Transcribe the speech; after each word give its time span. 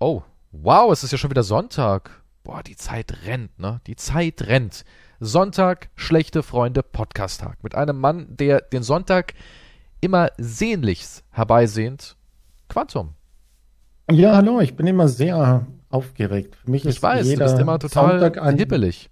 Oh, 0.00 0.22
wow, 0.52 0.92
es 0.92 1.02
ist 1.02 1.10
ja 1.10 1.18
schon 1.18 1.30
wieder 1.30 1.42
Sonntag. 1.42 2.22
Boah, 2.44 2.62
die 2.62 2.76
Zeit 2.76 3.26
rennt, 3.26 3.58
ne? 3.58 3.80
Die 3.88 3.96
Zeit 3.96 4.42
rennt. 4.42 4.84
Sonntag, 5.18 5.90
schlechte 5.96 6.44
Freunde, 6.44 6.84
Podcast-Tag. 6.84 7.64
Mit 7.64 7.74
einem 7.74 7.98
Mann, 7.98 8.36
der 8.36 8.60
den 8.60 8.84
Sonntag 8.84 9.34
immer 10.00 10.30
sehnlichst 10.38 11.24
herbeisehnt. 11.32 12.16
Quantum. 12.68 13.14
Ja, 14.08 14.36
hallo, 14.36 14.60
ich 14.60 14.76
bin 14.76 14.86
immer 14.86 15.08
sehr 15.08 15.66
aufgeregt. 15.90 16.54
Für 16.54 16.70
mich 16.70 16.84
ich 16.84 16.90
ist 16.90 17.02
weiß, 17.02 17.26
jeder 17.26 17.46
du 17.46 17.50
bist 17.50 17.60
immer 17.60 17.80
total 17.80 18.20
Sonntag 18.20 18.40
ein, 18.40 18.56
hippelig. 18.56 19.10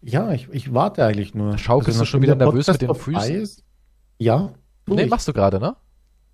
Ja, 0.00 0.30
ich, 0.30 0.48
ich 0.52 0.72
warte 0.72 1.04
eigentlich 1.04 1.34
nur. 1.34 1.58
Schaukelst 1.58 1.98
also, 1.98 2.02
du 2.02 2.06
schon 2.06 2.22
wieder 2.22 2.36
nervös 2.36 2.68
mit 2.68 2.82
den 2.82 2.94
Füßen? 2.94 3.34
Ist, 3.34 3.64
ja. 4.18 4.52
Nee, 4.86 5.02
ich. 5.02 5.10
machst 5.10 5.26
du 5.26 5.32
gerade, 5.32 5.58
ne? 5.58 5.74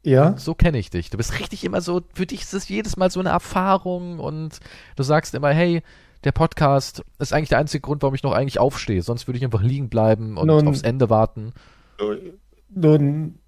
Ja. 0.05 0.37
So 0.37 0.55
kenne 0.55 0.79
ich 0.79 0.91
dich. 0.91 1.11
Du 1.11 1.17
bist 1.17 1.39
richtig 1.41 1.65
immer 1.65 1.81
so, 1.81 2.03
für 2.15 2.27
dich 2.27 2.43
ist 2.43 2.55
es 2.55 2.69
jedes 2.69 2.97
Mal 2.97 3.11
so 3.11 3.21
eine 3.21 3.31
Erfahrung 3.31 4.19
und 4.19 4.61
du 4.97 5.03
sagst 5.03 5.35
immer, 5.35 5.51
hey, 5.51 5.83
der 6.25 6.33
Podcast 6.33 7.03
ist 7.19 7.33
eigentlich 7.33 7.49
der 7.51 7.59
einzige 7.59 7.81
Grund, 7.81 8.03
warum 8.03 8.15
ich 8.15 8.23
noch 8.23 8.33
eigentlich 8.33 8.59
aufstehe. 8.59 9.03
Sonst 9.03 9.27
würde 9.27 9.39
ich 9.39 9.45
einfach 9.45 9.63
liegen 9.63 9.89
bleiben 9.89 10.37
und 10.37 10.47
nun, 10.47 10.69
aufs 10.69 10.83
Ende 10.83 11.11
warten. 11.11 11.53
Nun, 12.69 13.39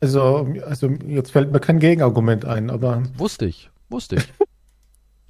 also, 0.00 0.48
also 0.64 0.88
jetzt 1.06 1.32
fällt 1.32 1.52
mir 1.52 1.60
kein 1.60 1.78
Gegenargument 1.78 2.44
ein, 2.44 2.70
aber. 2.70 3.02
Wusste 3.16 3.46
ich, 3.46 3.70
wusste 3.88 4.16
ich. 4.16 4.28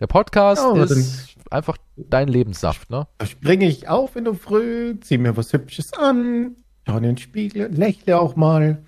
Der 0.00 0.06
Podcast 0.06 0.62
ja, 0.74 0.82
ist 0.82 1.36
einfach 1.50 1.76
dein 1.96 2.28
Lebenssaft, 2.28 2.90
ne? 2.90 3.06
Da 3.18 3.26
springe 3.26 3.66
ich 3.66 3.88
auf 3.88 4.16
in 4.16 4.24
der 4.24 4.34
Früh, 4.34 4.98
zieh 5.00 5.18
mir 5.18 5.36
was 5.36 5.52
Hübsches 5.52 5.92
an, 5.94 6.56
schau 6.86 6.96
in 6.98 7.02
den 7.02 7.18
Spiegel, 7.18 7.68
lächle 7.72 8.20
auch 8.20 8.36
mal. 8.36 8.84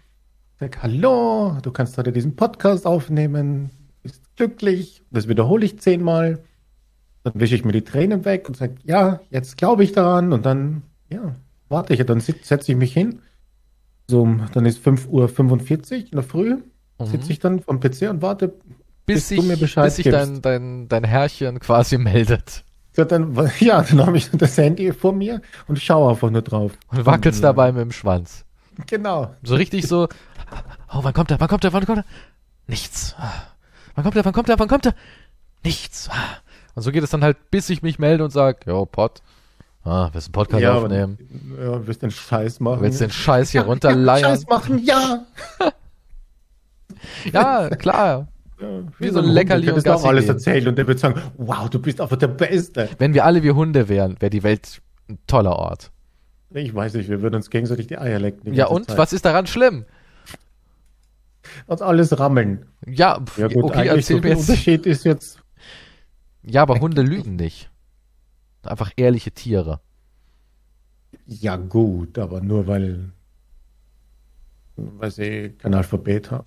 Sag 0.61 0.83
Hallo, 0.83 1.57
du 1.63 1.71
kannst 1.71 1.97
heute 1.97 2.13
diesen 2.13 2.37
Podcast 2.37 2.87
aufnehmen, 2.87 3.71
bist 4.03 4.21
glücklich, 4.37 5.03
das 5.11 5.27
wiederhole 5.27 5.65
ich 5.65 5.81
zehnmal. 5.81 6.41
Dann 7.23 7.33
wische 7.37 7.55
ich 7.55 7.65
mir 7.65 7.73
die 7.73 7.81
Tränen 7.81 8.27
weg 8.27 8.47
und 8.47 8.59
sage, 8.59 8.75
ja, 8.85 9.21
jetzt 9.30 9.57
glaube 9.57 9.85
ich 9.85 9.93
daran 9.93 10.35
und 10.35 10.45
dann, 10.45 10.83
ja, 11.09 11.35
warte 11.71 11.95
ich, 11.95 12.05
dann 12.05 12.21
setze 12.21 12.73
ich 12.73 12.77
mich 12.77 12.93
hin. 12.93 13.21
So, 14.07 14.37
dann 14.52 14.67
ist 14.67 14.87
5.45 14.87 15.09
Uhr 15.09 15.99
in 15.99 16.11
der 16.13 16.23
Früh, 16.23 16.57
mhm. 16.57 17.07
sitze 17.07 17.33
ich 17.33 17.39
dann 17.39 17.61
vom 17.61 17.80
PC 17.80 18.11
und 18.11 18.21
warte, 18.21 18.49
bis, 18.49 18.67
bis 19.07 19.29
sich, 19.29 19.41
du 19.41 19.47
mir 19.47 19.57
Bescheid 19.57 19.87
bis 19.87 19.97
sich 19.97 20.11
dein, 20.11 20.43
dein, 20.43 20.89
dein 20.89 21.05
Herrchen 21.05 21.59
quasi 21.59 21.97
meldet. 21.97 22.67
So, 22.93 23.05
dann, 23.05 23.35
ja, 23.61 23.80
dann 23.80 24.05
habe 24.05 24.19
ich 24.19 24.29
das 24.30 24.59
Handy 24.59 24.93
vor 24.93 25.15
mir 25.15 25.41
und 25.69 25.79
schaue 25.79 26.11
einfach 26.11 26.29
nur 26.29 26.43
drauf. 26.43 26.73
Und 26.89 27.07
wackelst 27.07 27.39
und, 27.39 27.45
dabei 27.45 27.73
mit 27.73 27.80
dem 27.80 27.93
Schwanz. 27.93 28.45
Genau. 28.87 29.35
So 29.43 29.55
richtig 29.55 29.87
so, 29.87 30.09
Oh, 30.93 31.01
wann 31.03 31.13
kommt 31.13 31.31
er? 31.31 31.39
Wann 31.41 31.49
kommt 31.49 31.65
er? 31.65 31.73
Wann 31.73 31.87
kommt 31.87 31.99
er? 31.99 32.05
Nichts. 32.67 33.15
Wann 33.95 34.05
kommt 34.05 34.17
er? 34.17 34.25
Wann 34.25 34.33
kommt 34.33 34.49
er? 34.49 34.59
Wann 34.59 34.69
kommt 34.69 34.87
er? 34.87 34.95
Nichts. 35.63 36.09
Und 36.75 36.83
so 36.83 36.91
geht 36.91 37.03
es 37.03 37.11
dann 37.11 37.23
halt, 37.23 37.51
bis 37.51 37.71
ich 37.71 37.83
mich 37.83 37.99
melde 37.99 38.25
und 38.25 38.31
sage, 38.31 38.59
jo, 38.67 38.87
Pott. 38.87 39.23
Ah, 39.83 40.11
willst 40.13 40.27
du 40.27 40.29
einen 40.29 40.33
Podcast 40.33 40.63
ja, 40.63 40.75
aufnehmen? 40.75 41.19
Ja, 41.59 41.87
willst 41.87 42.03
du 42.03 42.07
den 42.07 42.11
Scheiß 42.11 42.61
machen? 42.61 42.83
Willst 42.83 43.01
du 43.01 43.07
den 43.07 43.13
Scheiß 43.13 43.51
hier 43.51 43.63
runterleiern? 43.63 44.23
Scheiß 44.31 44.47
machen, 44.47 44.85
ja! 44.85 45.25
ja, 47.33 47.71
klar. 47.71 48.29
Ja, 48.61 48.69
wie, 48.99 49.07
wie 49.07 49.11
so 49.11 49.21
ein 49.21 49.27
Leckerli 49.27 49.71
und 49.71 49.83
Gassi 49.83 50.05
auch 50.05 50.09
alles 50.09 50.29
erzählen 50.29 50.69
und 50.69 50.77
der 50.77 50.87
wird 50.87 50.99
sagen, 50.99 51.23
wow, 51.39 51.71
du 51.71 51.79
bist 51.79 52.01
einfach 52.01 52.19
der 52.19 52.29
Beste. 52.29 52.91
Wenn 52.99 53.15
wir 53.15 53.25
alle 53.25 53.43
wie 53.43 53.53
Hunde 53.53 53.89
wären, 53.89 54.21
wäre 54.21 54.29
die 54.29 54.43
Welt 54.43 54.83
ein 55.09 55.19
toller 55.27 55.57
Ort. 55.57 55.91
Ich 56.52 56.74
weiß 56.74 56.95
nicht, 56.95 57.09
wir 57.09 57.23
würden 57.23 57.37
uns 57.37 57.51
gegenseitig 57.51 57.87
die 57.87 57.98
Eier 57.98 58.18
lecken. 58.18 58.52
Ja 58.54 58.66
und? 58.66 58.88
Zeit. 58.88 58.98
Was 58.98 59.12
ist 59.12 59.24
daran 59.24 59.46
schlimm? 59.46 59.84
uns 61.66 61.82
alles 61.82 62.18
rammeln. 62.18 62.66
Ja, 62.87 63.23
ja 63.37 63.48
gut, 63.48 63.65
okay, 63.65 63.88
erzähl 63.88 64.16
so 64.16 64.22
mir 64.22 64.28
jetzt. 64.31 64.48
Unterschied 64.48 64.87
ist 64.87 65.04
jetzt. 65.04 65.41
Ja, 66.43 66.62
aber 66.62 66.81
Hunde 66.81 67.03
lügen 67.03 67.37
nicht. 67.37 67.71
Einfach 68.62 68.93
ehrliche 68.97 69.31
Tiere. 69.31 69.81
Ja, 71.26 71.56
gut, 71.56 72.19
aber 72.19 72.41
nur 72.41 72.66
weil, 72.66 73.10
weil 74.77 75.10
sie 75.10 75.55
kein 75.59 75.75
Alphabet 75.75 76.31
haben. 76.31 76.44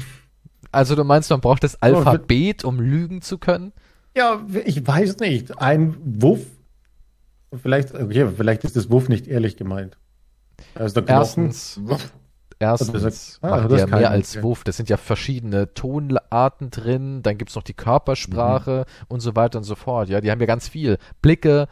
Also 0.71 0.95
du 0.95 1.03
meinst, 1.03 1.29
man 1.29 1.41
braucht 1.41 1.63
das 1.63 1.81
Alphabet, 1.81 2.63
um 2.63 2.79
lügen 2.79 3.21
zu 3.21 3.37
können? 3.37 3.73
Ja, 4.15 4.45
ich 4.65 4.85
weiß 4.85 5.19
nicht. 5.19 5.59
Ein 5.59 5.95
Wuff. 6.03 6.45
Vielleicht, 7.61 7.93
okay, 7.93 8.27
vielleicht 8.35 8.63
ist 8.63 8.75
das 8.75 8.89
Wuff 8.89 9.09
nicht 9.09 9.27
ehrlich 9.27 9.57
gemeint. 9.57 9.97
Also 10.75 11.01
der 11.01 11.09
Erstens, 11.09 11.79
Wuff. 11.83 12.11
Erstens 12.59 13.39
ah, 13.41 13.67
die 13.67 13.75
ja 13.75 13.87
mehr 13.87 14.09
als 14.09 14.35
okay. 14.35 14.43
Wuff. 14.43 14.63
Das 14.63 14.77
sind 14.77 14.89
ja 14.89 14.97
verschiedene 14.97 15.73
Tonarten 15.73 16.69
drin. 16.69 17.21
Dann 17.21 17.37
gibt 17.37 17.49
es 17.49 17.55
noch 17.55 17.63
die 17.63 17.73
Körpersprache 17.73 18.85
mhm. 18.87 19.05
und 19.09 19.19
so 19.19 19.35
weiter 19.35 19.57
und 19.57 19.65
so 19.65 19.75
fort. 19.75 20.09
Ja, 20.09 20.21
die 20.21 20.31
haben 20.31 20.39
ja 20.39 20.45
ganz 20.45 20.67
viel. 20.67 20.97
Blicke, 21.21 21.67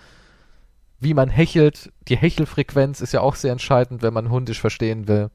wie 0.99 1.13
man 1.13 1.29
hechelt. 1.29 1.91
Die 2.07 2.17
Hechelfrequenz 2.17 3.01
ist 3.01 3.13
ja 3.13 3.21
auch 3.21 3.35
sehr 3.35 3.51
entscheidend, 3.51 4.01
wenn 4.01 4.13
man 4.13 4.29
hundisch 4.29 4.59
verstehen 4.59 5.07
will. 5.07 5.29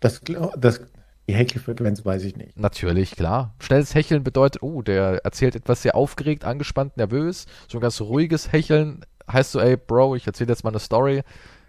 Das, 0.00 0.20
das, 0.56 0.80
die 1.28 1.34
Hechelfrequenz 1.34 2.04
weiß 2.04 2.24
ich 2.24 2.36
nicht. 2.36 2.58
Natürlich, 2.58 3.14
klar. 3.14 3.54
Schnelles 3.60 3.94
Hecheln 3.94 4.24
bedeutet, 4.24 4.62
oh, 4.62 4.80
der 4.80 5.24
erzählt 5.24 5.54
etwas 5.54 5.82
sehr 5.82 5.94
aufgeregt, 5.94 6.44
angespannt, 6.44 6.96
nervös. 6.96 7.46
So 7.68 7.78
ein 7.78 7.82
ganz 7.82 8.00
ruhiges 8.00 8.50
Hecheln 8.50 9.04
heißt 9.30 9.52
so, 9.52 9.60
ey, 9.60 9.76
Bro, 9.76 10.16
ich 10.16 10.26
erzähle 10.26 10.50
jetzt 10.50 10.64
mal 10.64 10.70
eine 10.70 10.78
Story. 10.78 11.22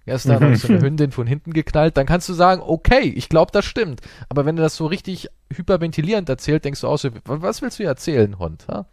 Gestern 0.06 0.36
habe 0.36 0.54
ich 0.54 0.60
so 0.62 0.70
eine 0.70 0.80
Hündin 0.82 1.12
von 1.12 1.28
hinten 1.28 1.52
geknallt. 1.52 1.98
Dann 1.98 2.06
kannst 2.06 2.30
du 2.30 2.34
sagen, 2.34 2.62
okay, 2.66 3.14
ich 3.16 3.28
glaube, 3.28 3.52
das 3.52 3.66
stimmt. 3.66 4.00
Aber 4.30 4.46
wenn 4.46 4.58
er 4.58 4.64
das 4.64 4.78
so 4.78 4.88
richtig 4.88 5.28
hyperventilierend 5.54 6.30
erzählt, 6.30 6.64
denkst 6.64 6.82
du 6.82 6.88
auch 6.88 6.98
so, 6.98 7.10
was 7.26 7.62
willst 7.62 7.80
du 7.80 7.84
hier 7.84 7.90
erzählen, 7.90 8.40
Hund? 8.40 8.66
Ha? 8.70 8.86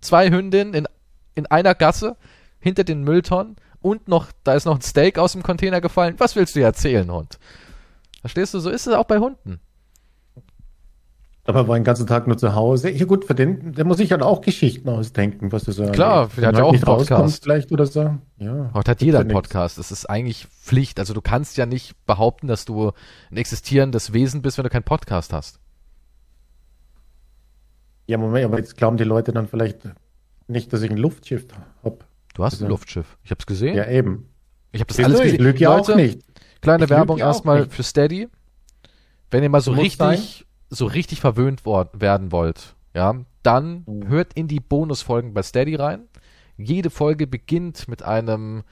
Zwei 0.00 0.30
Hündinnen 0.30 0.72
in, 0.72 0.88
in 1.34 1.46
einer 1.46 1.74
Gasse 1.74 2.16
hinter 2.60 2.82
den 2.82 3.04
Mülltonnen 3.04 3.56
und 3.82 4.08
noch, 4.08 4.28
da 4.42 4.54
ist 4.54 4.64
noch 4.64 4.76
ein 4.76 4.80
Steak 4.80 5.18
aus 5.18 5.32
dem 5.32 5.42
Container 5.42 5.82
gefallen. 5.82 6.14
Was 6.16 6.34
willst 6.34 6.54
du 6.54 6.60
hier 6.60 6.66
erzählen, 6.66 7.12
Hund? 7.12 7.38
Verstehst 8.22 8.54
du? 8.54 8.58
So 8.58 8.70
ist 8.70 8.86
es 8.86 8.94
auch 8.94 9.04
bei 9.04 9.18
Hunden. 9.18 9.60
Aber 11.46 11.68
war 11.68 11.78
den 11.78 11.84
ganzen 11.84 12.06
Tag 12.06 12.26
nur 12.26 12.38
zu 12.38 12.54
Hause. 12.54 12.90
Ja 12.90 13.04
gut, 13.04 13.26
für 13.26 13.34
den, 13.34 13.74
der 13.74 13.84
muss 13.84 13.98
sich 13.98 14.10
halt 14.12 14.22
auch 14.22 14.40
Geschichten 14.40 14.88
ausdenken, 14.88 15.52
was 15.52 15.64
du 15.64 15.72
sagst. 15.72 15.92
Klar, 15.92 16.30
der 16.36 16.48
hat 16.48 16.56
ja 16.56 16.64
auch 16.64 16.72
einen 16.72 16.80
Podcast. 16.80 17.42
Vielleicht 17.42 17.70
oder 17.70 17.84
so. 17.84 18.16
Ja. 18.38 18.70
Heute 18.72 18.90
hat 18.90 19.02
jeder 19.02 19.20
einen 19.20 19.28
Podcast. 19.28 19.76
Das 19.76 19.92
ist 19.92 20.08
eigentlich 20.08 20.46
Pflicht. 20.46 20.98
Also 20.98 21.12
du 21.12 21.20
kannst 21.20 21.58
ja 21.58 21.66
nicht 21.66 21.94
behaupten, 22.06 22.46
dass 22.46 22.64
du 22.64 22.92
ein 23.30 23.36
existierendes 23.36 24.14
Wesen 24.14 24.40
bist, 24.40 24.56
wenn 24.56 24.64
du 24.64 24.70
keinen 24.70 24.84
Podcast 24.84 25.34
hast. 25.34 25.60
Ja, 28.06 28.16
Moment, 28.16 28.46
aber 28.46 28.58
jetzt 28.58 28.76
glauben 28.76 28.96
die 28.96 29.04
Leute 29.04 29.32
dann 29.32 29.46
vielleicht 29.46 29.80
nicht, 30.46 30.72
dass 30.72 30.80
ich 30.80 30.90
ein 30.90 30.96
Luftschiff 30.96 31.46
habe. 31.82 31.98
Du 32.34 32.42
hast 32.42 32.54
also, 32.54 32.64
ein 32.64 32.70
Luftschiff. 32.70 33.18
Ich 33.22 33.30
hab's 33.30 33.44
gesehen. 33.44 33.76
Ja, 33.76 33.86
eben. 33.88 34.30
Ich 34.72 34.80
habe 34.80 34.88
das 34.88 34.96
Siehst 34.96 35.06
alles 35.06 35.20
gesehen. 35.20 35.36
Ich 35.36 35.40
lüge 35.42 35.58
ja 35.58 35.76
auch 35.76 35.94
nicht. 35.94 36.20
Kleine 36.62 36.84
ich 36.84 36.90
Werbung 36.90 37.18
erstmal 37.18 37.68
für 37.68 37.82
Steady. 37.82 38.28
Wenn 39.30 39.42
ihr 39.42 39.50
mal 39.50 39.60
so 39.60 39.72
richtig 39.72 40.46
so 40.70 40.86
richtig 40.86 41.20
verwöhnt 41.20 41.64
werden 41.64 42.32
wollt, 42.32 42.74
ja, 42.94 43.14
dann 43.42 43.84
mhm. 43.86 44.08
hört 44.08 44.32
in 44.34 44.48
die 44.48 44.60
Bonusfolgen 44.60 45.34
bei 45.34 45.42
Steady 45.42 45.76
rein. 45.76 46.08
Jede 46.56 46.90
Folge 46.90 47.26
beginnt 47.26 47.88
mit 47.88 48.02
einem 48.02 48.62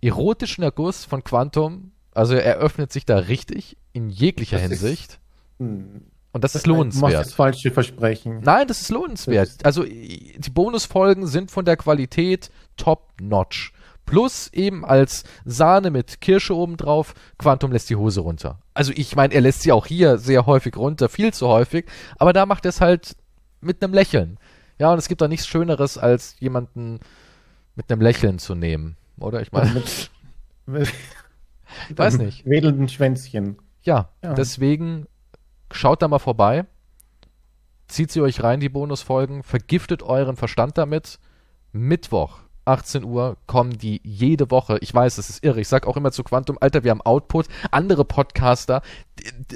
erotischen 0.00 0.62
Erguss 0.62 1.04
von 1.04 1.24
Quantum. 1.24 1.92
Also 2.12 2.34
er 2.34 2.56
öffnet 2.56 2.92
sich 2.92 3.06
da 3.06 3.18
richtig 3.18 3.76
in 3.92 4.10
jeglicher 4.10 4.58
das 4.58 4.68
Hinsicht. 4.68 5.12
Ist, 5.12 5.20
hm. 5.58 6.02
und 6.32 6.44
das, 6.44 6.52
das 6.52 6.62
ist 6.62 6.66
lohnenswert. 6.66 7.12
Du 7.12 7.16
machst 7.16 7.30
das 7.30 7.34
falsche 7.34 7.70
Versprechen. 7.70 8.40
Nein, 8.44 8.68
das 8.68 8.82
ist 8.82 8.90
lohnenswert. 8.90 9.48
Das 9.48 9.54
ist 9.54 9.66
also 9.66 9.84
die 9.84 10.50
Bonusfolgen 10.52 11.26
sind 11.26 11.50
von 11.50 11.64
der 11.64 11.76
Qualität 11.76 12.50
top 12.76 13.12
notch. 13.20 13.72
Plus 14.06 14.52
eben 14.52 14.84
als 14.84 15.24
Sahne 15.44 15.90
mit 15.90 16.20
Kirsche 16.20 16.54
obendrauf, 16.54 17.14
Quantum 17.38 17.72
lässt 17.72 17.88
die 17.88 17.96
Hose 17.96 18.20
runter. 18.20 18.58
Also 18.74 18.92
ich 18.94 19.16
meine, 19.16 19.32
er 19.32 19.40
lässt 19.40 19.62
sie 19.62 19.72
auch 19.72 19.86
hier 19.86 20.18
sehr 20.18 20.46
häufig 20.46 20.76
runter, 20.76 21.08
viel 21.08 21.32
zu 21.32 21.48
häufig, 21.48 21.86
aber 22.18 22.32
da 22.32 22.44
macht 22.44 22.66
er 22.66 22.70
es 22.70 22.80
halt 22.80 23.16
mit 23.60 23.82
einem 23.82 23.94
Lächeln. 23.94 24.38
Ja, 24.78 24.92
und 24.92 24.98
es 24.98 25.08
gibt 25.08 25.20
doch 25.20 25.28
nichts 25.28 25.46
Schöneres, 25.46 25.96
als 25.96 26.36
jemanden 26.40 27.00
mit 27.76 27.90
einem 27.90 28.02
Lächeln 28.02 28.38
zu 28.38 28.54
nehmen, 28.54 28.96
oder? 29.18 29.40
Ich 29.40 29.52
meine, 29.52 29.72
mit, 29.74 30.10
mit 30.66 30.92
weiß 31.96 32.18
nicht. 32.18 32.44
Wedelnden 32.44 32.88
Schwänzchen. 32.88 33.58
Ja, 33.82 34.10
ja, 34.22 34.34
deswegen 34.34 35.06
schaut 35.70 36.02
da 36.02 36.08
mal 36.08 36.18
vorbei, 36.18 36.66
zieht 37.88 38.10
sie 38.10 38.20
euch 38.20 38.42
rein, 38.42 38.60
die 38.60 38.68
Bonusfolgen, 38.68 39.42
vergiftet 39.42 40.02
euren 40.02 40.36
Verstand 40.36 40.78
damit. 40.78 41.18
Mittwoch 41.72 42.43
18 42.64 43.04
Uhr 43.04 43.36
kommen 43.46 43.78
die 43.78 44.00
jede 44.04 44.50
Woche. 44.50 44.78
Ich 44.80 44.94
weiß, 44.94 45.16
das 45.16 45.30
ist 45.30 45.44
irre. 45.44 45.60
Ich 45.60 45.68
sag 45.68 45.86
auch 45.86 45.96
immer 45.96 46.12
zu 46.12 46.24
Quantum, 46.24 46.58
Alter, 46.60 46.84
wir 46.84 46.90
haben 46.90 47.02
Output. 47.02 47.46
Andere 47.70 48.04
Podcaster, 48.04 48.82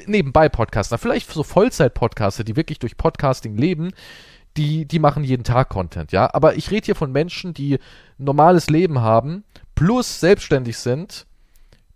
nebenbei 0.06 0.48
Podcaster, 0.48 0.98
vielleicht 0.98 1.30
so 1.30 1.42
Vollzeit-Podcaster, 1.42 2.44
die 2.44 2.56
wirklich 2.56 2.78
durch 2.78 2.96
Podcasting 2.96 3.56
leben, 3.56 3.92
die, 4.56 4.86
die 4.86 4.98
machen 4.98 5.24
jeden 5.24 5.44
Tag 5.44 5.68
Content, 5.68 6.12
ja. 6.12 6.28
Aber 6.32 6.56
ich 6.56 6.70
rede 6.70 6.86
hier 6.86 6.96
von 6.96 7.12
Menschen, 7.12 7.54
die 7.54 7.78
normales 8.18 8.68
Leben 8.68 9.00
haben, 9.00 9.44
plus 9.74 10.20
selbstständig 10.20 10.78
sind. 10.78 11.26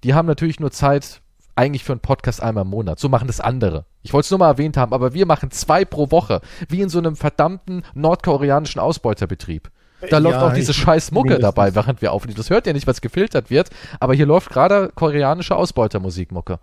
Die 0.05 0.15
haben 0.15 0.27
natürlich 0.27 0.61
nur 0.61 0.71
Zeit 0.71 1.23
eigentlich 1.55 1.85
für 1.85 1.93
einen 1.93 2.01
Podcast 2.01 2.43
einmal 2.43 2.63
im 2.63 2.71
Monat. 2.71 2.99
So 2.99 3.09
machen 3.09 3.27
das 3.27 3.41
andere. 3.41 3.85
Ich 4.03 4.13
wollte 4.13 4.27
es 4.27 4.31
nur 4.31 4.39
mal 4.39 4.49
erwähnt 4.49 4.77
haben, 4.77 4.93
aber 4.93 5.13
wir 5.13 5.27
machen 5.27 5.51
zwei 5.51 5.85
pro 5.85 6.11
Woche. 6.11 6.41
Wie 6.69 6.81
in 6.81 6.89
so 6.89 6.99
einem 6.99 7.17
verdammten 7.17 7.83
nordkoreanischen 7.95 8.81
Ausbeuterbetrieb. 8.81 9.71
Da 10.11 10.19
läuft 10.19 10.37
Ja, 10.41 10.49
auch 10.49 10.53
diese 10.53 10.75
scheiß 10.75 11.13
Mucke 11.13 11.39
dabei, 11.39 11.75
während 11.75 12.03
wir 12.03 12.13
aufnehmen. 12.13 12.37
Das 12.37 12.51
hört 12.51 12.67
ihr 12.67 12.73
nicht, 12.73 12.87
weil 12.87 12.95
es 12.95 13.01
gefiltert 13.01 13.51
wird, 13.51 13.71
aber 14.01 14.15
hier 14.15 14.27
läuft 14.27 14.51
gerade 14.51 14.91
koreanische 14.95 15.55
Ausbeutermusikmucke. 15.57 16.59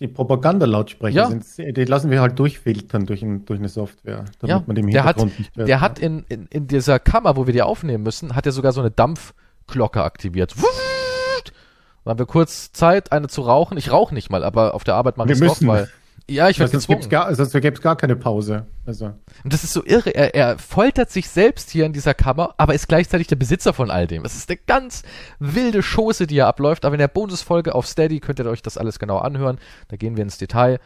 Die 0.00 0.08
Propagandalautsprecher 0.08 1.14
Ja. 1.16 1.28
sind, 1.28 1.44
die 1.76 1.84
lassen 1.84 2.10
wir 2.10 2.20
halt 2.20 2.36
durchfiltern 2.38 3.06
durch, 3.06 3.22
ein, 3.22 3.44
durch 3.44 3.60
eine 3.60 3.68
Software, 3.68 4.24
damit 4.40 4.48
Ja, 4.50 4.62
man 4.66 4.74
dem 4.74 4.90
der 4.90 5.04
hat, 5.04 5.16
Hintergrund 5.16 5.38
nicht 5.38 5.56
hört. 5.56 5.68
der 5.68 5.80
hat 5.80 5.98
in, 6.00 6.24
in, 6.28 6.46
in 6.50 6.66
dieser 6.66 6.98
Kammer, 6.98 7.36
wo 7.36 7.46
wir 7.46 7.52
die 7.52 7.62
aufnehmen 7.62 8.02
müssen, 8.02 8.34
hat 8.34 8.44
er 8.46 8.50
sogar 8.52 8.72
so 8.72 8.80
eine 8.80 8.90
Dampfglocke 8.90 10.02
aktiviert. 10.02 10.54
Dann 12.04 12.10
haben 12.12 12.18
wir 12.18 12.26
kurz 12.26 12.72
Zeit, 12.72 13.12
eine 13.12 13.28
zu 13.28 13.42
rauchen. 13.42 13.78
Ich 13.78 13.90
rauche 13.90 14.12
nicht 14.14 14.30
mal, 14.30 14.44
aber 14.44 14.74
auf 14.74 14.84
der 14.84 14.94
Arbeit 14.94 15.16
mache 15.16 15.28
Wir 15.28 15.36
ich 15.36 15.40
es 15.42 15.46
doch, 15.48 15.60
müssen. 15.60 15.68
weil. 15.68 15.88
Ja, 16.28 16.48
ich 16.48 16.58
werde 16.58 16.72
sonst 16.72 16.86
gibt's 16.86 17.08
gar, 17.10 17.34
sonst 17.34 17.52
gäbe 17.52 17.74
es 17.74 17.82
gar 17.82 17.96
keine 17.96 18.16
Pause. 18.16 18.66
Also, 18.86 19.06
Und 19.44 19.52
das 19.52 19.62
ist 19.62 19.74
so 19.74 19.84
irre. 19.84 20.14
Er, 20.14 20.34
er 20.34 20.58
foltert 20.58 21.10
sich 21.10 21.28
selbst 21.28 21.68
hier 21.70 21.84
in 21.84 21.92
dieser 21.92 22.14
Kammer, 22.14 22.54
aber 22.56 22.74
ist 22.74 22.88
gleichzeitig 22.88 23.26
der 23.26 23.36
Besitzer 23.36 23.74
von 23.74 23.90
all 23.90 24.06
dem. 24.06 24.24
Es 24.24 24.34
ist 24.34 24.48
eine 24.48 24.58
ganz 24.66 25.02
wilde 25.38 25.82
Schoße, 25.82 26.26
die 26.26 26.36
hier 26.36 26.46
abläuft. 26.46 26.86
Aber 26.86 26.94
in 26.94 26.98
der 26.98 27.08
Bonusfolge 27.08 27.74
auf 27.74 27.86
Steady 27.86 28.20
könnt 28.20 28.38
ihr 28.38 28.46
euch 28.46 28.62
das 28.62 28.78
alles 28.78 28.98
genau 28.98 29.18
anhören. 29.18 29.58
Da 29.88 29.96
gehen 29.96 30.16
wir 30.16 30.22
ins 30.22 30.38
Detail. 30.38 30.80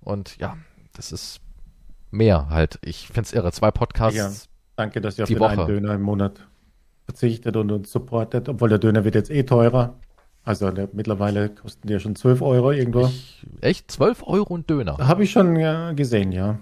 Und 0.00 0.36
ja, 0.38 0.56
das 0.94 1.12
ist 1.12 1.40
mehr 2.10 2.48
halt. 2.50 2.80
Ich 2.82 3.08
find's 3.12 3.32
irre. 3.32 3.52
Zwei 3.52 3.70
Podcasts. 3.70 4.16
Ja. 4.16 4.30
danke, 4.74 5.00
dass 5.00 5.18
ihr 5.18 5.22
auf 5.24 5.28
Die 5.28 5.34
den 5.34 5.40
Woche. 5.40 5.52
einen 5.52 5.66
Döner 5.66 5.94
im 5.94 6.02
Monat 6.02 6.48
verzichtet 7.04 7.56
und 7.56 7.70
uns 7.70 7.92
supportet, 7.92 8.48
obwohl 8.48 8.68
der 8.68 8.78
Döner 8.78 9.04
wird 9.04 9.14
jetzt 9.14 9.30
eh 9.30 9.44
teurer. 9.44 9.98
Also 10.44 10.70
der, 10.70 10.88
mittlerweile 10.92 11.50
kosten 11.50 11.86
die 11.86 11.92
ja 11.92 12.00
schon 12.00 12.16
12 12.16 12.40
Euro 12.42 12.72
irgendwo. 12.72 13.06
Ich, 13.06 13.46
echt? 13.60 13.90
12 13.90 14.22
Euro 14.26 14.54
und 14.54 14.68
Döner. 14.70 14.96
Habe 14.98 15.24
ich 15.24 15.30
schon 15.30 15.56
ja, 15.56 15.92
gesehen, 15.92 16.32
ja. 16.32 16.58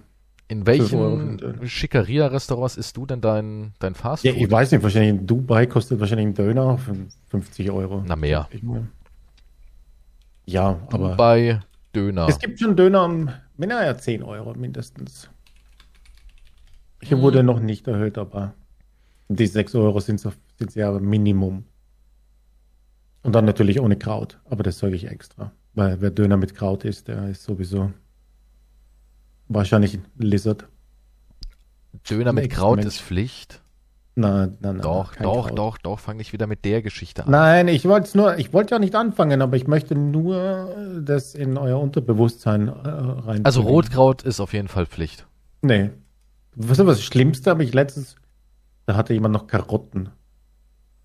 In 0.49 0.65
12 0.65 0.93
Euro 0.95 1.17
für 1.17 1.41
welchen. 1.43 1.69
Schickeria-Restaurants 1.69 2.77
isst 2.77 2.97
du 2.97 3.07
denn 3.07 3.21
dein, 3.21 3.73
dein 3.79 3.95
Fast 3.95 4.25
Ja, 4.25 4.33
ich 4.33 4.51
weiß 4.51 4.73
nicht, 4.73 4.83
wahrscheinlich 4.83 5.11
in 5.11 5.27
Dubai 5.27 5.67
kostet 5.67 6.01
wahrscheinlich 6.01 6.27
ein 6.29 6.35
Döner 6.35 6.79
fün- 6.79 7.07
50 7.29 7.71
Euro. 7.71 8.03
Na, 8.07 8.17
mehr. 8.17 8.49
Ich. 8.51 8.63
Ja, 10.47 10.79
aber 10.91 11.15
Bei 11.17 11.61
Döner. 11.95 12.27
es 12.29 12.39
gibt 12.39 12.59
schon 12.59 12.75
Döner 12.77 13.05
um, 13.05 13.29
naja, 13.59 13.97
10 13.97 14.23
Euro 14.23 14.55
mindestens. 14.55 15.29
Hier 17.03 17.17
Hm. 17.19 17.23
wurde 17.23 17.43
noch 17.43 17.61
nicht 17.61 17.87
erhöht, 17.87 18.19
aber 18.19 18.55
die 19.29 19.47
6 19.47 19.75
Euro 19.75 20.01
sind 20.01 20.19
so, 20.19 20.33
sind 20.59 20.75
ja 20.75 20.91
Minimum. 20.99 21.65
Und 23.29 23.35
dann 23.35 23.45
natürlich 23.45 23.79
ohne 23.79 23.99
Kraut, 23.99 24.39
aber 24.49 24.63
das 24.63 24.79
sage 24.79 24.97
ich 24.97 25.07
extra. 25.07 25.53
Weil 25.75 26.01
wer 26.01 26.11
Döner 26.11 26.39
mit 26.39 26.55
Kraut 26.55 26.87
isst, 26.87 27.09
der 27.09 27.29
ist 27.29 27.43
sowieso 27.43 27.93
wahrscheinlich 29.49 29.93
ein 29.93 30.07
Lizard. 30.17 30.67
Döner 32.09 32.33
mit 32.33 32.49
Kraut 32.49 32.77
Mensch. 32.77 32.87
ist 32.87 33.03
Pflicht. 33.03 33.61
Nein, 34.15 34.57
nein, 34.61 34.77
nein. 34.77 34.81
Doch, 34.81 35.15
doch, 35.17 35.49
Kraut. 35.49 35.59
doch, 35.59 35.77
doch. 35.77 35.99
Fang 35.99 36.17
nicht 36.17 36.33
wieder 36.33 36.47
mit 36.47 36.65
der 36.65 36.81
Geschichte 36.81 37.27
an. 37.27 37.31
Nein, 37.31 37.69
ich 37.69 37.85
wollte 37.85 38.07
es 38.07 38.15
nur, 38.15 38.39
ich 38.39 38.55
wollte 38.55 38.77
ja 38.77 38.79
nicht 38.79 38.95
anfangen, 38.95 39.43
aber 39.43 39.59
ich 39.59 39.67
möchte 39.67 39.95
nur 39.95 40.75
äh, 40.75 41.03
das 41.03 41.35
in 41.35 41.59
euer 41.59 41.79
Unterbewusstsein 41.79 42.69
äh, 42.69 42.73
rein. 42.73 43.45
Also 43.45 43.61
Rotkraut 43.61 44.23
ist 44.23 44.41
auf 44.41 44.55
jeden 44.55 44.69
Fall 44.69 44.87
Pflicht. 44.87 45.27
Nee. 45.61 45.91
Was 46.55 46.79
ist 46.79 46.87
das 46.87 47.03
Schlimmste? 47.03 47.51
Habe 47.51 47.63
ich 47.63 47.75
letztens, 47.75 48.17
da 48.87 48.97
hatte 48.97 49.13
jemand 49.13 49.35
noch 49.35 49.49
Karotten 49.49 50.09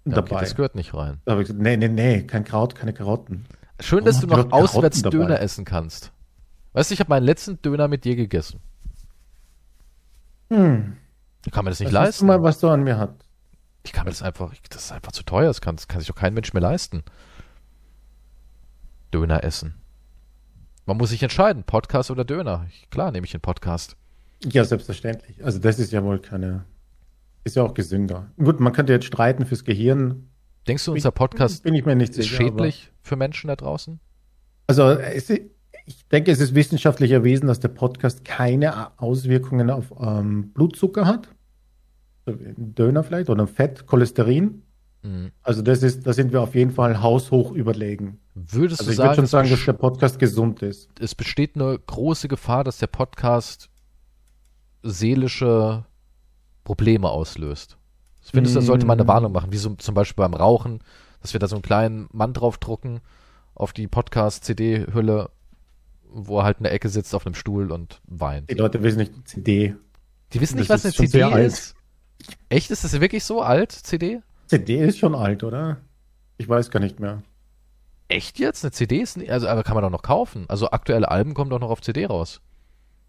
Ja, 0.05 0.17
okay, 0.17 0.29
dabei. 0.29 0.41
das 0.41 0.55
gehört 0.55 0.75
nicht 0.75 0.93
rein. 0.93 1.21
da 1.25 1.31
habe 1.33 1.41
ich 1.41 1.47
gesagt, 1.47 1.63
nee, 1.63 1.77
nee, 1.77 1.87
nee, 1.87 2.23
kein 2.23 2.43
Kraut, 2.43 2.75
keine 2.75 2.93
Karotten. 2.93 3.45
Schön, 3.79 4.03
dass 4.05 4.19
du 4.19 4.29
Warum 4.29 4.49
noch 4.49 4.51
auswärts 4.51 5.01
Karotten 5.01 5.19
Döner 5.19 5.29
dabei? 5.29 5.43
essen 5.43 5.65
kannst. 5.65 6.11
Weißt 6.73 6.89
du, 6.89 6.93
ich 6.93 6.99
habe 6.99 7.09
meinen 7.09 7.23
letzten 7.25 7.61
Döner 7.61 7.87
mit 7.87 8.03
dir 8.03 8.15
gegessen. 8.15 8.59
Hm. 10.49 10.97
Ich 11.45 11.51
kann 11.51 11.65
mir 11.65 11.71
das 11.71 11.79
nicht 11.79 11.91
Das 11.93 11.99
ist 11.99 12.05
leisten. 12.05 12.25
mal, 12.27 12.43
was 12.43 12.59
du 12.59 12.69
an 12.69 12.83
mir 12.83 12.97
hat. 12.97 13.15
Ich 13.83 13.91
kann 13.91 14.05
mir 14.05 14.11
das 14.11 14.21
einfach, 14.21 14.53
ich, 14.53 14.61
das 14.63 14.85
ist 14.85 14.91
einfach 14.91 15.11
zu 15.11 15.23
teuer. 15.23 15.47
Das 15.47 15.61
kann, 15.61 15.75
das 15.75 15.87
kann 15.87 15.99
sich 15.99 16.07
doch 16.07 16.15
kein 16.15 16.33
Mensch 16.33 16.53
mehr 16.53 16.61
leisten. 16.61 17.03
Döner 19.13 19.43
essen. 19.43 19.75
Man 20.85 20.97
muss 20.97 21.09
sich 21.11 21.23
entscheiden, 21.23 21.63
Podcast 21.63 22.11
oder 22.11 22.25
Döner. 22.25 22.65
Ich, 22.69 22.89
klar, 22.89 23.11
nehme 23.11 23.25
ich 23.25 23.31
den 23.31 23.41
Podcast. 23.41 23.95
Ja, 24.43 24.63
selbstverständlich. 24.65 25.43
Also 25.43 25.59
das 25.59 25.79
ist 25.79 25.91
ja 25.91 26.03
wohl 26.03 26.19
keine, 26.19 26.65
ist 27.43 27.55
ja 27.55 27.63
auch 27.63 27.73
gesünder. 27.73 28.31
Gut, 28.37 28.59
man 28.59 28.73
könnte 28.73 28.93
jetzt 28.93 29.05
streiten 29.05 29.45
fürs 29.45 29.63
Gehirn. 29.63 30.29
Denkst 30.67 30.85
du, 30.85 30.93
unser 30.93 31.11
Podcast 31.11 31.63
Bin 31.63 31.73
ich 31.73 31.85
mir 31.85 31.95
nicht 31.95 32.11
ist 32.11 32.23
sicher. 32.23 32.35
schädlich 32.37 32.91
für 33.01 33.15
Menschen 33.15 33.49
da 33.49 33.55
draußen? 33.55 33.99
Also 34.67 34.83
es, 34.91 35.29
ich 35.29 36.07
denke, 36.11 36.31
es 36.31 36.39
ist 36.39 36.55
wissenschaftlich 36.55 37.11
erwiesen, 37.11 37.47
dass 37.47 37.59
der 37.59 37.67
Podcast 37.67 38.23
keine 38.23 38.97
Auswirkungen 38.99 39.69
auf 39.69 39.93
ähm, 39.99 40.51
Blutzucker 40.53 41.05
hat. 41.05 41.27
Döner 42.25 43.03
vielleicht 43.03 43.29
oder 43.29 43.45
Fett, 43.47 43.85
Cholesterin. 43.85 44.61
Mhm. 45.01 45.31
Also 45.41 45.61
das 45.61 45.83
ist, 45.83 46.07
da 46.07 46.13
sind 46.13 46.31
wir 46.31 46.39
auf 46.41 46.55
jeden 46.55 46.71
Fall 46.71 47.01
haushoch 47.01 47.51
überlegen. 47.51 48.21
Würdest 48.33 48.79
Also 48.79 48.91
du 48.91 48.93
ich 48.93 48.97
würde 48.99 49.07
sagen, 49.07 49.15
schon 49.15 49.25
es, 49.25 49.31
sagen, 49.31 49.49
dass 49.49 49.65
der 49.65 49.73
Podcast 49.73 50.19
gesund 50.19 50.61
ist. 50.61 50.89
es 51.01 51.13
besteht 51.13 51.55
eine 51.55 51.77
große 51.77 52.29
Gefahr, 52.29 52.63
dass 52.63 52.77
der 52.77 52.87
Podcast 52.87 53.69
seelische 54.81 55.85
Probleme 56.63 57.09
auslöst? 57.09 57.77
Findest 58.21 58.55
du, 58.55 58.59
da 58.61 58.65
sollte 58.65 58.85
man 58.85 58.97
eine 58.97 59.03
Mm. 59.05 59.07
Warnung 59.07 59.31
machen, 59.33 59.51
wie 59.51 59.57
so, 59.57 59.75
zum 59.75 59.95
Beispiel 59.95 60.21
beim 60.23 60.33
Rauchen, 60.33 60.79
dass 61.21 61.33
wir 61.33 61.39
da 61.39 61.47
so 61.47 61.55
einen 61.55 61.61
kleinen 61.63 62.07
Mann 62.13 62.33
draufdrucken 62.33 63.01
auf 63.55 63.73
die 63.73 63.87
Podcast-CD-Hülle, 63.87 65.29
wo 66.09 66.39
er 66.39 66.43
halt 66.45 66.57
in 66.59 66.63
der 66.63 66.73
Ecke 66.73 66.89
sitzt 66.89 67.13
auf 67.15 67.25
einem 67.25 67.35
Stuhl 67.35 67.71
und 67.71 68.01
weint. 68.07 68.49
Die 68.49 68.55
Leute 68.55 68.81
wissen 68.83 68.99
nicht, 68.99 69.27
CD. 69.27 69.75
Die 70.31 70.41
wissen 70.41 70.57
nicht, 70.57 70.69
Das 70.69 70.79
was 70.79 70.85
eine 70.85 70.89
ist 70.91 70.97
CD 70.97 71.07
sehr 71.09 71.27
alt. 71.27 71.45
ist. 71.47 71.75
Echt? 72.49 72.71
Ist 72.71 72.83
das 72.83 72.99
wirklich 72.99 73.23
so 73.23 73.41
alt, 73.41 73.71
CD? 73.71 74.21
CD 74.47 74.77
ist 74.85 74.99
schon 74.99 75.15
alt, 75.15 75.43
oder? 75.43 75.77
Ich 76.37 76.47
weiß 76.47 76.71
gar 76.71 76.79
nicht 76.79 76.99
mehr. 76.99 77.21
Echt 78.07 78.39
jetzt? 78.39 78.63
Eine 78.63 78.71
CD 78.71 78.99
ist, 78.99 79.17
nie- 79.17 79.29
also, 79.29 79.47
aber 79.47 79.63
kann 79.63 79.75
man 79.75 79.83
doch 79.83 79.89
noch 79.89 80.01
kaufen. 80.03 80.45
Also 80.47 80.69
aktuelle 80.71 81.09
Alben 81.09 81.33
kommen 81.33 81.49
doch 81.49 81.59
noch 81.59 81.69
auf 81.69 81.81
CD 81.81 82.05
raus. 82.05 82.41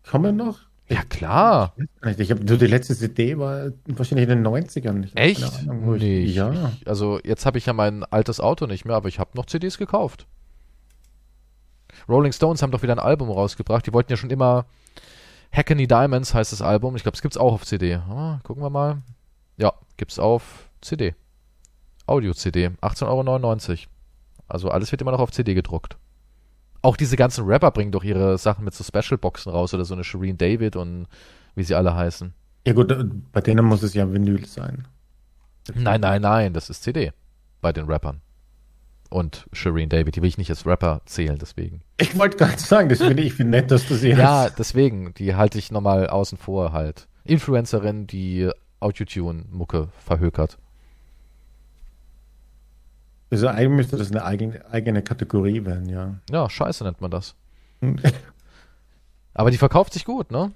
Kommen 0.08 0.36
noch? 0.36 0.60
Ja, 0.88 1.02
klar. 1.02 1.74
Ich 2.18 2.30
habe 2.30 2.44
nur 2.44 2.58
die 2.58 2.66
letzte 2.66 2.94
CD 2.94 3.38
war 3.38 3.70
wahrscheinlich 3.86 4.28
in 4.28 4.42
den 4.42 4.46
90ern. 4.46 5.04
Ich 5.04 5.12
hab 5.12 5.18
Echt? 5.18 5.60
Ahnung, 5.60 5.96
Nee, 5.96 6.20
ich, 6.24 6.34
ja. 6.34 6.52
ich, 6.52 6.86
also 6.86 7.18
jetzt 7.24 7.46
habe 7.46 7.56
ich 7.56 7.66
ja 7.66 7.72
mein 7.72 8.04
altes 8.04 8.38
Auto 8.38 8.66
nicht 8.66 8.84
mehr, 8.84 8.96
aber 8.96 9.08
ich 9.08 9.18
habe 9.18 9.30
noch 9.34 9.46
CDs 9.46 9.78
gekauft. 9.78 10.26
Rolling 12.08 12.32
Stones 12.32 12.62
haben 12.62 12.70
doch 12.70 12.82
wieder 12.82 12.92
ein 12.94 12.98
Album 12.98 13.30
rausgebracht. 13.30 13.86
Die 13.86 13.92
wollten 13.94 14.12
ja 14.12 14.16
schon 14.16 14.30
immer 14.30 14.66
Hackney 15.52 15.86
Diamonds 15.86 16.34
heißt 16.34 16.52
das 16.52 16.60
Album. 16.60 16.96
Ich 16.96 17.02
glaube, 17.02 17.14
es 17.14 17.22
gibt's 17.22 17.36
auch 17.36 17.54
auf 17.54 17.64
CD. 17.64 17.94
Ah, 17.94 18.40
gucken 18.42 18.62
wir 18.62 18.70
mal. 18.70 19.02
Ja, 19.56 19.72
gibt's 19.96 20.18
auf 20.18 20.68
CD. 20.80 21.14
Audio-CD. 22.06 22.70
18,99 22.82 23.70
Euro. 23.70 23.78
Also 24.48 24.68
alles 24.68 24.90
wird 24.90 25.00
immer 25.00 25.12
noch 25.12 25.20
auf 25.20 25.30
CD 25.30 25.54
gedruckt. 25.54 25.96
Auch 26.84 26.96
diese 26.98 27.16
ganzen 27.16 27.46
Rapper 27.46 27.70
bringen 27.70 27.92
doch 27.92 28.04
ihre 28.04 28.36
Sachen 28.36 28.64
mit 28.64 28.74
so 28.74 28.84
Special-Boxen 28.84 29.50
raus 29.50 29.72
oder 29.72 29.86
so 29.86 29.94
eine 29.94 30.04
Shireen 30.04 30.36
David 30.36 30.76
und 30.76 31.06
wie 31.54 31.62
sie 31.64 31.74
alle 31.74 31.94
heißen. 31.96 32.34
Ja 32.66 32.74
gut, 32.74 32.92
äh, 32.92 33.04
bei 33.32 33.40
denen 33.40 33.64
muss 33.64 33.82
es 33.82 33.94
ja 33.94 34.12
Vinyl 34.12 34.44
sein. 34.46 34.86
Nein, 35.74 36.02
nein, 36.02 36.20
nein, 36.20 36.52
das 36.52 36.68
ist 36.68 36.82
CD 36.82 37.12
bei 37.62 37.72
den 37.72 37.86
Rappern. 37.86 38.20
Und 39.08 39.46
Shireen 39.52 39.88
David, 39.88 40.16
die 40.16 40.20
will 40.22 40.28
ich 40.28 40.36
nicht 40.36 40.50
als 40.50 40.66
Rapper 40.66 41.00
zählen, 41.06 41.38
deswegen. 41.40 41.80
Ich 41.98 42.18
wollte 42.18 42.36
gerade 42.36 42.58
sagen, 42.58 42.90
das 42.90 42.98
finde 42.98 43.22
ich 43.22 43.32
finde 43.32 43.52
nett, 43.52 43.70
dass 43.70 43.86
du 43.88 43.94
sie 43.94 44.10
Ja, 44.10 44.44
hast. 44.44 44.58
deswegen, 44.58 45.14
die 45.14 45.34
halte 45.36 45.58
ich 45.58 45.70
nochmal 45.72 46.08
außen 46.08 46.36
vor 46.36 46.72
halt. 46.72 47.08
Influencerin, 47.24 48.06
die 48.06 48.50
Autotune-Mucke 48.80 49.88
verhökert. 50.04 50.58
Also 53.30 53.48
eigentlich 53.48 53.68
müsste 53.70 53.96
das 53.96 54.10
eine 54.10 54.24
eigene, 54.24 54.64
eigene 54.70 55.02
Kategorie 55.02 55.64
werden, 55.64 55.88
ja. 55.88 56.14
Ja, 56.30 56.48
scheiße 56.48 56.84
nennt 56.84 57.00
man 57.00 57.10
das. 57.10 57.34
Aber 59.34 59.50
die 59.50 59.58
verkauft 59.58 59.92
sich 59.92 60.04
gut, 60.04 60.30
ne? 60.30 60.52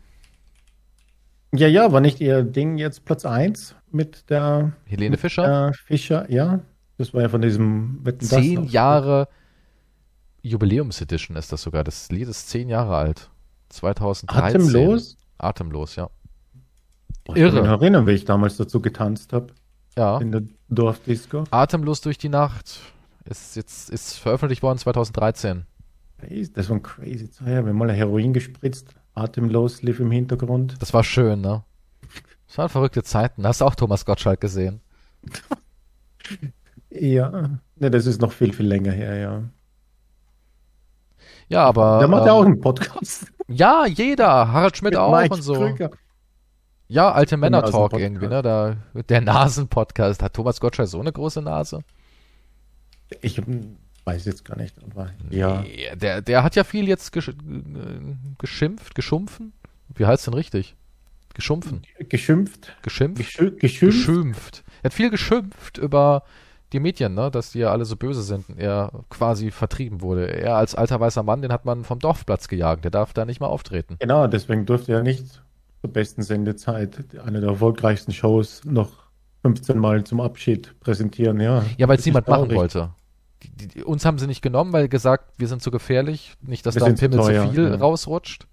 Ja, 1.55 1.67
ja, 1.67 1.93
war 1.93 2.01
nicht 2.01 2.21
ihr 2.21 2.43
Ding 2.43 2.79
jetzt 2.79 3.05
Platz 3.05 3.25
1 3.25 3.75
mit 3.91 4.29
der 4.31 4.73
Helene 4.85 5.11
mit 5.13 5.21
Fischer. 5.21 5.43
der 5.47 5.73
Fischer, 5.75 6.31
ja. 6.31 6.61
Das 6.99 7.15
war 7.15 7.23
ja 7.23 7.29
von 7.29 7.41
diesem 7.43 8.05
Wetten, 8.05 8.25
Zehn. 8.27 8.65
Jahre 8.65 9.29
Jubiläumsedition 10.43 11.37
ist 11.37 11.53
das 11.53 11.63
sogar. 11.63 11.85
Das 11.85 12.11
Lied 12.11 12.29
ist 12.29 12.49
zehn 12.49 12.69
Jahre 12.69 12.97
alt. 12.97 13.31
2013. 13.71 14.61
Atemlos? 14.61 15.17
Atemlos, 15.39 15.97
ja. 15.97 16.11
Ich 17.25 17.35
kann 17.35 17.37
Irre. 17.37 17.53
mich 17.61 17.63
noch 17.71 17.81
erinnern, 17.83 18.07
wie 18.07 18.13
ich 18.13 18.25
damals 18.25 18.57
dazu 18.57 18.81
getanzt 18.81 19.33
habe 19.33 19.49
Ja. 19.97 20.19
in 20.19 20.33
der 20.33 20.43
Dorfdisco. 20.69 21.45
Atemlos 21.51 22.01
durch 22.01 22.19
die 22.19 22.29
Nacht 22.29 22.81
ist 23.25 23.57
jetzt 23.57 23.91
ist 23.91 24.19
veröffentlicht 24.19 24.63
worden 24.63 24.79
2013. 24.79 25.65
Crazy, 26.19 26.53
Das 26.53 26.69
war 26.69 26.77
ein 26.77 26.83
crazy 26.83 27.31
Zeit. 27.31 27.47
Wir 27.47 27.57
haben 27.57 27.77
mal 27.77 27.91
Heroin 27.93 28.33
gespritzt. 28.33 28.95
Atemlos 29.15 29.83
lief 29.83 30.01
im 30.01 30.11
Hintergrund. 30.11 30.77
Das 30.81 30.93
war 30.93 31.05
schön, 31.05 31.41
ne? 31.41 31.63
Das 32.47 32.59
waren 32.59 32.69
verrückte 32.69 33.03
Zeiten. 33.03 33.47
Hast 33.47 33.61
du 33.61 33.65
auch 33.65 33.75
Thomas 33.75 34.05
Gottschalk 34.05 34.41
gesehen? 34.41 34.81
Ja, 36.91 37.51
ne, 37.77 37.91
das 37.91 38.07
ist 38.07 38.21
noch 38.21 38.33
viel, 38.33 38.53
viel 38.53 38.67
länger 38.67 38.93
her, 38.93 39.17
ja. 39.17 39.43
Ja, 41.49 41.65
aber. 41.65 41.99
Der 41.99 42.09
macht 42.09 42.27
ja 42.27 42.33
ähm, 42.33 42.39
auch 42.39 42.45
einen 42.45 42.61
Podcast. 42.61 43.27
Ja, 43.47 43.87
jeder. 43.87 44.53
Harald 44.53 44.77
Schmidt 44.77 44.93
Mit 44.93 45.01
auch 45.01 45.19
Mike 45.19 45.35
und 45.35 45.43
so. 45.43 45.55
Krüger. 45.55 45.91
Ja, 46.89 47.13
alte 47.13 47.37
Männer-Talk 47.37 47.93
Nasen-Podcast. 47.93 48.03
irgendwie, 48.03 48.29
ne? 48.29 48.43
Da, 48.43 48.77
der 49.09 49.21
Nasen-Podcast. 49.21 50.23
Hat 50.23 50.33
Thomas 50.35 50.59
Gottschalk 50.61 50.89
so 50.89 51.01
eine 51.01 51.13
große 51.13 51.43
Nase? 51.43 51.81
Ich 53.21 53.41
weiß 54.05 54.25
jetzt 54.25 54.45
gar 54.45 54.57
nicht. 54.57 54.75
Aber 54.91 55.11
ja. 55.31 55.61
Nee, 55.61 55.91
Der, 55.97 56.23
der 56.23 56.43
hat 56.43 56.57
ja 56.57 56.65
viel 56.65 56.89
jetzt 56.89 57.13
gesch 57.13 57.29
äh, 57.29 57.33
geschimpft, 58.39 58.95
geschumpfen. 58.95 59.53
Wie 59.95 60.07
heißt 60.07 60.27
denn 60.27 60.35
richtig? 60.35 60.77
Geschumpfen. 61.35 61.83
Geschimpft. 62.09 62.75
Geschimpft? 62.83 63.19
Geschö 63.23 63.51
geschimpft. 63.51 63.81
Geschimpft. 63.81 64.65
Er 64.83 64.85
hat 64.85 64.95
viel 64.95 65.11
geschimpft 65.11 65.79
über 65.79 66.23
die 66.73 66.81
Medien, 66.81 67.15
ne? 67.15 67.31
Dass 67.31 67.53
die 67.53 67.61
ja 67.61 67.71
alle 67.71 67.85
so 67.85 67.97
böse 67.97 68.23
sind 68.23 68.49
und 68.49 68.59
er 68.59 68.91
quasi 69.11 69.51
vertrieben 69.51 70.01
wurde. 70.01 70.27
Er 70.27 70.57
als 70.57 70.75
alter 70.75 70.99
weißer 71.01 71.23
Mann, 71.23 71.43
den 71.43 71.53
hat 71.53 71.65
man 71.65 71.85
vom 71.85 71.99
Dorfplatz 71.99 72.49
gejagt. 72.49 72.85
Der 72.85 72.91
darf 72.91 73.13
da 73.13 73.25
nicht 73.25 73.41
mal 73.41 73.47
auftreten. 73.47 73.97
Genau, 74.01 74.27
deswegen 74.27 74.65
durfte 74.67 74.93
er 74.93 75.03
nicht 75.03 75.43
zur 75.81 75.93
besten 75.93 76.23
Sendezeit 76.23 77.05
eine 77.25 77.41
der 77.41 77.51
erfolgreichsten 77.51 78.13
Shows 78.13 78.63
noch 78.65 78.91
15 79.43 79.79
Mal 79.79 80.05
zum 80.05 80.21
Abschied 80.21 80.79
präsentieren. 80.81 81.41
Ja, 81.41 81.65
Ja, 81.77 81.89
weil 81.89 81.99
es 81.99 82.05
niemand 82.07 82.27
ist 82.27 82.31
machen 82.31 82.49
traurig. 82.49 82.57
wollte. 82.57 82.91
Die, 83.43 83.69
die, 83.69 83.85
uns 83.85 84.05
haben 84.05 84.19
sie 84.19 84.27
nicht 84.27 84.43
genommen, 84.43 84.73
weil 84.73 84.89
gesagt, 84.89 85.35
wir 85.39 85.47
sind 85.47 85.63
zu 85.63 85.71
gefährlich, 85.71 86.35
nicht, 86.41 86.67
dass 86.67 86.75
Wir 86.75 86.81
da 86.81 86.87
ein 86.87 86.97
zu 86.97 87.09
Pimmel 87.09 87.21
zu, 87.21 87.27
teuer, 87.27 87.49
viel 87.51 87.69
ja. 87.69 87.75
rausrutscht. 87.77 88.47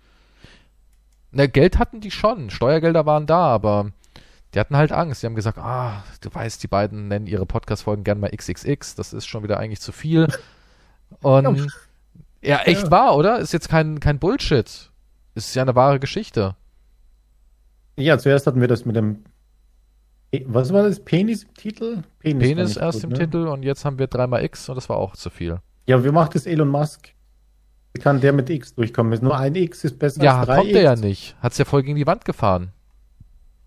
Na, 1.31 1.47
Geld 1.47 1.79
hatten 1.79 2.01
die 2.01 2.11
schon, 2.11 2.49
Steuergelder 2.51 3.05
waren 3.05 3.25
da, 3.25 3.39
aber 3.47 3.91
die 4.53 4.59
hatten 4.59 4.77
halt 4.77 4.91
Angst. 4.91 5.21
Die 5.23 5.25
haben 5.25 5.35
gesagt, 5.35 5.57
ah, 5.57 6.03
du 6.21 6.29
weißt, 6.33 6.61
die 6.61 6.67
beiden 6.67 7.07
nennen 7.07 7.25
ihre 7.27 7.45
Podcast-Folgen 7.47 8.03
gern 8.03 8.19
mal 8.19 8.29
XXX, 8.29 8.95
das 8.95 9.11
ist 9.11 9.25
schon 9.25 9.43
wieder 9.43 9.57
eigentlich 9.59 9.81
zu 9.81 9.91
viel. 9.91 10.27
Und 11.21 11.67
ja, 12.41 12.59
echt 12.61 12.83
Ja. 12.83 12.91
wahr, 12.91 13.15
oder? 13.17 13.39
Ist 13.39 13.53
jetzt 13.53 13.69
kein, 13.69 13.99
kein 13.99 14.19
Bullshit. 14.19 14.91
Ist 15.33 15.55
ja 15.55 15.63
eine 15.63 15.75
wahre 15.75 15.99
Geschichte. 15.99 16.55
Ja, 17.97 18.17
zuerst 18.17 18.47
hatten 18.47 18.61
wir 18.61 18.67
das 18.67 18.85
mit 18.85 18.95
dem. 18.95 19.23
Was 20.47 20.73
war 20.73 20.83
das? 20.83 20.99
Penis 20.99 21.43
im 21.43 21.53
Titel? 21.53 22.03
Penis 22.19 22.49
nicht 22.57 22.77
erst 22.77 22.97
gut, 23.01 23.03
im 23.05 23.09
ne? 23.11 23.19
Titel 23.19 23.47
und 23.47 23.63
jetzt 23.63 23.85
haben 23.85 23.97
wir 23.99 24.07
dreimal 24.07 24.43
X 24.43 24.67
und 24.67 24.75
das 24.75 24.89
war 24.89 24.97
auch 24.97 25.15
zu 25.15 25.29
viel. 25.29 25.59
Ja, 25.87 26.03
wie 26.03 26.11
macht 26.11 26.35
es 26.35 26.45
Elon 26.45 26.67
Musk? 26.67 27.09
Wie 27.93 28.01
kann 28.01 28.19
der 28.19 28.33
mit 28.33 28.49
X 28.49 28.75
durchkommen? 28.75 29.13
Ist 29.13 29.23
nur 29.23 29.37
ein 29.37 29.55
X 29.55 29.85
ist 29.85 29.97
besser 29.97 30.21
Ja, 30.21 30.39
als 30.39 30.47
drei 30.47 30.57
kommt 30.57 30.71
er 30.71 30.81
ja 30.81 30.91
X. 30.93 31.01
nicht. 31.01 31.35
Hat's 31.39 31.57
ja 31.57 31.63
voll 31.63 31.83
gegen 31.83 31.95
die 31.95 32.05
Wand 32.07 32.25
gefahren. 32.25 32.73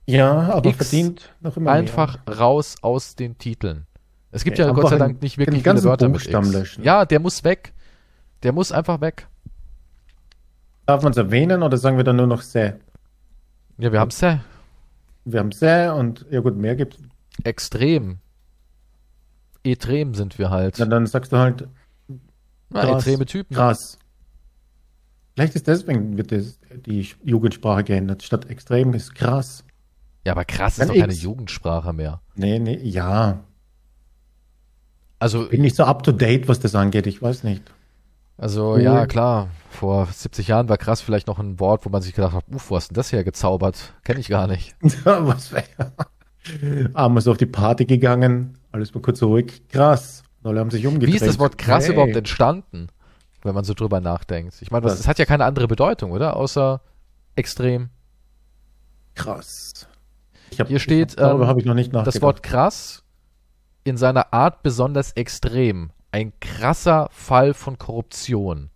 Ja, 0.07 0.51
aber 0.53 0.69
X 0.69 0.77
verdient 0.77 1.35
noch 1.41 1.57
immer 1.57 1.71
einfach 1.71 2.19
mehr. 2.27 2.39
raus 2.39 2.77
aus 2.83 3.15
den 3.17 3.39
Titeln. 3.39 3.87
Es 4.31 4.45
gibt 4.45 4.59
Ja, 4.59 4.67
ja, 4.67 4.73
Gott 4.73 4.91
sei 4.91 4.99
Dank 4.99 5.23
nicht 5.23 5.39
wirklich 5.39 5.63
viele 5.63 5.85
Wörter 5.85 6.09
mit 6.09 6.15
Buchstaben 6.19 6.47
X. 6.49 6.55
löschen. 6.55 6.85
Ja, 6.85 7.07
der 7.07 7.21
muss 7.21 7.45
weg. 7.45 7.73
Der 8.43 8.53
muss 8.53 8.73
einfach 8.73 9.01
weg. 9.01 9.27
Darf 10.85 11.03
man 11.03 11.13
es 11.13 11.17
erwähnen 11.19 11.63
oder 11.63 11.79
sagen 11.79 11.97
wir 11.97 12.05
dann 12.05 12.17
nur 12.17 12.27
noch 12.27 12.43
Se? 12.43 12.79
Ja, 13.79 13.93
wir 13.93 14.01
haben's 14.01 14.21
ja 14.21 14.41
Wir 15.25 15.41
haben 15.41 15.53
Se 15.53 15.93
und 15.95 16.27
ja 16.31 16.41
gut, 16.41 16.57
mehr 16.57 16.77
gibt 16.77 16.99
extrem. 17.45 18.19
Etrem 19.65 20.15
sind 20.15 20.39
wir 20.39 20.51
halt. 20.51 20.77
Na, 20.79 20.87
dann 20.87 21.07
sagst 21.07 21.33
du 21.33 21.37
halt 21.37 21.69
Na, 22.71 22.83
krass. 22.83 23.03
etreme 23.07 23.27
Typen. 23.27 23.55
krass. 23.55 23.99
Vielleicht 25.35 25.55
ist 25.55 25.69
deswegen 25.69 26.17
wird 26.17 26.33
das, 26.33 26.59
die 26.87 27.09
Jugendsprache 27.23 27.85
geändert. 27.85 28.25
Statt 28.25 28.47
extrem 28.51 28.93
ist 28.95 29.15
krass. 29.15 29.65
Ja, 30.25 30.33
aber 30.33 30.45
krass 30.45 30.75
ist 30.75 30.81
Dann 30.81 30.89
doch 30.89 30.95
keine 31.01 31.13
X. 31.13 31.23
Jugendsprache 31.23 31.93
mehr. 31.93 32.21
Nee, 32.35 32.59
nee, 32.59 32.77
ja. 32.83 33.45
Also, 35.21 35.49
Bin 35.49 35.63
nicht 35.63 35.77
so 35.77 35.85
up 35.85 36.03
to 36.03 36.13
date, 36.13 36.49
was 36.49 36.59
das 36.61 36.75
angeht. 36.75 37.07
Ich 37.07 37.23
weiß 37.23 37.45
nicht. 37.45 37.63
Also 38.39 38.73
Cool. 38.75 38.83
ja, 38.83 39.07
klar. 39.07 39.49
Vor 39.71 40.07
70 40.07 40.49
Jahren 40.49 40.69
war 40.69 40.79
krass 40.79 41.01
vielleicht 41.03 41.27
noch 41.27 41.39
ein 41.39 41.61
Wort, 41.61 41.85
wo 41.85 41.91
man 41.91 42.01
sich 42.01 42.15
gedacht 42.15 42.33
hat, 42.35 42.45
uff, 42.51 42.71
wo 42.71 42.77
hast 42.77 42.89
denn 42.89 42.95
das 42.95 43.13
her 43.13 43.23
gezaubert? 43.25 43.93
Kenn 44.05 44.19
ich 44.19 44.29
gar 44.29 44.47
nicht. 44.47 44.75
was 45.05 45.53
wäre? 45.53 45.93
Abends 46.95 47.29
auf 47.29 47.37
die 47.37 47.47
Party 47.47 47.85
gegangen, 47.85 48.59
alles 48.73 48.95
mal 48.95 49.01
kurz 49.03 49.23
ruhig. 49.23 49.63
Krass. 49.69 50.23
Alle 50.43 50.61
haben 50.61 50.71
sich 50.71 50.87
umgedreht. 50.87 51.13
Wie 51.13 51.17
ist 51.17 51.27
das 51.27 51.39
Wort 51.39 51.59
krass 51.59 51.85
Hey. 51.87 51.93
überhaupt 51.93 52.17
entstanden? 52.17 52.89
Wenn 53.43 53.55
man 53.55 53.65
so 53.65 53.75
drüber 53.75 54.01
nachdenkt. 54.01 54.55
Ich 54.63 54.71
meine, 54.71 54.87
es 54.87 55.07
hat 55.07 55.19
ja 55.19 55.25
keine 55.25 55.45
andere 55.45 55.69
Bedeutung, 55.69 56.11
oder? 56.11 56.37
Außer 56.37 56.81
extrem. 57.37 57.91
Krass. 59.15 59.87
Hab, 60.59 60.69
Hier 60.69 60.79
steht, 60.79 61.15
ich 61.15 61.21
ähm. 61.21 62.05
Das 62.05 62.23
Wort 62.23 62.43
krass 62.43 63.05
in 63.85 63.97
seiner 63.97 64.33
Art 64.33 64.63
besonders 64.63 65.13
extrem. 65.13 65.91
Ein 66.11 66.33
krasser 66.41 67.09
Fall 67.13 67.55
von 67.55 67.79
Korruption. 67.79 68.71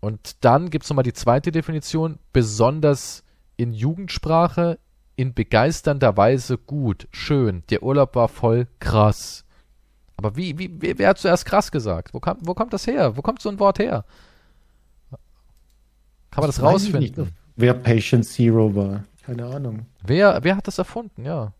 Und 0.00 0.44
dann 0.44 0.70
gibt 0.70 0.84
es 0.84 0.90
nochmal 0.90 1.04
die 1.04 1.12
zweite 1.12 1.52
Definition, 1.52 2.18
besonders 2.32 3.24
in 3.56 3.72
Jugendsprache, 3.72 4.78
in 5.16 5.34
begeisternder 5.34 6.16
Weise 6.16 6.58
gut, 6.58 7.08
schön. 7.10 7.64
Der 7.70 7.82
Urlaub 7.82 8.14
war 8.14 8.28
voll 8.28 8.68
krass. 8.78 9.44
Aber 10.16 10.36
wie, 10.36 10.58
wie, 10.58 10.98
wer, 10.98 11.08
hat 11.08 11.18
zuerst 11.18 11.44
krass 11.44 11.70
gesagt? 11.70 12.14
Wo, 12.14 12.20
kam, 12.20 12.38
wo 12.40 12.54
kommt 12.54 12.72
das 12.72 12.86
her? 12.86 13.16
Wo 13.16 13.22
kommt 13.22 13.42
so 13.42 13.48
ein 13.48 13.58
Wort 13.58 13.78
her? 13.78 14.04
Kann 16.30 16.42
man 16.42 16.48
das, 16.48 16.58
ich 16.58 16.62
rausfinden? 16.62 17.24
nicht, 17.24 17.32
wer 17.56 17.74
Patient 17.74 18.24
Zero 18.24 18.74
war. 18.74 19.04
Keine 19.24 19.46
Ahnung. 19.46 19.86
Wer, 20.04 20.42
wer 20.42 20.56
hat 20.56 20.66
das 20.66 20.78
erfunden? 20.78 21.24
Ja. 21.24 21.52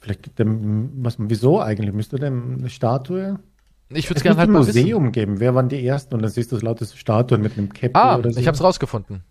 Vielleicht 0.00 0.38
dem, 0.38 1.04
was, 1.04 1.16
wieso 1.18 1.60
eigentlich? 1.60 1.94
Müsste 1.94 2.16
dem 2.16 2.58
eine 2.58 2.70
Statue? 2.70 3.38
Ich 3.92 4.08
würde 4.08 4.18
Es 4.18 4.22
gerne 4.22 4.38
halt 4.38 4.48
ein 4.48 4.52
mal 4.52 4.60
wissen. 4.66 4.78
Museum 4.80 5.12
geben. 5.12 5.40
Wer 5.40 5.54
waren 5.54 5.68
die 5.68 5.84
ersten? 5.84 6.14
Und 6.14 6.22
dann 6.22 6.30
siehst 6.30 6.52
du 6.52 6.56
lauter 6.58 6.84
so 6.84 6.96
Statuen 6.96 7.42
mit 7.42 7.58
einem 7.58 7.72
Käppchen 7.72 7.96
Ah, 8.00 8.16
oder 8.16 8.32
so. 8.32 8.38
ich 8.40 8.46
habe 8.46 8.54
es 8.54 8.62
rausgefunden. 8.62 9.24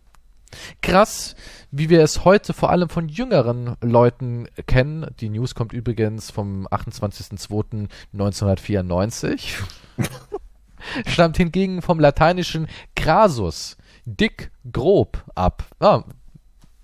Krass, 0.82 1.36
wie 1.72 1.90
wir 1.90 2.02
es 2.02 2.26
heute 2.26 2.54
vor 2.54 2.72
allem 2.72 2.90
von 2.90 3.08
jüngeren 3.08 3.76
Leuten 3.82 4.48
kennen. 4.68 5.06
Die 5.20 5.30
News 5.30 5.54
kommt 5.56 5.74
übrigens 5.74 6.32
vom 6.32 6.68
28.02.1994. 6.68 9.40
Stammt 11.08 11.38
hingegen 11.38 11.82
vom 11.82 12.00
lateinischen 12.00 12.68
crasus, 12.96 13.78
dick, 14.06 14.52
grob 14.72 15.24
ab. 15.36 15.64
Ah, 15.80 16.04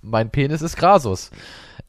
mein 0.01 0.29
Penis 0.31 0.61
ist 0.61 0.75
crasus. 0.77 1.31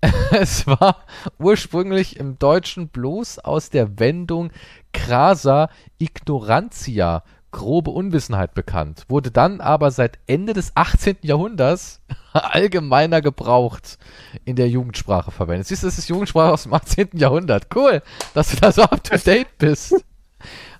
Es 0.31 0.67
war 0.67 1.05
ursprünglich 1.39 2.19
im 2.19 2.39
Deutschen 2.39 2.89
bloß 2.89 3.39
aus 3.39 3.71
der 3.71 3.99
Wendung 3.99 4.51
crasa 4.97 5.69
ignorantia, 5.99 7.23
grobe 7.53 7.91
Unwissenheit 7.91 8.55
bekannt, 8.55 9.05
wurde 9.09 9.31
dann 9.31 9.61
aber 9.61 9.91
seit 9.91 10.19
Ende 10.27 10.53
des 10.53 10.73
18. 10.75 11.19
Jahrhunderts 11.23 12.01
allgemeiner 12.33 13.21
gebraucht 13.21 13.99
in 14.45 14.57
der 14.57 14.69
Jugendsprache 14.69 15.31
verwendet. 15.31 15.67
Siehst 15.67 15.83
du, 15.83 15.87
das 15.87 15.99
ist 15.99 16.09
Jugendsprache 16.09 16.53
aus 16.53 16.65
dem 16.65 16.75
18. 16.75 17.11
Jahrhundert. 17.15 17.69
Cool, 17.75 18.03
dass 18.35 18.51
du 18.51 18.57
da 18.57 18.73
so 18.73 18.83
up 18.83 19.03
to 19.05 19.17
date 19.25 19.59
bist. 19.59 19.95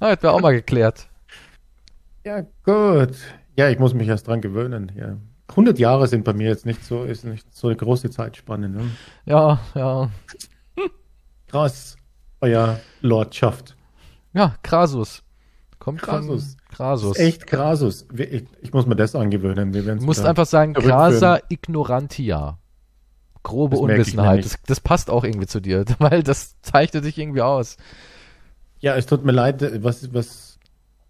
Ah, 0.01 0.09
hätten 0.09 0.25
wir 0.25 0.33
auch 0.33 0.41
mal 0.41 0.55
geklärt. 0.55 1.09
Ja, 2.25 2.43
gut. 2.65 3.17
Ja, 3.57 3.69
ich 3.69 3.79
muss 3.79 3.95
mich 3.95 4.09
erst 4.09 4.27
dran 4.27 4.41
gewöhnen. 4.41 4.93
Ja. 4.97 5.17
100 5.51 5.79
Jahre 5.79 6.09
sind 6.09 6.25
bei 6.25 6.33
mir 6.33 6.49
jetzt 6.49 6.67
nicht 6.67 6.85
so, 6.85 7.05
ist 7.05 7.25
nicht 7.25 7.55
so 7.55 7.69
eine 7.69 7.77
große 7.77 8.11
Zeitspanne. 8.11 8.69
Ne? 8.69 8.91
Ja, 9.25 9.61
ja. 9.75 10.11
Krass. 11.47 11.97
Euer 12.41 12.81
Lordschaft. 13.01 13.77
Ja, 14.37 14.55
Krasus. 14.63 15.23
Kommt 15.79 16.03
Krasus. 16.03 16.57
von 16.57 16.77
Krasus. 16.77 17.19
Echt 17.19 17.47
Krasus. 17.47 18.07
Ich, 18.17 18.45
ich 18.61 18.73
muss 18.73 18.87
mir 18.87 18.97
das 18.97 19.15
angewöhnen. 19.15 19.73
Wir 19.73 19.83
Du 19.83 20.05
musst 20.05 20.25
einfach 20.25 20.47
sagen, 20.47 20.75
Crasa 20.75 21.41
ignorantia. 21.49 22.59
Grobe 23.43 23.77
Das 23.77 23.81
Unwissenheit. 23.81 24.45
Das, 24.45 24.59
das 24.67 24.81
passt 24.81 25.09
auch 25.09 25.25
irgendwie 25.25 25.47
zu 25.47 25.61
dir, 25.61 25.85
weil 25.99 26.23
das 26.23 26.61
zeichnet 26.61 27.05
dich 27.05 27.17
irgendwie 27.19 27.43
aus. 27.43 27.77
Ja, 28.81 28.95
es 28.97 29.07
tut 29.07 29.25
mir 29.25 29.33
leid. 29.33 29.83
Was, 29.83 30.13
was 30.13 30.59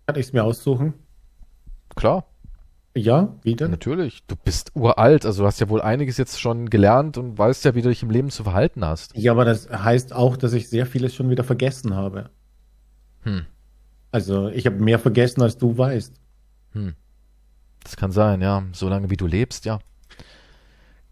kann 0.07 0.17
ich 0.17 0.27
es 0.27 0.33
mir 0.33 0.45
aussuchen? 0.45 0.95
Klar, 1.97 2.27
Ja, 2.95 3.35
wie 3.43 3.57
denn? 3.57 3.71
natürlich. 3.71 4.25
Du 4.27 4.37
bist 4.37 4.71
uralt, 4.75 5.25
also 5.25 5.43
du 5.43 5.47
hast 5.47 5.61
ja 5.61 5.69
wohl 5.69 5.81
einiges 5.81 6.17
jetzt 6.19 6.41
schon 6.41 6.69
gelernt 6.71 7.17
und 7.19 7.39
weißt 7.39 7.65
ja, 7.65 7.75
wie 7.75 7.83
du 7.83 7.89
dich 7.89 8.03
im 8.03 8.11
Leben 8.11 8.31
zu 8.31 8.45
verhalten 8.45 8.85
hast. 8.85 9.17
Ja, 9.17 9.33
aber 9.33 9.45
das 9.47 9.69
heißt 9.71 10.13
auch, 10.15 10.37
dass 10.37 10.53
ich 10.53 10.69
sehr 10.69 10.87
vieles 10.87 11.15
schon 11.15 11.31
wieder 11.31 11.43
vergessen 11.43 11.95
habe. 11.97 12.31
Hm. 13.27 13.45
Also, 14.13 14.49
ich 14.49 14.67
habe 14.67 14.77
mehr 14.77 14.99
vergessen, 14.99 15.43
als 15.43 15.59
du 15.59 15.77
weißt. 15.77 16.15
Das 17.83 17.97
kann 17.97 18.13
sein, 18.13 18.41
ja. 18.41 18.65
Solange 18.73 19.11
wie 19.11 19.17
du 19.17 19.27
lebst, 19.27 19.65
ja. 19.65 19.79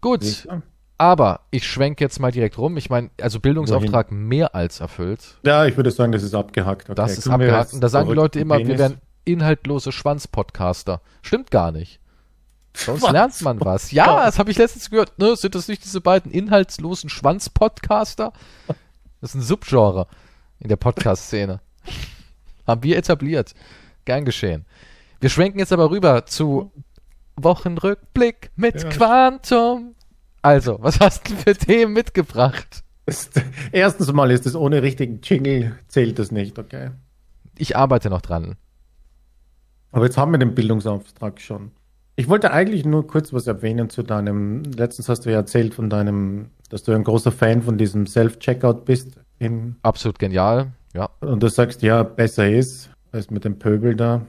Gut, 0.01 0.47
aber 0.97 1.41
ich 1.51 1.67
schwenke 1.67 2.03
jetzt 2.03 2.19
mal 2.19 2.31
direkt 2.31 2.57
rum. 2.57 2.77
Ich 2.77 2.89
meine, 2.89 3.09
also 3.19 3.39
Bildungsauftrag 3.39 4.11
mehr 4.11 4.55
als 4.55 4.79
erfüllt. 4.79 5.39
Ja, 5.43 5.65
ich 5.65 5.75
würde 5.75 5.91
sagen, 5.91 6.11
das 6.11 6.23
ist 6.23 6.33
abgehakt. 6.33 6.89
Okay, 6.89 6.95
Das 6.95 7.17
ist 7.17 7.27
wir 7.27 7.47
jetzt 7.47 7.73
Und 7.73 7.81
da 7.81 7.89
sagen 7.89 8.07
die 8.07 8.15
Leute 8.15 8.39
immer, 8.39 8.57
wir 8.57 8.65
Penis? 8.65 8.79
wären 8.79 9.01
inhaltlose 9.25 9.91
Schwanzpodcaster. 9.91 11.01
Stimmt 11.21 11.51
gar 11.51 11.71
nicht. 11.71 11.99
Sonst 12.73 13.03
Was? 13.03 13.11
lernt 13.11 13.41
man 13.41 13.59
was. 13.61 13.91
Ja, 13.91 14.25
das 14.25 14.37
habe 14.37 14.51
ich 14.51 14.57
letztens 14.57 14.89
gehört. 14.89 15.17
Ne, 15.17 15.35
sind 15.35 15.55
das 15.55 15.67
nicht 15.67 15.83
diese 15.83 16.01
beiden 16.01 16.31
inhaltslosen 16.31 17.09
Schwanzpodcaster? 17.09 18.31
Das 19.21 19.31
ist 19.31 19.35
ein 19.35 19.41
Subgenre 19.41 20.07
in 20.59 20.69
der 20.69 20.75
Podcast-Szene. 20.75 21.61
Haben 22.67 22.83
wir 22.83 22.97
etabliert. 22.97 23.53
Gern 24.05 24.25
geschehen. 24.25 24.65
Wir 25.19 25.29
schwenken 25.29 25.59
jetzt 25.59 25.73
aber 25.73 25.89
rüber 25.89 26.25
zu 26.25 26.71
Wochenrückblick 27.35 28.51
mit 28.55 28.83
Ja. 28.83 28.89
Quantum. 28.89 29.95
Also, 30.41 30.77
was 30.81 30.99
hast 30.99 31.29
du 31.29 31.35
für 31.35 31.55
Themen 31.55 31.93
mitgebracht? 31.93 32.83
Erstens 33.71 34.11
mal 34.13 34.31
ist 34.31 34.45
es 34.45 34.55
ohne 34.55 34.81
richtigen 34.81 35.19
Jingle, 35.21 35.77
zählt 35.87 36.17
das 36.19 36.31
nicht, 36.31 36.57
okay? 36.57 36.91
Ich 37.57 37.75
arbeite 37.75 38.09
noch 38.09 38.21
dran. 38.21 38.55
Aber 39.91 40.05
jetzt 40.05 40.17
haben 40.17 40.31
wir 40.31 40.37
den 40.37 40.55
Bildungsauftrag 40.55 41.39
schon. 41.39 41.71
Ich 42.15 42.29
wollte 42.29 42.51
eigentlich 42.51 42.85
nur 42.85 43.07
kurz 43.07 43.33
was 43.33 43.47
erwähnen 43.47 43.89
zu 43.89 44.03
deinem, 44.03 44.63
letztens 44.63 45.09
hast 45.09 45.25
du 45.25 45.31
ja 45.31 45.37
erzählt 45.37 45.73
von 45.73 45.89
deinem, 45.89 46.49
dass 46.69 46.83
du 46.83 46.93
ein 46.93 47.03
großer 47.03 47.31
Fan 47.31 47.61
von 47.61 47.77
diesem 47.77 48.07
Self-Checkout 48.07 48.85
bist. 48.85 49.19
Absolut 49.83 50.17
genial. 50.17 50.71
Ja. 50.95 51.09
und 51.19 51.43
du 51.43 51.49
sagst, 51.49 51.81
ja, 51.81 52.03
besser 52.03 52.49
ist, 52.49 52.89
als 53.11 53.29
mit 53.29 53.43
dem 53.43 53.59
Pöbel 53.59 53.95
da. 53.95 54.21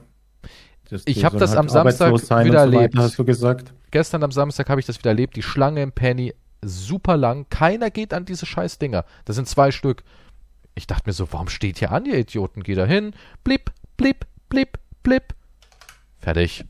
Ich 0.89 1.03
die 1.03 1.25
hab 1.25 1.37
das 1.37 1.55
am 1.55 1.69
Samstag 1.69 2.13
wieder 2.13 2.69
so 2.69 2.77
erlebt. 2.77 2.95
hast 2.97 3.17
du 3.17 3.25
gesagt. 3.25 3.73
Gestern 3.91 4.23
am 4.23 4.31
Samstag 4.31 4.69
habe 4.69 4.79
ich 4.79 4.85
das 4.85 4.97
wieder 4.99 5.11
erlebt. 5.11 5.35
Die 5.35 5.41
Schlange 5.41 5.81
im 5.81 5.91
Penny 5.91 6.33
super 6.61 7.17
lang. 7.17 7.45
Keiner 7.49 7.89
geht 7.89 8.13
an 8.13 8.25
diese 8.25 8.45
scheiß 8.45 8.79
Dinger. 8.79 9.05
Das 9.25 9.35
sind 9.35 9.47
zwei 9.47 9.71
Stück. 9.71 10.03
Ich 10.75 10.87
dachte 10.87 11.03
mir 11.07 11.13
so, 11.13 11.31
warum 11.31 11.49
steht 11.49 11.79
hier 11.79 11.91
an, 11.91 12.05
ihr 12.05 12.17
Idioten? 12.17 12.63
Geh 12.63 12.75
da 12.75 12.85
hin. 12.85 13.13
Blip, 13.43 13.71
blip, 13.97 14.25
blip, 14.49 14.77
blip. 15.03 15.33
Fertig. 16.19 16.65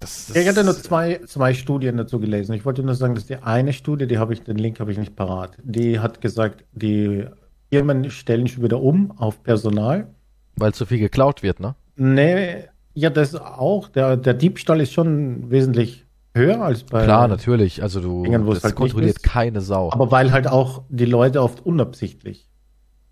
Das, 0.00 0.26
das, 0.26 0.36
Ich 0.36 0.48
hatte 0.48 0.64
nur 0.64 0.74
zwei, 0.74 1.20
zwei 1.26 1.54
Studien 1.54 1.96
dazu 1.96 2.20
gelesen. 2.20 2.54
Ich 2.54 2.64
wollte 2.64 2.82
nur 2.82 2.94
sagen, 2.94 3.14
dass 3.14 3.26
die 3.26 3.36
eine 3.36 3.72
Studie, 3.72 4.06
die 4.06 4.18
habe 4.18 4.32
ich, 4.32 4.42
den 4.42 4.56
Link 4.56 4.80
habe 4.80 4.92
ich 4.92 4.98
nicht 4.98 5.16
parat. 5.16 5.56
Die 5.62 5.98
hat 5.98 6.20
gesagt, 6.20 6.64
die 6.72 7.26
Firmen 7.70 8.10
stellen 8.10 8.46
schon 8.48 8.62
wieder 8.62 8.80
um 8.80 9.12
auf 9.18 9.42
Personal. 9.42 10.08
weil 10.56 10.74
zu 10.74 10.86
viel 10.86 10.98
geklaut 10.98 11.42
wird, 11.42 11.60
ne? 11.60 11.74
Nee, 11.96 12.64
ja, 12.94 13.10
das 13.10 13.34
auch. 13.34 13.88
Der, 13.88 14.16
der 14.16 14.34
Diebstahl 14.34 14.80
ist 14.80 14.92
schon 14.92 15.50
wesentlich 15.50 16.06
höher 16.34 16.60
als 16.62 16.84
bei. 16.84 17.04
Klar, 17.04 17.28
natürlich. 17.28 17.82
Also 17.82 18.00
du, 18.00 18.22
Dingen, 18.24 18.46
das 18.46 18.64
halt 18.64 18.74
kontrolliert 18.74 19.22
keine 19.22 19.60
Sau. 19.60 19.92
Aber 19.92 20.10
weil 20.10 20.32
halt 20.32 20.48
auch 20.48 20.82
die 20.88 21.04
Leute 21.04 21.42
oft 21.42 21.64
unabsichtlich, 21.64 22.48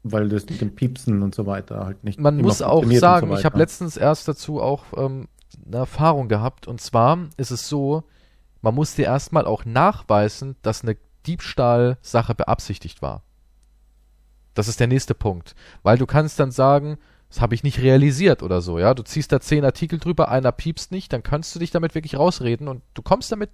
weil 0.03 0.29
das 0.29 0.47
mit 0.49 0.61
dem 0.61 0.75
Piepsen 0.75 1.23
und 1.23 1.35
so 1.35 1.47
weiter 1.47 1.85
halt 1.85 2.03
nicht. 2.05 2.19
Man 2.19 2.39
muss 2.39 2.63
auch 2.63 2.85
sagen, 2.85 3.29
so 3.29 3.37
ich 3.37 3.45
habe 3.45 3.59
letztens 3.59 3.97
erst 3.97 4.27
dazu 4.29 4.61
auch 4.61 4.85
ähm, 4.97 5.29
eine 5.67 5.77
Erfahrung 5.77 6.29
gehabt. 6.29 6.67
Und 6.67 6.81
zwar 6.81 7.19
ist 7.37 7.51
es 7.51 7.69
so, 7.69 8.05
man 8.63 8.75
muss 8.75 8.95
dir 8.95 9.07
erstmal 9.07 9.47
auch 9.47 9.65
nachweisen, 9.65 10.57
dass 10.63 10.83
eine 10.83 10.97
Diebstahlsache 11.27 12.35
beabsichtigt 12.35 13.03
war. 13.03 13.23
Das 14.57 14.69
ist 14.69 14.81
der 14.81 14.89
nächste 14.89 15.15
Punkt. 15.15 15.55
Weil 15.83 15.99
du 15.99 16.07
kannst 16.07 16.41
dann 16.41 16.51
sagen, 16.51 16.99
das 17.29 17.41
habe 17.41 17.55
ich 17.55 17.63
nicht 17.63 17.81
realisiert 17.81 18.43
oder 18.43 18.61
so, 18.61 18.79
ja. 18.79 18.95
Du 18.95 19.03
ziehst 19.03 19.31
da 19.31 19.41
zehn 19.41 19.65
Artikel 19.65 19.99
drüber, 19.99 20.29
einer 20.29 20.53
piepst 20.53 20.91
nicht, 20.91 21.13
dann 21.13 21.23
kannst 21.23 21.55
du 21.55 21.59
dich 21.59 21.71
damit 21.71 21.95
wirklich 21.95 22.17
rausreden 22.17 22.67
und 22.67 22.83
du 22.95 23.03
kommst 23.03 23.31
damit 23.31 23.51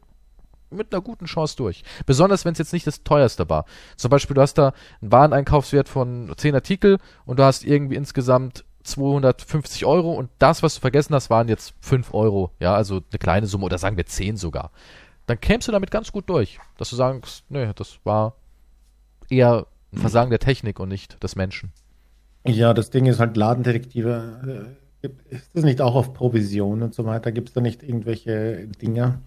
mit 0.71 0.93
einer 0.93 1.03
guten 1.03 1.27
Chance 1.27 1.57
durch. 1.57 1.83
Besonders 2.07 2.45
wenn 2.45 2.53
es 2.53 2.59
jetzt 2.59 2.73
nicht 2.73 2.87
das 2.87 3.03
teuerste 3.03 3.49
war. 3.51 3.67
Zum 3.97 4.11
Beispiel, 4.11 4.35
du 4.35 4.41
hast 4.41 4.55
da 4.55 4.73
einen 5.01 5.13
Wareneinkaufswert 5.13 5.89
von 5.89 6.33
10 6.35 6.55
Artikel 6.55 6.99
und 7.27 7.39
du 7.39 7.45
hast 7.45 7.65
irgendwie 7.65 7.97
insgesamt 7.97 8.65
250 8.85 9.85
Euro 9.85 10.13
und 10.13 10.31
das, 10.39 10.63
was 10.63 10.75
du 10.75 10.81
vergessen 10.81 11.15
hast, 11.15 11.31
waren 11.31 11.49
jetzt 11.49 11.75
5 11.81 12.15
Euro. 12.15 12.53
Ja, 12.59 12.75
also 12.75 12.97
eine 12.97 13.19
kleine 13.19 13.47
Summe 13.47 13.67
oder 13.67 13.79
sagen 13.79 13.97
wir 13.97 14.07
10 14.07 14.37
sogar. 14.37 14.71
Dann 15.27 15.41
kämst 15.41 15.69
du 15.69 15.73
damit 15.73 15.91
ganz 15.91 16.11
gut 16.11 16.29
durch, 16.29 16.59
dass 16.79 16.91
du 16.91 16.97
sagst, 16.97 17.45
nee, 17.49 17.71
das 17.75 17.99
war 18.05 18.35
eher 19.29 19.67
ein 19.93 19.99
Versagen 19.99 20.31
der 20.31 20.39
Technik 20.39 20.81
und 20.81 20.89
nicht 20.89 21.23
des 21.23 21.37
Menschen. 21.37 21.73
Ja, 22.47 22.75
das 22.75 22.91
Ding 22.91 23.07
ist 23.07 23.21
halt 23.21 23.37
Ladendetektive. 23.37 24.75
äh, 25.03 25.09
Ist 25.31 25.51
das 25.55 25.65
nicht 25.65 25.81
auch 25.81 25.95
auf 25.95 26.13
Provision 26.15 26.83
und 26.83 26.95
so 26.95 27.05
weiter? 27.05 27.31
Gibt 27.33 27.49
es 27.49 27.55
da 27.55 27.61
nicht 27.61 27.83
irgendwelche 27.83 28.67
Dinger? 28.81 29.21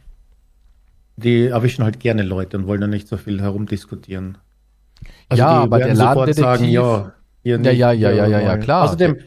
Die 1.17 1.48
erwischen 1.48 1.84
halt 1.84 2.00
gerne 2.00 2.24
Leute 2.24 2.57
und 2.57 2.67
wollen 2.67 2.81
da 2.81 2.88
nicht 2.88 3.07
so 3.07 3.15
viel 3.17 3.41
herumdiskutieren. 3.41 4.38
Ja, 5.34 5.48
aber 5.48 5.77
der 5.79 5.95
Ladendetektiv- 5.95 6.41
sagen, 6.41 6.65
ja, 6.65 7.13
Ja, 7.44 7.57
ja, 7.57 7.92
ja, 7.92 8.11
ja, 8.11 8.25
ja, 8.27 8.40
ja, 8.42 8.57
klar. 8.57 8.83
Außerdem, 8.85 9.18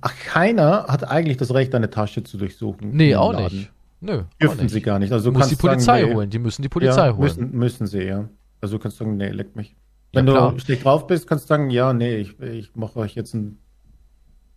ach, 0.00 0.14
keiner 0.26 0.86
hat 0.88 1.04
eigentlich 1.10 1.36
das 1.38 1.52
Recht, 1.52 1.74
eine 1.74 1.90
Tasche 1.90 2.22
zu 2.22 2.38
durchsuchen. 2.38 2.90
Nee, 2.92 3.14
auch 3.16 3.32
Laden. 3.32 3.58
nicht. 3.58 3.70
Nö, 4.00 4.22
Dürfen 4.40 4.62
nicht. 4.62 4.72
sie 4.72 4.80
gar 4.80 4.98
nicht. 4.98 5.12
Also 5.12 5.30
du 5.30 5.38
Muss 5.38 5.48
die 5.48 5.54
sagen, 5.54 5.68
Polizei 5.68 6.02
nee, 6.04 6.14
holen, 6.14 6.30
die 6.30 6.38
müssen 6.38 6.62
die 6.62 6.68
Polizei 6.68 7.06
ja, 7.06 7.12
holen. 7.12 7.20
Müssen, 7.20 7.50
müssen 7.52 7.86
sie, 7.86 8.02
ja. 8.04 8.28
Also 8.60 8.76
du 8.78 8.82
kannst 8.82 8.96
sagen, 8.98 9.16
nee, 9.16 9.28
leck 9.30 9.54
mich. 9.56 9.74
Ja, 10.14 10.18
Wenn 10.18 10.26
klar. 10.26 10.52
du 10.52 10.58
schlecht 10.58 10.84
drauf 10.84 11.06
bist, 11.06 11.26
kannst 11.26 11.44
du 11.44 11.48
sagen, 11.48 11.70
ja, 11.70 11.92
nee, 11.92 12.16
ich, 12.16 12.38
ich 12.40 12.74
mache 12.76 12.98
euch 12.98 13.14
jetzt 13.14 13.34
ein 13.34 13.58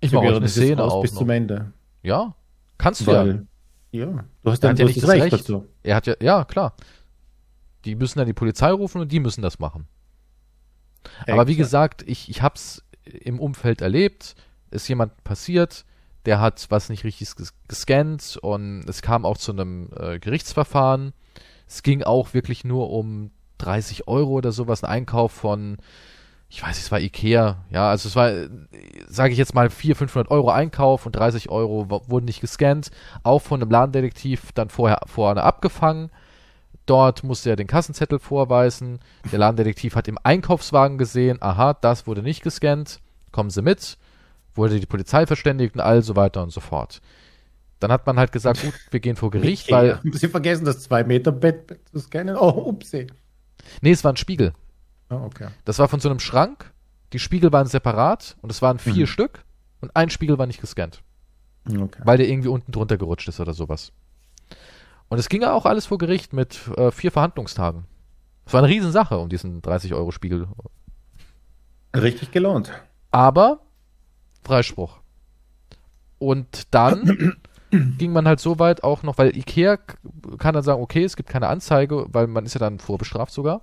ich 0.01 0.11
mache 0.11 0.25
euch 0.25 0.35
eine 0.35 0.49
Szene 0.49 0.83
aus 0.83 1.01
bis 1.01 1.13
noch. 1.13 1.19
zum 1.19 1.29
Ende. 1.29 1.71
Ja, 2.03 2.35
kannst 2.77 3.07
du 3.07 3.11
ja. 3.11 3.25
Weil, 3.25 3.47
ja, 3.91 4.25
du 4.43 4.51
hast 4.51 4.63
dann 4.63 4.75
ja 4.75 4.85
nicht 4.85 5.01
das 5.01 5.09
Recht, 5.09 5.23
Recht. 5.23 5.33
dazu. 5.33 5.65
Er 5.83 5.95
hat 5.95 6.05
ja, 6.07 6.15
ja, 6.19 6.43
klar. 6.43 6.75
Die 7.85 7.95
müssen 7.95 8.19
dann 8.19 8.27
die 8.27 8.33
Polizei 8.33 8.71
rufen 8.71 8.99
und 9.01 9.11
die 9.11 9.19
müssen 9.19 9.41
das 9.41 9.57
machen. 9.59 9.87
Aber 11.27 11.47
wie 11.47 11.53
Exakt. 11.53 11.99
gesagt, 11.99 12.03
ich, 12.09 12.29
ich 12.29 12.41
hab's 12.41 12.83
im 13.05 13.39
Umfeld 13.39 13.81
erlebt. 13.81 14.35
Ist 14.71 14.87
jemand 14.89 15.23
passiert, 15.23 15.85
der 16.25 16.41
hat 16.41 16.65
was 16.69 16.89
nicht 16.89 17.03
richtig 17.03 17.29
ges- 17.29 17.53
gescannt 17.67 18.37
und 18.41 18.83
es 18.89 19.01
kam 19.01 19.23
auch 19.25 19.37
zu 19.37 19.51
einem 19.53 19.89
äh, 19.95 20.19
Gerichtsverfahren. 20.19 21.13
Es 21.67 21.81
ging 21.83 22.03
auch 22.03 22.33
wirklich 22.33 22.63
nur 22.65 22.89
um 22.91 23.31
30 23.57 24.07
Euro 24.07 24.31
oder 24.31 24.51
sowas, 24.51 24.83
ein 24.83 24.89
Einkauf 24.89 25.31
von, 25.31 25.77
ich 26.49 26.61
weiß 26.61 26.75
nicht, 26.75 26.85
es 26.85 26.91
war 26.91 26.99
Ikea, 26.99 27.57
ja, 27.69 27.89
also 27.89 28.07
es 28.07 28.15
war, 28.15 28.31
sage 29.07 29.33
ich 29.33 29.37
jetzt 29.37 29.55
mal, 29.55 29.69
400, 29.69 29.97
500 30.11 30.31
Euro 30.31 30.49
Einkauf 30.51 31.05
und 31.05 31.15
30 31.15 31.49
Euro 31.49 31.89
wurden 31.89 32.25
nicht 32.25 32.41
gescannt, 32.41 32.91
auch 33.23 33.41
von 33.41 33.61
einem 33.61 33.71
Ladendetektiv 33.71 34.51
dann 34.53 34.69
vorher 34.69 34.99
vorne 35.05 35.43
abgefangen. 35.43 36.11
Dort 36.85 37.23
musste 37.23 37.49
er 37.49 37.55
den 37.55 37.67
Kassenzettel 37.67 38.19
vorweisen. 38.19 38.99
Der 39.31 39.39
Ladendetektiv 39.39 39.95
hat 39.95 40.07
im 40.07 40.19
Einkaufswagen 40.21 40.99
gesehen, 40.99 41.41
aha, 41.41 41.73
das 41.73 42.05
wurde 42.05 42.21
nicht 42.21 42.43
gescannt, 42.43 42.99
kommen 43.31 43.49
Sie 43.49 43.63
mit. 43.63 43.97
Wurde 44.53 44.79
die 44.79 44.85
Polizei 44.85 45.25
verständigt 45.25 45.73
und 45.75 45.81
all 45.81 46.03
so 46.03 46.15
weiter 46.15 46.43
und 46.43 46.51
so 46.51 46.61
fort. 46.61 47.01
Dann 47.79 47.91
hat 47.91 48.05
man 48.05 48.17
halt 48.17 48.31
gesagt, 48.31 48.61
gut, 48.61 48.73
wir 48.91 48.99
gehen 48.99 49.15
vor 49.15 49.31
Gericht, 49.31 49.69
weil, 49.71 49.99
Sie 50.13 50.29
vergessen 50.29 50.63
das 50.63 50.89
2-Meter-Bett 50.89 51.79
zu 51.91 51.99
scannen. 51.99 52.37
Oh, 52.37 52.69
upsie. 52.69 53.07
Nee, 53.81 53.91
es 53.91 54.03
war 54.03 54.13
ein 54.13 54.17
Spiegel. 54.17 54.53
Ah, 55.09 55.17
okay. 55.23 55.47
Das 55.65 55.79
war 55.79 55.87
von 55.87 55.99
so 55.99 56.09
einem 56.09 56.19
Schrank. 56.19 56.71
Die 57.13 57.19
Spiegel 57.19 57.51
waren 57.53 57.67
separat 57.67 58.35
und 58.41 58.51
es 58.51 58.61
waren 58.61 58.79
vier 58.79 59.03
Mhm. 59.05 59.07
Stück 59.07 59.45
und 59.81 59.95
ein 59.95 60.09
Spiegel 60.09 60.37
war 60.37 60.47
nicht 60.47 60.59
gescannt, 60.61 61.01
okay. 61.69 62.01
weil 62.03 62.17
der 62.17 62.27
irgendwie 62.27 62.49
unten 62.49 62.71
drunter 62.71 62.97
gerutscht 62.97 63.27
ist 63.27 63.39
oder 63.39 63.53
sowas. 63.53 63.91
Und 65.07 65.19
es 65.19 65.29
ging 65.29 65.43
ja 65.43 65.53
auch 65.53 65.65
alles 65.65 65.85
vor 65.85 65.99
Gericht 65.99 66.33
mit 66.33 66.67
äh, 66.77 66.91
vier 66.91 67.11
Verhandlungstagen. 67.11 67.85
Es 68.45 68.53
war 68.53 68.63
eine 68.63 68.69
Riesensache 68.73 69.17
um 69.17 69.29
diesen 69.29 69.61
30-Euro-Spiegel. 69.61 70.47
Richtig 71.95 72.31
gelohnt. 72.31 72.71
Aber 73.11 73.59
Freispruch. 74.43 74.97
Und 76.17 76.73
dann 76.73 77.37
ging 77.97 78.11
man 78.11 78.27
halt 78.27 78.39
so 78.39 78.59
weit 78.59 78.83
auch 78.83 79.03
noch, 79.03 79.17
weil 79.17 79.35
Ikea 79.35 79.77
kann 80.37 80.53
dann 80.53 80.63
sagen, 80.63 80.81
okay, 80.81 81.03
es 81.03 81.15
gibt 81.15 81.29
keine 81.29 81.47
Anzeige, 81.47 82.05
weil 82.09 82.27
man 82.27 82.45
ist 82.45 82.53
ja 82.53 82.59
dann 82.59 82.79
vorbestraft 82.79 83.33
sogar. 83.33 83.61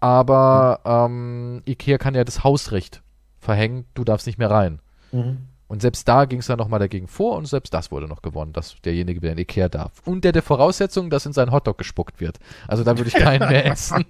Aber 0.00 0.80
ähm, 0.84 1.62
Ikea 1.66 1.98
kann 1.98 2.14
ja 2.14 2.24
das 2.24 2.44
Hausrecht 2.44 3.02
verhängen, 3.40 3.84
du 3.94 4.04
darfst 4.04 4.26
nicht 4.26 4.38
mehr 4.38 4.50
rein. 4.50 4.80
Mhm. 5.12 5.38
Und 5.66 5.82
selbst 5.82 6.08
da 6.08 6.24
ging 6.24 6.38
es 6.38 6.46
dann 6.46 6.58
nochmal 6.58 6.80
dagegen 6.80 7.08
vor 7.08 7.36
und 7.36 7.46
selbst 7.46 7.74
das 7.74 7.90
wurde 7.90 8.08
noch 8.08 8.22
gewonnen, 8.22 8.54
dass 8.54 8.80
derjenige 8.82 9.20
wieder 9.20 9.32
in 9.32 9.38
Ikea 9.38 9.68
darf. 9.68 9.92
Und 10.06 10.24
der 10.24 10.32
der 10.32 10.42
Voraussetzung, 10.42 11.10
dass 11.10 11.26
in 11.26 11.34
seinen 11.34 11.52
Hotdog 11.52 11.76
gespuckt 11.76 12.20
wird. 12.20 12.38
Also 12.66 12.84
da 12.84 12.96
würde 12.96 13.08
ich 13.08 13.14
keinen 13.14 13.48
mehr 13.48 13.66
essen. 13.70 14.06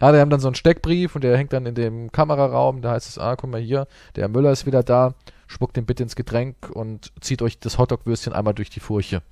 Ja, 0.00 0.12
die 0.12 0.18
haben 0.18 0.30
dann 0.30 0.40
so 0.40 0.48
einen 0.48 0.54
Steckbrief 0.54 1.14
und 1.16 1.24
der 1.24 1.36
hängt 1.36 1.52
dann 1.52 1.66
in 1.66 1.74
dem 1.74 2.12
Kameraraum. 2.12 2.82
Da 2.82 2.92
heißt 2.92 3.08
es, 3.08 3.18
ah, 3.18 3.34
guck 3.36 3.50
mal 3.50 3.60
hier, 3.60 3.88
der 4.14 4.28
Müller 4.28 4.52
ist 4.52 4.64
wieder 4.64 4.84
da. 4.84 5.14
Spuckt 5.48 5.76
den 5.76 5.84
bitte 5.86 6.04
ins 6.04 6.14
Getränk 6.14 6.70
und 6.72 7.10
zieht 7.20 7.42
euch 7.42 7.58
das 7.58 7.78
Hotdog-Würstchen 7.78 8.32
einmal 8.32 8.54
durch 8.54 8.70
die 8.70 8.80
Furche. 8.80 9.22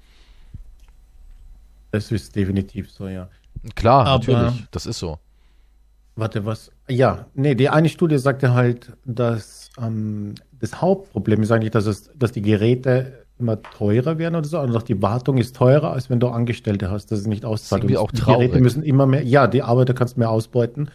Das 1.92 2.10
ist 2.10 2.34
definitiv 2.34 2.90
so, 2.90 3.06
ja. 3.06 3.28
Klar, 3.74 4.06
Aber- 4.06 4.32
natürlich, 4.32 4.66
das 4.70 4.86
ist 4.86 4.98
so. 4.98 5.18
Warte, 6.18 6.46
was? 6.46 6.70
Ja, 6.88 7.26
nee, 7.34 7.54
die 7.54 7.68
eine 7.68 7.90
Studie 7.90 8.16
sagte 8.16 8.54
halt, 8.54 8.92
dass 9.04 9.70
ähm, 9.78 10.34
das 10.60 10.80
Hauptproblem 10.80 11.42
ist 11.42 11.50
eigentlich, 11.52 11.72
dass, 11.72 11.84
es, 11.84 12.10
dass 12.14 12.32
die 12.32 12.40
Geräte 12.40 13.26
immer 13.38 13.60
teurer 13.60 14.16
werden 14.16 14.34
oder 14.34 14.48
so. 14.48 14.58
Und 14.58 14.74
auch 14.74 14.82
die 14.82 15.02
Wartung 15.02 15.36
ist 15.36 15.54
teurer, 15.56 15.92
als 15.92 16.08
wenn 16.08 16.18
du 16.18 16.28
Angestellte 16.28 16.90
hast, 16.90 17.12
dass 17.12 17.18
es 17.18 17.26
nicht 17.26 17.44
auszahlt. 17.44 17.82
irgendwie 17.82 17.96
Und 17.98 18.02
auch 18.02 18.10
die 18.12 18.16
traurig. 18.22 18.48
Geräte 18.48 18.62
müssen 18.62 18.82
immer 18.82 19.04
mehr, 19.06 19.24
ja, 19.24 19.46
die 19.46 19.62
Arbeiter 19.62 19.92
kannst 19.92 20.16
mehr 20.16 20.30
ausbeuten. 20.30 20.90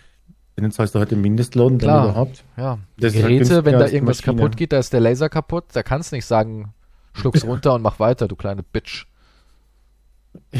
Denen 0.57 0.71
zahlst 0.71 0.93
du 0.95 0.99
heute 0.99 1.15
Mindestlohn, 1.15 1.73
wenn 1.73 1.79
Klar. 1.79 2.09
überhaupt. 2.09 2.43
Ja, 2.57 2.77
Das 2.97 3.13
halt 3.13 3.23
Geräte, 3.23 3.37
günstiger 3.37 3.65
wenn 3.65 3.79
da 3.79 3.87
irgendwas 3.87 4.17
Maschine. 4.19 4.35
kaputt 4.37 4.57
geht, 4.57 4.73
da 4.73 4.79
ist 4.79 4.91
der 4.93 4.99
Laser 4.99 5.29
kaputt, 5.29 5.65
da 5.73 5.81
kannst 5.83 6.11
nicht 6.11 6.25
sagen, 6.25 6.73
schluck's 7.13 7.43
runter 7.45 7.73
und 7.73 7.81
mach 7.81 7.99
weiter, 7.99 8.27
du 8.27 8.35
kleine 8.35 8.61
Bitch. 8.63 9.05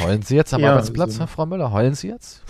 Heulen 0.02 0.22
Sie 0.22 0.36
jetzt 0.36 0.54
am 0.54 0.62
Ja, 0.62 0.72
Arbeitsplatz, 0.72 1.14
so. 1.14 1.20
Herr 1.20 1.28
Frau 1.28 1.46
Müller? 1.46 1.72
Heulen 1.72 1.94
Sie 1.94 2.08
jetzt? 2.08 2.42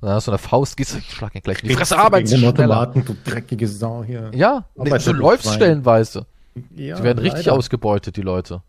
Dann 0.00 0.10
hast 0.10 0.26
du 0.26 0.32
eine 0.32 0.38
Faust, 0.38 0.76
gehst 0.76 0.94
du, 0.94 0.98
ich 0.98 1.10
schlag 1.10 1.34
ihn 1.34 1.40
gleich 1.42 1.62
in 1.62 1.68
die 1.68 1.74
Fresse, 1.74 1.94
schneller. 1.94 2.48
Automaten, 2.48 3.04
du 3.04 3.16
dreckige 3.24 3.66
Sau 3.68 4.04
hier. 4.04 4.30
Ja, 4.34 4.64
Arbeiter, 4.76 5.00
so 5.00 5.12
du 5.12 5.18
läufst 5.18 5.46
Schwein. 5.46 5.54
stellenweise. 5.56 6.26
Ja, 6.74 6.96
die 6.96 7.02
werden 7.02 7.18
richtig 7.18 7.46
leider. 7.46 7.58
ausgebeutet, 7.58 8.16
die 8.16 8.22
Leute. 8.22 8.62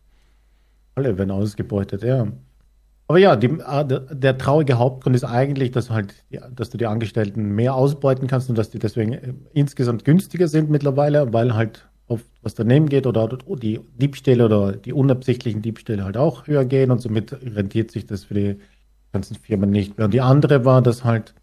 Alle 0.95 1.17
werden 1.17 1.31
ausgebeutet, 1.31 2.03
ja. 2.03 2.27
Aber 3.07 3.19
ja, 3.19 3.35
die, 3.35 3.61
ah, 3.61 3.83
der, 3.83 4.37
traurige 4.37 4.79
Hauptgrund 4.79 5.15
ist 5.15 5.23
eigentlich, 5.23 5.71
dass, 5.71 5.91
halt, 5.91 6.15
dass 6.51 6.71
du 6.71 6.77
die 6.77 6.87
Angestellten 6.87 7.53
mehr 7.53 7.75
ausbeuten 7.75 8.27
kannst 8.27 8.49
und 8.49 8.57
dass 8.57 8.71
die 8.71 8.79
deswegen 8.79 9.13
äh, 9.13 9.33
insgesamt 9.53 10.05
günstiger 10.05 10.47
sind 10.47 10.71
mittlerweile, 10.71 11.31
weil 11.31 11.53
halt 11.53 11.87
oft 12.07 12.25
was 12.41 12.55
daneben 12.55 12.89
geht 12.89 13.05
oder 13.05 13.27
die 13.61 13.79
Diebstähle 13.95 14.45
oder 14.45 14.71
die 14.73 14.93
unabsichtlichen 14.93 15.61
Diebstähle 15.61 16.03
halt 16.03 16.17
auch 16.17 16.47
höher 16.47 16.65
gehen 16.65 16.91
und 16.91 16.99
somit 16.99 17.33
rentiert 17.33 17.91
sich 17.91 18.05
das 18.05 18.23
für 18.23 18.33
die 18.33 18.55
ganzen 19.11 19.35
Firmen 19.35 19.69
nicht 19.69 19.97
mehr. 19.97 20.05
Und 20.05 20.13
die 20.13 20.21
andere 20.21 20.65
war, 20.65 20.81
dass 20.81 21.03
halt 21.03 21.35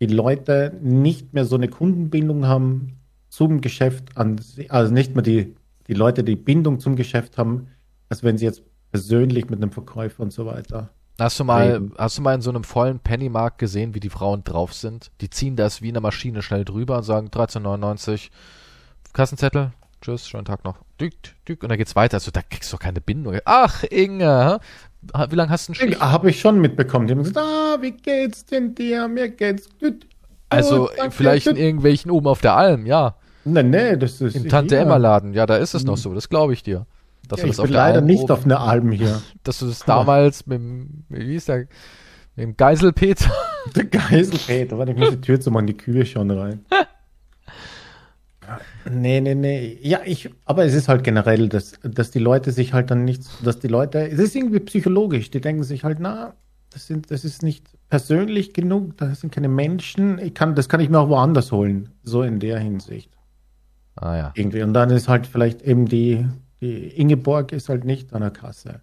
die 0.00 0.06
Leute 0.06 0.76
nicht 0.82 1.32
mehr 1.32 1.44
so 1.44 1.54
eine 1.56 1.68
Kundenbindung 1.68 2.46
haben 2.46 2.98
zum 3.28 3.60
Geschäft 3.60 4.16
an, 4.16 4.40
also 4.68 4.92
nicht 4.92 5.14
mehr 5.14 5.22
die, 5.22 5.54
die 5.86 5.94
Leute 5.94 6.24
die 6.24 6.36
Bindung 6.36 6.80
zum 6.80 6.96
Geschäft 6.96 7.38
haben, 7.38 7.68
als 8.08 8.22
wenn 8.22 8.36
sie 8.36 8.44
jetzt 8.44 8.62
persönlich 8.90 9.48
mit 9.48 9.62
einem 9.62 9.72
Verkäufer 9.72 10.22
und 10.22 10.32
so 10.32 10.46
weiter 10.46 10.90
Hast 11.18 11.38
du 11.38 11.44
mal, 11.44 11.72
reden. 11.72 11.94
hast 11.96 12.18
du 12.18 12.22
mal 12.22 12.34
in 12.34 12.40
so 12.40 12.50
einem 12.50 12.64
vollen 12.64 12.98
Pennymarkt 12.98 13.58
gesehen, 13.58 13.94
wie 13.94 14.00
die 14.00 14.10
Frauen 14.10 14.42
drauf 14.42 14.74
sind? 14.74 15.10
Die 15.20 15.30
ziehen 15.30 15.54
das 15.54 15.80
wie 15.80 15.88
eine 15.88 16.00
Maschine 16.00 16.42
schnell 16.42 16.64
drüber 16.64 16.98
und 16.98 17.04
sagen 17.04 17.28
13,99 17.28 18.30
Kassenzettel. 19.12 19.70
Tschüss, 20.00 20.28
schönen 20.28 20.44
Tag 20.44 20.64
noch. 20.64 20.76
Dück, 21.00 21.14
dück, 21.48 21.62
und 21.62 21.68
dann 21.68 21.78
geht's 21.78 21.96
weiter. 21.96 22.16
Also 22.16 22.30
da 22.30 22.42
kriegst 22.42 22.72
du 22.72 22.76
doch 22.76 22.82
keine 22.82 23.00
Bindung. 23.00 23.38
Ach, 23.44 23.84
Inge, 23.84 24.58
wie 25.28 25.34
lange 25.34 25.50
hast 25.50 25.68
du 25.68 25.72
einen 25.72 25.76
Stich? 25.76 26.00
Habe 26.00 26.30
ich 26.30 26.40
schon 26.40 26.60
mitbekommen. 26.60 27.06
Die 27.06 27.12
haben 27.12 27.22
gesagt, 27.22 27.38
ah, 27.38 27.78
wie 27.80 27.92
geht's 27.92 28.44
denn 28.44 28.74
dir? 28.74 29.06
Mir 29.08 29.30
geht's 29.30 29.68
gut. 29.80 30.06
Also 30.50 30.90
oh, 30.90 31.10
vielleicht 31.10 31.46
in 31.46 31.56
irgendwelchen 31.56 32.10
oben 32.10 32.26
auf 32.26 32.40
der 32.40 32.54
Alm, 32.56 32.86
ja. 32.86 33.16
Nee, 33.44 33.62
nee, 33.62 33.96
das 33.96 34.20
ist. 34.20 34.36
Im 34.36 34.48
Tante 34.48 34.76
Emma 34.76 34.96
Laden, 34.96 35.32
ja, 35.32 35.46
da 35.46 35.56
ist 35.56 35.74
es 35.74 35.84
noch 35.84 35.96
hm. 35.96 36.02
so, 36.02 36.14
das 36.14 36.28
glaube 36.28 36.52
ich 36.52 36.62
dir. 36.62 36.86
Dass 37.28 37.40
ja, 37.40 37.46
ich 37.46 37.56
bin 37.56 37.70
leider 37.70 37.98
Alm 37.98 38.06
nicht 38.06 38.22
oben, 38.24 38.32
auf 38.32 38.44
einer 38.44 38.60
Alm 38.60 38.92
hier. 38.92 39.22
Dass 39.44 39.58
du 39.58 39.66
das 39.66 39.80
damals 39.80 40.46
mit 40.46 40.58
dem, 40.58 41.04
wie 41.08 41.24
hieß 41.32 41.46
der, 41.46 41.58
mit 42.36 42.46
dem 42.46 42.56
Geiselpeter. 42.56 43.30
Der 43.74 43.86
Geiselpeter, 43.86 44.76
warte, 44.76 44.92
ich 44.92 44.98
muss 44.98 45.10
die 45.10 45.20
Tür 45.22 45.40
zu 45.40 45.50
machen, 45.50 45.66
die 45.66 45.76
Kühe 45.76 46.04
schon 46.04 46.30
rein. 46.30 46.64
Nee, 48.90 49.22
nee, 49.22 49.34
nee. 49.34 49.78
Ja, 49.80 50.00
ich, 50.04 50.28
aber 50.44 50.66
es 50.66 50.74
ist 50.74 50.88
halt 50.88 51.02
generell, 51.02 51.48
dass, 51.48 51.80
dass 51.82 52.10
die 52.10 52.18
Leute 52.18 52.52
sich 52.52 52.74
halt 52.74 52.90
dann 52.90 53.06
nicht, 53.06 53.22
dass 53.42 53.58
die 53.58 53.68
Leute, 53.68 54.06
es 54.06 54.18
ist 54.18 54.36
irgendwie 54.36 54.60
psychologisch, 54.60 55.30
die 55.30 55.40
denken 55.40 55.62
sich 55.64 55.82
halt, 55.82 55.98
na, 55.98 56.34
das 56.70 56.86
sind, 56.86 57.10
das 57.10 57.24
ist 57.24 57.42
nicht 57.42 57.68
persönlich 57.88 58.52
genug, 58.52 58.98
das 58.98 59.20
sind 59.20 59.32
keine 59.32 59.48
Menschen, 59.48 60.18
ich 60.18 60.34
kann, 60.34 60.54
das 60.54 60.68
kann 60.68 60.80
ich 60.80 60.90
mir 60.90 60.98
auch 60.98 61.08
woanders 61.08 61.52
holen, 61.52 61.90
so 62.02 62.22
in 62.22 62.40
der 62.40 62.58
Hinsicht. 62.58 63.16
Ah 63.96 64.16
ja. 64.16 64.32
Irgendwie. 64.34 64.62
Und 64.62 64.74
dann 64.74 64.90
ist 64.90 65.08
halt 65.08 65.26
vielleicht 65.26 65.62
eben 65.62 65.86
die, 65.86 66.26
die 66.64 66.88
Ingeborg 66.88 67.52
ist 67.52 67.68
halt 67.68 67.84
nicht 67.84 68.12
an 68.12 68.22
der 68.22 68.30
Kasse. 68.30 68.80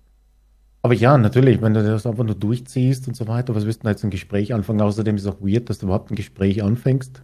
Aber 0.84 0.94
ja, 0.94 1.18
natürlich, 1.18 1.62
wenn 1.62 1.74
du 1.74 1.84
das 1.84 2.06
einfach 2.06 2.24
nur 2.24 2.36
durchziehst 2.36 3.08
und 3.08 3.16
so 3.16 3.28
weiter, 3.28 3.54
was 3.56 3.66
wirst 3.66 3.82
du 3.82 3.84
denn 3.84 3.92
jetzt 3.92 4.04
ein 4.04 4.10
Gespräch 4.10 4.54
anfangen? 4.54 4.82
Außerdem 4.82 5.16
ist 5.16 5.24
es 5.24 5.28
auch 5.28 5.42
weird, 5.42 5.70
dass 5.70 5.80
du 5.80 5.86
überhaupt 5.88 6.12
ein 6.12 6.16
Gespräch 6.16 6.64
anfängst. 6.64 7.24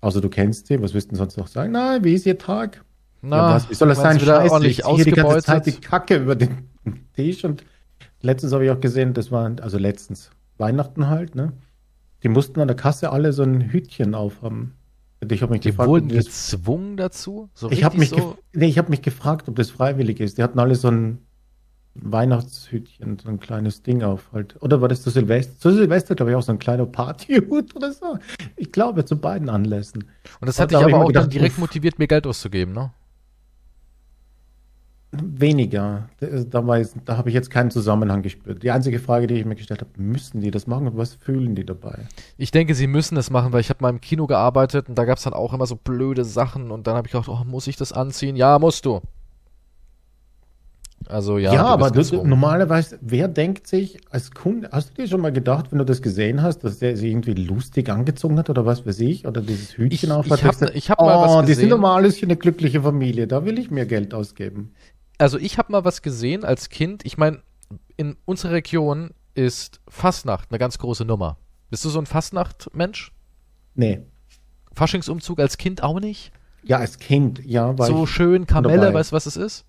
Also 0.00 0.20
du 0.20 0.28
kennst 0.28 0.66
sie, 0.66 0.80
was 0.82 0.94
wirst 0.94 1.06
du 1.06 1.10
denn 1.10 1.18
sonst 1.18 1.36
noch 1.36 1.46
sagen? 1.46 1.72
Na, 1.72 2.02
wie 2.02 2.14
ist 2.14 2.26
ihr 2.26 2.38
Tag? 2.38 2.84
Na, 3.22 3.36
ja, 3.36 3.54
was, 3.54 3.70
wie 3.70 3.74
soll 3.74 3.88
das 3.88 3.98
sein? 4.00 4.18
Scheiße, 4.18 4.66
ich 4.66 4.84
hier 4.84 5.04
die 5.04 5.12
ganze 5.12 5.42
Zeit 5.42 5.66
die 5.66 5.72
Kacke 5.72 6.16
über 6.16 6.34
den 6.34 6.68
Tisch 7.14 7.44
und 7.44 7.64
letztens 8.20 8.52
habe 8.52 8.64
ich 8.64 8.70
auch 8.70 8.80
gesehen, 8.80 9.14
das 9.14 9.30
war, 9.30 9.50
also 9.60 9.78
letztens, 9.78 10.30
Weihnachten 10.58 11.08
halt, 11.08 11.34
ne? 11.34 11.52
Die 12.22 12.28
mussten 12.28 12.60
an 12.60 12.68
der 12.68 12.76
Kasse 12.76 13.10
alle 13.10 13.32
so 13.32 13.42
ein 13.42 13.72
Hütchen 13.72 14.14
aufhaben. 14.14 14.74
Ich 15.30 15.42
habe 15.42 15.52
mich 15.52 15.60
die 15.60 15.70
gefragt, 15.70 15.88
wurden 15.88 16.08
gezwungen 16.08 16.96
dazu? 16.96 17.48
So 17.54 17.70
ich 17.70 17.84
habe 17.84 17.98
mich, 17.98 18.10
so? 18.10 18.36
nee, 18.52 18.72
hab 18.72 18.88
mich 18.88 19.02
gefragt, 19.02 19.48
ob 19.48 19.56
das 19.56 19.70
freiwillig 19.70 20.20
ist. 20.20 20.38
Die 20.38 20.42
hatten 20.42 20.58
alle 20.58 20.74
so 20.74 20.88
ein 20.88 21.18
Weihnachtshütchen, 21.94 23.18
so 23.18 23.28
ein 23.28 23.38
kleines 23.38 23.82
Ding 23.82 24.02
auf 24.02 24.30
halt. 24.32 24.60
Oder 24.62 24.80
war 24.80 24.88
das 24.88 25.02
zu 25.02 25.10
Silvester? 25.10 25.58
Zu 25.58 25.72
Silvester, 25.72 26.14
glaube 26.14 26.32
ich, 26.32 26.36
auch 26.36 26.42
so 26.42 26.52
ein 26.52 26.58
kleiner 26.58 26.86
Partyhut 26.86 27.76
oder 27.76 27.92
so. 27.92 28.18
Ich 28.56 28.72
glaube, 28.72 29.04
zu 29.04 29.16
beiden 29.16 29.48
Anlässen. 29.48 30.04
Und 30.40 30.48
das 30.48 30.58
hat 30.58 30.70
dich 30.70 30.78
aber 30.78 30.96
auch 30.96 31.06
gedacht, 31.06 31.24
dann 31.24 31.30
direkt 31.30 31.58
motiviert, 31.58 31.98
mir 31.98 32.08
Geld 32.08 32.26
auszugeben, 32.26 32.72
ne? 32.74 32.92
Weniger. 35.14 36.08
Da, 36.20 36.26
da 37.04 37.16
habe 37.18 37.28
ich 37.28 37.34
jetzt 37.34 37.50
keinen 37.50 37.70
Zusammenhang 37.70 38.22
gespürt. 38.22 38.62
Die 38.62 38.70
einzige 38.70 38.98
Frage, 38.98 39.26
die 39.26 39.34
ich 39.34 39.44
mir 39.44 39.56
gestellt 39.56 39.82
habe, 39.82 39.90
müssen 39.98 40.40
die 40.40 40.50
das 40.50 40.66
machen 40.66 40.86
und 40.86 40.96
was 40.96 41.14
fühlen 41.14 41.54
die 41.54 41.66
dabei? 41.66 42.06
Ich 42.38 42.50
denke, 42.50 42.74
sie 42.74 42.86
müssen 42.86 43.14
das 43.14 43.28
machen, 43.28 43.52
weil 43.52 43.60
ich 43.60 43.68
habe 43.68 43.82
mal 43.82 43.90
im 43.90 44.00
Kino 44.00 44.26
gearbeitet 44.26 44.88
und 44.88 44.96
da 44.96 45.04
gab 45.04 45.18
es 45.18 45.24
dann 45.24 45.34
auch 45.34 45.52
immer 45.52 45.66
so 45.66 45.76
blöde 45.76 46.24
Sachen 46.24 46.70
und 46.70 46.86
dann 46.86 46.96
habe 46.96 47.08
ich 47.08 47.12
gedacht, 47.12 47.28
oh, 47.28 47.44
muss 47.44 47.66
ich 47.66 47.76
das 47.76 47.92
anziehen? 47.92 48.36
Ja, 48.36 48.58
musst 48.58 48.86
du. 48.86 49.00
Also 51.08 51.38
ja. 51.38 51.52
Ja, 51.52 51.64
aber 51.64 51.90
das, 51.90 52.12
normalerweise, 52.12 52.98
wer 53.00 53.28
denkt 53.28 53.66
sich 53.66 53.98
als 54.10 54.30
Kunde, 54.30 54.68
hast 54.72 54.90
du 54.90 55.02
dir 55.02 55.08
schon 55.08 55.20
mal 55.20 55.32
gedacht, 55.32 55.66
wenn 55.70 55.78
du 55.78 55.84
das 55.84 56.02
gesehen 56.02 56.42
hast, 56.42 56.60
dass 56.60 56.78
der 56.78 56.96
sich 56.96 57.10
irgendwie 57.10 57.34
lustig 57.34 57.88
angezogen 57.90 58.38
hat 58.38 58.50
oder 58.50 58.66
was 58.66 58.86
weiß 58.86 59.00
ich, 59.00 59.26
oder 59.26 59.40
dieses 59.40 59.76
Hütchen 59.76 60.10
ich, 60.10 60.14
auf 60.14 60.30
hat? 60.30 60.38
Ich 60.38 60.44
habe 60.44 60.70
ich 60.72 60.90
hab 60.90 61.00
oh, 61.00 61.04
mal 61.04 61.16
was 61.16 61.40
gesehen. 61.40 61.46
Die 61.46 61.54
sind 61.54 61.68
normal 61.70 62.04
ist 62.04 62.22
eine 62.22 62.36
glückliche 62.36 62.82
Familie, 62.82 63.26
da 63.26 63.44
will 63.44 63.58
ich 63.58 63.70
mehr 63.70 63.86
Geld 63.86 64.14
ausgeben. 64.14 64.72
Also 65.22 65.38
ich 65.38 65.56
habe 65.56 65.70
mal 65.70 65.84
was 65.84 66.02
gesehen 66.02 66.44
als 66.44 66.68
Kind. 66.68 67.06
Ich 67.06 67.16
meine, 67.16 67.42
in 67.96 68.16
unserer 68.24 68.54
Region 68.54 69.12
ist 69.34 69.80
Fastnacht 69.86 70.50
eine 70.50 70.58
ganz 70.58 70.78
große 70.78 71.04
Nummer. 71.04 71.38
Bist 71.70 71.84
du 71.84 71.90
so 71.90 72.00
ein 72.00 72.06
Fastnacht-Mensch? 72.06 73.12
Nee. 73.76 74.02
Faschingsumzug 74.72 75.38
als 75.38 75.58
Kind 75.58 75.80
auch 75.84 76.00
nicht? 76.00 76.32
Ja, 76.64 76.78
als 76.78 76.98
Kind, 76.98 77.40
ja. 77.44 77.72
so 77.78 78.04
schön 78.04 78.48
Kamelle, 78.48 78.92
weißt 78.92 79.12
du, 79.12 79.14
was 79.14 79.26
es 79.26 79.36
ist? 79.36 79.64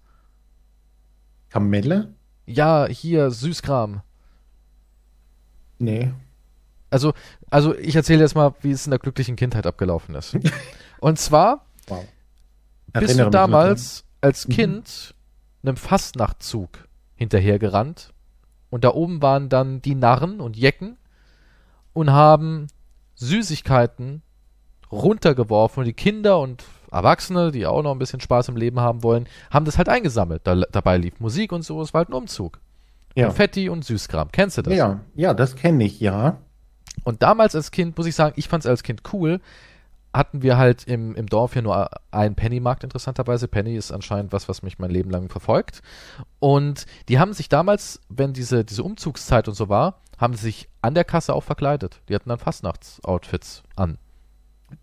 Kamelle? 1.52 2.16
Ja, 2.48 2.88
hier, 2.88 3.30
Süßkram. 3.30 4.02
Nee. 5.78 6.12
Also, 6.90 7.14
also 7.52 7.76
ich 7.78 7.96
erzähle 7.96 8.22
jetzt 8.22 8.34
mal, 8.34 8.56
wie 8.62 8.72
es 8.72 8.88
in 8.88 8.90
der 8.90 9.00
glücklichen 9.00 9.36
Kindheit 9.36 9.68
abgelaufen 9.68 10.16
ist. 10.16 10.36
Und 11.00 11.20
zwar 11.20 11.68
wow. 11.86 12.04
bist 12.94 13.20
du 13.20 13.30
damals 13.30 14.04
als 14.20 14.48
mhm. 14.48 14.52
Kind. 14.54 15.14
Einem 15.64 15.78
Fastnachtzug 15.78 16.88
hinterhergerannt 17.16 18.14
und 18.70 18.84
da 18.84 18.94
oben 18.94 19.22
waren 19.22 19.50
dann 19.50 19.82
die 19.82 19.96
Narren 19.96 20.40
und 20.40 20.58
Jecken 20.58 20.98
und 21.94 22.12
haben 22.12 22.68
Süßigkeiten 23.16 24.22
runtergeworfen 24.92 25.82
und 25.82 25.86
die 25.86 25.94
Kinder 25.94 26.40
und 26.40 26.64
Erwachsene, 26.92 27.52
die 27.52 27.66
auch 27.66 27.82
noch 27.82 27.92
ein 27.92 28.00
bisschen 28.00 28.20
Spaß 28.20 28.50
im 28.50 28.56
Leben 28.56 28.80
haben 28.80 29.02
wollen, 29.04 29.28
haben 29.50 29.66
das 29.66 29.78
halt 29.78 29.90
eingesammelt. 29.90 30.42
Da, 30.46 30.56
dabei 30.72 30.98
lief 30.98 31.20
Musik 31.20 31.52
und 31.52 31.64
so, 31.64 31.82
es 31.82 31.94
war 31.94 32.00
halt 32.00 32.10
ein 32.10 32.14
Umzug. 32.14 32.60
Ja. 33.16 33.28
Konfetti 33.28 33.70
und 33.70 33.84
Süßkram. 33.84 34.32
Kennst 34.32 34.58
du 34.58 34.62
das? 34.64 34.74
Ja, 34.74 35.00
ja, 35.16 35.34
das 35.34 35.56
kenne 35.56 35.84
ich, 35.84 36.00
ja. 36.00 36.38
Und 37.04 37.24
damals 37.24 37.56
als 37.56 37.72
Kind, 37.72 37.98
muss 37.98 38.06
ich 38.06 38.16
sagen, 38.16 38.34
ich 38.38 38.48
fand 38.48 38.64
es 38.64 38.70
als 38.70 38.84
Kind 38.84 39.02
cool, 39.14 39.40
hatten 40.14 40.42
wir 40.44 40.58
halt 40.58 40.84
im, 40.86 41.16
im 41.16 41.28
Dorf 41.28 41.54
hier 41.54 41.62
nur 41.62 41.90
einen 42.12 42.36
Pennymarkt, 42.36 42.84
interessanterweise. 42.84 43.48
Penny 43.48 43.76
ist 43.76 43.92
anscheinend 43.92 44.32
was, 44.32 44.48
was 44.48 44.62
mich 44.62 44.80
mein 44.80 44.92
Leben 44.92 45.10
lang 45.10 45.30
verfolgt. 45.30 45.82
Und 46.40 46.86
die 47.10 47.20
haben 47.20 47.34
sich 47.34 47.50
damals, 47.50 48.00
wenn 48.10 48.34
diese, 48.34 48.64
diese 48.64 48.84
Umzugszeit 48.84 49.48
und 49.48 49.56
so 49.56 49.70
war, 49.70 50.02
haben 50.18 50.36
sich 50.36 50.70
an 50.82 50.94
der 50.94 51.04
Kasse 51.04 51.34
auch 51.34 51.44
verkleidet. 51.44 52.02
Die 52.08 52.16
hatten 52.16 52.30
dann 52.30 52.40
Fastnachtsoutfits 52.40 53.64
an 53.76 53.98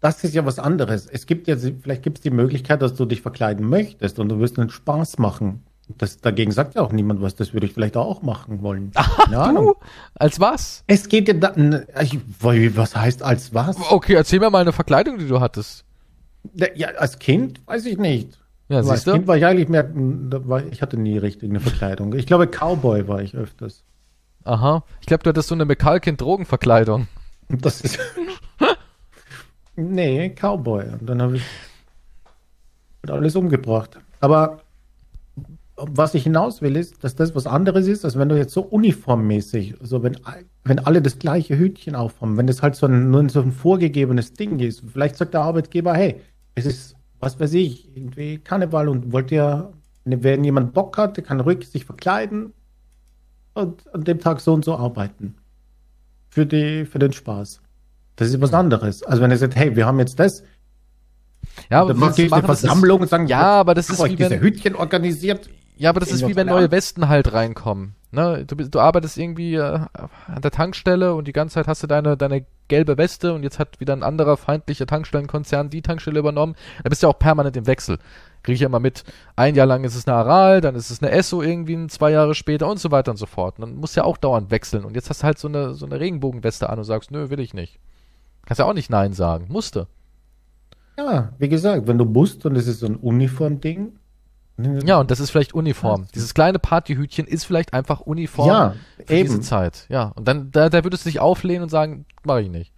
das 0.00 0.22
ist 0.22 0.34
ja 0.34 0.46
was 0.46 0.58
anderes. 0.58 1.06
Es 1.06 1.26
gibt 1.26 1.48
ja, 1.48 1.56
vielleicht 1.56 2.02
gibt 2.02 2.18
es 2.18 2.22
die 2.22 2.30
Möglichkeit, 2.30 2.82
dass 2.82 2.94
du 2.94 3.06
dich 3.06 3.22
verkleiden 3.22 3.68
möchtest 3.68 4.18
und 4.18 4.28
du 4.28 4.38
wirst 4.38 4.58
einen 4.58 4.70
Spaß 4.70 5.18
machen. 5.18 5.64
Das, 5.98 6.20
dagegen 6.20 6.52
sagt 6.52 6.74
ja 6.74 6.82
auch 6.82 6.92
niemand 6.92 7.20
was, 7.22 7.34
das 7.34 7.52
würde 7.52 7.66
ich 7.66 7.72
vielleicht 7.72 7.96
auch 7.96 8.22
machen 8.22 8.62
wollen. 8.62 8.92
Ach, 8.94 9.26
du? 9.28 9.74
Als 10.14 10.40
was? 10.40 10.84
Es 10.86 11.08
geht 11.08 11.28
ja 11.28 11.34
da, 11.34 11.54
ich, 12.02 12.18
was 12.38 12.96
heißt 12.96 13.22
als 13.22 13.54
was? 13.54 13.76
Okay, 13.90 14.14
erzähl 14.14 14.40
mir 14.40 14.50
mal 14.50 14.60
eine 14.60 14.72
Verkleidung, 14.72 15.18
die 15.18 15.26
du 15.26 15.40
hattest. 15.40 15.84
Ja, 16.74 16.88
als 16.88 17.18
Kind 17.18 17.60
weiß 17.66 17.86
ich 17.86 17.98
nicht. 17.98 18.38
Ja, 18.68 18.78
als 18.78 18.88
siehst 18.88 19.06
du? 19.06 19.12
Kind 19.12 19.26
war 19.26 19.36
ich 19.36 19.44
eigentlich 19.44 19.68
mehr, 19.68 19.90
ich 20.70 20.82
hatte 20.82 20.96
nie 20.96 21.18
richtig 21.18 21.50
eine 21.50 21.60
Verkleidung. 21.60 22.14
Ich 22.14 22.26
glaube, 22.26 22.46
Cowboy 22.46 23.08
war 23.08 23.20
ich 23.20 23.34
öfters. 23.34 23.84
Aha. 24.44 24.84
Ich 25.00 25.06
glaube, 25.06 25.22
du 25.22 25.30
hattest 25.30 25.48
so 25.48 25.54
eine 25.54 25.64
McCalkin-Drogenverkleidung. 25.64 27.08
Das 27.48 27.80
ist. 27.80 27.98
Nee, 29.76 30.30
Cowboy. 30.30 30.84
Und 31.00 31.06
dann 31.06 31.22
habe 31.22 31.36
ich 31.36 31.42
alles 33.08 33.34
umgebracht. 33.34 33.98
Aber 34.20 34.60
was 35.88 36.14
ich 36.14 36.24
hinaus 36.24 36.62
will, 36.62 36.76
ist, 36.76 37.02
dass 37.02 37.14
das 37.14 37.34
was 37.34 37.46
anderes 37.46 37.86
ist, 37.86 38.04
als 38.04 38.18
wenn 38.18 38.28
du 38.28 38.36
jetzt 38.36 38.52
so 38.52 38.62
uniformmäßig, 38.62 39.76
so 39.80 40.02
wenn, 40.02 40.16
wenn 40.64 40.78
alle 40.78 41.02
das 41.02 41.18
gleiche 41.18 41.58
Hütchen 41.58 41.94
aufhaben, 41.94 42.36
wenn 42.36 42.46
das 42.46 42.62
halt 42.62 42.76
so 42.76 42.86
ein, 42.86 43.10
nur 43.10 43.28
so 43.28 43.40
ein 43.40 43.52
vorgegebenes 43.52 44.32
Ding 44.34 44.58
ist. 44.58 44.82
Vielleicht 44.92 45.16
sagt 45.16 45.34
der 45.34 45.42
Arbeitgeber, 45.42 45.94
hey, 45.94 46.20
es 46.54 46.66
ist, 46.66 46.96
was 47.18 47.38
weiß 47.40 47.54
ich, 47.54 47.96
irgendwie 47.96 48.38
Karneval 48.38 48.88
und 48.88 49.12
wollt 49.12 49.32
ihr, 49.32 49.72
wenn 50.04 50.44
jemand 50.44 50.72
Bock 50.72 50.98
hat, 50.98 51.16
der 51.16 51.24
kann 51.24 51.40
ruhig 51.40 51.68
sich 51.68 51.84
verkleiden 51.84 52.52
und 53.54 53.92
an 53.94 54.04
dem 54.04 54.20
Tag 54.20 54.40
so 54.40 54.52
und 54.52 54.64
so 54.64 54.76
arbeiten. 54.76 55.34
Für, 56.28 56.46
die, 56.46 56.84
für 56.84 56.98
den 56.98 57.12
Spaß. 57.12 57.60
Das 58.16 58.28
ist 58.28 58.40
was 58.40 58.54
anderes. 58.54 59.02
Also 59.02 59.22
wenn 59.22 59.30
er 59.30 59.38
sagt, 59.38 59.56
hey, 59.56 59.74
wir 59.74 59.86
haben 59.86 59.98
jetzt 59.98 60.18
das, 60.20 60.42
Ja, 61.70 61.80
dann 61.80 61.90
aber 61.90 61.94
mache 61.94 62.18
wir 62.18 62.26
ich 62.26 62.32
eine 62.32 62.42
Versammlung 62.42 63.00
und 63.00 63.08
sagen, 63.08 63.26
Ja, 63.26 63.60
aber 63.60 63.74
das 63.74 63.90
ist 63.90 64.02
wie 64.04 64.14
diese 64.14 64.30
wenn, 64.30 64.40
Hütchen 64.40 64.76
organisiert. 64.76 65.48
Ja, 65.80 65.88
aber 65.88 66.00
das 66.00 66.12
ist 66.12 66.28
wie 66.28 66.36
wenn 66.36 66.48
neue. 66.48 66.70
Westen 66.70 67.08
halt 67.08 67.32
reinkommen. 67.32 67.94
Ne? 68.10 68.44
Du, 68.46 68.54
bist, 68.54 68.74
du 68.74 68.80
arbeitest 68.80 69.16
irgendwie 69.16 69.54
äh, 69.54 69.62
an 69.62 70.42
der 70.42 70.50
Tankstelle 70.50 71.14
und 71.14 71.26
die 71.26 71.32
ganze 71.32 71.54
Zeit 71.54 71.68
hast 71.68 71.82
du 71.82 71.86
deine, 71.86 72.18
deine 72.18 72.44
gelbe 72.68 72.98
Weste 72.98 73.32
und 73.32 73.44
jetzt 73.44 73.58
hat 73.58 73.80
wieder 73.80 73.94
ein 73.94 74.02
anderer 74.02 74.36
feindlicher 74.36 74.86
Tankstellenkonzern 74.86 75.70
die 75.70 75.80
Tankstelle 75.80 76.18
übernommen. 76.18 76.54
Da 76.82 76.90
bist 76.90 77.02
du 77.02 77.06
ja 77.06 77.10
auch 77.12 77.18
permanent 77.18 77.56
im 77.56 77.66
Wechsel. 77.66 77.98
Kriege 78.42 78.54
ich 78.56 78.60
ja 78.60 78.66
immer 78.66 78.78
mit. 78.78 79.04
Ein 79.36 79.54
Jahr 79.54 79.66
lang 79.66 79.84
ist 79.84 79.94
es 79.94 80.06
eine 80.06 80.16
Aral, 80.18 80.60
dann 80.60 80.74
ist 80.74 80.90
es 80.90 81.02
eine 81.02 81.12
Esso 81.12 81.40
irgendwie 81.40 81.86
zwei 81.86 82.10
Jahre 82.10 82.34
später 82.34 82.68
und 82.68 82.78
so 82.78 82.90
weiter 82.90 83.10
und 83.12 83.16
so 83.16 83.26
fort. 83.26 83.58
Und 83.58 83.62
dann 83.62 83.76
musst 83.76 83.96
du 83.96 84.00
ja 84.00 84.04
auch 84.04 84.18
dauernd 84.18 84.50
wechseln. 84.50 84.84
Und 84.84 84.96
jetzt 84.96 85.08
hast 85.08 85.22
du 85.22 85.24
halt 85.24 85.38
so 85.38 85.48
eine, 85.48 85.72
so 85.72 85.86
eine 85.86 85.98
Regenbogenweste 85.98 86.68
an 86.68 86.78
und 86.78 86.84
sagst, 86.84 87.10
nö, 87.10 87.30
will 87.30 87.40
ich 87.40 87.54
nicht. 87.54 87.78
Kannst 88.44 88.58
ja 88.58 88.66
auch 88.66 88.74
nicht 88.74 88.90
Nein 88.90 89.14
sagen. 89.14 89.46
Musste. 89.48 89.86
Ja, 90.98 91.32
wie 91.38 91.48
gesagt, 91.48 91.86
wenn 91.86 91.96
du 91.96 92.04
musst 92.04 92.44
und 92.44 92.56
es 92.56 92.66
ist 92.66 92.80
so 92.80 92.86
ein 92.86 92.96
Uniform-Ding. 92.96 93.92
Ja, 94.84 94.98
und 95.00 95.10
das 95.10 95.20
ist 95.20 95.30
vielleicht 95.30 95.54
Uniform. 95.54 96.06
Dieses 96.14 96.34
kleine 96.34 96.58
Partyhütchen 96.58 97.26
ist 97.26 97.44
vielleicht 97.44 97.72
einfach 97.74 98.00
Uniform 98.00 98.48
Ja, 98.48 98.74
für 98.98 99.14
diese 99.14 99.34
eben. 99.34 99.42
Zeit. 99.42 99.86
Ja, 99.88 100.12
und 100.16 100.26
dann, 100.26 100.50
da, 100.50 100.68
da 100.68 100.84
würdest 100.84 101.04
du 101.04 101.08
dich 101.10 101.20
auflehnen 101.20 101.62
und 101.64 101.68
sagen, 101.68 102.06
mache 102.24 102.42
ich 102.42 102.48
nicht. 102.50 102.72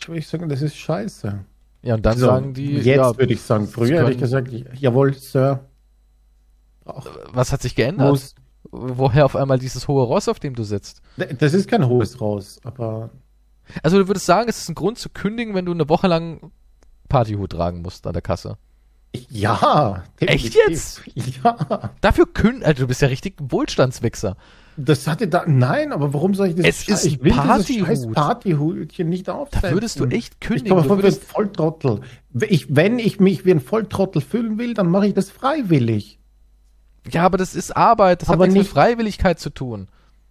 Ich 0.00 0.08
würde 0.08 0.22
sagen, 0.22 0.48
das 0.48 0.62
ist 0.62 0.76
scheiße. 0.76 1.44
Ja, 1.82 1.94
und 1.94 2.04
dann 2.04 2.18
So, 2.18 2.26
sagen 2.26 2.54
die, 2.54 2.74
jetzt 2.76 2.86
ja, 2.86 3.16
würde 3.16 3.32
ich 3.32 3.42
sagen, 3.42 3.66
früher 3.66 4.00
hätte 4.00 4.12
ich 4.12 4.18
gesagt, 4.18 4.50
jawohl, 4.74 5.14
Sir. 5.14 5.60
Brauch, 6.84 7.06
was 7.32 7.52
hat 7.52 7.62
sich 7.62 7.74
geändert? 7.74 8.10
muss. 8.10 8.34
Woher 8.70 9.24
auf 9.24 9.36
einmal 9.36 9.58
dieses 9.60 9.86
hohe 9.86 10.02
Ross, 10.02 10.28
auf 10.28 10.40
dem 10.40 10.54
du 10.54 10.64
sitzt? 10.64 11.00
Das 11.38 11.54
ist 11.54 11.68
kein 11.68 11.86
hohes 11.86 12.20
raus, 12.20 12.58
aber 12.64 13.10
Also 13.82 13.98
du 13.98 14.08
würdest 14.08 14.26
sagen, 14.26 14.48
es 14.48 14.58
ist 14.58 14.68
ein 14.68 14.74
Grund 14.74 14.98
zu 14.98 15.08
kündigen, 15.08 15.54
wenn 15.54 15.64
du 15.66 15.72
eine 15.72 15.88
Woche 15.88 16.08
lang 16.08 16.50
Partyhut 17.08 17.50
tragen 17.52 17.82
musst 17.82 18.06
an 18.06 18.12
der 18.12 18.22
Kasse. 18.22 18.58
Ich, 19.12 19.26
ja. 19.30 20.02
Echt 20.20 20.54
definitiv. 20.54 21.02
jetzt? 21.14 21.42
Ja. 21.44 21.90
Dafür 22.00 22.26
kündigen, 22.32 22.64
also 22.66 22.82
du 22.82 22.86
bist 22.88 23.00
ja 23.02 23.08
richtig 23.08 23.40
ein 23.40 23.50
Wohlstandswichser. 23.50 24.36
Das 24.78 25.06
hatte 25.06 25.26
da, 25.26 25.44
nein, 25.46 25.90
aber 25.92 26.12
warum 26.12 26.34
soll 26.34 26.48
ich 26.48 26.54
das? 26.56 26.66
Es 26.66 26.86
ist 26.88 27.04
ich 27.06 27.22
will 27.22 27.32
dieses 27.32 27.46
Partyhut. 27.46 27.86
scheiß 27.86 28.06
Partyhutchen 28.12 29.08
nicht 29.08 29.30
aufsetzen. 29.30 29.62
Da 29.70 29.74
würdest 29.74 29.98
du 30.00 30.04
echt 30.04 30.34
Ich 30.34 30.40
kündigen. 30.40 30.68
komme 30.70 30.82
Du 30.82 30.88
vor 30.88 30.96
wie 30.98 31.00
ein 31.00 31.04
würdest, 31.04 31.24
Volltrottel. 31.24 32.00
Ich, 32.48 32.66
wenn 32.76 32.98
ich 32.98 33.18
mich 33.18 33.46
wie 33.46 33.52
ein 33.52 33.60
Volltrottel 33.60 34.20
fühlen 34.20 34.58
will, 34.58 34.74
dann 34.74 34.90
mache 34.90 35.06
ich 35.06 35.14
das 35.14 35.30
freiwillig. 35.30 36.18
ja, 37.10 37.22
aber 37.24 37.38
das 37.38 37.54
ist 37.54 37.74
Arbeit, 37.74 38.20
das 38.20 38.28
hat 38.28 38.34
Aber 38.34 38.44
nichts 38.46 38.54
mit 38.54 38.62
nicht- 38.64 38.72
Freiwilligkeit 38.72 39.38
zu 39.40 39.48
tun. 39.48 39.88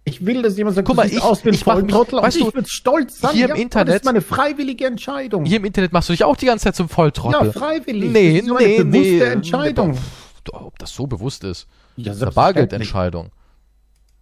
Ich 0.08 0.24
will, 0.24 0.40
dass 0.40 0.56
jemand 0.56 0.76
sagt, 0.76 0.86
Guck 0.86 0.96
mal, 0.96 1.06
ich- 1.06 1.20
aus 1.20 1.44
ich 1.44 1.66
mach 1.66 1.82
mich- 1.82 1.92
weißt 1.92 2.40
du, 2.40 2.48
ich 2.48 2.54
würde 2.54 2.68
stolz 2.68 3.18
sein. 3.18 3.32
hier 3.34 3.46
im 3.50 3.56
ja, 3.56 3.62
Internet- 3.62 3.88
Das 3.88 3.96
ist 4.02 4.04
meine 4.04 4.20
freiwillige 4.20 4.86
Entscheidung. 4.86 5.44
Hier 5.44 5.56
im 5.56 5.64
Internet 5.64 5.92
machst 5.92 6.08
du 6.08 6.12
dich 6.12 6.22
auch 6.22 6.36
die 6.36 6.46
ganze 6.46 6.64
Zeit 6.64 6.76
zum 6.76 6.88
Volltrottel. 6.88 7.46
ja, 7.46 7.52
freiwillig. 7.52 8.12
Nee, 8.12 8.40
das 8.40 8.46
ist 8.46 8.58
nee, 8.58 8.64
eine 8.76 8.84
bewusste 8.84 9.10
nee. 9.10 9.20
Entscheidung. 9.20 9.98
Ob 10.52 10.78
das 10.78 10.94
so 10.94 11.08
bewusst 11.08 11.42
ist. 11.42 11.66
Ja, 11.96 12.04
Das 12.06 12.16
ist 12.18 12.22
eine 12.22 12.30
Bargeldentscheidung. 12.30 13.30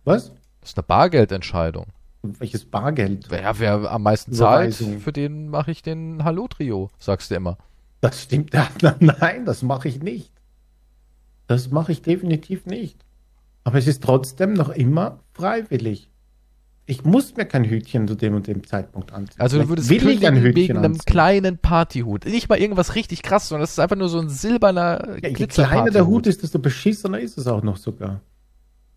Was? 0.05 0.33
Das 0.62 0.70
ist 0.70 0.79
eine 0.79 0.85
Bargeldentscheidung. 0.85 1.87
Welches 2.23 2.64
Bargeld? 2.64 3.27
Wer, 3.29 3.59
wer 3.59 3.90
am 3.90 4.03
meisten 4.03 4.33
zahlt, 4.33 4.75
für 4.75 5.12
den 5.12 5.49
mache 5.51 5.70
ich 5.70 5.83
den 5.83 6.25
Hallo-Trio, 6.25 6.88
sagst 6.99 7.31
du 7.31 7.35
immer. 7.35 7.59
Das 8.01 8.23
stimmt. 8.23 8.53
Nein, 9.01 9.44
das 9.44 9.61
mache 9.62 9.88
ich 9.88 10.03
nicht. 10.03 10.31
Das 11.47 11.70
mache 11.70 11.92
ich 11.92 12.01
definitiv 12.01 12.64
nicht. 12.64 13.04
Aber 13.64 13.79
es 13.79 13.87
ist 13.87 14.03
trotzdem 14.03 14.53
noch 14.53 14.68
immer 14.68 15.20
freiwillig. 15.33 16.11
Ich 16.87 17.03
muss 17.03 17.35
mir 17.35 17.46
kein 17.46 17.64
Hütchen 17.64 18.07
zu 18.07 18.14
dem 18.14 18.35
und 18.35 18.46
dem 18.46 18.66
Zeitpunkt 18.66 19.11
anziehen. 19.12 19.40
Also 19.40 19.59
du 19.59 19.70
würdest 19.70 19.88
will 19.88 20.07
ich 20.07 20.27
ein 20.27 20.37
Hütchen 20.37 20.55
wegen 20.55 20.77
einem 20.77 20.92
anziehen. 20.92 21.07
kleinen 21.07 21.59
Partyhut. 21.59 22.27
Nicht 22.27 22.50
mal 22.50 22.59
irgendwas 22.59 22.94
richtig 22.94 23.22
krass, 23.22 23.48
sondern 23.48 23.62
das 23.62 23.70
ist 23.70 23.79
einfach 23.79 23.96
nur 23.96 24.11
so 24.11 24.18
ein 24.20 24.29
silberner 24.29 25.16
Ja, 25.22 25.31
je 25.31 25.46
kleiner 25.46 25.90
der 25.90 26.07
Hut 26.07 26.27
ist, 26.27 26.42
desto 26.42 26.59
beschissener 26.59 27.18
ist 27.20 27.38
es 27.38 27.46
auch 27.46 27.62
noch 27.62 27.79
sogar. 27.79 28.20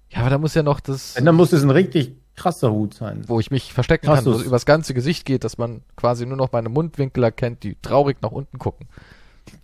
Ja, 0.10 0.20
aber 0.20 0.30
da 0.32 0.38
muss 0.38 0.54
ja 0.54 0.64
noch 0.64 0.82
das, 0.82 1.16
Wenn, 1.16 1.26
dann 1.26 1.36
muss 1.36 1.54
es 1.54 1.64
ein 1.64 1.70
richtig 1.70 2.16
krasser 2.36 2.72
Hut 2.72 2.94
sein. 2.94 3.24
wo 3.28 3.40
ich 3.40 3.52
mich 3.52 3.74
verstecken 3.74 4.10
Hast 4.10 4.26
kann, 4.26 4.34
wo 4.34 4.38
es 4.38 4.44
übers 4.44 4.66
ganze 4.66 4.94
Gesicht 4.94 5.26
geht, 5.26 5.46
dass 5.46 5.58
man 5.58 5.82
quasi 5.96 6.26
nur 6.26 6.38
noch 6.38 6.52
meine 6.52 6.70
Mundwinkel 6.70 7.24
erkennt, 7.24 7.64
die 7.64 7.78
traurig 7.82 8.18
nach 8.22 8.32
unten 8.32 8.60
gucken. 8.60 8.88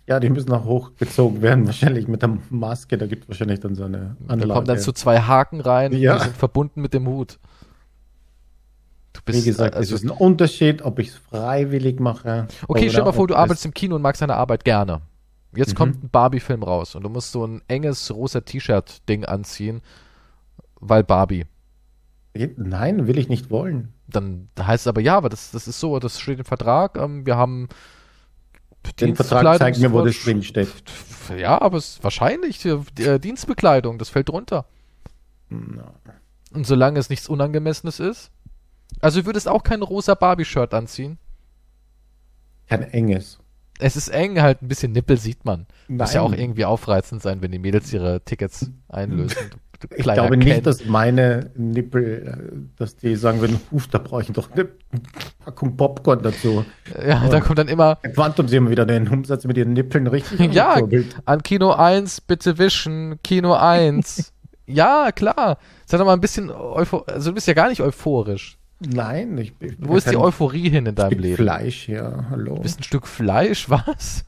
Ja, 0.06 0.20
die 0.20 0.28
müssen 0.30 0.52
auch 0.52 0.64
hochgezogen 0.64 1.42
werden, 1.42 1.66
wahrscheinlich 1.66 2.08
mit 2.08 2.22
der 2.22 2.36
Maske. 2.50 2.98
Da 2.98 3.06
gibt 3.06 3.24
es 3.24 3.28
wahrscheinlich 3.28 3.60
dann 3.60 3.74
so 3.74 3.84
eine 3.84 4.16
Da 4.20 4.32
Anlage. 4.34 4.52
kommen 4.52 4.66
dann 4.66 4.78
so 4.78 4.92
zwei 4.92 5.20
Haken 5.20 5.60
rein, 5.60 5.92
Ja. 5.92 6.16
die 6.18 6.24
sind 6.24 6.36
verbunden 6.36 6.80
mit 6.82 6.94
dem 6.94 7.06
Hut. 7.06 7.38
Du 9.12 9.20
Wie 9.26 9.32
bist, 9.32 9.44
gesagt, 9.44 9.76
also, 9.76 9.94
es 9.94 10.02
ist 10.02 10.10
ein 10.10 10.16
Unterschied, 10.16 10.82
ob 10.82 10.98
ich 10.98 11.08
es 11.08 11.14
freiwillig 11.16 12.00
mache. 12.00 12.48
Okay, 12.66 12.88
stell 12.90 13.00
dir 13.02 13.06
mal 13.06 13.12
vor, 13.12 13.28
du 13.28 13.34
es- 13.34 13.38
arbeitest 13.40 13.64
im 13.66 13.72
Kino 13.74 13.94
und 13.96 14.02
magst 14.02 14.20
deine 14.22 14.34
Arbeit 14.34 14.64
gerne. 14.64 15.02
Jetzt 15.54 15.70
Mhm. 15.74 15.76
kommt 15.76 16.04
ein 16.04 16.10
Barbie-Film 16.10 16.64
raus 16.64 16.96
und 16.96 17.04
du 17.04 17.08
musst 17.08 17.30
so 17.30 17.46
ein 17.46 17.62
enges 17.68 18.12
rosa 18.12 18.40
T-Shirt-Ding 18.40 19.24
anziehen, 19.24 19.82
weil 20.80 21.04
Barbie. 21.04 21.46
Nein, 22.56 23.06
will 23.06 23.16
ich 23.18 23.28
nicht 23.28 23.50
wollen. 23.50 23.92
Dann 24.08 24.48
heißt 24.60 24.82
es 24.82 24.86
aber, 24.88 25.00
ja, 25.00 25.16
aber 25.16 25.28
das, 25.28 25.52
das 25.52 25.68
ist 25.68 25.78
so, 25.78 26.00
das 26.00 26.18
steht 26.18 26.40
im 26.40 26.44
Vertrag, 26.44 26.98
ähm, 26.98 27.24
wir 27.24 27.36
haben 27.36 27.68
Den 29.00 29.16
Vertrag 29.16 29.58
zeigt 29.58 29.78
mir, 29.78 29.92
wo 29.92 30.02
das 30.02 30.22
drin 30.22 30.42
steht. 30.42 30.68
Ja, 31.36 31.60
aber 31.60 31.78
es 31.78 31.94
ist 31.94 32.04
wahrscheinlich 32.04 32.64
äh, 32.66 32.78
die, 32.98 33.04
äh, 33.04 33.18
Dienstbekleidung, 33.18 33.98
das 33.98 34.10
fällt 34.10 34.28
drunter. 34.28 34.66
Na. 35.48 35.94
Und 36.52 36.66
solange 36.66 36.98
es 36.98 37.08
nichts 37.10 37.28
Unangemessenes 37.28 38.00
ist. 38.00 38.30
Also 39.00 39.20
du 39.20 39.26
würdest 39.26 39.48
auch 39.48 39.62
kein 39.62 39.82
rosa 39.82 40.14
Barbie-Shirt 40.14 40.72
anziehen. 40.72 41.18
Kein 42.68 42.82
enges. 42.82 43.38
Es 43.78 43.96
ist 43.96 44.08
eng, 44.08 44.40
halt 44.40 44.62
ein 44.62 44.68
bisschen 44.68 44.92
Nippel 44.92 45.16
sieht 45.16 45.44
man. 45.44 45.66
Muss 45.88 46.12
ja 46.12 46.22
Nein. 46.22 46.32
auch 46.32 46.38
irgendwie 46.38 46.64
aufreizend 46.64 47.22
sein, 47.22 47.42
wenn 47.42 47.50
die 47.50 47.58
Mädels 47.58 47.92
ihre 47.92 48.20
Tickets 48.24 48.70
einlösen. 48.88 49.50
Ich 49.96 50.04
glaube 50.04 50.38
Ken. 50.38 50.38
nicht, 50.38 50.66
dass 50.66 50.84
meine 50.86 51.50
Nippel, 51.56 52.26
äh, 52.26 52.56
dass 52.76 52.96
die 52.96 53.16
sagen 53.16 53.40
würden, 53.40 53.60
huf, 53.70 53.86
da 53.88 53.98
brauche 53.98 54.22
ich 54.22 54.32
doch 54.32 54.50
eine 54.52 54.68
Packung 55.44 55.76
Popcorn 55.76 56.22
dazu. 56.22 56.64
Ja, 57.06 57.26
da 57.28 57.40
kommt 57.40 57.58
dann 57.58 57.68
immer, 57.68 57.96
Quantum, 57.96 58.48
sie 58.48 58.56
haben 58.56 58.70
wieder 58.70 58.86
den 58.86 59.08
Umsatz 59.08 59.44
mit 59.44 59.56
ihren 59.56 59.72
Nippeln 59.72 60.06
richtig 60.06 60.40
ja, 60.52 60.80
an 61.24 61.42
Kino 61.42 61.72
1 61.72 62.22
bitte 62.22 62.58
wischen, 62.58 63.20
Kino 63.22 63.54
1. 63.54 64.32
ja, 64.66 65.10
klar. 65.12 65.58
Sei 65.86 65.98
doch 65.98 66.06
mal 66.06 66.14
ein 66.14 66.20
bisschen 66.20 66.50
euphor 66.50 67.04
also 67.08 67.30
du 67.30 67.34
bist 67.34 67.46
ja 67.46 67.54
gar 67.54 67.68
nicht 67.68 67.80
euphorisch. 67.80 68.58
Nein, 68.80 69.38
ich 69.38 69.54
bin 69.54 69.76
Wo 69.80 69.96
ist 69.96 70.10
die 70.10 70.16
Euphorie 70.16 70.68
hin 70.68 70.86
in 70.86 70.94
deinem 70.94 71.12
Stück 71.12 71.20
Leben? 71.20 71.36
Fleisch 71.36 71.84
hier, 71.84 72.26
hallo. 72.30 72.56
Du 72.56 72.62
bist 72.62 72.80
ein 72.80 72.84
Stück 72.84 73.06
Fleisch, 73.06 73.68
was? 73.70 74.24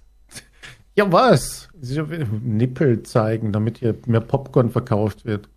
Ja, 0.97 1.13
was? 1.13 1.69
Sie 1.81 2.01
Nippel 2.43 3.03
zeigen, 3.03 3.53
damit 3.53 3.79
hier 3.79 3.95
mehr 4.07 4.21
Popcorn 4.21 4.71
verkauft 4.71 5.25
wird. 5.25 5.49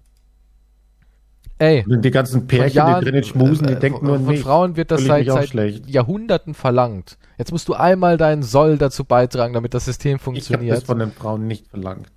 Ey, 1.59 1.83
Und 1.89 2.03
die 2.03 2.11
ganzen 2.11 2.47
Pärchen, 2.47 2.77
Jahren, 2.77 3.03
die 3.03 3.09
drinnen 3.11 3.23
schmusen, 3.23 3.67
die 3.67 3.73
äh, 3.73 3.79
denken 3.79 3.99
von, 3.99 4.07
nur 4.07 4.19
von 4.19 4.27
nicht. 4.27 4.43
Frauen 4.43 4.77
wird 4.77 4.91
das 4.91 5.03
seit, 5.03 5.25
mich 5.25 5.33
seit. 5.51 5.87
Jahrhunderten 5.87 6.53
verlangt. 6.53 7.17
Jetzt 7.37 7.51
musst 7.51 7.67
du 7.67 7.73
einmal 7.73 8.15
deinen 8.15 8.43
Soll 8.43 8.77
dazu 8.77 9.03
beitragen, 9.03 9.53
damit 9.53 9.73
das 9.73 9.83
System 9.83 10.11
Ich 10.11 10.13
habe 10.15 10.23
funktioniert. 10.23 10.77
das 10.77 10.83
von 10.85 10.99
den 10.99 11.11
Frauen 11.11 11.47
nicht 11.47 11.67
verlangt. 11.67 12.11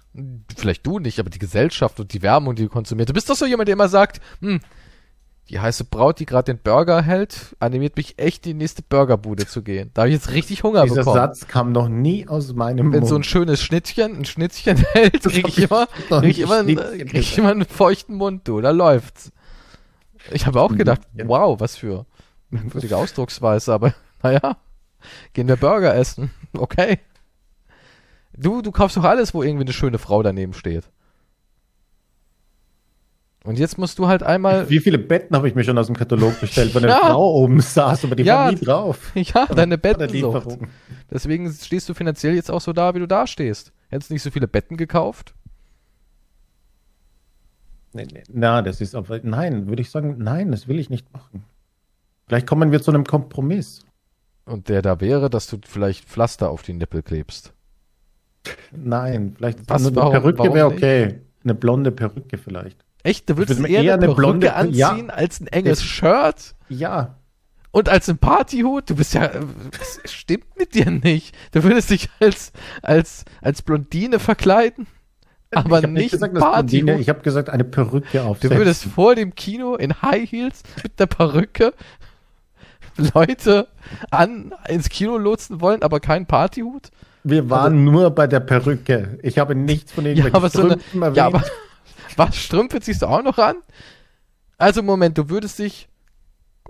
Vielleicht 0.57 0.87
du 0.87 1.01
nicht, 1.01 1.19
aber 1.19 1.29
die 1.31 1.41
Gesellschaft 1.41 1.99
und 1.99 2.13
die 2.13 2.23
Werbung, 2.23 2.55
die 2.55 2.63
du 2.63 2.69
konsumierst. 2.69 3.11
Du 3.11 3.15
bist 3.15 3.29
doch 3.31 3.35
so 3.35 3.47
jemand, 3.47 3.67
der 3.67 3.73
immer 3.73 3.89
sagt, 3.89 4.21
hm, 4.41 4.61
die 5.53 5.61
heiße 5.61 5.85
Braut, 5.85 6.19
die 6.19 6.25
gerade 6.25 6.55
den 6.55 6.63
Burger 6.63 7.03
hält, 7.03 7.55
animiert 7.61 7.97
mich 7.99 8.19
echt, 8.19 8.47
in 8.47 8.53
die 8.53 8.65
nächste 8.65 8.81
Burgerbude 8.81 9.47
zu 9.47 9.63
gehen. 9.63 9.91
Da 9.93 10.03
habe 10.03 10.09
ich 10.09 10.15
jetzt 10.15 10.31
richtig 10.33 10.63
Hunger 10.63 10.85
Dieser 10.85 11.03
bekommen. 11.03 11.17
Satz 11.17 11.47
kam 11.47 11.73
noch 11.73 11.91
nie 11.91 12.27
aus 12.27 12.55
meinem 12.55 12.91
Wenn 12.91 13.01
Mund. 13.01 13.07
so 13.07 13.17
ein 13.17 13.23
schönes 13.23 13.63
Schnittchen, 13.63 14.17
ein 14.17 14.25
Schnittchen 14.25 14.79
hält, 14.93 15.23
krieg 15.23 15.47
ich 15.47 15.59
immer, 15.59 15.87
krieg 16.09 16.31
ich 16.31 16.41
immer, 16.41 16.65
krieg 16.65 17.15
ich 17.15 17.37
immer 17.37 17.51
einen 17.51 17.67
feuchten 17.67 18.17
Mund, 18.17 18.49
du, 18.49 18.63
da 18.63 18.71
läuft's. 18.71 19.31
Ich 20.31 20.47
habe 20.47 20.59
auch 20.63 20.75
gedacht, 20.75 21.03
wow, 21.25 21.61
was 21.61 21.77
für 21.77 22.07
merkwürdige 22.49 22.97
Ausdrucksweise, 22.97 23.75
aber 23.75 23.95
naja, 24.23 24.57
gehen 25.35 25.49
wir 25.49 25.57
Burger 25.57 25.95
essen. 25.95 26.31
Okay. 26.55 26.99
Du, 28.37 28.61
du 28.61 28.73
kaufst 28.73 28.99
doch 28.99 29.05
alles, 29.05 29.33
wo 29.33 29.43
irgendwie 29.43 29.65
eine 29.65 29.73
schöne 29.73 29.97
Frau 29.97 30.23
daneben 30.23 30.53
steht. 30.53 30.91
Und 33.45 33.59
jetzt 33.59 33.77
musst 33.77 33.99
du 33.99 34.07
halt 34.07 34.23
einmal, 34.23 34.69
Wie 34.71 34.79
viele 34.79 34.99
Betten 34.99 35.35
habe 35.37 35.49
ich 35.49 35.55
mir 35.57 35.65
schon 35.65 35.77
aus 35.77 35.87
dem 35.87 35.97
Katalog 35.97 36.39
bestellt, 36.41 36.75
wenn 36.75 36.85
eine 36.85 36.93
Ja. 36.93 37.01
Frau 37.01 37.35
oben 37.43 37.61
saß, 37.61 38.05
aber 38.05 38.15
die 38.15 38.23
Ja. 38.23 38.45
war 38.45 38.53
nie 38.53 38.59
drauf. 38.59 39.11
ja, 39.17 39.47
deine 39.47 39.79
Bettensucht. 39.79 40.59
Deswegen 41.11 41.53
stehst 41.53 41.89
du 41.89 41.95
finanziell 41.95 42.35
jetzt 42.35 42.51
auch 42.51 42.61
so 42.61 42.73
da, 42.73 42.95
wie 42.95 43.01
du 43.01 43.09
da 43.09 43.27
stehst. 43.27 43.73
Hättest 43.89 44.11
nicht 44.13 44.23
so 44.23 44.31
viele 44.31 44.47
Betten 44.47 44.77
gekauft? 44.77 45.35
Nee, 47.95 48.07
nee. 48.13 48.23
Na, 48.33 48.63
das 48.63 48.81
ist 48.81 48.95
aber, 48.95 49.21
nein, 49.23 49.67
würde 49.67 49.83
ich 49.83 49.91
sagen, 49.91 50.17
nein, 50.19 50.51
das 50.51 50.67
will 50.69 50.79
ich 50.79 50.89
nicht 50.89 51.13
machen. 51.13 51.45
Vielleicht 52.27 52.47
kommen 52.47 52.73
wir 52.73 52.81
zu 52.81 52.91
einem 52.91 53.05
Kompromiss. 53.05 53.85
Und 54.47 54.69
der 54.69 54.83
da 54.83 55.01
wäre, 55.01 55.29
dass 55.29 55.47
du 55.49 55.59
vielleicht 55.67 56.05
Pflaster 56.07 56.49
auf 56.51 56.63
die 56.63 56.73
Nippel 56.73 57.03
klebst. 57.03 57.53
Nein, 58.73 59.35
vielleicht 59.37 59.69
Was, 59.69 59.87
eine 59.87 59.95
warum- 59.95 60.13
Perücke 60.13 60.55
wäre 60.55 60.69
nicht? 60.69 60.79
okay. 60.79 61.21
Eine 61.45 61.55
blonde 61.55 61.93
Perücke 61.93 62.39
vielleicht. 62.39 62.85
Echt? 63.03 63.29
Du 63.29 63.37
würdest 63.37 63.61
eher, 63.61 63.83
eher 63.83 63.95
eine 63.95 64.05
eine 64.07 64.15
blonde- 64.15 64.55
anziehen 64.55 64.77
ja. 64.79 64.97
als 65.09 65.41
ein 65.41 65.47
enges 65.49 65.79
Das- 65.81 65.85
Shirt? 65.87 66.55
Ja, 66.69 67.17
Und 67.73 67.89
als 67.89 68.09
ein 68.09 68.19
Partyhut, 68.19 68.89
du 68.91 68.97
bist 68.97 69.15
ja, 69.15 69.29
das 69.29 70.13
stimmt 70.13 70.59
mit 70.59 70.75
dir 70.75 70.91
nicht. 70.91 71.35
Du 71.53 71.63
würdest 71.65 71.91
dich 71.91 72.09
als, 72.21 72.53
als, 72.83 73.25
als 73.41 73.63
Blondine 73.63 74.19
verkleiden, 74.19 74.87
aber 75.55 75.79
ich 75.79 75.85
hab 75.85 75.91
nicht, 75.91 76.11
gesagt, 76.13 76.35
Partyhut. 76.35 77.01
ich 77.01 77.09
habe 77.09 77.21
gesagt, 77.23 77.49
eine 77.51 77.65
Perücke 77.65 78.19
Du 78.19 78.21
aufsetzen. 78.25 78.57
würdest 78.59 78.85
vor 78.85 79.15
dem 79.15 79.35
Kino 79.35 79.75
in 79.77 80.01
High 80.03 80.31
Heels 80.31 80.63
mit 80.83 80.99
der 81.01 81.07
Perücke 81.07 81.73
Leute 83.15 83.69
an 84.11 84.53
ins 84.69 84.89
Kino 84.91 85.17
lotsen 85.17 85.61
wollen, 85.61 85.83
aber 85.83 85.99
keinen 86.01 86.27
Partyhut? 86.27 86.91
Wir 87.25 87.49
waren 87.49 87.85
nur 87.85 88.11
bei 88.11 88.27
der 88.27 88.41
Perücke. 88.41 89.19
Ich 89.23 89.39
habe 89.39 89.55
nichts 89.55 89.93
von 89.93 90.05
Ja, 90.05 90.11
irgendwelchen 90.11 90.37
aber 90.37 90.51
so 90.51 90.61
eine, 90.63 90.79
erwähnt. 90.95 91.17
ja, 91.17 91.27
aber 91.27 91.43
was 92.17 92.37
Strümpfe 92.37 92.81
ziehst 92.81 93.03
du 93.03 93.07
auch 93.07 93.23
noch 93.23 93.39
an? 93.39 93.57
Also 94.59 94.83
Moment, 94.83 95.19
du 95.19 95.29
würdest 95.29 95.59
dich 95.59 95.89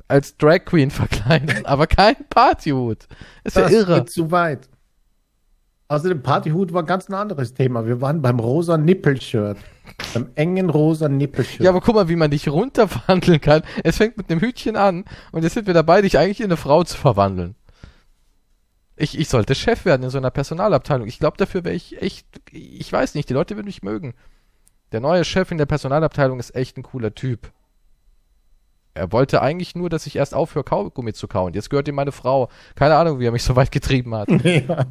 als 0.09 0.37
Drag 0.37 0.65
Queen 0.65 0.91
verkleiden, 1.03 1.67
aber 1.67 1.87
kein 1.87 2.17
Partyhut. 2.29 3.07
Ist 3.45 3.57
ja 3.57 3.63
das 3.63 3.73
irre. 3.73 3.99
geht 4.01 4.11
zu 4.11 4.31
weit. 4.31 4.69
Außerdem 5.89 6.23
Partyhut 6.23 6.73
war 6.73 6.85
ganz 6.85 7.11
ein 7.11 7.15
anderes 7.15 7.53
Thema. 7.53 7.87
Wir 7.87 8.01
waren 8.01 8.23
beim 8.23 8.41
rosa 8.41 8.79
Nippelshirt. 8.79 9.59
beim 10.15 10.31
engen 10.37 10.71
rosa 10.71 11.09
Nippelshirt. 11.09 11.61
Ja, 11.61 11.69
aber 11.69 11.83
guck 11.83 11.95
mal, 11.95 12.09
wie 12.09 12.17
man 12.17 12.31
dich 12.31 12.49
runterverwandeln 12.49 13.41
kann. 13.43 13.63
Es 13.85 13.99
fängt 13.99 14.17
mit 14.17 14.31
einem 14.31 14.41
Hütchen 14.41 14.77
an 14.77 15.05
und 15.33 15.43
jetzt 15.43 15.53
sind 15.53 15.67
wir 15.67 15.75
dabei, 15.75 16.01
dich 16.01 16.19
eigentlich 16.19 16.41
in 16.41 16.47
eine 16.47 16.57
Frau 16.57 16.83
zu 16.83 16.97
verwandeln. 16.97 17.57
Ich, 18.97 19.19
ich 19.19 19.29
sollte 19.29 19.55
Chef 19.55 19.85
werden 19.85 20.05
in 20.05 20.11
so 20.11 20.19
einer 20.19 20.31
Personalabteilung. 20.31 21.09
Ich 21.09 21.19
glaube, 21.19 21.37
dafür 21.37 21.65
wäre 21.65 21.75
ich 21.75 22.01
echt, 22.01 22.27
ich 22.51 22.91
weiß 22.91 23.15
nicht, 23.15 23.29
die 23.29 23.35
Leute 23.35 23.57
würden 23.57 23.67
mich 23.67 23.83
mögen. 23.83 24.15
Der 24.93 25.01
neue 25.01 25.25
Chef 25.25 25.51
in 25.51 25.59
der 25.59 25.67
Personalabteilung 25.67 26.39
ist 26.39 26.55
echt 26.55 26.77
ein 26.77 26.83
cooler 26.83 27.15
Typ. 27.15 27.51
Er 28.95 29.11
wollte 29.11 29.41
eigentlich 29.41 29.75
nur, 29.75 29.89
dass 29.89 30.07
ich 30.07 30.17
erst 30.17 30.35
aufhöre, 30.35 30.65
Kaugummi 30.65 31.15
zu 31.15 31.27
kauen. 31.27 31.55
Jetzt 31.55 31.71
gehört 31.71 31.89
ihm 31.89 31.95
meine 31.95 32.13
Frau. 32.13 32.51
Keine 32.75 32.97
Ahnung, 32.97 33.19
wie 33.19 33.27
er 33.27 33.33
mich 33.33 33.43
so 33.43 33.57
weit 33.57 33.73
getrieben 33.73 34.15
hat. 34.15 34.29
ja. 34.45 34.87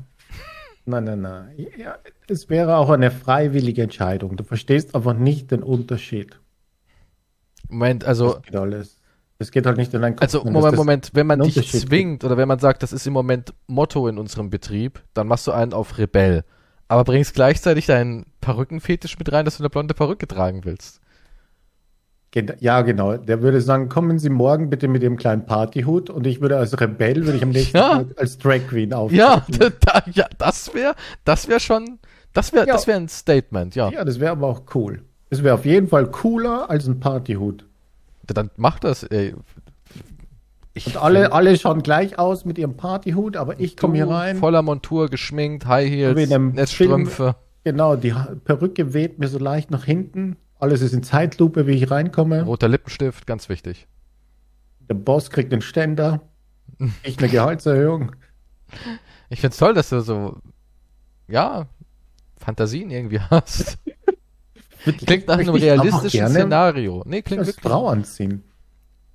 Nein, 0.85 1.03
nein, 1.03 1.21
nein. 1.21 1.67
Ja, 1.77 1.97
es 2.27 2.49
wäre 2.49 2.77
auch 2.77 2.89
eine 2.89 3.11
freiwillige 3.11 3.83
Entscheidung. 3.83 4.35
Du 4.37 4.43
verstehst 4.43 4.95
aber 4.95 5.13
nicht 5.13 5.51
den 5.51 5.61
Unterschied. 5.61 6.39
Moment, 7.69 8.03
also, 8.03 8.33
Das 8.33 8.41
geht 8.41 8.55
alles. 8.55 8.97
Das 9.37 9.51
geht 9.51 9.65
halt 9.65 9.77
nicht 9.77 9.93
in 9.93 10.01
deinen 10.01 10.15
Kopf. 10.15 10.23
Also 10.23 10.43
Moment, 10.43 10.75
Moment, 10.75 11.11
wenn 11.13 11.27
man 11.27 11.41
einen 11.41 11.51
dich 11.51 11.71
zwingt 11.71 12.23
oder 12.23 12.37
wenn 12.37 12.47
man 12.47 12.59
sagt, 12.59 12.83
das 12.83 12.93
ist 12.93 13.07
im 13.07 13.13
Moment 13.13 13.53
Motto 13.67 14.07
in 14.07 14.17
unserem 14.17 14.49
Betrieb, 14.49 15.01
dann 15.13 15.27
machst 15.27 15.47
du 15.47 15.51
einen 15.51 15.73
auf 15.73 15.97
Rebell. 15.97 16.43
Aber 16.91 17.05
bringst 17.05 17.35
gleichzeitig 17.35 17.85
deinen 17.85 18.25
Perückenfetisch 18.41 19.17
mit 19.17 19.31
rein, 19.31 19.45
dass 19.45 19.55
du 19.55 19.63
eine 19.63 19.69
blonde 19.69 19.93
Perücke 19.93 20.27
tragen 20.27 20.65
willst. 20.65 20.99
Ja, 22.59 22.81
genau. 22.81 23.15
Der 23.15 23.41
würde 23.41 23.61
sagen, 23.61 23.87
kommen 23.87 24.19
Sie 24.19 24.29
morgen 24.29 24.69
bitte 24.69 24.89
mit 24.89 25.01
Ihrem 25.01 25.15
kleinen 25.15 25.45
Partyhut 25.45 26.09
und 26.09 26.27
ich 26.27 26.41
würde 26.41 26.57
als 26.57 26.77
Rebell, 26.81 27.23
würde 27.23 27.37
ich 27.37 27.43
am 27.43 27.51
nächsten 27.51 27.77
Ja. 27.77 27.99
Tag 27.99 28.07
als 28.17 28.37
Drag 28.37 28.67
Queen 28.67 28.91
auf. 28.91 29.13
Ja, 29.13 29.45
da, 29.79 30.03
ja 30.11 30.25
das 30.37 30.73
wäre 30.73 30.95
das 31.23 31.47
wäre 31.47 31.61
schon, 31.61 31.97
das 32.33 32.51
wäre 32.51 32.67
Ja. 32.67 32.73
das 32.73 32.87
wäre 32.87 32.99
ein 32.99 33.07
Statement, 33.07 33.73
ja. 33.73 33.89
Ja, 33.89 34.03
das 34.03 34.19
wäre 34.19 34.33
aber 34.33 34.47
auch 34.47 34.63
cool. 34.75 35.01
Das 35.29 35.41
wäre 35.43 35.55
auf 35.55 35.63
jeden 35.63 35.87
Fall 35.87 36.07
cooler 36.11 36.69
als 36.69 36.87
ein 36.87 36.99
Partyhut. 36.99 37.63
Dann 38.27 38.51
mach 38.57 38.79
das, 38.79 39.03
ey. 39.03 39.33
Ich 40.73 40.87
Und 40.87 40.97
alle, 40.97 41.33
alle 41.33 41.57
schauen 41.57 41.83
gleich 41.83 42.17
aus 42.17 42.45
mit 42.45 42.57
ihrem 42.57 42.77
Partyhut, 42.77 43.35
aber 43.35 43.59
ich 43.59 43.75
komme 43.75 43.95
hier 43.95 44.07
rein. 44.07 44.37
Voller 44.37 44.61
Montur, 44.61 45.09
geschminkt, 45.09 45.65
High 45.65 45.89
Heels, 45.89 46.29
Netzstrümpfe. 46.29 47.35
Genau, 47.63 47.95
die 47.95 48.13
Perücke 48.45 48.93
weht 48.93 49.19
mir 49.19 49.27
so 49.27 49.37
leicht 49.37 49.69
nach 49.69 49.83
hinten. 49.83 50.37
Alles 50.59 50.81
ist 50.81 50.93
in 50.93 51.03
Zeitlupe, 51.03 51.67
wie 51.67 51.71
ich 51.71 51.91
reinkomme. 51.91 52.43
Roter 52.43 52.69
Lippenstift, 52.69 53.27
ganz 53.27 53.49
wichtig. 53.49 53.87
Der 54.89 54.95
Boss 54.95 55.29
kriegt 55.29 55.51
den 55.51 55.61
Ständer. 55.61 56.21
Ich 57.03 57.19
eine 57.19 57.29
Gehaltserhöhung. 57.29 58.15
Ich 59.29 59.41
find's 59.41 59.57
toll, 59.57 59.75
dass 59.75 59.89
du 59.89 59.99
so, 60.01 60.37
ja, 61.27 61.67
Fantasien 62.37 62.89
irgendwie 62.89 63.19
hast. 63.29 63.77
Klingt 64.83 65.27
nach 65.27 65.37
einem 65.37 65.55
ich 65.55 65.63
realistischen 65.63 66.27
Szenario. 66.29 67.03
Nee, 67.05 67.21
klingt 67.21 67.41
als 67.41 67.49
wirklich. 67.49 67.71
Frau 67.71 67.87
anziehen. 67.87 68.43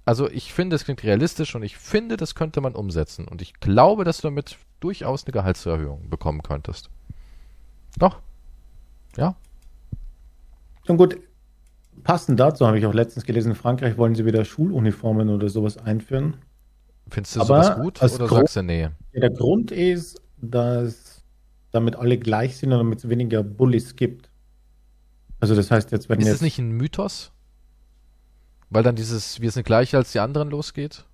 Also 0.06 0.30
ich 0.30 0.52
finde, 0.54 0.76
es 0.76 0.84
klingt 0.84 1.02
realistisch 1.02 1.54
und 1.56 1.62
ich 1.64 1.76
finde, 1.76 2.16
das 2.16 2.34
könnte 2.34 2.60
man 2.60 2.74
umsetzen. 2.74 3.26
Und 3.26 3.42
ich 3.42 3.54
glaube, 3.54 4.04
dass 4.04 4.18
du 4.18 4.28
damit 4.28 4.56
durchaus 4.80 5.24
eine 5.24 5.32
Gehaltserhöhung 5.32 6.08
bekommen 6.08 6.42
könntest. 6.42 6.90
Doch. 7.98 8.20
Ja. 9.16 9.34
Und 10.86 10.96
gut, 10.96 11.18
passend 12.04 12.38
dazu 12.38 12.66
habe 12.66 12.78
ich 12.78 12.86
auch 12.86 12.94
letztens 12.94 13.24
gelesen, 13.24 13.50
in 13.50 13.54
Frankreich 13.56 13.98
wollen 13.98 14.14
sie 14.14 14.24
wieder 14.24 14.44
Schuluniformen 14.44 15.28
oder 15.28 15.48
sowas 15.48 15.76
einführen. 15.76 16.36
Findest 17.10 17.36
du 17.36 17.40
Aber 17.40 17.64
sowas 17.64 17.80
gut 17.80 18.02
oder 18.02 18.26
Gro- 18.28 18.36
sagst 18.36 18.56
du 18.56 18.62
nee? 18.62 18.82
Ja, 18.82 19.20
der 19.20 19.30
Grund 19.30 19.72
ist, 19.72 20.20
dass 20.38 21.24
damit 21.72 21.96
alle 21.96 22.16
gleich 22.18 22.56
sind 22.56 22.72
und 22.72 22.78
damit 22.78 23.00
es 23.00 23.08
weniger 23.08 23.42
Bullies 23.42 23.96
gibt. 23.96 24.30
Also 25.40 25.54
das 25.56 25.70
heißt 25.70 25.90
jetzt, 25.90 26.08
wenn 26.08 26.20
Ist 26.20 26.26
jetzt 26.26 26.36
es 26.36 26.42
nicht 26.42 26.58
ein 26.58 26.70
Mythos? 26.70 27.32
Weil 28.70 28.82
dann 28.82 28.96
dieses 28.96 29.40
Wir 29.40 29.50
sind 29.50 29.64
gleich 29.64 29.94
als 29.94 30.12
die 30.12 30.20
anderen 30.20 30.50
losgeht? 30.50 31.04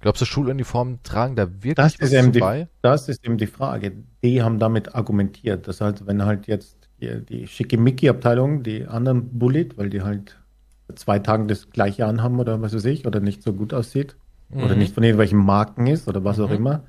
Glaubst 0.00 0.20
du, 0.20 0.26
Schuluniformen 0.26 1.02
tragen 1.02 1.34
da 1.34 1.46
wirklich 1.62 1.74
Das 1.76 1.98
was 2.00 2.12
ist, 2.12 2.34
die, 2.34 2.40
bei? 2.40 2.68
das 2.82 3.08
ist 3.08 3.24
eben 3.24 3.38
die 3.38 3.46
Frage. 3.46 3.92
Die 4.22 4.42
haben 4.42 4.58
damit 4.58 4.94
argumentiert, 4.94 5.66
dass 5.66 5.80
halt, 5.80 6.06
wenn 6.06 6.24
halt 6.24 6.46
jetzt 6.46 6.76
die, 7.00 7.24
die 7.24 7.46
Schickimicki-Abteilung 7.46 8.62
die 8.62 8.86
anderen 8.86 9.38
bullied, 9.38 9.78
weil 9.78 9.88
die 9.88 10.02
halt 10.02 10.38
zwei 10.94 11.18
Tagen 11.18 11.48
das 11.48 11.70
gleiche 11.70 12.04
anhaben 12.06 12.38
oder 12.38 12.60
was 12.60 12.74
weiß 12.74 12.84
ich, 12.84 13.06
oder 13.06 13.20
nicht 13.20 13.42
so 13.42 13.54
gut 13.54 13.72
aussieht, 13.72 14.14
oder 14.54 14.74
Mhm. 14.74 14.78
nicht 14.78 14.94
von 14.94 15.02
irgendwelchen 15.02 15.38
Marken 15.38 15.86
ist 15.86 16.06
oder 16.06 16.22
was 16.22 16.38
auch 16.38 16.50
Mhm. 16.50 16.54
immer. 16.56 16.84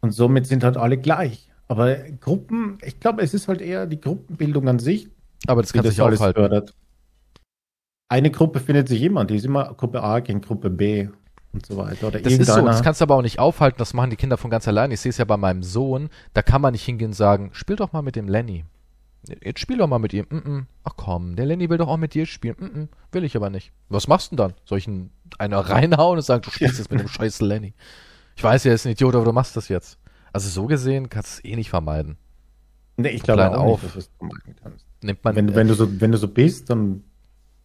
Und 0.00 0.10
somit 0.12 0.46
sind 0.46 0.64
halt 0.64 0.76
alle 0.76 0.98
gleich. 0.98 1.48
Aber 1.68 1.94
Gruppen, 2.20 2.78
ich 2.84 3.00
glaube, 3.00 3.22
es 3.22 3.32
ist 3.34 3.48
halt 3.48 3.60
eher 3.62 3.86
die 3.86 4.00
Gruppenbildung 4.00 4.68
an 4.68 4.78
sich, 4.78 5.08
Aber 5.46 5.62
das 5.62 5.72
kann 5.72 5.82
das 5.84 5.94
sich 5.94 6.02
alles 6.02 6.18
aufhalten. 6.20 6.40
fördert. 6.40 6.74
Eine 8.08 8.30
Gruppe 8.30 8.60
findet 8.60 8.88
sich 8.88 9.02
immer, 9.02 9.24
die 9.24 9.36
ist 9.36 9.44
immer 9.44 9.74
Gruppe 9.74 10.02
A 10.02 10.20
gegen 10.20 10.40
Gruppe 10.40 10.70
B 10.70 11.08
und 11.52 11.64
so 11.66 11.76
weiter. 11.76 12.08
Oder 12.08 12.20
Das 12.20 12.32
ist 12.32 12.46
so, 12.46 12.64
das 12.64 12.82
kannst 12.82 13.00
du 13.00 13.04
aber 13.04 13.16
auch 13.16 13.22
nicht 13.22 13.38
aufhalten, 13.38 13.78
das 13.78 13.94
machen 13.94 14.10
die 14.10 14.16
Kinder 14.16 14.36
von 14.36 14.50
ganz 14.50 14.68
allein. 14.68 14.90
Ich 14.90 15.00
sehe 15.00 15.10
es 15.10 15.18
ja 15.18 15.24
bei 15.24 15.36
meinem 15.36 15.62
Sohn, 15.62 16.10
da 16.34 16.42
kann 16.42 16.60
man 16.60 16.72
nicht 16.72 16.84
hingehen 16.84 17.08
und 17.08 17.14
sagen, 17.14 17.50
spiel 17.52 17.76
doch 17.76 17.92
mal 17.92 18.02
mit 18.02 18.16
dem 18.16 18.28
Lenny. 18.28 18.64
Jetzt 19.42 19.60
spiel 19.60 19.78
doch 19.78 19.86
mal 19.86 19.98
mit 19.98 20.12
ihm. 20.12 20.26
Mm 20.28 20.36
-mm. 20.36 20.64
Ach 20.84 20.92
komm, 20.96 21.34
der 21.34 21.46
Lenny 21.46 21.70
will 21.70 21.78
doch 21.78 21.88
auch 21.88 21.96
mit 21.96 22.12
dir 22.12 22.26
spielen. 22.26 22.56
Mm 22.58 22.64
-mm. 22.64 22.88
Will 23.12 23.24
ich 23.24 23.36
aber 23.36 23.48
nicht. 23.48 23.72
Was 23.88 24.06
machst 24.06 24.30
du 24.30 24.36
denn 24.36 24.48
dann? 24.48 24.54
Soll 24.66 24.78
ich 24.78 24.86
ihn 24.86 25.10
einer 25.38 25.60
reinhauen 25.60 26.18
und 26.18 26.22
sagen, 26.22 26.42
du 26.42 26.50
spielst 26.50 26.78
jetzt 26.78 26.90
mit 26.90 27.00
dem 27.00 27.08
scheiß 27.08 27.40
Lenny? 27.40 27.72
Ich 28.36 28.44
weiß, 28.44 28.66
er 28.66 28.74
ist 28.74 28.84
ein 28.84 28.92
Idiot, 28.92 29.14
aber 29.14 29.24
du 29.24 29.32
machst 29.32 29.56
das 29.56 29.68
jetzt. 29.68 29.98
Also 30.32 30.48
so 30.48 30.66
gesehen 30.66 31.08
kannst 31.08 31.38
du 31.38 31.48
es 31.48 31.52
eh 31.52 31.56
nicht 31.56 31.70
vermeiden. 31.70 32.18
Nee, 32.96 33.08
ich 33.10 33.22
glaube 33.22 33.50
auch 33.50 33.64
auf. 33.64 33.82
nicht, 33.82 33.84
dass 33.84 33.92
du 33.92 33.98
es 34.00 34.10
vermeiden 34.18 34.56
kannst. 34.62 34.86
Nimmt 35.02 35.24
man, 35.24 35.36
Wenn, 35.36 35.54
wenn, 35.54 35.68
du 35.68 35.74
so, 35.74 36.00
wenn 36.00 36.12
du 36.12 36.18
so 36.18 36.28
bist, 36.28 36.70
dann, 36.70 37.04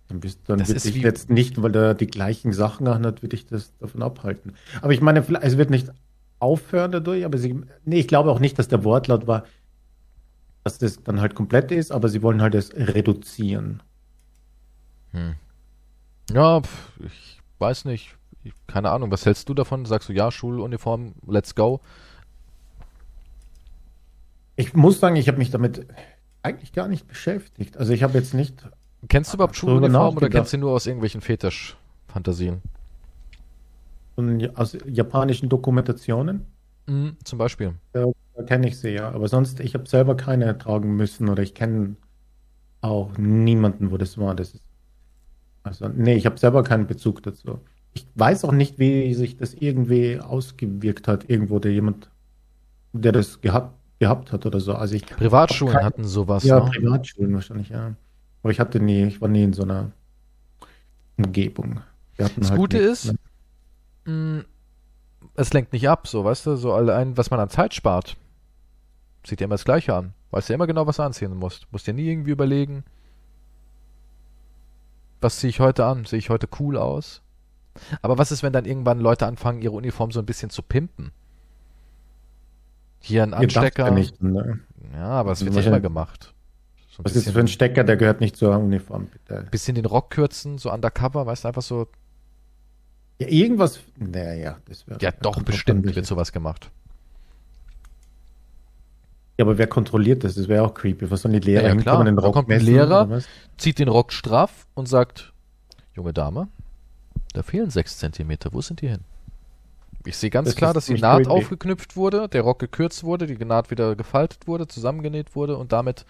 dann, 0.10 0.20
bist, 0.20 0.42
dann 0.48 0.60
Das 0.60 0.70
wird 0.70 0.84
dich 0.84 0.96
jetzt 0.98 1.30
nicht, 1.30 1.62
weil 1.62 1.76
er 1.76 1.94
die 1.94 2.08
gleichen 2.08 2.52
Sachen 2.52 2.88
anhat, 2.88 3.22
wird 3.22 3.34
dich 3.34 3.46
das 3.46 3.78
davon 3.78 4.02
abhalten. 4.02 4.56
Aber 4.82 4.92
ich 4.92 5.02
meine, 5.02 5.24
es 5.42 5.58
wird 5.58 5.70
nicht 5.70 5.90
aufhören 6.40 6.92
dadurch, 6.92 7.24
aber 7.26 7.38
sie, 7.38 7.62
nee, 7.86 8.00
ich 8.00 8.08
glaube 8.08 8.32
auch 8.32 8.40
nicht, 8.40 8.58
dass 8.58 8.68
der 8.68 8.84
Wortlaut 8.84 9.28
war, 9.28 9.46
dass 10.64 10.80
das 10.80 11.04
dann 11.04 11.22
halt 11.22 11.36
komplett 11.36 11.72
ist, 11.72 11.92
aber 11.92 12.10
sie 12.10 12.24
wollen 12.24 12.42
halt 12.42 12.56
es 12.56 12.74
reduzieren. 12.76 13.84
Hm. 15.12 15.36
Ja, 16.32 16.62
ich 17.00 17.40
weiß 17.60 17.86
nicht. 17.86 18.16
Ich, 18.44 18.54
keine 18.68 18.90
Ahnung, 18.90 19.12
was 19.12 19.26
hältst 19.26 19.48
du 19.50 19.54
davon? 19.54 19.86
Sagst 19.86 20.10
du 20.10 20.14
ja, 20.14 20.32
Schuluniform, 20.32 21.14
let's 21.28 21.54
go? 21.54 21.82
Ich 24.56 24.74
muss 24.74 25.00
sagen, 25.00 25.18
ich 25.18 25.28
habe 25.28 25.38
mich 25.38 25.52
damit 25.52 25.86
eigentlich 26.42 26.74
gar 26.74 26.88
nicht 26.88 27.08
beschäftigt. 27.08 27.78
Also 27.78 27.94
ich 27.94 28.02
habe 28.02 28.18
jetzt 28.18 28.34
nicht 28.34 28.64
Kennst 29.08 29.32
du 29.32 29.38
überhaupt 29.38 29.56
Schuluniform 29.56 29.96
oder 29.96 30.12
nachgedacht. 30.14 30.32
kennst 30.32 30.54
du 30.54 30.58
nur 30.58 30.72
aus 30.72 30.86
irgendwelchen 30.88 31.22
Fetisch-Fantasien? 31.22 32.62
aus 34.56 34.78
japanischen 34.86 35.48
Dokumentationen, 35.48 36.46
Mhm, 36.88 37.16
zum 37.24 37.38
Beispiel. 37.40 37.74
da 37.94 38.44
kenne 38.46 38.68
ich 38.68 38.78
sie 38.78 38.90
ja. 38.90 39.10
Aber 39.12 39.30
sonst, 39.30 39.62
ich 39.62 39.74
habe 39.76 39.88
selber 39.88 40.16
keine 40.18 40.58
tragen 40.58 40.98
müssen 40.98 41.30
oder 41.30 41.42
ich 41.44 41.54
kenne 41.54 41.96
auch 42.82 43.18
niemanden, 43.18 43.92
wo 43.92 43.98
das 43.98 44.18
war. 44.18 44.36
Das 44.36 44.56
ist, 44.56 44.64
also, 45.64 45.88
nee, 45.88 46.16
ich 46.16 46.26
habe 46.26 46.38
selber 46.38 46.64
keinen 46.64 46.86
Bezug 46.88 47.24
dazu. 47.24 47.60
Ich 47.94 48.06
weiß 48.16 48.44
auch 48.44 48.52
nicht, 48.52 48.78
wie 48.80 49.14
sich 49.14 49.38
das 49.38 49.54
irgendwie 49.54 50.20
ausgewirkt 50.20 51.08
hat, 51.08 51.30
irgendwo 51.30 51.60
der 51.60 51.72
jemand, 51.72 52.10
der 52.92 53.14
das 53.14 53.40
gehabt, 53.40 53.74
gehabt 54.00 54.34
hat 54.34 54.46
oder 54.46 54.60
so. 54.60 54.74
Also 54.74 54.96
ich 54.96 55.06
Privatschulen 55.06 55.76
Kein- 55.76 55.86
hatten 55.86 56.04
sowas. 56.04 56.44
ja, 56.44 56.60
ne? 56.60 56.70
Privatschulen 56.72 57.34
wahrscheinlich, 57.36 57.70
ja. 57.70 57.94
Aber 58.44 58.52
ich 58.52 58.60
hatte 58.60 58.80
nie, 58.80 59.06
ich 59.06 59.22
war 59.22 59.28
nie 59.28 59.44
in 59.44 59.54
so 59.54 59.64
einer 59.64 59.92
Umgebung. 61.18 61.82
Das 62.18 62.32
halt 62.50 62.56
Gute 62.56 62.78
ist, 62.78 63.14
mh, 64.06 64.44
es 65.36 65.54
lenkt 65.54 65.74
nicht 65.74 65.88
ab, 65.88 66.08
so, 66.08 66.24
weißt 66.24 66.46
du, 66.46 66.56
so 66.56 66.74
allein, 66.74 67.18
was 67.18 67.32
man 67.32 67.40
an 67.40 67.50
Zeit 67.50 67.74
spart. 67.74 68.18
Sieht 69.26 69.40
dir 69.40 69.46
immer 69.46 69.56
das 69.56 69.66
Gleiche 69.66 69.94
an. 69.94 70.14
Weißt 70.32 70.50
ja 70.50 70.56
immer 70.56 70.68
genau, 70.68 70.88
was 70.88 70.98
du 70.98 71.04
anziehen 71.04 71.36
musst. 71.36 71.68
Musst 71.72 71.88
dir 71.88 71.94
nie 71.94 72.10
irgendwie 72.10 72.32
überlegen, 72.32 72.84
was 75.22 75.40
ziehe 75.40 75.50
ich 75.50 75.60
heute 75.60 75.86
an? 75.86 76.06
Sehe 76.06 76.20
ich 76.20 76.30
heute 76.30 76.48
cool 76.60 76.78
aus? 76.78 77.22
Aber 78.02 78.18
was 78.18 78.32
ist, 78.32 78.44
wenn 78.44 78.54
dann 78.54 78.66
irgendwann 78.66 79.00
Leute 79.00 79.28
anfangen, 79.28 79.62
ihre 79.62 79.74
Uniform 79.74 80.12
so 80.12 80.20
ein 80.20 80.26
bisschen 80.26 80.50
zu 80.50 80.62
pimpen? 80.62 81.12
Hier 83.02 83.24
ein 83.24 83.34
Anstecker. 83.34 83.86
Ja, 83.86 83.92
nicht, 83.92 84.22
ne? 84.22 84.60
ja 84.94 85.08
aber 85.08 85.32
es 85.32 85.44
wird 85.44 85.56
ja 85.56 85.62
immer 85.62 85.80
gemacht. 85.80 86.34
So 87.00 87.06
was 87.06 87.16
ist 87.16 87.28
das 87.28 87.34
für 87.34 87.40
ein 87.40 87.48
Stecker, 87.48 87.86
der 87.86 87.96
gehört 87.96 88.20
nicht 88.20 88.36
zur 88.36 88.58
Uniform, 88.58 89.08
bitte? 89.08 89.48
Bisschen 89.52 89.76
den 89.76 89.86
Rock 89.86 90.10
kürzen, 90.10 90.58
so 90.58 90.70
undercover, 90.70 91.26
weißt 91.26 91.46
du, 91.46 91.48
einfach 91.48 91.62
so. 91.62 91.88
Ja, 93.20 93.28
irgendwas. 93.30 93.80
Naja, 93.96 94.58
das 94.66 94.86
wäre. 94.86 95.00
Ja, 95.02 95.12
doch, 95.12 95.42
bestimmt 95.42 95.96
wird 95.96 96.06
sowas 96.06 96.34
gemacht. 96.34 96.70
Ja, 99.38 99.46
aber 99.46 99.58
wer 99.58 99.68
kontrolliert 99.68 100.26
das? 100.26 100.36
Das 100.36 100.50
wäre 100.50 100.66
auch 100.66 100.74
creepy. 100.74 101.10
Was 101.10 101.22
sollen 101.22 101.36
die 101.36 101.40
Lehrer 101.40 101.70
ja, 101.70 101.74
ja, 101.74 101.76
klar. 101.76 102.04
Den 102.04 102.18
Rock 102.18 102.34
da 102.34 102.42
kommt 102.42 102.52
ein 102.52 102.60
Lehrer, 102.60 103.22
zieht 103.58 103.80
den 103.80 103.88
Rock 103.88 104.12
straff 104.12 104.68
und 104.74 104.90
sagt, 104.90 105.32
junge 105.94 106.12
Dame, 106.12 106.50
da 107.32 107.44
fehlen 107.44 107.70
sechs 107.70 107.98
Zentimeter. 107.98 108.52
Wo 108.52 108.60
sind 108.60 108.82
die 108.82 108.90
hin? 108.90 109.06
Ich 110.04 110.18
sehe 110.18 110.30
ganz 110.30 110.50
das 110.50 110.56
klar, 110.58 110.74
dass 110.74 110.88
die 110.88 111.00
Naht 111.00 111.30
aufgeknüpft 111.30 111.96
wurde, 111.96 112.28
der 112.28 112.42
Rock 112.42 112.60
gekürzt 112.60 113.06
wurde, 113.06 113.26
die 113.28 113.46
Naht 113.46 113.72
wieder 113.72 113.96
gefaltet 113.96 114.48
wurde, 114.48 114.68
zusammengenäht 114.68 115.34
wurde 115.34 115.56
und 115.56 115.72
damit 115.72 116.06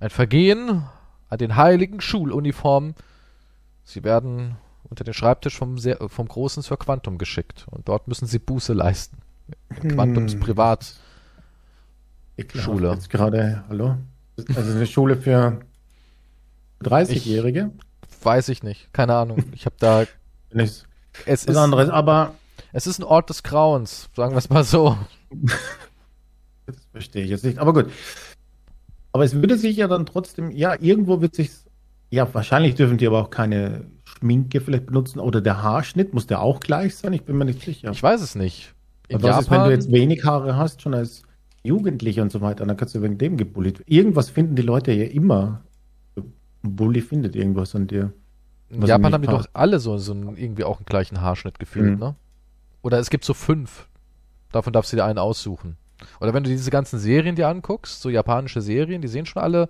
ein 0.00 0.10
Vergehen 0.10 0.84
an 1.28 1.38
den 1.38 1.56
heiligen 1.56 2.00
Schuluniformen. 2.00 2.94
Sie 3.84 4.04
werden 4.04 4.56
unter 4.84 5.04
den 5.04 5.14
Schreibtisch 5.14 5.56
vom, 5.56 5.78
sehr, 5.78 5.98
vom 6.08 6.28
Großen 6.28 6.62
zur 6.62 6.78
Quantum 6.78 7.18
geschickt 7.18 7.66
und 7.70 7.88
dort 7.88 8.08
müssen 8.08 8.26
sie 8.26 8.38
Buße 8.38 8.72
leisten. 8.72 9.18
Quantums 9.80 10.34
hm. 10.34 10.40
Privat 10.40 10.94
Schule. 12.54 12.92
Jetzt 12.92 13.10
gerade, 13.10 13.64
hallo? 13.68 13.96
Also 14.54 14.72
eine 14.72 14.86
Schule 14.86 15.16
für 15.16 15.60
30-Jährige? 16.82 17.70
Weiß 18.22 18.48
ich 18.48 18.62
nicht. 18.62 18.92
Keine 18.92 19.14
Ahnung. 19.14 19.44
Ich 19.52 19.66
habe 19.66 19.76
da. 19.78 20.04
Nichts. 20.52 20.86
Es 21.26 21.44
ist 21.44 21.56
anderes, 21.56 21.90
aber. 21.90 22.34
Es 22.72 22.86
ist 22.86 22.98
ein 22.98 23.04
Ort 23.04 23.30
des 23.30 23.42
Grauens, 23.42 24.08
sagen 24.16 24.32
wir 24.32 24.38
es 24.38 24.50
mal 24.50 24.64
so. 24.64 24.98
das 26.66 26.76
verstehe 26.90 27.24
ich 27.24 27.30
jetzt 27.30 27.44
nicht. 27.44 27.58
Aber 27.58 27.72
gut. 27.72 27.90
Aber 29.14 29.22
es 29.22 29.32
würde 29.32 29.56
sich 29.56 29.76
ja 29.76 29.86
dann 29.86 30.06
trotzdem, 30.06 30.50
ja, 30.50 30.74
irgendwo 30.80 31.20
wird 31.20 31.36
sich, 31.36 31.52
ja, 32.10 32.34
wahrscheinlich 32.34 32.74
dürfen 32.74 32.98
die 32.98 33.06
aber 33.06 33.22
auch 33.22 33.30
keine 33.30 33.84
Schminke 34.02 34.60
vielleicht 34.60 34.86
benutzen 34.86 35.20
oder 35.20 35.40
der 35.40 35.62
Haarschnitt, 35.62 36.12
muss 36.12 36.26
der 36.26 36.42
auch 36.42 36.58
gleich 36.58 36.96
sein? 36.96 37.12
Ich 37.12 37.22
bin 37.22 37.38
mir 37.38 37.44
nicht 37.44 37.62
sicher. 37.62 37.92
Ich 37.92 38.02
weiß 38.02 38.20
es 38.20 38.34
nicht. 38.34 38.74
In 39.06 39.22
was 39.22 39.28
Japan, 39.28 39.40
ist, 39.40 39.50
wenn 39.52 39.64
du 39.64 39.70
jetzt 39.70 39.92
wenig 39.92 40.24
Haare 40.24 40.56
hast, 40.56 40.82
schon 40.82 40.94
als 40.94 41.22
Jugendliche 41.62 42.22
und 42.22 42.32
so 42.32 42.40
weiter, 42.40 42.66
dann 42.66 42.76
kannst 42.76 42.96
du 42.96 43.02
wegen 43.02 43.16
dem 43.16 43.36
gebullied. 43.36 43.84
Irgendwas 43.86 44.30
finden 44.30 44.56
die 44.56 44.62
Leute 44.62 44.90
ja 44.90 45.04
immer. 45.04 45.62
Bully 46.62 47.00
findet 47.00 47.36
irgendwas 47.36 47.76
an 47.76 47.86
dir. 47.86 48.12
In 48.68 48.82
Japan 48.82 49.12
haben 49.12 49.22
die 49.22 49.28
doch 49.28 49.46
alle 49.52 49.78
so, 49.78 49.96
so 49.98 50.10
einen, 50.10 50.36
irgendwie 50.36 50.64
auch 50.64 50.78
einen 50.78 50.86
gleichen 50.86 51.20
Haarschnitt 51.20 51.60
gefühlt, 51.60 51.92
mhm. 51.92 51.98
ne? 52.00 52.16
Oder 52.82 52.98
es 52.98 53.10
gibt 53.10 53.24
so 53.24 53.32
fünf. 53.32 53.86
Davon 54.50 54.72
darfst 54.72 54.92
du 54.92 54.96
dir 54.96 55.04
einen 55.04 55.18
aussuchen. 55.18 55.76
Oder 56.20 56.34
wenn 56.34 56.44
du 56.44 56.50
diese 56.50 56.70
ganzen 56.70 56.98
Serien 56.98 57.36
dir 57.36 57.48
anguckst, 57.48 58.02
so 58.02 58.10
japanische 58.10 58.60
Serien, 58.60 59.02
die 59.02 59.08
sehen 59.08 59.26
schon 59.26 59.42
alle 59.42 59.68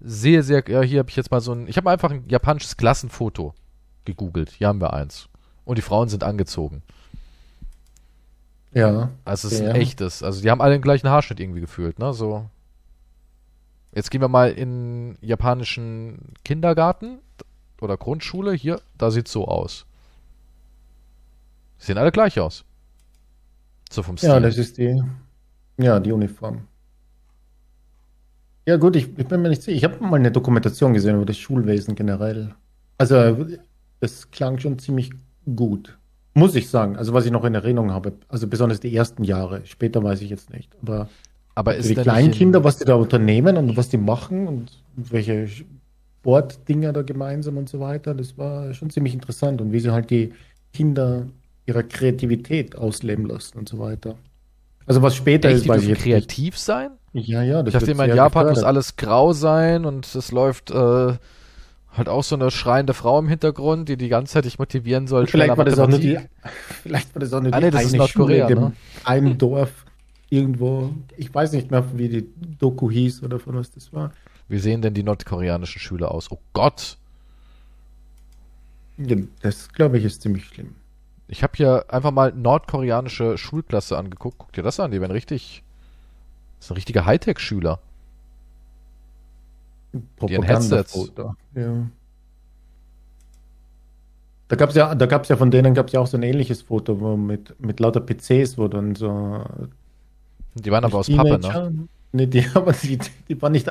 sehr, 0.00 0.42
sehr. 0.42 0.64
Ja, 0.68 0.80
hier 0.82 1.00
habe 1.00 1.10
ich 1.10 1.16
jetzt 1.16 1.30
mal 1.30 1.40
so 1.40 1.52
ein. 1.52 1.68
Ich 1.68 1.76
habe 1.76 1.90
einfach 1.90 2.10
ein 2.10 2.24
japanisches 2.28 2.76
Klassenfoto 2.76 3.54
gegoogelt. 4.04 4.50
Hier 4.50 4.68
haben 4.68 4.80
wir 4.80 4.92
eins. 4.92 5.28
Und 5.64 5.76
die 5.76 5.82
Frauen 5.82 6.08
sind 6.08 6.24
angezogen. 6.24 6.82
Ja. 8.72 9.10
Also 9.24 9.48
es 9.48 9.54
ist 9.54 9.60
ja. 9.60 9.70
ein 9.70 9.76
echtes. 9.76 10.22
Also 10.22 10.40
die 10.40 10.50
haben 10.50 10.60
alle 10.60 10.72
den 10.72 10.82
gleichen 10.82 11.08
Haarschnitt 11.08 11.40
irgendwie 11.40 11.60
gefühlt, 11.60 11.98
ne? 11.98 12.12
So. 12.14 12.48
Jetzt 13.92 14.10
gehen 14.10 14.20
wir 14.20 14.28
mal 14.28 14.52
in 14.52 15.18
japanischen 15.20 16.34
Kindergarten 16.44 17.18
oder 17.80 17.96
Grundschule. 17.96 18.52
Hier, 18.52 18.80
da 18.96 19.10
sieht's 19.10 19.32
so 19.32 19.48
aus. 19.48 19.84
Sehen 21.78 21.98
alle 21.98 22.12
gleich 22.12 22.38
aus. 22.38 22.64
So 23.90 24.02
vom 24.02 24.16
Stil. 24.16 24.28
Ja, 24.28 24.40
das 24.40 24.56
ist 24.56 24.78
die, 24.78 25.02
ja, 25.82 26.00
die 26.00 26.12
Uniform. 26.12 26.62
Ja, 28.66 28.76
gut, 28.76 28.96
ich, 28.96 29.08
ich 29.16 29.26
bin 29.26 29.42
mir 29.42 29.48
nicht 29.48 29.62
sicher. 29.62 29.76
Ich 29.76 29.84
habe 29.84 30.04
mal 30.04 30.16
eine 30.16 30.30
Dokumentation 30.30 30.92
gesehen 30.92 31.16
über 31.16 31.26
das 31.26 31.38
Schulwesen 31.38 31.94
generell. 31.94 32.54
Also, 32.98 33.46
es 34.00 34.30
klang 34.30 34.58
schon 34.58 34.78
ziemlich 34.78 35.10
gut. 35.56 35.98
Muss 36.34 36.54
ich 36.54 36.68
sagen. 36.68 36.96
Also 36.96 37.12
was 37.12 37.24
ich 37.24 37.32
noch 37.32 37.44
in 37.44 37.54
Erinnerung 37.54 37.90
habe. 37.92 38.12
Also 38.28 38.46
besonders 38.46 38.80
die 38.80 38.94
ersten 38.94 39.24
Jahre. 39.24 39.62
Später 39.64 40.02
weiß 40.02 40.22
ich 40.22 40.30
jetzt 40.30 40.50
nicht. 40.50 40.76
Aber, 40.82 41.08
Aber 41.54 41.76
ist 41.76 41.88
die 41.88 41.94
kleinen 41.94 42.30
Kinder, 42.30 42.62
was 42.62 42.78
die 42.78 42.84
da 42.84 42.94
unternehmen 42.94 43.56
und 43.56 43.76
was 43.76 43.88
die 43.88 43.98
machen 43.98 44.46
und 44.46 44.70
welche 44.94 45.48
Sportdinger 45.48 46.92
da 46.92 47.02
gemeinsam 47.02 47.56
und 47.56 47.68
so 47.68 47.80
weiter, 47.80 48.14
das 48.14 48.38
war 48.38 48.72
schon 48.74 48.90
ziemlich 48.90 49.14
interessant. 49.14 49.60
Und 49.60 49.72
wie 49.72 49.80
sie 49.80 49.90
halt 49.90 50.10
die 50.10 50.32
Kinder 50.72 51.26
ihre 51.66 51.84
Kreativität 51.84 52.76
ausleben 52.76 53.26
lassen 53.26 53.58
und 53.58 53.68
so 53.68 53.78
weiter. 53.78 54.16
Also 54.90 55.02
was 55.02 55.14
später 55.14 55.50
Echt, 55.50 55.58
ist, 55.58 55.68
weiß 55.68 55.84
ich 55.84 55.96
kreativ 56.00 56.54
nicht. 56.54 56.64
sein? 56.64 56.90
Ja, 57.12 57.44
ja. 57.44 57.62
Das 57.62 57.74
ich 57.74 57.78
dachte 57.78 57.92
immer, 57.92 58.06
in 58.06 58.16
Japan 58.16 58.42
gefördert. 58.42 58.56
muss 58.56 58.64
alles 58.64 58.96
grau 58.96 59.32
sein 59.32 59.84
und 59.84 60.12
es 60.16 60.32
läuft 60.32 60.72
äh, 60.72 60.74
halt 61.92 62.08
auch 62.08 62.24
so 62.24 62.34
eine 62.34 62.50
schreiende 62.50 62.92
Frau 62.92 63.20
im 63.20 63.28
Hintergrund, 63.28 63.88
die 63.88 63.96
die 63.96 64.08
ganze 64.08 64.32
Zeit 64.32 64.46
dich 64.46 64.58
motivieren 64.58 65.06
soll. 65.06 65.28
Vielleicht 65.28 65.56
war 65.56 65.64
das 65.64 65.78
auch 65.78 65.86
nur 65.86 66.00
die, 66.00 66.18
vielleicht 66.82 67.14
war 67.14 67.20
das 67.20 67.32
auch 67.32 67.40
nur 67.40 67.54
ah, 67.54 67.60
nee, 67.60 67.70
das 67.70 67.84
ist 67.84 67.94
Nordkorea, 67.94 68.48
in 68.48 68.58
ne? 68.58 68.72
einem 69.04 69.38
Dorf 69.38 69.84
irgendwo. 70.28 70.90
Ich 71.16 71.32
weiß 71.32 71.52
nicht 71.52 71.70
mehr, 71.70 71.84
wie 71.94 72.08
die 72.08 72.28
Doku 72.58 72.90
hieß 72.90 73.22
oder 73.22 73.38
von 73.38 73.54
was 73.54 73.70
das 73.70 73.92
war. 73.92 74.10
Wie 74.48 74.58
sehen 74.58 74.82
denn 74.82 74.94
die 74.94 75.04
nordkoreanischen 75.04 75.80
Schüler 75.80 76.10
aus? 76.10 76.32
Oh 76.32 76.40
Gott! 76.52 76.98
Das, 79.40 79.68
glaube 79.72 79.98
ich, 79.98 80.04
ist 80.04 80.20
ziemlich 80.20 80.46
schlimm. 80.46 80.74
Ich 81.30 81.44
habe 81.44 81.52
hier 81.56 81.84
einfach 81.88 82.10
mal 82.10 82.32
nordkoreanische 82.32 83.38
Schulklasse 83.38 83.96
angeguckt. 83.96 84.38
Guck 84.38 84.52
dir 84.52 84.64
das 84.64 84.80
an, 84.80 84.90
die 84.90 85.00
werden 85.00 85.12
richtig. 85.12 85.62
Das 86.58 86.66
ist 86.66 86.72
ein 86.72 86.74
richtiger 86.74 87.06
Hightech-Schüler. 87.06 87.78
Propaganda-Foto. 90.16 91.36
Ja. 91.54 91.86
Da 94.48 94.56
gab 94.56 94.70
es 94.70 94.74
ja, 94.74 94.92
da 94.96 95.06
gab's 95.06 95.28
ja 95.28 95.36
von 95.36 95.52
denen 95.52 95.74
gab 95.74 95.86
es 95.86 95.92
ja 95.92 96.00
auch 96.00 96.08
so 96.08 96.16
ein 96.16 96.24
ähnliches 96.24 96.62
Foto 96.62 97.00
wo 97.00 97.16
mit, 97.16 97.54
mit 97.60 97.78
lauter 97.78 98.00
PCs, 98.00 98.58
wo 98.58 98.66
dann 98.66 98.96
so. 98.96 99.44
Die 100.54 100.70
waren 100.72 100.84
aber 100.84 100.98
aus 100.98 101.08
Pappe, 101.08 101.38
ne? 101.38 101.88
Nee, 102.10 102.26
die, 102.26 102.44
aber 102.54 102.72
die, 102.72 102.98
die 103.28 103.40
waren 103.40 103.52
nicht. 103.52 103.70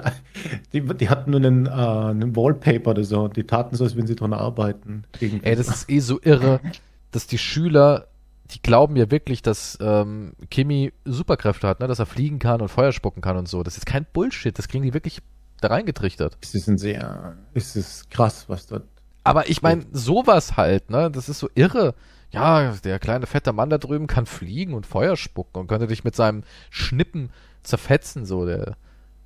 Die, 0.72 0.82
die 0.82 1.10
hatten 1.10 1.32
nur 1.32 1.42
einen, 1.42 1.66
äh, 1.66 1.70
einen 1.70 2.38
Wallpaper 2.38 2.92
oder 2.92 3.04
so. 3.04 3.28
Die 3.28 3.44
taten 3.44 3.76
so, 3.76 3.84
als 3.84 3.98
wenn 3.98 4.08
sie 4.08 4.16
dran 4.16 4.32
arbeiten. 4.32 5.04
Ey, 5.20 5.58
das 5.58 5.68
ist 5.68 5.90
eh 5.90 6.00
so 6.00 6.22
irre, 6.24 6.62
dass 7.12 7.28
die 7.28 7.38
Schüler, 7.38 8.08
die 8.52 8.62
glauben 8.62 8.96
ja 8.96 9.12
wirklich, 9.12 9.42
dass 9.42 9.78
ähm, 9.82 10.34
Kimi 10.50 10.94
Superkräfte 11.06 11.68
hat, 11.68 11.80
ne? 11.80 11.88
dass 11.88 12.00
er 12.00 12.06
fliegen 12.06 12.40
kann 12.40 12.62
und 12.62 12.70
Feuer 12.70 12.92
spucken 12.92 13.22
kann 13.22 13.38
und 13.38 13.48
so. 13.48 13.64
Das 13.64 13.78
ist 13.78 13.86
kein 13.86 14.06
Bullshit. 14.12 14.58
Das 14.58 14.68
kriegen 14.68 14.84
die 14.84 14.94
wirklich 14.94 15.22
da 15.62 15.70
reingetrichtert. 15.70 16.38
Es 16.42 16.56
ist 16.56 16.68
ein 16.68 16.78
sehr, 16.78 17.38
es 17.54 17.76
ist 17.76 18.10
krass, 18.10 18.46
was 18.48 18.68
dort. 18.68 18.88
Aber 19.24 19.50
ich 19.50 19.62
meine, 19.62 19.86
sowas 19.92 20.58
halt, 20.58 20.90
ne? 20.90 21.12
Das 21.12 21.30
ist 21.30 21.40
so 21.40 21.50
irre. 21.54 21.94
Ja, 22.32 22.74
der 22.84 23.00
kleine 23.00 23.26
fette 23.26 23.54
Mann 23.54 23.70
da 23.70 23.78
drüben 23.78 24.08
kann 24.08 24.26
fliegen 24.26 24.74
und 24.74 24.86
Feuer 24.86 25.18
spucken 25.18 25.60
und 25.60 25.68
könnte 25.68 25.88
dich 25.88 26.04
mit 26.04 26.16
seinem 26.16 26.44
Schnippen 26.70 27.32
zerfetzen, 27.64 28.26
so 28.26 28.46
der 28.46 28.78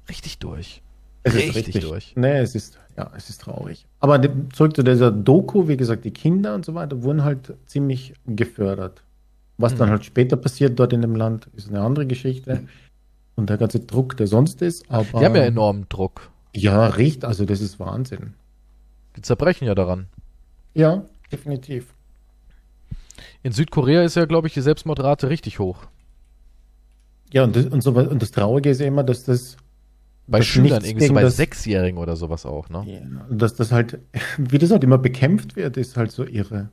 richtig 0.10 0.40
durch. 0.40 0.83
Es 1.24 1.34
richtig, 1.34 1.56
richtig 1.56 1.82
durch. 1.82 2.14
Nee, 2.16 2.40
es 2.40 2.54
ist, 2.54 2.78
ja, 2.98 3.10
es 3.16 3.30
ist 3.30 3.42
traurig. 3.42 3.88
Aber 4.00 4.22
zurück 4.52 4.76
zu 4.76 4.84
dieser 4.84 5.12
Doku, 5.12 5.68
wie 5.68 5.78
gesagt, 5.78 6.04
die 6.04 6.12
Kinder 6.12 6.54
und 6.54 6.66
so 6.66 6.76
weiter 6.76 7.02
wurden 7.02 7.24
halt 7.24 7.54
ziemlich 7.66 8.14
gefördert. 8.26 9.04
Was 9.58 9.74
hm. 9.74 9.80
dann 9.80 9.90
halt 9.90 10.06
später 10.06 10.36
passiert 10.36 10.78
dort 10.80 10.94
in 10.94 11.02
dem 11.02 11.16
Land, 11.16 11.48
ist 11.56 11.70
eine 11.70 11.80
andere 11.80 12.06
Geschichte 12.06 12.64
und 13.36 13.50
der 13.50 13.58
ganze 13.58 13.80
Druck, 13.80 14.18
der 14.18 14.28
sonst 14.28 14.62
ist. 14.62 14.90
Aber, 14.92 15.20
die 15.20 15.26
haben 15.26 15.36
ja 15.36 15.44
enormen 15.44 15.86
Druck. 15.90 16.30
Ja, 16.56 16.88
riecht, 16.88 17.26
also 17.26 17.46
das 17.46 17.62
ist 17.62 17.80
Wahnsinn. 17.80 18.34
Die 19.16 19.22
zerbrechen 19.22 19.66
ja 19.66 19.76
daran. 19.76 20.08
Ja, 20.74 21.06
definitiv. 21.32 21.94
In 23.44 23.52
Südkorea 23.52 24.04
ist 24.04 24.16
ja, 24.16 24.26
glaube 24.26 24.48
ich, 24.48 24.54
die 24.54 24.62
Selbstmordrate 24.62 25.30
richtig 25.30 25.60
hoch. 25.60 25.86
Ja, 27.32 27.44
und 27.44 27.56
das, 27.56 27.66
und, 27.66 27.82
so, 27.82 27.92
und 27.92 28.22
das 28.22 28.32
Traurige 28.32 28.70
ist 28.70 28.80
ja 28.80 28.88
immer, 28.88 29.04
dass 29.04 29.24
das 29.24 29.58
bei 30.28 30.40
das 30.40 30.48
Schülern 30.48 30.84
irgendwie 30.84 31.08
so 31.08 31.14
bei 31.14 31.22
das, 31.22 31.38
Sechsjährigen 31.38 32.00
oder 32.00 32.16
sowas 32.16 32.46
auch, 32.46 32.70
ne? 32.70 32.84
Ja, 32.88 33.26
dass 33.30 33.56
das 33.56 33.72
halt, 33.72 34.00
wie 34.38 34.58
das 34.58 34.72
halt 34.72 34.84
immer 34.84 34.98
bekämpft 34.98 35.56
wird, 35.56 35.78
ist 35.78 35.98
halt 35.98 36.12
so 36.12 36.26
irre. 36.26 36.70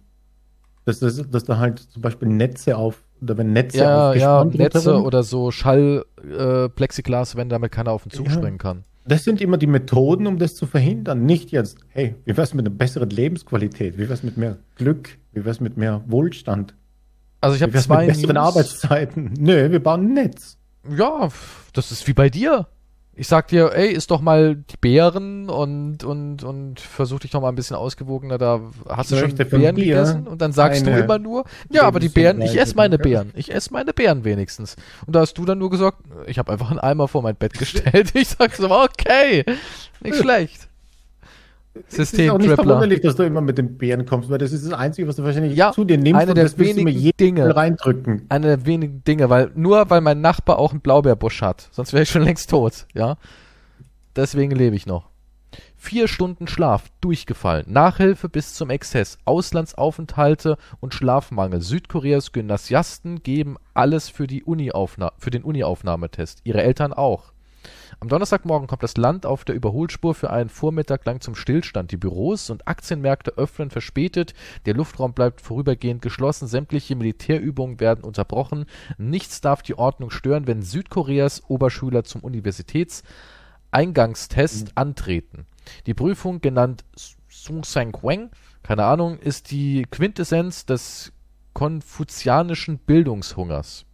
Dass, 0.84 1.00
das, 1.00 1.28
dass 1.30 1.44
da 1.44 1.58
halt 1.58 1.78
zum 1.78 2.02
Beispiel 2.02 2.28
Netze 2.28 2.76
auf, 2.76 3.02
oder 3.20 3.36
wenn 3.36 3.52
Netze 3.52 3.78
ja, 3.78 4.14
ja, 4.14 4.44
Netze 4.44 4.82
drin. 4.82 5.02
oder 5.02 5.22
so 5.22 5.50
Schall-Plexiglas, 5.50 7.34
äh, 7.34 7.36
wenn 7.36 7.48
damit 7.48 7.70
keiner 7.70 7.92
auf 7.92 8.04
den 8.04 8.10
Zug 8.10 8.26
ja. 8.26 8.32
springen 8.32 8.58
kann. 8.58 8.84
Das 9.04 9.24
sind 9.24 9.40
immer 9.40 9.58
die 9.58 9.66
Methoden, 9.66 10.26
um 10.26 10.38
das 10.38 10.54
zu 10.54 10.66
verhindern. 10.66 11.26
Nicht 11.26 11.50
jetzt, 11.50 11.78
hey, 11.88 12.14
wie 12.24 12.36
wär's 12.36 12.54
mit 12.54 12.66
einer 12.66 12.74
besseren 12.74 13.10
Lebensqualität? 13.10 13.98
Wie 13.98 14.08
wär's 14.08 14.22
mit 14.22 14.36
mehr 14.36 14.58
Glück? 14.76 15.18
Wie 15.32 15.44
wär's 15.44 15.60
mit 15.60 15.76
mehr 15.76 16.02
Wohlstand? 16.06 16.74
Also 17.40 17.56
ich 17.56 17.62
habe 17.62 17.72
zwei 17.78 18.06
mit 18.06 18.14
besseren 18.14 18.36
News. 18.36 18.46
Arbeitszeiten. 18.46 19.34
Nö, 19.38 19.70
wir 19.70 19.82
bauen 19.82 20.06
ein 20.06 20.14
Netz. 20.14 20.58
Ja, 20.96 21.28
das 21.72 21.92
ist 21.92 22.06
wie 22.06 22.12
bei 22.12 22.30
dir. 22.30 22.68
Ich 23.12 23.26
sag 23.28 23.48
dir, 23.48 23.72
ey, 23.74 23.88
isst 23.92 24.10
doch 24.10 24.20
mal 24.20 24.56
die 24.56 24.76
Beeren 24.80 25.50
und, 25.50 26.04
und, 26.04 26.42
und 26.42 26.80
versuch 26.80 27.20
dich 27.20 27.32
doch 27.32 27.40
mal 27.42 27.48
ein 27.50 27.54
bisschen 27.54 27.76
ausgewogener. 27.76 28.38
Da 28.38 28.60
hast 28.88 29.10
du 29.10 29.16
schon 29.16 29.34
Beeren 29.34 29.76
gegessen 29.76 30.26
und 30.26 30.40
dann 30.40 30.52
sagst 30.52 30.86
du 30.86 30.90
immer 31.04 31.18
nur, 31.18 31.44
ja, 31.70 31.82
aber 31.82 32.00
die 32.00 32.08
Beeren, 32.08 32.40
ich 32.40 32.56
esse 32.58 32.76
meine 32.76 32.98
Beeren. 32.98 33.32
Ich 33.34 33.52
esse 33.52 33.72
meine 33.72 33.92
Beeren 33.92 34.24
wenigstens. 34.24 34.76
Und 35.06 35.14
da 35.16 35.20
hast 35.20 35.34
du 35.34 35.44
dann 35.44 35.58
nur 35.58 35.70
gesagt, 35.70 35.98
ich 36.26 36.38
habe 36.38 36.52
einfach 36.52 36.70
einen 36.70 36.78
Eimer 36.80 37.08
vor 37.08 37.22
mein 37.22 37.36
Bett 37.36 37.54
gestellt. 37.58 38.12
Ich 38.14 38.28
sag 38.28 38.54
so, 38.54 38.70
okay, 38.70 39.44
nicht 40.02 40.16
schlecht. 40.16 40.69
System 41.86 42.02
es 42.02 42.12
ist 42.12 42.30
auch 42.30 42.38
nicht 42.38 42.54
verwunderlich, 42.54 43.00
dass 43.00 43.14
du 43.14 43.22
immer 43.22 43.40
mit 43.40 43.56
den 43.56 43.78
Bären 43.78 44.04
kommst, 44.04 44.28
weil 44.28 44.38
das 44.38 44.52
ist 44.52 44.66
das 44.66 44.72
Einzige, 44.72 45.06
was 45.06 45.16
du 45.16 45.22
wahrscheinlich 45.22 45.56
ja, 45.56 45.70
zu 45.72 45.84
dir 45.84 45.98
nimmst 45.98 46.20
eine 46.20 46.34
der 46.34 46.58
wenigen 46.58 47.10
Dinge 47.18 47.54
reindrücken. 47.54 48.26
Eine 48.28 48.56
der 48.56 48.66
wenigen 48.66 49.04
Dinge, 49.04 49.30
weil 49.30 49.52
nur 49.54 49.88
weil 49.88 50.00
mein 50.00 50.20
Nachbar 50.20 50.58
auch 50.58 50.72
einen 50.72 50.80
Blaubeerbusch 50.80 51.42
hat, 51.42 51.68
sonst 51.70 51.92
wäre 51.92 52.02
ich 52.02 52.10
schon 52.10 52.22
längst 52.22 52.50
tot, 52.50 52.86
ja. 52.92 53.16
Deswegen 54.16 54.50
lebe 54.50 54.74
ich 54.74 54.86
noch. 54.86 55.10
Vier 55.76 56.08
Stunden 56.08 56.46
Schlaf 56.46 56.90
durchgefallen, 57.00 57.72
Nachhilfe 57.72 58.28
bis 58.28 58.54
zum 58.54 58.70
Exzess, 58.70 59.18
Auslandsaufenthalte 59.24 60.58
und 60.80 60.92
Schlafmangel. 60.92 61.60
Südkoreas 61.60 62.32
Gymnasiasten 62.32 63.22
geben 63.22 63.56
alles 63.74 64.08
für, 64.08 64.26
die 64.26 64.42
Uni 64.44 64.70
für 65.18 65.30
den 65.30 65.42
Uni-Aufnahmetest. 65.42 66.40
Ihre 66.44 66.62
Eltern 66.62 66.92
auch. 66.92 67.32
Am 68.02 68.08
Donnerstagmorgen 68.08 68.66
kommt 68.66 68.82
das 68.82 68.96
Land 68.96 69.26
auf 69.26 69.44
der 69.44 69.54
Überholspur 69.54 70.14
für 70.14 70.30
einen 70.30 70.48
Vormittag 70.48 71.04
lang 71.04 71.20
zum 71.20 71.34
Stillstand. 71.34 71.92
Die 71.92 71.98
Büros 71.98 72.48
und 72.48 72.66
Aktienmärkte 72.66 73.36
öffnen 73.36 73.68
verspätet, 73.68 74.32
der 74.64 74.72
Luftraum 74.72 75.12
bleibt 75.12 75.42
vorübergehend 75.42 76.00
geschlossen, 76.00 76.48
sämtliche 76.48 76.96
Militärübungen 76.96 77.78
werden 77.78 78.02
unterbrochen. 78.02 78.64
Nichts 78.96 79.42
darf 79.42 79.60
die 79.60 79.76
Ordnung 79.76 80.10
stören, 80.10 80.46
wenn 80.46 80.62
Südkoreas 80.62 81.42
Oberschüler 81.48 82.04
zum 82.04 82.22
Universitätseingangstest 82.22 84.68
mhm. 84.68 84.72
antreten. 84.76 85.44
Die 85.84 85.92
Prüfung, 85.92 86.40
genannt 86.40 86.86
Sung 87.28 87.64
Sang 87.64 87.92
Kweng, 87.92 88.30
keine 88.62 88.86
Ahnung, 88.86 89.18
ist 89.18 89.50
die 89.50 89.86
Quintessenz 89.90 90.64
des 90.64 91.12
konfuzianischen 91.52 92.78
Bildungshungers. 92.78 93.84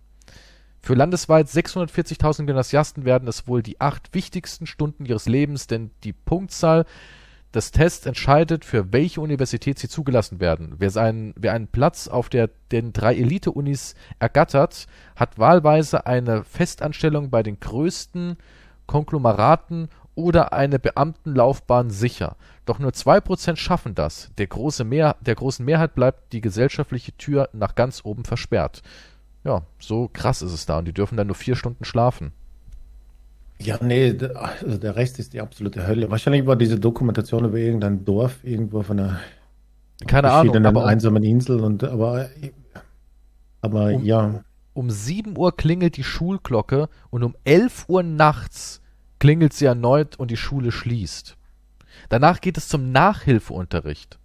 Für 0.86 0.94
landesweit 0.94 1.48
640.000 1.48 2.46
Gymnasiasten 2.46 3.04
werden 3.04 3.26
es 3.26 3.48
wohl 3.48 3.60
die 3.60 3.80
acht 3.80 4.14
wichtigsten 4.14 4.66
Stunden 4.66 5.04
ihres 5.04 5.26
Lebens, 5.26 5.66
denn 5.66 5.90
die 6.04 6.12
Punktzahl 6.12 6.84
des 7.52 7.72
Tests 7.72 8.06
entscheidet, 8.06 8.64
für 8.64 8.92
welche 8.92 9.20
Universität 9.20 9.80
sie 9.80 9.88
zugelassen 9.88 10.38
werden. 10.38 10.76
Wer, 10.78 10.90
seinen, 10.90 11.34
wer 11.36 11.54
einen 11.54 11.66
Platz 11.66 12.06
auf 12.06 12.28
der, 12.28 12.50
den 12.70 12.92
drei 12.92 13.16
Elite-Unis 13.16 13.96
ergattert, 14.20 14.86
hat 15.16 15.40
wahlweise 15.40 16.06
eine 16.06 16.44
Festanstellung 16.44 17.30
bei 17.30 17.42
den 17.42 17.58
größten 17.58 18.36
Konglomeraten 18.86 19.88
oder 20.14 20.52
eine 20.52 20.78
Beamtenlaufbahn 20.78 21.90
sicher. 21.90 22.36
Doch 22.64 22.78
nur 22.78 22.92
zwei 22.92 23.20
Prozent 23.20 23.58
schaffen 23.58 23.96
das. 23.96 24.30
Der, 24.38 24.46
große 24.46 24.84
Mehr, 24.84 25.16
der 25.20 25.34
großen 25.34 25.64
Mehrheit 25.64 25.96
bleibt 25.96 26.32
die 26.32 26.40
gesellschaftliche 26.40 27.16
Tür 27.16 27.48
nach 27.52 27.74
ganz 27.74 28.04
oben 28.04 28.24
versperrt. 28.24 28.82
Ja, 29.46 29.62
so 29.78 30.10
krass 30.12 30.42
ist 30.42 30.52
es 30.52 30.66
da 30.66 30.78
und 30.78 30.86
die 30.86 30.92
dürfen 30.92 31.16
dann 31.16 31.28
nur 31.28 31.36
vier 31.36 31.54
Stunden 31.54 31.84
schlafen. 31.84 32.32
Ja, 33.58 33.78
nee, 33.80 34.14
also 34.34 34.76
der 34.76 34.96
Rest 34.96 35.20
ist 35.20 35.32
die 35.32 35.40
absolute 35.40 35.86
Hölle. 35.86 36.10
Wahrscheinlich 36.10 36.46
war 36.46 36.56
diese 36.56 36.80
Dokumentation 36.80 37.44
über 37.44 37.56
irgendein 37.56 38.04
Dorf 38.04 38.40
irgendwo 38.42 38.82
von 38.82 38.98
einer 38.98 39.20
keine 40.06 40.30
Ahnung, 40.30 40.66
aber 40.66 40.84
einsamen 40.84 41.22
Insel 41.22 41.60
und 41.60 41.84
aber 41.84 42.28
aber 43.62 43.94
um, 43.94 44.04
ja. 44.04 44.44
Um 44.74 44.90
7 44.90 45.38
Uhr 45.38 45.56
klingelt 45.56 45.96
die 45.96 46.04
Schulglocke 46.04 46.88
und 47.10 47.22
um 47.22 47.34
11 47.44 47.88
Uhr 47.88 48.02
nachts 48.02 48.82
klingelt 49.18 49.54
sie 49.54 49.64
erneut 49.64 50.16
und 50.16 50.30
die 50.30 50.36
Schule 50.36 50.70
schließt. 50.70 51.36
Danach 52.10 52.42
geht 52.42 52.58
es 52.58 52.68
zum 52.68 52.92
Nachhilfeunterricht. 52.92 54.18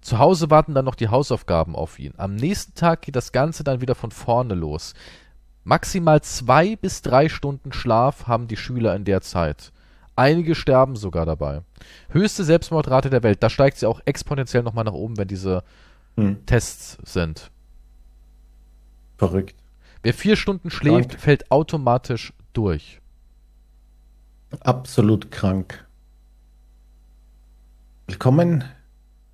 Zu 0.00 0.18
Hause 0.18 0.50
warten 0.50 0.74
dann 0.74 0.84
noch 0.84 0.94
die 0.94 1.08
Hausaufgaben 1.08 1.74
auf 1.74 1.98
ihn. 1.98 2.14
Am 2.16 2.34
nächsten 2.34 2.74
Tag 2.74 3.02
geht 3.02 3.16
das 3.16 3.32
Ganze 3.32 3.64
dann 3.64 3.80
wieder 3.80 3.94
von 3.94 4.10
vorne 4.10 4.54
los. 4.54 4.94
Maximal 5.64 6.22
zwei 6.22 6.76
bis 6.76 7.02
drei 7.02 7.28
Stunden 7.28 7.72
Schlaf 7.72 8.26
haben 8.26 8.48
die 8.48 8.56
Schüler 8.56 8.94
in 8.94 9.04
der 9.04 9.20
Zeit. 9.20 9.72
Einige 10.16 10.54
sterben 10.54 10.96
sogar 10.96 11.26
dabei. 11.26 11.62
Höchste 12.08 12.42
Selbstmordrate 12.42 13.10
der 13.10 13.22
Welt. 13.22 13.42
Da 13.42 13.50
steigt 13.50 13.76
sie 13.78 13.86
auch 13.86 14.00
exponentiell 14.04 14.62
nochmal 14.62 14.84
nach 14.84 14.92
oben, 14.92 15.16
wenn 15.16 15.28
diese 15.28 15.62
hm. 16.16 16.44
Tests 16.46 16.98
sind. 17.04 17.50
Verrückt. 19.16 19.54
Wer 20.02 20.14
vier 20.14 20.36
Stunden 20.36 20.70
schläft, 20.70 21.10
krank. 21.10 21.20
fällt 21.20 21.50
automatisch 21.50 22.32
durch. 22.52 23.00
Absolut 24.60 25.30
krank. 25.30 25.86
Willkommen 28.06 28.64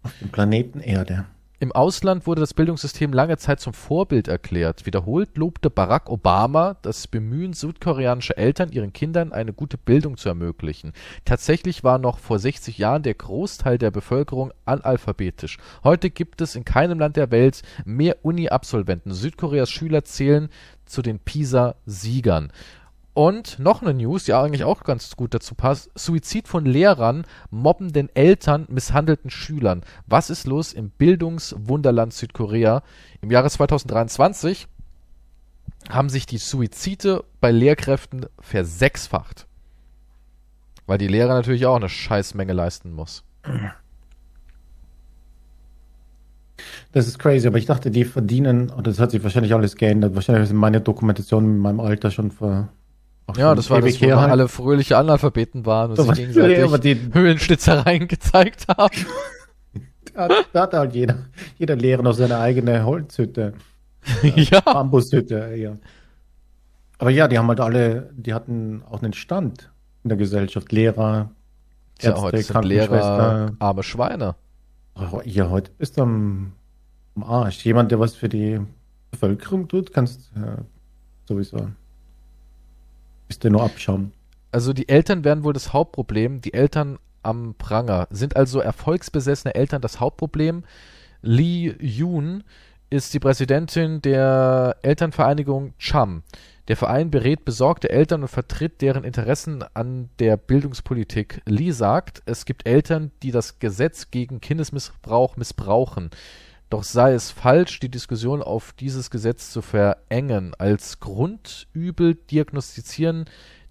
auf 0.05 0.12
dem 0.20 0.28
Planeten 0.28 0.80
Erde. 0.80 1.26
Im 1.61 1.72
Ausland 1.72 2.26
wurde 2.26 2.40
das 2.40 2.52
Bildungssystem 2.52 3.12
lange 3.12 3.38
Zeit 3.38 3.59
zum 3.59 3.72
Vorbild 3.72 4.28
erklärt. 4.28 4.84
Wiederholt 4.84 5.38
lobte 5.38 5.70
Barack 5.70 6.11
Obama 6.11 6.76
das 6.82 7.07
Bemühen 7.07 7.55
südkoreanischer 7.55 8.36
Eltern, 8.36 8.70
ihren 8.70 8.92
Kindern 8.92 9.32
eine 9.32 9.55
gute 9.55 9.78
Bildung 9.78 10.18
zu 10.18 10.28
ermöglichen. 10.28 10.92
Tatsächlich 11.24 11.82
war 11.82 11.98
noch 11.98 12.18
vor 12.18 12.38
60 12.38 12.76
Jahren 12.76 13.02
der 13.02 13.14
Großteil 13.14 13.78
der 13.78 13.92
Bevölkerung 13.92 14.52
analphabetisch. 14.66 15.57
Heute 15.84 16.11
gibt 16.11 16.42
es 16.42 16.55
in 16.55 16.66
keinem 16.66 16.98
Land 16.98 17.16
der 17.16 17.30
Welt 17.30 17.62
mehr 17.86 18.16
Uni-Absolventen. 18.22 19.14
Südkoreas 19.14 19.70
Schüler 19.70 20.05
zählen 20.05 20.50
zu 20.84 21.00
den 21.00 21.18
PISA-Siegern. 21.18 22.52
Und 23.14 23.60
noch 23.60 23.80
eine 23.80 23.94
News, 23.94 24.24
die 24.24 24.34
eigentlich 24.34 24.64
auch 24.64 24.82
ganz 24.82 25.14
gut 25.14 25.34
dazu 25.34 25.54
passt. 25.54 25.88
Suizid 25.94 26.48
von 26.48 26.66
Lehrern, 26.66 27.24
mobbenden 27.48 28.14
Eltern, 28.14 28.66
misshandelten 28.68 29.30
Schülern. 29.30 29.82
Was 30.06 30.30
ist 30.30 30.48
los 30.48 30.72
im 30.72 30.90
Bildungswunderland 30.90 32.12
Südkorea? 32.12 32.82
Im 33.20 33.30
Jahre 33.30 33.48
2023 33.48 34.66
haben 35.88 36.08
sich 36.08 36.26
die 36.26 36.38
Suizide 36.38 37.22
bei 37.40 37.52
Lehrkräften 37.52 38.26
versechsfacht. 38.40 39.46
Weil 40.86 40.98
die 40.98 41.08
Lehrer 41.08 41.34
natürlich 41.34 41.66
auch 41.66 41.76
eine 41.76 41.88
Scheißmenge 41.88 42.52
leisten 42.52 42.90
muss. 42.90 43.22
Das 46.92 47.06
ist 47.06 47.18
crazy, 47.18 47.46
aber 47.46 47.58
ich 47.58 47.66
dachte, 47.66 47.90
die 47.90 48.04
verdienen, 48.04 48.70
und 48.70 48.86
das 48.86 48.98
hat 48.98 49.12
sich 49.12 49.22
wahrscheinlich 49.22 49.54
alles 49.54 49.76
geändert. 49.76 50.14
Wahrscheinlich 50.14 50.48
sind 50.48 50.56
meine 50.56 50.80
Dokumentationen 50.80 51.56
in 51.56 51.58
meinem 51.58 51.80
Alter 51.80 52.10
schon 52.10 52.30
ver, 52.30 52.70
ja, 53.36 53.54
das 53.54 53.70
war 53.70 53.80
das, 53.80 54.00
wo 54.00 54.06
halt. 54.06 54.30
alle 54.30 54.48
fröhliche 54.48 54.96
Analphabeten 54.96 55.64
waren 55.66 55.92
und 55.92 56.14
sich 56.14 56.26
gegenseitig 56.26 56.98
Höhlenschnitzereien 57.12 58.06
gezeigt 58.06 58.66
haben. 58.68 58.94
da, 60.14 60.28
da 60.52 60.62
hat 60.62 60.74
halt 60.74 60.94
jeder, 60.94 61.26
jeder 61.58 61.76
Lehrer 61.76 62.02
noch 62.02 62.12
seine 62.12 62.38
eigene 62.38 62.84
Holzhütte. 62.84 63.54
ja. 64.22 64.60
Bambushütte, 64.60 65.54
ja. 65.56 65.74
Aber 66.98 67.10
ja, 67.10 67.28
die 67.28 67.38
haben 67.38 67.48
halt 67.48 67.60
alle, 67.60 68.10
die 68.14 68.34
hatten 68.34 68.82
auch 68.88 69.02
einen 69.02 69.14
Stand 69.14 69.70
in 70.04 70.08
der 70.08 70.18
Gesellschaft. 70.18 70.70
Lehrer, 70.70 71.30
Ärzte, 71.98 72.10
ja, 72.10 72.20
heute 72.20 72.42
sind 72.42 72.64
Lehrer 72.64 73.52
arme 73.58 73.82
Schweine. 73.82 74.36
Ja, 75.24 75.50
heute 75.50 75.70
bist 75.76 75.96
du 75.96 76.02
am, 76.02 76.52
am 77.16 77.24
Arsch. 77.24 77.64
Jemand, 77.64 77.90
der 77.90 77.98
was 77.98 78.14
für 78.14 78.28
die 78.28 78.60
Bevölkerung 79.10 79.66
tut, 79.66 79.92
kannst 79.92 80.30
ja, 80.36 80.58
sowieso. 81.26 81.68
Der 83.42 83.50
nur 83.50 83.62
abschauen. 83.62 84.12
Also 84.52 84.72
die 84.72 84.88
Eltern 84.88 85.24
werden 85.24 85.44
wohl 85.44 85.52
das 85.52 85.72
Hauptproblem, 85.72 86.40
die 86.40 86.54
Eltern 86.54 86.98
am 87.22 87.54
Pranger. 87.56 88.06
Sind 88.10 88.36
also 88.36 88.60
erfolgsbesessene 88.60 89.54
Eltern 89.54 89.82
das 89.82 90.00
Hauptproblem? 90.00 90.64
Lee 91.22 91.74
Yoon 91.80 92.44
ist 92.90 93.12
die 93.14 93.18
Präsidentin 93.18 94.00
der 94.02 94.76
Elternvereinigung 94.82 95.74
Cham. 95.78 96.22
Der 96.68 96.76
Verein 96.76 97.10
berät 97.10 97.44
besorgte 97.44 97.90
Eltern 97.90 98.22
und 98.22 98.28
vertritt 98.28 98.80
deren 98.80 99.04
Interessen 99.04 99.64
an 99.74 100.08
der 100.18 100.36
Bildungspolitik. 100.36 101.42
Lee 101.44 101.72
sagt, 101.72 102.22
es 102.24 102.44
gibt 102.46 102.66
Eltern, 102.66 103.10
die 103.22 103.32
das 103.32 103.58
Gesetz 103.58 104.10
gegen 104.10 104.40
Kindesmissbrauch 104.40 105.36
missbrauchen. 105.36 106.10
Doch 106.74 106.82
sei 106.82 107.12
es 107.12 107.30
falsch, 107.30 107.78
die 107.78 107.88
Diskussion 107.88 108.42
auf 108.42 108.72
dieses 108.72 109.08
Gesetz 109.08 109.52
zu 109.52 109.62
verengen. 109.62 110.56
Als 110.58 110.98
Grundübel 110.98 112.16
diagnostizieren 112.16 113.26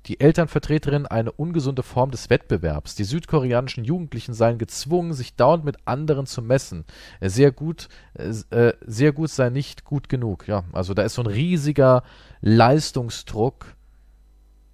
die 0.05 0.21
Elternvertreterinnen 0.21 1.05
eine 1.05 1.33
ungesunde 1.33 1.83
Form 1.83 2.11
des 2.11 2.29
Wettbewerbs. 2.29 2.95
Die 2.95 3.03
südkoreanischen 3.03 3.83
Jugendlichen 3.83 4.33
seien 4.33 4.57
gezwungen, 4.57 5.11
sich 5.11 5.35
dauernd 5.35 5.65
mit 5.65 5.75
anderen 5.83 6.27
zu 6.27 6.41
messen. 6.41 6.85
Sehr 7.19 7.51
gut, 7.51 7.89
äh, 8.13 8.71
sehr 8.85 9.11
gut 9.11 9.31
sei 9.31 9.49
nicht 9.49 9.83
gut 9.83 10.07
genug. 10.07 10.47
Ja, 10.47 10.63
also 10.71 10.93
da 10.93 11.03
ist 11.03 11.15
so 11.15 11.23
ein 11.23 11.27
riesiger 11.27 12.03
Leistungsdruck 12.39 13.75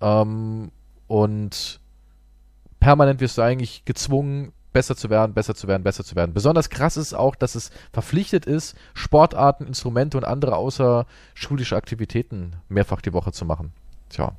ähm, 0.01 0.69
und 1.07 1.79
permanent 2.79 3.21
wirst 3.21 3.39
du 3.39 3.41
eigentlich 3.41 3.85
gezwungen, 3.85 4.51
besser 4.79 4.95
zu 4.95 5.09
werden, 5.09 5.33
besser 5.33 5.55
zu 5.55 5.67
werden, 5.67 5.83
besser 5.83 6.05
zu 6.05 6.15
werden. 6.15 6.33
Besonders 6.33 6.69
krass 6.69 6.95
ist 6.95 7.13
auch, 7.13 7.35
dass 7.35 7.55
es 7.55 7.69
verpflichtet 7.91 8.45
ist, 8.45 8.77
Sportarten, 8.93 9.67
Instrumente 9.67 10.15
und 10.17 10.23
andere 10.23 10.55
außerschulische 10.55 11.75
Aktivitäten 11.75 12.53
mehrfach 12.69 13.01
die 13.01 13.11
Woche 13.11 13.33
zu 13.33 13.43
machen. 13.43 13.73
Tja. 14.09 14.31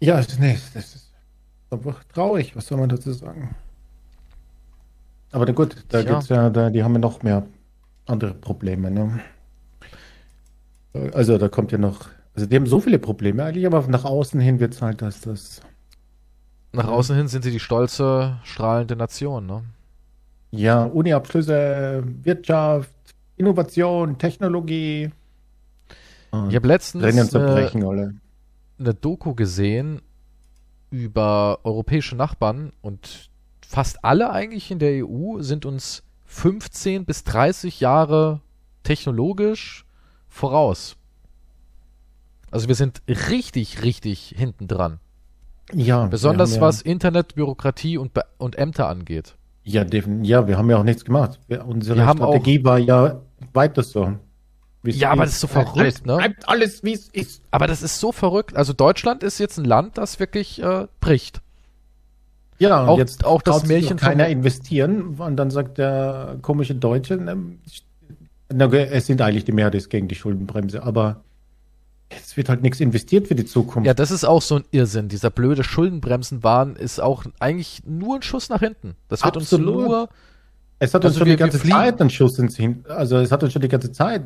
Ja, 0.00 0.22
nee, 0.38 0.58
das 0.72 0.94
ist 0.94 1.12
einfach 1.70 2.02
traurig, 2.04 2.56
was 2.56 2.66
soll 2.68 2.78
man 2.78 2.88
dazu 2.88 3.12
sagen? 3.12 3.54
Aber 5.32 5.44
na 5.44 5.52
gut, 5.52 5.76
da 5.90 5.98
Ja. 6.00 6.04
gibt's 6.04 6.30
ja, 6.30 6.48
da, 6.48 6.70
die 6.70 6.82
haben 6.82 6.94
ja 6.94 7.00
noch 7.00 7.22
mehr 7.22 7.46
andere 8.06 8.32
Probleme, 8.32 8.90
ne? 8.90 9.20
Also 11.12 11.36
da 11.36 11.48
kommt 11.48 11.70
ja 11.70 11.76
noch, 11.78 12.08
also 12.34 12.46
die 12.46 12.56
haben 12.56 12.66
so 12.66 12.80
viele 12.80 12.98
Probleme 12.98 13.44
eigentlich, 13.44 13.66
aber 13.66 13.86
nach 13.88 14.06
außen 14.06 14.40
hin 14.40 14.58
wird 14.58 14.72
es 14.72 14.80
halt, 14.80 15.02
dass 15.02 15.20
das, 15.20 15.60
Nach 16.72 16.88
außen 16.88 17.16
hin 17.16 17.28
sind 17.28 17.42
sie 17.42 17.50
die 17.50 17.60
stolze, 17.60 18.38
strahlende 18.44 18.96
Nation, 18.96 19.46
ne? 19.46 19.62
ja, 20.50 20.84
Uni-Abschlüsse, 20.84 22.04
Wirtschaft, 22.22 22.90
Innovation, 23.36 24.18
Technologie. 24.18 25.10
Ich 26.48 26.54
habe 26.54 26.68
letztens 26.68 27.02
alle. 27.88 28.14
eine 28.78 28.94
Doku 28.94 29.34
gesehen 29.34 30.02
über 30.90 31.60
europäische 31.64 32.16
Nachbarn 32.16 32.72
und 32.80 33.30
fast 33.66 34.04
alle 34.04 34.30
eigentlich 34.30 34.70
in 34.70 34.78
der 34.78 35.06
EU 35.06 35.40
sind 35.40 35.66
uns 35.66 36.02
15 36.26 37.04
bis 37.04 37.24
30 37.24 37.80
Jahre 37.80 38.40
technologisch 38.82 39.84
voraus. 40.28 40.96
Also 42.50 42.68
wir 42.68 42.74
sind 42.74 43.02
richtig, 43.06 43.82
richtig 43.82 44.34
hinten 44.36 44.68
dran. 44.68 45.00
Ja, 45.72 46.06
Besonders 46.06 46.56
ja, 46.56 46.60
was 46.60 46.82
Internet, 46.82 47.34
Bürokratie 47.34 47.98
und, 47.98 48.14
Be 48.14 48.22
und 48.38 48.56
Ämter 48.56 48.88
angeht. 48.88 49.34
Ja, 49.64 49.84
ja, 50.22 50.46
wir 50.48 50.56
haben 50.56 50.70
ja 50.70 50.78
auch 50.78 50.84
nichts 50.84 51.04
gemacht. 51.04 51.38
Wir, 51.46 51.66
unsere 51.66 51.96
Wir 51.98 52.06
haben 52.06 52.18
Strategie 52.18 52.64
war 52.64 52.78
ja 52.78 53.20
weiter 53.52 53.82
so. 53.82 54.14
Ja, 54.84 55.10
aber 55.10 55.24
das 55.24 55.34
ist 55.34 55.40
so 55.40 55.46
verrückt, 55.48 55.76
alles, 55.76 56.04
ne? 56.04 56.16
Bleibt 56.16 56.48
alles, 56.48 56.82
wie 56.84 56.92
es 56.94 57.08
ist. 57.08 57.42
Aber 57.50 57.66
das 57.66 57.82
ist 57.82 57.98
so 58.00 58.12
verrückt. 58.12 58.56
Also 58.56 58.72
Deutschland 58.72 59.22
ist 59.22 59.38
jetzt 59.38 59.58
ein 59.58 59.64
Land, 59.64 59.98
das 59.98 60.18
wirklich 60.20 60.62
äh, 60.62 60.86
bricht. 61.00 61.42
Ja, 62.58 62.82
und 62.82 62.88
Auch- 62.88 62.98
jetzt 62.98 63.24
auch 63.24 63.42
das 63.42 63.66
Märchen 63.66 63.98
keiner 63.98 64.24
von- 64.24 64.32
investieren. 64.32 65.16
Und 65.18 65.36
dann 65.36 65.50
sagt 65.50 65.76
der 65.78 66.38
komische 66.40 66.74
Deutsche, 66.74 67.14
ähm, 67.14 67.58
na, 68.50 68.66
es 68.72 69.06
sind 69.06 69.20
eigentlich 69.20 69.44
die 69.44 69.52
Mehrheit 69.52 69.74
ist 69.74 69.90
gegen 69.90 70.08
die 70.08 70.14
Schuldenbremse, 70.14 70.82
aber 70.82 71.22
es 72.10 72.36
wird 72.36 72.48
halt 72.48 72.62
nichts 72.62 72.80
investiert 72.80 73.28
für 73.28 73.34
die 73.34 73.44
Zukunft. 73.44 73.86
Ja, 73.86 73.94
das 73.94 74.10
ist 74.10 74.24
auch 74.24 74.42
so 74.42 74.56
ein 74.56 74.64
Irrsinn. 74.70 75.08
Dieser 75.08 75.30
blöde 75.30 75.62
Schuldenbremsenwahn 75.64 76.76
ist 76.76 77.00
auch 77.00 77.24
eigentlich 77.38 77.82
nur 77.86 78.16
ein 78.16 78.22
Schuss 78.22 78.48
nach 78.48 78.60
hinten. 78.60 78.94
Das 79.08 79.24
wird 79.24 79.36
Absolut. 79.36 79.74
uns 79.76 79.86
nur. 79.88 80.08
es 80.78 80.94
hat 80.94 81.04
uns 81.04 81.10
also 81.12 81.18
schon 81.20 81.26
wir- 81.28 81.36
die 81.36 81.40
ganze 81.40 81.60
Zeit 81.62 82.00
einen 82.00 82.08
Schuss 82.10 82.38
ins 82.38 82.56
Hin. 82.56 82.84
Also 82.88 83.18
es 83.18 83.30
hat 83.32 83.42
uns 83.42 83.52
schon 83.52 83.62
die 83.62 83.68
ganze 83.68 83.92
Zeit. 83.92 84.22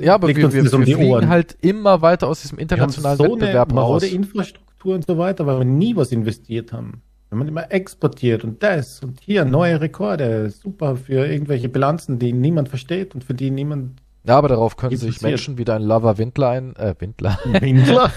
Ja, 0.00 0.14
aber 0.14 0.28
wir, 0.28 0.44
uns 0.44 0.54
wir, 0.54 0.64
wir 0.64 0.74
um 0.74 0.82
fliegen 0.82 1.04
Ohren. 1.10 1.28
halt 1.28 1.56
immer 1.60 2.00
weiter 2.02 2.28
aus 2.28 2.40
diesem 2.42 2.56
Wir 2.58 2.62
haben 2.62 2.70
internationalen 2.70 3.16
so 3.18 3.24
eine 3.24 3.32
Wettbewerb 3.34 3.68
raus. 3.70 3.74
marode 3.74 4.06
Infrastruktur 4.06 4.94
und 4.94 5.06
so 5.06 5.18
weiter, 5.18 5.46
weil 5.46 5.58
wir 5.58 5.64
nie 5.64 5.96
was 5.96 6.12
investiert 6.12 6.72
haben. 6.72 7.02
Wenn 7.30 7.40
man 7.40 7.48
immer 7.48 7.70
exportiert 7.70 8.42
und 8.42 8.62
das 8.62 9.02
und 9.02 9.20
hier 9.20 9.44
neue 9.44 9.82
Rekorde, 9.82 10.48
super 10.50 10.96
für 10.96 11.26
irgendwelche 11.26 11.68
Bilanzen, 11.68 12.18
die 12.18 12.32
niemand 12.32 12.70
versteht 12.70 13.14
und 13.14 13.22
für 13.22 13.34
die 13.34 13.50
niemand 13.50 14.00
Ja, 14.24 14.36
aber 14.36 14.48
darauf 14.48 14.76
können 14.76 14.96
sich. 14.96 15.22
Menschen 15.22 15.58
wie 15.58 15.64
dein 15.64 15.82
Lover 15.82 16.18
Windler 16.18 16.50
ein, 16.50 16.76
äh, 16.76 16.94
Windler, 16.98 17.38
Windler, 17.44 18.12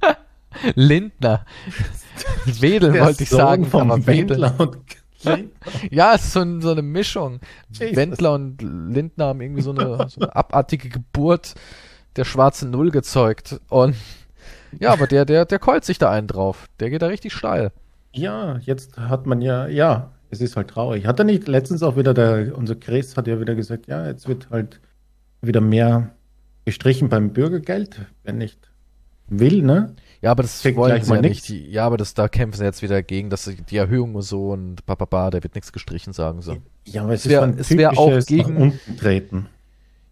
Lindner, 0.74 1.44
Wedel 2.44 2.98
wollte 2.98 3.24
ich 3.24 3.30
Sohn 3.30 3.38
sagen, 3.38 3.64
vom 3.66 3.90
aber 3.90 4.06
Wedel. 4.06 4.40
Wendler 4.40 4.54
und 4.60 4.78
Ja, 5.90 6.14
es 6.14 6.24
ist 6.24 6.32
so, 6.32 6.40
ein, 6.40 6.60
so 6.60 6.70
eine 6.70 6.82
Mischung. 6.82 7.40
Jesus. 7.70 7.96
Wendler 7.96 8.32
und 8.34 8.62
Lindner 8.62 9.26
haben 9.26 9.40
irgendwie 9.40 9.62
so 9.62 9.70
eine, 9.70 10.08
so 10.08 10.20
eine 10.20 10.34
abartige 10.34 10.88
Geburt 10.88 11.54
der 12.16 12.24
schwarzen 12.24 12.70
Null 12.70 12.90
gezeugt. 12.90 13.60
Und 13.68 13.96
ja, 14.78 14.92
aber 14.92 15.06
der, 15.06 15.24
der, 15.24 15.44
der 15.44 15.58
keult 15.58 15.84
sich 15.84 15.98
da 15.98 16.10
einen 16.10 16.26
drauf. 16.26 16.68
Der 16.80 16.90
geht 16.90 17.02
da 17.02 17.06
richtig 17.06 17.32
steil. 17.32 17.72
Ja, 18.12 18.58
jetzt 18.58 18.96
hat 18.96 19.26
man 19.26 19.40
ja, 19.40 19.66
ja, 19.66 20.12
es 20.30 20.40
ist 20.40 20.56
halt 20.56 20.68
traurig. 20.68 21.06
Hat 21.06 21.18
er 21.18 21.24
nicht 21.24 21.48
letztens 21.48 21.82
auch 21.82 21.96
wieder 21.96 22.14
der, 22.14 22.56
unser 22.56 22.76
Chris 22.76 23.16
hat 23.16 23.26
ja 23.26 23.40
wieder 23.40 23.54
gesagt, 23.54 23.86
ja, 23.88 24.06
jetzt 24.06 24.28
wird 24.28 24.50
halt 24.50 24.80
wieder 25.46 25.60
mehr 25.60 26.10
gestrichen 26.64 27.08
beim 27.08 27.32
Bürgergeld, 27.32 28.00
wer 28.22 28.32
nicht 28.32 28.58
will, 29.28 29.62
ne? 29.62 29.94
Ja, 30.20 30.30
aber 30.30 30.42
das 30.42 30.60
Kriegt 30.62 30.76
wollen 30.76 30.92
gleich 30.92 31.04
sie 31.04 31.10
mal 31.10 31.16
ja 31.16 31.22
nicht. 31.22 31.48
Die, 31.48 31.70
ja, 31.70 31.84
aber 31.86 31.96
das, 31.96 32.14
da 32.14 32.28
kämpfen 32.28 32.58
sie 32.58 32.64
jetzt 32.64 32.82
wieder 32.82 33.02
gegen, 33.02 33.30
dass 33.30 33.50
die 33.70 33.76
Erhöhung 33.76 34.14
und 34.14 34.22
so 34.22 34.50
und 34.52 34.84
papapa, 34.86 35.30
da 35.30 35.42
wird 35.42 35.54
nichts 35.54 35.72
gestrichen, 35.72 36.12
sagen 36.12 36.40
sie. 36.42 36.60
Ja, 36.86 37.02
aber 37.04 37.12
es, 37.14 37.24
Es 37.26 37.30
wär- 37.30 37.40
ist 37.40 37.44
so 37.46 37.52
ein 37.54 37.58
es 37.58 37.70
wär 37.78 37.98
auch 37.98 38.26
gegen- 38.26 38.56
unten 38.56 38.96
treten. 38.96 39.48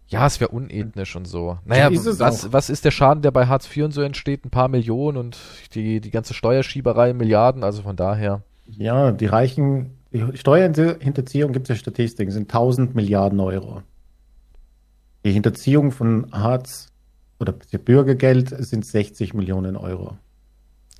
Ja, 0.07 0.27
es 0.27 0.39
wäre 0.39 0.51
unethnisch 0.51 1.15
und 1.15 1.25
so. 1.25 1.57
Naja, 1.65 1.89
es 1.89 2.19
was, 2.19 2.45
auch. 2.45 2.53
was 2.53 2.69
ist 2.69 2.85
der 2.85 2.91
Schaden, 2.91 3.23
der 3.23 3.31
bei 3.31 3.47
Hartz 3.47 3.65
IV 3.75 3.85
und 3.85 3.91
so 3.93 4.01
entsteht? 4.01 4.45
Ein 4.45 4.51
paar 4.51 4.67
Millionen 4.67 5.17
und 5.17 5.37
die, 5.73 6.01
die 6.01 6.11
ganze 6.11 6.35
Steuerschieberei 6.35 7.13
Milliarden, 7.13 7.63
also 7.63 7.81
von 7.81 7.95
daher. 7.95 8.43
Ja, 8.67 9.11
die 9.11 9.25
Reichen, 9.25 9.97
die 10.11 10.23
Steuerhinterziehung 10.37 11.51
gibt 11.51 11.65
es 11.65 11.69
ja 11.69 11.75
Statistiken, 11.75 12.31
sind 12.31 12.43
1000 12.53 12.93
Milliarden 12.93 13.39
Euro. 13.39 13.81
Die 15.23 15.31
Hinterziehung 15.31 15.91
von 15.91 16.27
Hartz 16.31 16.91
oder 17.39 17.53
der 17.71 17.77
Bürgergeld 17.77 18.49
sind 18.65 18.85
60 18.85 19.33
Millionen 19.33 19.75
Euro. 19.75 20.17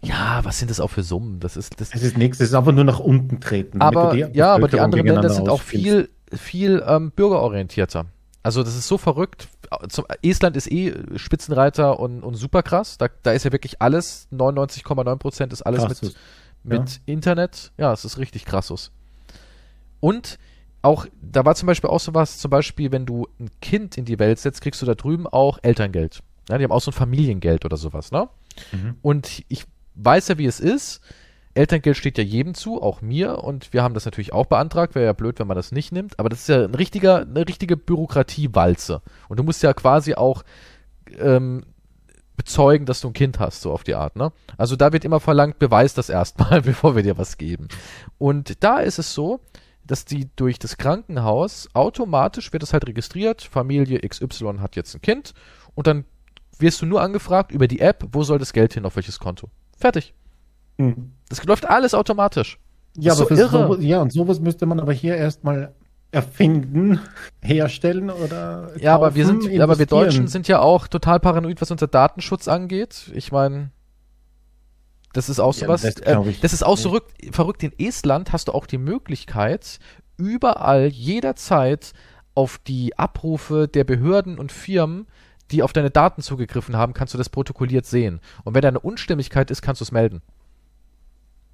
Ja, 0.02 0.42
was 0.44 0.60
sind 0.60 0.70
das 0.70 0.80
auch 0.80 0.90
für 0.90 1.04
Summen? 1.04 1.40
Das 1.40 1.56
ist, 1.56 1.80
das, 1.80 1.94
Es 1.94 2.04
ist 2.04 2.18
nichts, 2.18 2.40
es 2.40 2.50
ist 2.50 2.56
einfach 2.56 2.74
nur 2.74 2.84
nach 2.84 3.00
unten 3.00 3.40
treten. 3.40 3.82
aber, 3.82 4.14
ja, 4.16 4.54
aber 4.54 4.68
die 4.68 4.80
anderen 4.80 5.06
Länder 5.06 5.30
sind 5.30 5.48
auch 5.48 5.62
viel, 5.62 6.10
viel 6.32 6.84
ähm, 6.86 7.12
bürgerorientierter. 7.12 8.06
Also 8.44 8.62
das 8.62 8.76
ist 8.76 8.88
so 8.90 8.98
verrückt. 8.98 9.48
Zum, 9.88 10.06
Estland 10.22 10.58
ist 10.58 10.70
eh 10.70 10.94
Spitzenreiter 11.16 12.00
und, 12.00 12.24
und 12.24 12.36
super 12.36 12.62
krass. 12.62 12.98
Da, 12.98 13.08
da 13.24 13.32
ist 13.32 13.46
ja 13.46 13.54
wirklich 13.54 13.82
alles, 13.82 14.28
99,9 14.34 15.16
Prozent 15.16 15.54
ist 15.54 15.62
alles 15.62 15.88
mit, 15.88 16.00
Krassus. 16.00 16.16
mit 16.64 17.02
Internet. 17.06 17.72
Ja, 17.78 17.94
es 17.94 18.04
ist 18.04 18.18
richtig 18.18 18.44
krassus. 18.44 18.92
Und 20.02 20.38
auch, 20.84 21.08
da 21.22 21.46
war 21.46 21.56
zum 21.56 21.68
Beispiel 21.68 21.90
auch 21.90 22.00
so 22.00 22.14
was, 22.14 22.38
zum 22.38 22.52
Beispiel, 22.52 22.92
wenn 22.92 23.06
du 23.06 23.28
ein 23.40 23.50
Kind 23.62 23.98
in 23.98 24.06
die 24.06 24.20
Welt 24.20 24.38
setzt, 24.38 24.62
kriegst 24.62 24.82
du 24.82 24.86
da 24.86 24.96
drüben 24.96 25.28
auch 25.28 25.58
Elterngeld. 25.62 26.22
Ja, 26.50 26.58
die 26.58 26.66
haben 26.66 26.72
auch 26.72 26.82
so 26.82 26.92
ein 26.92 26.94
Familiengeld 26.94 27.64
oder 27.64 27.78
sowas, 27.78 28.12
ne? 28.12 28.28
Mhm. 28.74 28.98
Und 29.02 29.44
ich 29.48 29.66
weiß 29.96 30.28
ja, 30.28 30.38
wie 30.38 30.46
es 30.46 30.60
ist. 30.60 31.02
Elterngeld 31.54 31.96
steht 31.96 32.18
ja 32.18 32.24
jedem 32.24 32.54
zu, 32.54 32.82
auch 32.82 33.02
mir, 33.02 33.44
und 33.44 33.72
wir 33.72 33.82
haben 33.82 33.94
das 33.94 34.06
natürlich 34.06 34.34
auch 34.34 34.48
beantragt. 34.48 34.94
Wäre 34.94 35.06
ja 35.06 35.14
blöd, 35.14 35.40
wenn 35.40 35.48
man 35.48 35.56
das 35.56 35.72
nicht 35.72 35.94
nimmt. 35.94 36.20
Aber 36.20 36.28
das 36.28 36.42
ist 36.42 36.50
ja 36.50 36.66
ein 36.66 36.76
richtiger, 36.76 37.22
eine 37.22 37.48
richtige 37.48 37.78
Bürokratiewalze. 37.78 39.02
Und 39.30 39.40
du 39.40 39.44
musst 39.44 39.64
ja 39.64 39.74
quasi 39.74 40.16
auch 40.16 40.44
ähm, 41.18 41.64
bezeugen, 42.36 42.86
dass 42.86 43.00
du 43.00 43.10
ein 43.10 43.14
Kind 43.14 43.40
hast, 43.40 43.62
so 43.62 43.72
auf 43.72 43.84
die 43.84 43.96
Art, 43.96 44.18
ne? 44.18 44.34
Also 44.58 44.76
da 44.76 44.92
wird 44.92 45.06
immer 45.06 45.20
verlangt, 45.20 45.60
beweis 45.60 45.94
das 45.94 46.10
erstmal, 46.10 46.62
bevor 46.64 46.96
wir 46.96 47.04
dir 47.04 47.18
was 47.18 47.38
geben. 47.38 47.70
Und 48.18 48.64
da 48.64 48.80
ist 48.80 49.00
es 49.00 49.14
so, 49.14 49.40
dass 49.86 50.06
die 50.06 50.30
durch 50.36 50.60
das 50.60 50.78
Krankenhaus 50.78 51.70
automatisch 51.74 52.54
wird 52.54 52.64
es 52.64 52.74
halt 52.74 52.88
registriert, 52.88 53.42
Familie 53.42 54.00
XY 54.00 54.58
hat 54.60 54.76
jetzt 54.76 54.96
ein 54.96 55.02
Kind 55.02 55.34
und 55.76 55.88
dann 55.88 56.06
wirst 56.60 56.82
du 56.82 56.86
nur 56.86 57.02
angefragt 57.02 57.52
über 57.52 57.68
die 57.68 57.80
App, 57.80 58.06
wo 58.12 58.24
soll 58.24 58.40
das 58.40 58.54
Geld 58.54 58.74
hin, 58.74 58.86
auf 58.86 58.96
welches 58.96 59.20
Konto. 59.20 59.50
Fertig. 59.78 60.14
Mhm. 60.78 61.14
Das 61.30 61.44
läuft 61.44 61.70
alles 61.70 61.94
automatisch. 61.94 62.60
Ja, 62.98 63.14
aber 63.14 63.36
so 63.36 63.48
sowas, 63.48 63.78
ja, 63.82 64.02
und 64.02 64.14
sowas 64.14 64.40
müsste 64.40 64.66
man 64.66 64.80
aber 64.80 64.94
hier 64.94 65.16
erstmal 65.16 65.74
erfinden, 66.12 67.00
herstellen 67.42 68.10
oder. 68.10 68.72
Ja, 68.80 68.96
aber 68.96 69.16
wir 69.16 69.26
kaufen, 69.26 69.42
sind, 69.42 69.62
aber 69.62 69.80
wir. 69.80 69.88
Deutschen 69.88 70.28
sind 70.28 70.48
ja 70.48 70.60
auch 70.60 70.88
total 70.88 71.20
paranoid, 71.20 71.60
was 71.60 71.72
unser 71.72 71.88
Datenschutz 71.88 72.48
angeht. 72.48 73.12
Ich 73.16 73.32
meine, 73.32 73.72
das 75.14 75.30
ist 75.30 75.40
auch 75.40 75.54
Ja, 75.56 75.62
sowas. 75.68 75.82
das 75.82 75.96
Das, 75.96 76.04
äh, 76.28 76.34
das 76.42 76.54
ist 76.54 76.64
auch 76.64 76.78
so 76.78 76.90
rück, 76.90 77.06
verrückt. 77.32 77.64
In 77.64 77.72
Estland 77.80 78.32
hast 78.34 78.48
du 78.50 78.52
auch 78.52 78.66
die 78.66 78.78
Möglichkeit, 78.78 79.80
überall, 80.18 80.88
jederzeit 80.88 81.94
auf 82.36 82.60
die 82.68 82.98
Abrufe 82.98 83.68
der 83.68 83.84
Behörden 83.84 84.38
und 84.40 84.52
Firmen, 84.52 85.08
die 85.52 85.62
auf 85.64 85.72
deine 85.74 85.92
Daten 85.92 86.22
zugegriffen 86.22 86.76
haben, 86.76 86.94
kannst 86.94 87.14
du 87.14 87.18
das 87.18 87.30
protokolliert 87.30 87.86
sehen. 87.86 88.20
Und 88.44 88.56
wenn 88.56 88.62
da 88.62 88.70
eine 88.70 88.80
Unstimmigkeit 88.80 89.52
ist, 89.52 89.62
kannst 89.62 89.82
du 89.82 89.84
es 89.84 89.92
melden. 89.92 90.22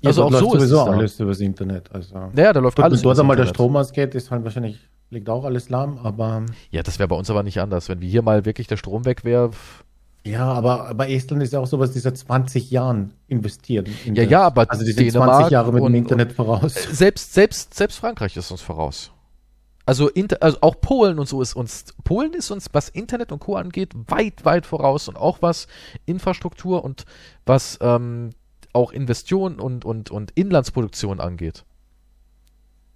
Ja, 0.02 0.10
also 0.12 0.24
auch 0.24 0.32
läuft 0.32 0.44
so 0.46 0.54
ist 0.56 0.62
sowieso 0.62 0.80
es 0.80 0.86
da. 0.86 0.92
alles 0.92 1.20
übers 1.20 1.40
Internet. 1.42 1.92
Also. 1.94 2.16
Naja, 2.34 2.54
da 2.54 2.60
läuft 2.62 2.78
Gut, 2.78 2.86
alles 2.86 3.00
wenn 3.00 3.04
dort 3.04 3.20
einmal 3.20 3.36
der. 3.36 3.48
Strom 3.48 3.76
ausgeht, 3.76 4.16
ist 4.16 4.32
halt 4.32 4.46
wahrscheinlich, 4.46 4.80
liegt 5.10 5.28
auch 5.30 5.44
alles 5.44 5.68
lahm, 5.70 5.98
aber. 5.98 6.46
Ja, 6.72 6.82
das 6.84 7.00
wäre 7.00 7.10
bei 7.10 7.18
uns 7.18 7.30
aber 7.30 7.44
nicht 7.44 7.60
anders. 7.60 7.90
Wenn 7.90 8.00
wir 8.00 8.08
hier 8.08 8.22
mal 8.22 8.46
wirklich 8.46 8.68
der 8.68 8.78
Strom 8.78 9.04
weg 9.04 9.26
wäre, 9.26 9.52
Ja, 10.26 10.52
aber, 10.52 10.88
aber 10.90 11.10
Estland 11.10 11.42
ist 11.44 11.54
ja 11.54 11.60
auch 11.60 11.68
sowas, 11.68 11.92
die 11.92 12.00
seit 12.00 12.18
20 12.18 12.70
Jahren 12.72 13.14
investiert. 13.28 13.88
in 14.06 14.16
Ja, 14.16 14.24
das. 14.24 14.32
ja, 14.32 14.42
aber 14.44 14.70
Also 14.70 14.84
die 14.86 14.92
sind 14.92 15.06
Dänemark 15.08 15.30
20 15.36 15.52
Jahre 15.52 15.72
mit 15.74 15.82
und- 15.82 15.94
dem 15.94 16.00
Internet 16.04 16.34
voraus. 16.34 16.74
selbst, 16.92 17.34
selbst, 17.34 17.74
selbst 17.74 17.98
Frankreich 17.98 18.36
ist 18.38 18.52
uns 18.52 18.62
voraus. 18.62 19.12
Also, 19.86 20.08
inter, 20.08 20.38
also 20.42 20.58
auch 20.62 20.80
Polen 20.82 21.18
und 21.18 21.28
so 21.28 21.42
ist 21.42 21.56
uns, 21.56 21.86
Polen 22.04 22.34
ist 22.34 22.52
uns, 22.52 22.68
was 22.74 22.90
Internet 22.90 23.32
und 23.32 23.40
Co. 23.40 23.56
angeht, 23.56 23.94
weit, 24.08 24.46
weit 24.46 24.68
voraus 24.68 25.08
und 25.08 25.16
auch 25.16 25.42
was 25.42 25.66
Infrastruktur 26.06 26.84
und 26.84 27.06
was 27.48 27.80
ähm, 27.82 28.32
auch 28.72 28.92
Investitionen 28.92 29.60
und, 29.60 29.86
und, 29.86 30.12
und 30.12 30.30
Inlandsproduktion 30.36 31.20
angeht. 31.20 31.64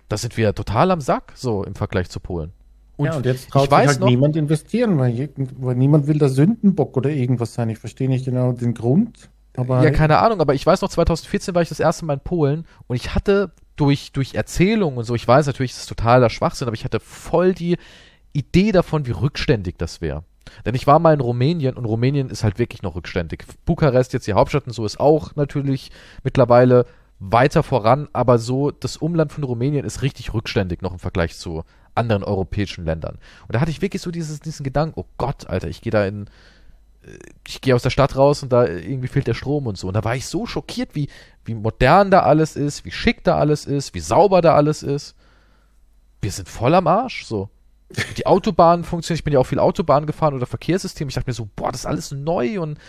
Da 0.08 0.18
sind 0.18 0.38
wir 0.38 0.54
total 0.54 0.92
am 0.92 1.02
Sack, 1.02 1.32
so 1.36 1.64
im 1.64 1.74
Vergleich 1.74 2.10
zu 2.12 2.20
Polen. 2.20 2.54
Und, 2.96 3.08
ja, 3.08 3.16
und 3.18 3.26
jetzt 3.26 3.50
traut 3.50 3.66
ich 3.66 3.72
weiß 3.72 3.82
sich 3.82 3.90
halt 3.90 4.00
noch, 4.02 4.08
niemand 4.08 4.36
investieren, 4.36 4.98
weil, 4.98 5.30
weil 5.58 5.76
niemand 5.76 6.08
will 6.08 6.20
der 6.20 6.30
Sündenbock 6.30 6.96
oder 6.96 7.10
irgendwas 7.10 7.54
sein. 7.54 7.70
Ich 7.70 7.80
verstehe 7.80 8.08
nicht 8.08 8.26
genau 8.26 8.52
den 8.52 8.74
Grund. 8.74 9.30
Aber 9.56 9.84
ja, 9.84 9.92
keine 9.92 10.20
Ahnung, 10.20 10.42
aber 10.42 10.54
ich 10.54 10.66
weiß 10.66 10.82
noch, 10.82 10.90
2014 10.90 11.54
war 11.54 11.62
ich 11.62 11.70
das 11.70 11.80
erste 11.80 12.06
Mal 12.06 12.16
in 12.16 12.20
Polen 12.20 12.66
und 12.88 12.96
ich 12.96 13.14
hatte 13.14 13.52
durch, 13.76 14.12
durch 14.12 14.34
Erzählungen 14.36 14.98
und 14.98 15.04
so, 15.04 15.16
ich 15.16 15.28
weiß 15.28 15.46
natürlich, 15.46 15.72
das 15.72 15.82
ist 15.82 15.90
totaler 15.90 16.30
Schwachsinn, 16.30 16.68
aber 16.68 16.76
ich 16.76 16.86
hatte 16.86 17.00
voll 17.00 17.54
die 17.54 17.78
Idee 18.34 18.72
davon, 18.72 19.06
wie 19.06 19.12
rückständig 19.12 19.76
das 19.78 20.02
wäre. 20.02 20.24
Denn 20.66 20.76
ich 20.76 20.88
war 20.88 21.00
mal 21.00 21.14
in 21.14 21.22
Rumänien 21.22 21.76
und 21.76 21.86
Rumänien 21.86 22.30
ist 22.30 22.44
halt 22.44 22.60
wirklich 22.60 22.82
noch 22.82 22.96
rückständig. 22.96 23.46
Bukarest, 23.66 24.14
jetzt 24.14 24.28
die 24.28 24.34
Hauptstadt 24.34 24.68
und 24.68 24.74
so, 24.74 24.86
ist 24.86 25.00
auch 25.00 25.36
natürlich 25.36 25.92
mittlerweile 26.24 26.86
weiter 27.20 27.64
voran, 27.64 28.10
aber 28.12 28.38
so 28.38 28.72
das 28.72 28.98
Umland 28.98 29.32
von 29.32 29.44
Rumänien 29.44 29.86
ist 29.86 30.02
richtig 30.02 30.34
rückständig 30.34 30.82
noch 30.82 30.92
im 30.92 31.00
Vergleich 31.00 31.38
zu 31.38 31.64
anderen 31.96 32.24
europäischen 32.24 32.86
Ländern. 32.86 33.18
Und 33.48 33.56
da 33.56 33.62
hatte 33.62 33.72
ich 33.72 33.82
wirklich 33.82 34.02
so 34.02 34.12
dieses, 34.12 34.40
diesen 34.40 34.64
Gedanken, 34.64 35.00
oh 35.00 35.06
Gott, 35.18 35.48
Alter, 35.48 35.68
ich 35.68 35.82
gehe 35.82 35.92
da 35.92 36.06
in, 36.06 36.28
äh, 37.04 37.18
ich 37.48 37.62
gehe 37.62 37.76
aus 37.76 37.84
der 37.84 37.90
Stadt 37.90 38.16
raus 38.16 38.44
und 38.44 38.52
da 38.52 38.66
irgendwie 38.66 39.08
fehlt 39.08 39.28
der 39.28 39.34
Strom 39.34 39.68
und 39.68 39.78
so. 39.78 39.88
Und 39.88 39.94
da 39.96 40.04
war 40.04 40.16
ich 40.16 40.26
so 40.26 40.46
schockiert, 40.46 40.96
wie, 40.96 41.10
wie 41.46 41.56
modern 41.56 42.12
da 42.12 42.22
alles 42.22 42.56
ist, 42.56 42.86
wie 42.86 42.92
schick 42.92 43.24
da 43.24 43.38
alles 43.38 43.66
ist, 43.66 43.94
wie 43.94 44.00
sauber 44.00 44.42
da 44.42 44.56
alles 44.56 44.84
ist. 44.84 45.16
Wir 46.22 46.32
sind 46.32 46.48
voll 46.48 46.74
am 46.74 46.88
Arsch, 46.88 47.26
so. 47.26 47.50
Die 48.18 48.26
Autobahnen 48.26 48.84
funktionieren, 48.84 49.20
ich 49.20 49.24
bin 49.24 49.34
ja 49.34 49.40
auch 49.40 49.46
viel 49.46 49.60
Autobahn 49.60 50.06
gefahren 50.06 50.34
oder 50.34 50.46
Verkehrssystem. 50.46 51.08
Ich 51.08 51.16
dachte 51.16 51.30
mir 51.30 51.34
so, 51.34 51.50
boah, 51.56 51.72
das 51.72 51.82
ist 51.82 51.86
alles 51.86 52.12
neu 52.12 52.60
und 52.60 52.80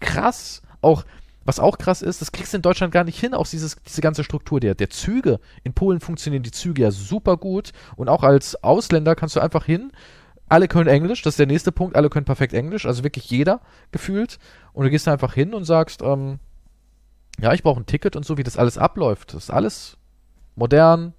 krass. 0.00 0.62
Auch, 0.82 1.04
was 1.46 1.60
auch 1.60 1.78
krass 1.78 2.02
ist, 2.02 2.20
das 2.20 2.32
kriegst 2.32 2.52
du 2.52 2.56
in 2.56 2.62
Deutschland 2.62 2.92
gar 2.92 3.04
nicht 3.04 3.18
hin, 3.18 3.32
auch 3.32 3.46
dieses, 3.46 3.76
diese 3.86 4.00
ganze 4.00 4.24
Struktur 4.24 4.58
der, 4.58 4.74
der 4.74 4.90
Züge. 4.90 5.38
In 5.62 5.74
Polen 5.74 6.00
funktionieren 6.00 6.42
die 6.42 6.50
Züge 6.50 6.82
ja 6.82 6.90
super 6.90 7.36
gut 7.36 7.72
und 7.94 8.08
auch 8.08 8.24
als 8.24 8.62
Ausländer 8.64 9.14
kannst 9.14 9.36
du 9.36 9.40
einfach 9.40 9.64
hin. 9.64 9.92
Alle 10.48 10.68
können 10.68 10.88
Englisch, 10.88 11.22
das 11.22 11.34
ist 11.34 11.38
der 11.38 11.46
nächste 11.46 11.72
Punkt, 11.72 11.96
alle 11.96 12.10
können 12.10 12.24
perfekt 12.24 12.52
Englisch, 12.52 12.84
also 12.84 13.04
wirklich 13.04 13.30
jeder 13.30 13.60
gefühlt. 13.92 14.38
Und 14.72 14.84
du 14.84 14.90
gehst 14.90 15.06
einfach 15.08 15.34
hin 15.34 15.54
und 15.54 15.64
sagst, 15.64 16.02
ähm, 16.02 16.40
ja, 17.40 17.52
ich 17.52 17.62
brauche 17.62 17.80
ein 17.80 17.86
Ticket 17.86 18.16
und 18.16 18.24
so, 18.24 18.38
wie 18.38 18.44
das 18.44 18.56
alles 18.56 18.76
abläuft. 18.76 19.34
Das 19.34 19.44
ist 19.44 19.50
alles 19.50 19.96
modern, 20.56 21.14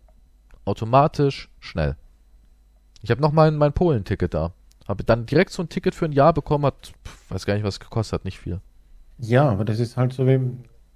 automatisch, 0.66 1.50
schnell. 1.60 1.96
Ich 3.02 3.12
habe 3.12 3.22
noch 3.22 3.32
mein, 3.32 3.56
mein 3.56 3.74
Polen-Ticket 3.74 4.34
da. 4.34 4.52
Habe 4.88 5.04
dann 5.04 5.26
direkt 5.26 5.52
so 5.52 5.62
ein 5.62 5.70
Ticket 5.70 5.96
für 5.96 6.06
ein 6.06 6.14
Jahr 6.14 6.34
bekommen, 6.34 6.66
hat, 6.66 6.94
weiß 7.30 7.46
gar 7.46 7.54
nicht, 7.54 7.64
was 7.64 7.80
gekostet 7.80 8.20
hat, 8.20 8.26
nicht 8.26 8.40
viel. 8.40 8.62
Ja, 9.20 9.50
aber 9.50 9.66
das 9.66 9.80
ist 9.80 9.98
halt 9.98 10.14
so 10.14 10.28
wie, 10.28 10.40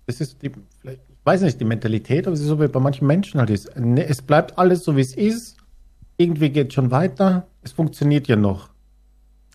das 0.06 0.22
ist 0.22 0.42
die, 0.42 0.52
vielleicht, 0.80 1.02
ich 1.10 1.26
weiß 1.26 1.42
nicht, 1.42 1.60
die 1.60 1.66
Mentalität, 1.66 2.28
aber 2.28 2.34
es 2.34 2.42
ist 2.42 2.48
so 2.48 2.60
wie 2.60 2.68
bei 2.68 2.80
manchen 2.80 3.08
Menschen 3.08 3.40
halt 3.40 3.50
ist. 3.50 3.76
Ne, 3.80 4.06
Es 4.06 4.22
bleibt 4.22 4.58
alles 4.58 4.84
so, 4.84 4.96
wie 4.96 5.02
es 5.02 5.16
ist. 5.16 5.58
Irgendwie 6.18 6.50
geht 6.50 6.74
schon 6.74 6.92
weiter. 6.92 7.48
Es 7.64 7.72
funktioniert 7.72 8.28
ja 8.28 8.36
noch. 8.36 8.70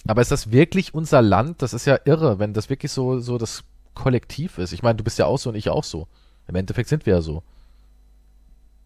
Aber 0.06 0.22
ist 0.22 0.30
das 0.30 0.52
wirklich 0.52 0.94
unser 0.94 1.22
Land? 1.22 1.62
Das 1.62 1.72
ist 1.74 1.86
ja 1.86 1.98
irre, 2.04 2.38
wenn 2.38 2.52
das 2.52 2.70
wirklich 2.70 2.92
so, 2.92 3.18
so 3.20 3.38
das 3.38 3.64
Kollektiv 3.94 4.58
ist. 4.58 4.72
Ich 4.72 4.82
meine, 4.82 4.96
du 4.96 5.04
bist 5.04 5.18
ja 5.18 5.26
auch 5.26 5.38
so 5.38 5.50
und 5.50 5.56
ich 5.56 5.68
auch 5.70 5.84
so. 5.84 6.06
Im 6.48 6.54
Endeffekt 6.54 6.88
sind 6.88 7.06
wir 7.06 7.14
ja 7.14 7.20
so. 7.22 7.42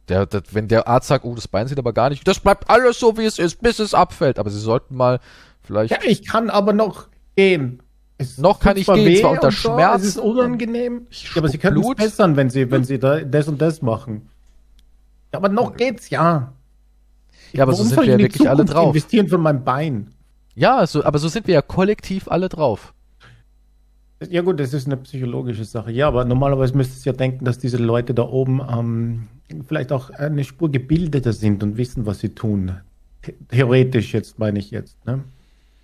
Der, 0.09 0.27
der, 0.27 0.43
wenn 0.53 0.69
der 0.69 0.89
Arzt 0.89 1.09
sagt, 1.09 1.25
oh, 1.25 1.35
das 1.35 1.49
Bein 1.49 1.69
sieht 1.69 1.79
aber 1.79 1.93
gar 1.93 2.11
nicht, 2.11 2.27
das 2.27 2.41
bleibt 2.41 2.69
alles 2.69 2.99
so, 2.99 3.17
wie 3.17 3.25
es 3.25 3.39
ist, 3.39 3.61
bis 3.61 3.79
es 3.79 3.95
abfällt. 3.95 4.39
Aber 4.39 4.51
sie 4.51 4.59
sollten 4.59 4.97
mal 4.97 5.21
vielleicht. 5.63 5.93
Ja, 5.93 5.99
ich 6.05 6.27
kann 6.27 6.51
aber 6.51 6.73
noch 6.73 7.09
gehen. 7.37 7.83
Es 8.21 8.37
Noch 8.37 8.61
kann 8.61 8.77
ich 8.77 8.87
gehen, 8.87 9.17
zwar 9.17 9.31
unter 9.31 9.51
so, 9.51 9.71
Schmerzen. 9.71 10.03
Es 10.03 10.09
ist 10.09 10.19
unangenehm. 10.19 11.07
Ja, 11.11 11.39
aber 11.39 11.49
sie 11.49 11.57
können 11.57 11.83
es 11.83 11.95
bessern, 11.95 12.37
wenn 12.37 12.51
sie, 12.51 12.71
wenn 12.71 12.85
sie 12.85 12.99
da, 12.99 13.21
das 13.21 13.49
und 13.49 13.63
das 13.63 13.81
machen. 13.81 14.29
Ja, 15.33 15.39
aber 15.39 15.49
noch 15.49 15.75
geht's 15.75 16.11
ja. 16.11 16.53
Ja, 17.53 17.63
aber 17.63 17.73
so 17.73 17.79
Warum 17.79 17.87
sind 17.89 17.97
soll 17.97 18.07
wir 18.09 18.17
die 18.19 18.25
wirklich 18.25 18.47
alle 18.47 18.59
Zukunft 18.59 18.75
drauf. 18.75 18.87
investieren 18.89 19.29
von 19.29 19.41
meinem 19.41 19.65
Bein? 19.65 20.09
Ja, 20.55 20.87
so, 20.87 21.03
aber 21.03 21.19
so 21.19 21.29
sind 21.29 21.47
wir 21.47 21.55
ja 21.55 21.63
kollektiv 21.63 22.29
alle 22.29 22.51
drauf. 22.51 22.93
Ja 24.29 24.43
gut, 24.43 24.61
das 24.61 24.75
ist 24.75 24.85
eine 24.85 24.99
psychologische 24.99 25.65
Sache. 25.65 25.91
Ja, 25.91 26.09
aber 26.09 26.27
normalerweise 26.27 26.77
müsstest 26.77 27.07
du 27.07 27.11
ja 27.11 27.17
denken, 27.17 27.47
dass 27.47 27.57
diese 27.57 27.79
Leute 27.79 28.13
da 28.13 28.25
oben 28.25 28.61
ähm, 28.71 29.29
vielleicht 29.67 29.93
auch 29.93 30.11
eine 30.11 30.45
Spur 30.45 30.71
gebildeter 30.71 31.33
sind 31.33 31.63
und 31.63 31.79
wissen, 31.79 32.05
was 32.05 32.19
sie 32.19 32.35
tun. 32.35 32.81
The 33.25 33.35
theoretisch 33.49 34.13
jetzt, 34.13 34.39
meine 34.39 34.59
ich 34.59 34.71
jetzt. 34.71 35.03
Ne? 35.07 35.25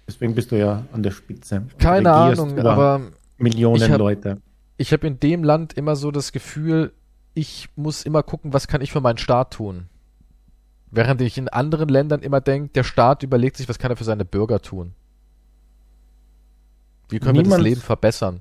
Deswegen 0.09 0.35
bist 0.35 0.53
du 0.53 0.59
ja 0.59 0.85
an 0.93 1.03
der 1.03 1.11
Spitze. 1.11 1.67
Keine 1.79 2.13
Ahnung, 2.13 2.59
aber 2.61 3.01
Millionen 3.39 3.83
ich 3.83 3.91
hab- 3.91 3.99
Leute. 3.99 4.41
ich 4.77 4.93
habe 4.93 5.07
in 5.07 5.19
dem 5.21 5.43
Land 5.45 5.73
immer 5.75 5.97
so 5.97 6.11
das 6.11 6.33
Gefühl, 6.33 6.93
ich 7.35 7.69
muss 7.77 8.05
immer 8.05 8.23
gucken, 8.23 8.53
was 8.53 8.69
kann 8.69 8.81
ich 8.81 8.93
für 8.93 9.01
meinen 9.01 9.19
Staat 9.19 9.53
tun. 9.55 9.87
Während 10.91 11.21
ich 11.21 11.37
in 11.37 11.49
anderen 11.49 11.89
Ländern 11.89 12.21
immer 12.23 12.41
denke, 12.41 12.71
der 12.75 12.85
Staat 12.85 13.23
überlegt 13.23 13.57
sich, 13.57 13.69
was 13.69 13.79
kann 13.79 13.91
er 13.91 13.97
für 13.97 14.05
seine 14.05 14.25
Bürger 14.25 14.63
tun. 14.63 14.93
Wie 17.09 17.19
können 17.19 17.35
wir 17.37 17.43
das 17.43 17.49
Niemand- 17.51 17.65
Leben 17.65 17.81
verbessern? 17.81 18.41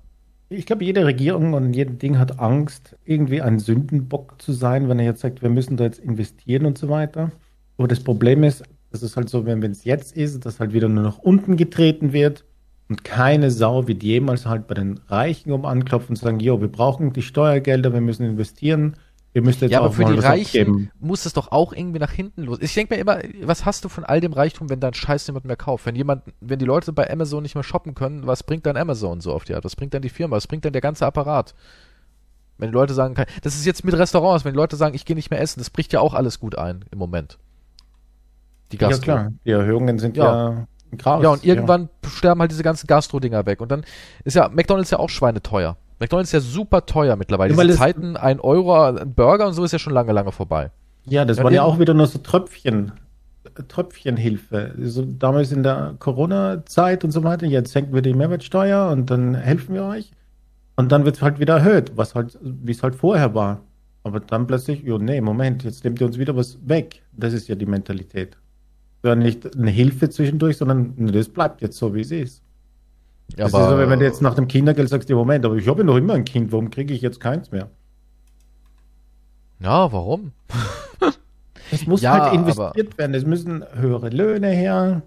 Ich 0.50 0.68
glaube, 0.68 0.84
jede 0.86 1.04
Regierung 1.06 1.54
und 1.54 1.74
jedes 1.74 1.98
Ding 1.98 2.20
hat 2.20 2.40
Angst, 2.40 2.96
irgendwie 3.04 3.42
ein 3.42 3.58
Sündenbock 3.60 4.40
zu 4.40 4.54
sein, 4.54 4.88
wenn 4.88 5.00
er 5.00 5.06
jetzt 5.06 5.22
sagt, 5.22 5.42
wir 5.42 5.50
müssen 5.50 5.76
da 5.76 5.86
jetzt 5.86 6.00
investieren 6.00 6.66
und 6.68 6.78
so 6.78 6.88
weiter. 6.88 7.32
Aber 7.78 7.88
das 7.88 8.00
Problem 8.04 8.44
ist, 8.44 8.64
dass 8.92 9.02
es 9.02 9.18
halt 9.18 9.30
so, 9.30 9.46
wenn 9.46 9.62
es 9.64 9.84
jetzt 9.84 10.16
ist, 10.16 10.46
dass 10.46 10.60
halt 10.60 10.74
wieder 10.74 10.88
nur 10.88 11.04
nach 11.04 11.18
unten 11.18 11.58
getreten 11.58 12.14
wird 12.14 12.46
und 12.88 13.04
keine 13.04 13.52
Sau 13.52 13.88
wird 13.88 14.04
jemals 14.04 14.46
halt 14.46 14.68
bei 14.68 14.76
den 14.76 15.00
Reichen 15.08 15.52
um 15.52 15.66
anklopfen 15.66 16.10
und 16.12 16.16
sagen, 16.18 16.40
jo, 16.40 16.62
wir 16.62 16.68
brauchen 16.68 17.14
die 17.14 17.22
Steuergelder, 17.24 17.94
wir 17.94 18.02
müssen 18.02 18.26
investieren, 18.26 18.96
wir 19.34 19.42
müssen 19.42 19.66
jetzt 19.66 19.72
Ja, 19.72 19.80
aber 19.80 19.92
für 19.92 20.04
mal 20.04 20.14
die 20.14 20.20
Reichen 20.20 20.62
abgeben. 20.62 20.92
muss 21.00 21.26
es 21.26 21.34
doch 21.34 21.52
auch 21.52 21.74
irgendwie 21.74 22.00
nach 22.00 22.12
hinten 22.12 22.44
los. 22.44 22.60
Ich 22.62 22.74
denke 22.74 22.96
mir 22.96 23.02
immer, 23.02 23.20
was 23.42 23.66
hast 23.66 23.84
du 23.84 23.90
von 23.90 24.06
all 24.06 24.22
dem 24.22 24.32
Reichtum, 24.32 24.70
wenn 24.70 24.80
dein 24.80 24.94
Scheiß 24.94 25.28
niemand 25.28 25.46
mehr 25.46 25.58
kauft? 25.58 25.86
Wenn 25.86 25.96
jemand, 25.96 26.24
wenn 26.40 26.60
die 26.60 26.66
Leute 26.66 26.94
bei 26.94 27.12
Amazon 27.12 27.44
nicht 27.44 27.56
mehr 27.56 27.64
shoppen 27.64 27.96
können, 27.96 28.28
was 28.28 28.44
bringt 28.44 28.66
dann 28.66 28.78
Amazon 28.78 29.20
so 29.20 29.34
auf 29.34 29.44
die 29.44 29.54
Art? 29.56 29.66
Was 29.66 29.76
bringt 29.76 29.94
dann 29.94 30.02
die 30.04 30.10
Firma? 30.10 30.38
Was 30.38 30.48
bringt 30.48 30.64
dann 30.64 30.72
der 30.72 30.82
ganze 30.82 31.06
Apparat? 31.06 31.54
Wenn 32.58 32.70
die 32.70 32.74
Leute 32.74 32.94
sagen, 32.94 33.16
das 33.42 33.56
ist 33.56 33.66
jetzt 33.66 33.84
mit 33.84 33.94
Restaurants, 33.98 34.46
wenn 34.46 34.54
die 34.54 34.58
Leute 34.58 34.78
sagen, 34.78 34.96
ich 34.96 35.04
gehe 35.04 35.18
nicht 35.18 35.32
mehr 35.32 35.42
essen, 35.42 35.60
das 35.60 35.70
bricht 35.70 35.92
ja 35.92 36.00
auch 36.00 36.14
alles 36.14 36.40
gut 36.40 36.58
ein 36.58 36.86
im 36.92 37.00
Moment. 37.00 37.38
Die 38.72 38.78
Ja 38.78 38.88
Gastro. 38.90 39.04
klar, 39.04 39.32
die 39.46 39.52
Erhöhungen 39.52 40.00
sind 40.00 40.18
Ja. 40.18 40.50
ja, 40.52 40.68
krass. 40.98 41.22
Ja, 41.24 41.30
und 41.30 41.44
irgendwann 41.46 41.90
sterben 42.08 42.42
halt 42.42 42.52
diese 42.52 42.64
ganzen 42.64 42.88
Gastro-Dinger 42.88 43.46
weg. 43.46 43.62
Und 43.62 43.72
dann 43.72 43.84
ist 44.24 44.36
ja 44.36 44.50
McDonalds 44.50 44.92
ja 44.92 45.00
auch 45.00 45.10
schweineteuer. 45.10 45.78
McDonalds 46.00 46.30
ist 46.30 46.34
ja 46.34 46.40
super 46.52 46.86
teuer 46.86 47.16
mittlerweile. 47.16 47.54
Ja, 47.54 47.62
Diese 47.62 47.74
es- 47.74 47.78
Zeiten, 47.80 48.18
ein 48.18 48.40
Euro, 48.40 48.82
ein 48.84 49.14
Burger 49.14 49.48
und 49.48 49.54
so 49.54 49.64
ist 49.64 49.72
ja 49.72 49.80
schon 49.80 49.94
lange, 49.94 50.12
lange 50.12 50.32
vorbei. 50.32 50.72
Ja, 51.06 51.24
das 51.26 51.38
Ja, 51.38 51.44
waren 51.44 51.54
ja 51.54 51.64
auch 51.64 51.80
wieder 51.80 51.94
nur 51.94 52.08
so 52.08 52.20
Tröpfchen, 52.20 52.92
Tröpfchenhilfe. 53.68 54.74
So 54.82 55.04
damals 55.06 55.52
in 55.52 55.64
der 55.64 55.96
Corona-Zeit 56.00 57.04
und 57.04 57.12
so 57.12 57.24
weiter. 57.24 57.46
Jetzt 57.46 57.72
senken 57.72 57.94
wir 57.94 58.02
die 58.02 58.14
Mehrwertsteuer 58.14 58.90
und 58.92 59.10
dann 59.10 59.36
helfen 59.36 59.74
wir 59.76 59.84
euch. 59.86 60.12
Und 60.76 60.92
dann 60.92 61.06
wird 61.06 61.16
es 61.18 61.22
halt 61.22 61.40
wieder 61.40 61.58
erhöht, 61.58 61.94
was 61.96 62.16
halt, 62.16 62.38
wie 62.42 62.72
es 62.72 62.84
halt 62.84 62.96
vorher 62.96 63.34
war. 63.34 63.62
Aber 64.04 64.20
dann 64.20 64.46
plötzlich, 64.46 64.84
jo, 64.84 64.98
nee, 64.98 65.22
Moment, 65.22 65.64
jetzt 65.64 65.84
nehmt 65.84 66.00
ihr 66.02 66.08
uns 66.08 66.18
wieder 66.18 66.36
was 66.36 66.58
weg. 66.68 67.02
Das 67.14 67.34
ist 67.34 67.48
ja 67.48 67.56
die 67.56 67.66
Mentalität. 67.66 68.38
Ja, 69.06 69.16
nicht 69.16 69.56
eine 69.56 69.72
Hilfe 69.72 70.10
zwischendurch, 70.10 70.58
sondern 70.58 70.94
nee, 70.98 71.12
das 71.12 71.30
bleibt 71.30 71.62
jetzt 71.62 71.78
so, 71.78 71.94
wie 71.94 72.02
es 72.02 72.12
ist. 72.12 72.44
Ja, 73.38 73.46
das 73.50 73.54
ist 73.54 73.70
so, 73.70 73.78
wenn 73.78 74.00
du 74.00 74.06
jetzt 74.06 74.22
nach 74.22 74.36
dem 74.36 74.48
Kindergeld 74.48 74.90
sagst, 74.90 75.10
ja, 75.10 75.16
Moment, 75.16 75.46
aber 75.46 75.56
ich 75.56 75.68
habe 75.68 75.80
ja 75.80 75.86
noch 75.86 75.98
immer 75.98 76.14
ein 76.14 76.26
Kind, 76.26 76.52
warum 76.52 76.70
kriege 76.70 76.94
ich 76.94 77.02
jetzt 77.02 77.20
keins 77.20 77.52
mehr? 77.52 77.70
ja, 79.60 79.92
warum? 79.92 80.32
Es 81.72 81.88
muss 81.88 82.02
Ja, 82.02 82.12
halt 82.14 82.34
investiert 82.34 82.98
werden. 82.98 83.16
Es 83.16 83.26
müssen 83.26 83.64
höhere 83.74 84.10
Löhne 84.10 84.50
her. 84.50 85.02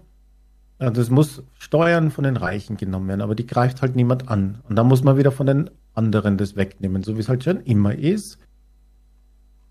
Ja, 0.81 0.89
Das 0.89 1.09
muss 1.09 1.43
Steuern 1.57 2.11
von 2.11 2.25
den 2.25 2.37
Reichen 2.37 2.77
genommen 2.77 3.07
werden, 3.07 3.21
aber 3.21 3.33
die 3.35 3.47
greift 3.47 3.81
halt 3.81 3.95
niemand 3.95 4.27
an. 4.29 4.59
Und 4.67 4.75
da 4.75 4.83
muss 4.83 5.03
man 5.03 5.17
wieder 5.17 5.31
von 5.31 5.47
den 5.47 5.69
anderen 5.93 6.37
das 6.37 6.55
wegnehmen, 6.57 7.03
so 7.03 7.15
wie 7.15 7.21
es 7.21 7.29
halt 7.29 7.43
schon 7.45 7.61
immer 7.61 7.95
ist. 7.95 8.39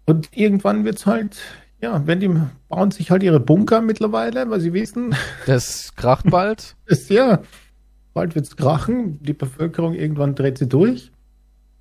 Und 0.07 0.31
irgendwann 0.37 0.85
wird 0.85 0.97
es 0.99 1.07
halt, 1.07 1.39
ja, 1.81 2.07
wenn 2.07 2.21
die 2.21 2.31
bauen 2.69 2.91
sich 2.91 3.11
halt 3.11 3.23
ihre 3.23 3.41
Bunker 3.41 3.81
mittlerweile, 3.81 4.49
weil 4.51 4.61
sie 4.61 4.73
wissen, 4.73 5.15
Das 5.47 5.95
kracht 5.97 6.29
bald. 6.31 6.77
ist 6.87 7.11
ja, 7.11 7.41
bald 8.15 8.35
wird 8.35 8.47
es 8.47 8.57
krachen, 8.57 9.23
die 9.23 9.33
Bevölkerung 9.33 9.95
irgendwann 9.95 10.35
dreht 10.35 10.59
sie 10.59 10.69
durch. 10.69 11.13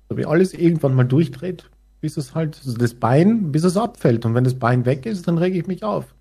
So 0.08 0.16
wie 0.16 0.24
alles 0.26 0.54
irgendwann 0.54 0.94
mal 0.94 1.04
durchdreht, 1.04 1.68
bis 2.00 2.16
es 2.16 2.34
halt, 2.34 2.58
also 2.64 2.76
das 2.78 2.94
Bein, 2.94 3.52
bis 3.52 3.64
es 3.64 3.76
abfällt. 3.76 4.24
Und 4.24 4.34
wenn 4.34 4.44
das 4.44 4.54
Bein 4.54 4.84
weg 4.86 5.04
ist, 5.04 5.28
dann 5.28 5.36
rege 5.38 5.58
ich 5.58 5.66
mich 5.66 5.84
auf. 5.84 6.14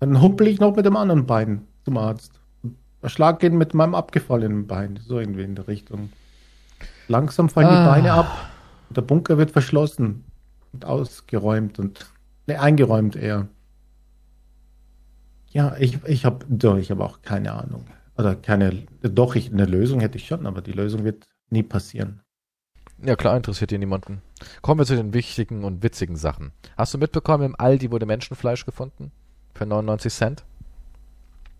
Dann 0.00 0.20
humpel 0.20 0.48
ich 0.48 0.60
noch 0.60 0.76
mit 0.76 0.84
dem 0.84 0.96
anderen 0.96 1.24
Bein 1.26 1.62
zum 1.84 1.96
Arzt. 1.96 2.32
Schlag 3.06 3.38
geht 3.40 3.52
mit 3.52 3.74
meinem 3.74 3.94
abgefallenen 3.94 4.66
Bein, 4.66 4.98
so 5.06 5.18
irgendwie 5.18 5.42
in 5.42 5.54
der 5.54 5.68
Richtung. 5.68 6.10
Langsam 7.08 7.48
fallen 7.48 7.68
Ah. 7.68 7.84
die 7.84 7.90
Beine 7.90 8.12
ab. 8.12 8.50
Und 8.88 8.96
der 8.96 9.02
Bunker 9.02 9.38
wird 9.38 9.50
verschlossen 9.50 10.24
und 10.72 10.84
ausgeräumt 10.84 11.78
und 11.78 12.06
ne, 12.46 12.60
eingeräumt 12.60 13.16
eher. 13.16 13.48
Ja, 15.50 15.76
ich, 15.78 16.02
ich 16.04 16.24
habe 16.24 16.46
ich 16.78 16.90
hab 16.90 17.00
auch 17.00 17.22
keine 17.22 17.52
Ahnung. 17.52 17.84
Oder 18.16 18.34
keine, 18.34 18.86
doch, 19.02 19.34
ich, 19.34 19.52
eine 19.52 19.66
Lösung 19.66 20.00
hätte 20.00 20.18
ich 20.18 20.26
schon, 20.26 20.46
aber 20.46 20.62
die 20.62 20.72
Lösung 20.72 21.04
wird 21.04 21.26
nie 21.50 21.62
passieren. 21.62 22.20
Ja, 23.02 23.16
klar, 23.16 23.36
interessiert 23.36 23.70
hier 23.70 23.78
niemanden. 23.78 24.22
Kommen 24.62 24.80
wir 24.80 24.86
zu 24.86 24.96
den 24.96 25.12
wichtigen 25.12 25.64
und 25.64 25.82
witzigen 25.82 26.16
Sachen. 26.16 26.52
Hast 26.76 26.94
du 26.94 26.98
mitbekommen, 26.98 27.44
im 27.44 27.54
Aldi 27.58 27.90
wurde 27.90 28.06
Menschenfleisch 28.06 28.64
gefunden? 28.64 29.10
Für 29.52 29.66
99 29.66 30.12
Cent? 30.12 30.44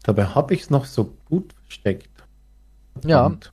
Dabei 0.05 0.27
habe 0.27 0.55
ich 0.55 0.63
es 0.63 0.71
noch 0.71 0.85
so 0.85 1.17
gut 1.25 1.53
versteckt. 1.65 2.11
Ja. 3.05 3.27
Und 3.27 3.51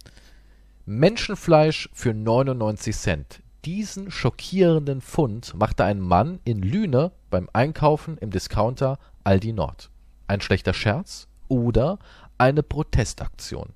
Menschenfleisch 0.86 1.90
für 1.94 2.14
99 2.14 2.96
Cent. 2.96 3.41
Diesen 3.66 4.10
schockierenden 4.10 5.02
Fund 5.02 5.54
machte 5.54 5.84
ein 5.84 6.00
Mann 6.00 6.40
in 6.46 6.64
Lüne 6.64 7.12
beim 7.30 7.48
Einkaufen 7.54 8.18
im 8.18 8.32
Discounter 8.32 8.98
Aldi 9.24 9.54
Nord. 9.54 9.92
Ein 10.26 10.42
schlechter 10.42 10.74
Scherz 10.74 11.28
oder 11.48 12.00
eine 12.40 12.64
Protestaktion? 12.64 13.70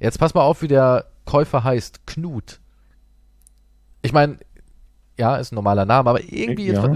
Jetzt 0.00 0.18
pass 0.18 0.34
mal 0.34 0.42
auf, 0.42 0.62
wie 0.62 0.68
der 0.68 1.06
Käufer 1.26 1.62
heißt. 1.62 2.08
Knut. 2.08 2.60
Ich 4.02 4.12
meine, 4.12 4.38
ja, 5.20 5.36
ist 5.36 5.52
ein 5.52 5.56
normaler 5.56 5.84
Name, 5.84 6.10
aber 6.10 6.22
irgendwie 6.24 6.72
Ja. 6.72 6.86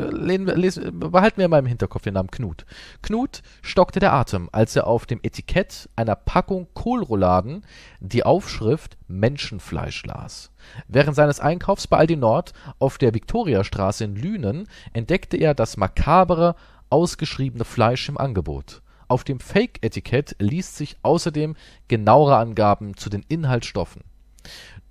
jetzt, 0.57 0.79
äh, 0.79 0.91
behalten 0.91 1.39
wir 1.39 1.49
mal 1.49 1.59
im 1.59 1.67
Hinterkopf 1.67 2.03
den 2.03 2.15
Namen 2.15 2.31
Knut. 2.31 2.65
Knut 3.03 3.43
stockte 3.63 4.01
der 4.01 4.15
Atem, 4.15 4.49
als 4.51 4.75
er 4.75 4.87
auf 4.87 5.05
dem 5.07 5.21
Etikett 5.23 5.89
einer 5.95 6.17
Packung 6.17 6.67
Kohlrouladen 6.73 7.65
die 8.01 8.25
Aufschrift 8.25 8.97
Menschenfleisch 9.07 10.05
las. 10.07 10.51
Während 10.89 11.15
seines 11.15 11.39
Einkaufs 11.39 11.87
bei 11.87 11.99
Aldi 11.99 12.17
Nord 12.17 12.55
auf 12.79 12.97
der 12.99 13.13
Viktoriastraße 13.15 14.05
in 14.05 14.17
Lünen 14.17 14.67
entdeckte 14.95 15.37
er 15.37 15.55
das 15.55 15.77
makabere, 15.77 16.57
ausgeschriebene 16.89 17.65
Fleisch 17.65 18.09
im 18.09 18.17
Angebot. 18.17 18.81
Auf 19.07 19.23
dem 19.23 19.39
Fake-Etikett 19.39 20.35
liest 20.39 20.77
sich 20.77 20.97
außerdem 21.03 21.57
genauere 21.89 22.37
Angaben 22.39 22.97
zu 22.97 23.11
den 23.11 23.23
Inhaltsstoffen. 23.29 24.03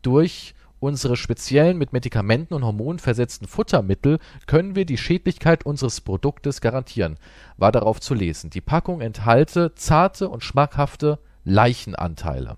Durch 0.04 0.54
unsere 0.84 1.16
speziellen 1.16 1.78
mit 1.78 1.94
Medikamenten 1.94 2.54
und 2.54 2.66
Hormonen 2.66 3.00
versetzten 3.00 3.48
Futtermittel 3.48 4.20
können 4.48 4.76
wir 4.76 4.86
die 4.86 4.98
Schädlichkeit 4.98 5.66
unseres 5.66 6.02
Produktes 6.02 6.60
garantieren, 6.60 7.18
war 7.56 7.72
darauf 7.72 8.02
zu 8.02 8.14
lesen. 8.14 8.50
Die 8.50 8.60
Packung 8.60 9.00
enthalte 9.00 9.74
zarte 9.76 10.28
und 10.28 10.44
schmackhafte 10.44 11.20
Leichenanteile. 11.46 12.58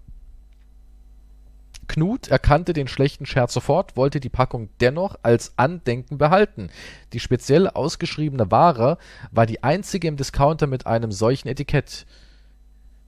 Knut 1.88 2.30
erkannte 2.30 2.74
den 2.74 2.88
schlechten 2.88 3.28
Scherz 3.28 3.54
sofort, 3.54 3.96
wollte 3.96 4.20
die 4.20 4.30
Packung 4.30 4.70
dennoch 4.82 5.20
als 5.22 5.54
Andenken 5.56 6.18
behalten. 6.18 6.72
Die 7.14 7.20
speziell 7.20 7.68
ausgeschriebene 7.68 8.50
Ware 8.50 8.98
war 9.30 9.46
die 9.46 9.62
einzige 9.62 10.08
im 10.08 10.18
Discounter 10.18 10.66
mit 10.66 10.88
einem 10.88 11.12
solchen 11.12 11.48
Etikett. 11.48 12.08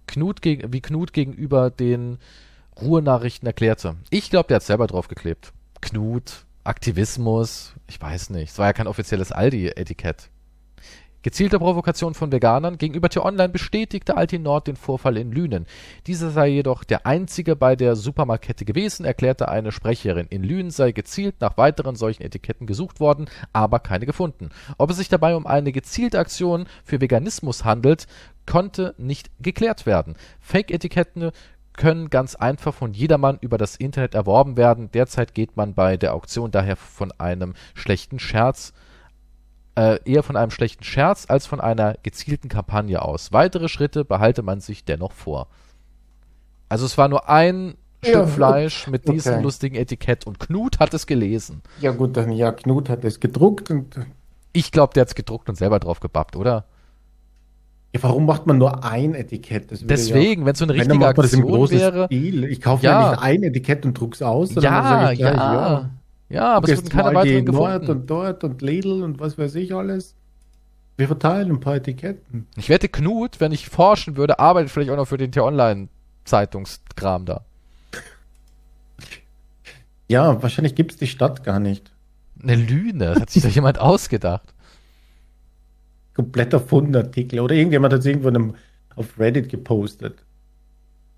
Knut 0.05 0.45
wie 0.45 0.81
Knut 0.81 1.11
gegenüber 1.11 1.71
den 1.71 2.19
Ruhrnachrichten 2.81 3.47
erklärte. 3.47 3.95
Ich 4.09 4.29
glaube, 4.29 4.47
der 4.47 4.55
hat 4.55 4.63
selber 4.63 4.87
draufgeklebt. 4.87 5.53
Knut, 5.81 6.45
Aktivismus, 6.63 7.73
ich 7.87 8.01
weiß 8.01 8.29
nicht. 8.31 8.51
Es 8.51 8.59
war 8.59 8.67
ja 8.67 8.73
kein 8.73 8.87
offizielles 8.87 9.31
Aldi-Etikett. 9.31 10.29
Gezielte 11.23 11.59
Provokation 11.59 12.13
von 12.13 12.31
Veganern 12.31 12.77
gegenüber 12.77 13.09
T-Online 13.09 13.49
bestätigte 13.49 14.15
Alti 14.15 14.39
Nord 14.39 14.67
den 14.67 14.75
Vorfall 14.75 15.17
in 15.17 15.31
Lünen. 15.31 15.65
Dieser 16.05 16.29
sei 16.29 16.47
jedoch 16.47 16.83
der 16.83 17.05
einzige 17.05 17.55
bei 17.55 17.75
der 17.75 17.95
Supermarktkette 17.95 18.63
gewesen, 18.63 19.03
erklärte 19.03 19.49
eine 19.49 19.71
Sprecherin. 19.71 20.27
In 20.29 20.43
Lünen 20.43 20.71
sei 20.71 20.93
gezielt 20.93 21.41
nach 21.41 21.57
weiteren 21.57 21.95
solchen 21.95 22.23
Etiketten 22.23 22.67
gesucht 22.67 22.99
worden, 22.99 23.29
aber 23.51 23.79
keine 23.79 24.05
gefunden. 24.05 24.51
Ob 24.77 24.91
es 24.91 24.97
sich 24.97 25.09
dabei 25.09 25.35
um 25.35 25.47
eine 25.47 25.71
gezielte 25.73 26.19
Aktion 26.19 26.65
für 26.85 27.01
Veganismus 27.01 27.65
handelt, 27.65 28.07
konnte 28.45 28.95
nicht 28.97 29.29
geklärt 29.39 29.85
werden. 29.85 30.15
Fake-Etiketten 30.39 31.31
können 31.77 32.09
ganz 32.09 32.35
einfach 32.35 32.73
von 32.73 32.93
jedermann 32.93 33.37
über 33.39 33.57
das 33.57 33.77
Internet 33.77 34.15
erworben 34.15 34.57
werden. 34.57 34.91
Derzeit 34.91 35.33
geht 35.33 35.55
man 35.55 35.73
bei 35.73 35.95
der 35.95 36.13
Auktion 36.13 36.51
daher 36.51 36.75
von 36.75 37.13
einem 37.17 37.53
schlechten 37.75 38.19
Scherz 38.19 38.73
äh, 39.77 39.99
eher 40.05 40.23
von 40.23 40.35
einem 40.35 40.51
schlechten 40.51 40.83
Scherz 40.83 41.25
als 41.29 41.45
von 41.45 41.61
einer 41.61 41.95
gezielten 42.03 42.49
Kampagne 42.49 43.01
aus. 43.01 43.31
Weitere 43.31 43.69
Schritte 43.69 44.03
behalte 44.03 44.41
man 44.41 44.59
sich 44.59 44.83
dennoch 44.85 45.11
vor. 45.11 45.47
Also 46.69 46.85
es 46.85 46.97
war 46.97 47.07
nur 47.07 47.29
ein 47.29 47.77
Ja, 48.03 48.25
Stück 48.25 48.27
Fleisch 48.27 48.87
mit 48.87 49.07
diesem 49.07 49.35
okay. 49.35 49.43
lustigen 49.43 49.75
Etikett 49.75 50.25
und 50.25 50.39
Knut 50.39 50.79
hat 50.79 50.93
es 50.93 51.05
gelesen. 51.07 51.61
Ja 51.77 51.91
gut, 51.91 52.17
dann 52.17 52.31
ja, 52.31 52.51
Knut 52.51 52.89
hat 52.89 53.03
es 53.05 53.19
gedruckt 53.19 53.69
und 53.71 53.99
Ich 54.53 54.71
glaube, 54.71 54.93
der 54.93 55.01
hat 55.01 55.09
es 55.09 55.15
gedruckt 55.15 55.49
und 55.49 55.55
selber 55.55 55.79
drauf 55.79 55.99
gebappt, 55.99 56.35
oder? 56.35 56.65
Ja, 57.97 58.03
warum 58.03 58.25
macht 58.25 58.45
man 58.47 58.57
nur 58.57 58.83
ein 58.83 59.13
Etikett? 59.15 59.67
Deswegen, 59.89 60.45
wenn 60.45 60.53
es 60.53 60.59
so 60.59 60.65
eine 60.65 60.75
ja, 60.75 60.87
wenn, 60.87 60.97
macht 60.97 61.17
man 61.17 61.23
das 61.25 61.33
im 61.33 61.41
großen 61.41 61.77
wäre. 61.79 62.05
Stil. 62.05 62.43
Ich 62.45 62.61
kaufe 62.61 62.85
Ja. 62.85 63.01
ja 63.01 63.11
nicht 63.11 63.21
ein 63.23 63.43
Etikett 63.43 63.85
und 63.85 63.99
druck's 63.99 64.21
aus, 64.21 64.53
Ja, 64.55 64.61
sage 64.61 65.13
ich 65.13 65.19
ja, 65.19 65.31
gleich, 65.31 65.41
ja. 65.41 65.89
Ja, 66.29 66.53
aber 66.55 66.69
es 66.69 66.77
wurden 66.77 66.89
keine 66.89 67.15
weiteren 67.15 67.45
gefunden. 67.45 67.89
und 67.91 68.09
dort 68.09 68.43
und 68.43 68.61
Lidl 68.61 69.01
und 69.03 69.19
was 69.19 69.37
weiß 69.37 69.55
ich 69.55 69.73
alles. 69.73 70.13
Wir 70.97 71.07
verteilen 71.07 71.51
ein 71.51 71.59
paar 71.59 71.75
Etiketten. 71.75 72.47
Ich 72.57 72.69
wette, 72.69 72.89
Knut, 72.89 73.39
wenn 73.39 73.51
ich 73.51 73.69
forschen 73.69 74.17
würde, 74.17 74.39
arbeitet 74.39 74.71
vielleicht 74.71 74.89
auch 74.91 74.95
noch 74.97 75.07
für 75.07 75.17
den 75.17 75.31
T-Online-Zeitungskram 75.31 77.25
da. 77.25 77.41
Ja, 80.09 80.41
wahrscheinlich 80.41 80.75
gibt's 80.75 80.97
die 80.97 81.07
Stadt 81.07 81.43
gar 81.43 81.59
nicht. 81.59 81.91
Eine 82.41 82.55
Lüne, 82.55 83.05
das 83.13 83.19
hat 83.21 83.29
sich 83.29 83.43
doch 83.43 83.49
jemand 83.55 83.79
ausgedacht. 83.79 84.53
Kompletter 86.17 86.59
Fundartikel. 86.59 87.39
Oder 87.39 87.53
irgendjemand 87.53 87.93
hat 87.93 87.99
es 87.99 88.07
irgendwo 88.07 88.29
in 88.29 88.35
einem, 88.35 88.55
auf 88.95 89.19
Reddit 89.19 89.49
gepostet. 89.49 90.15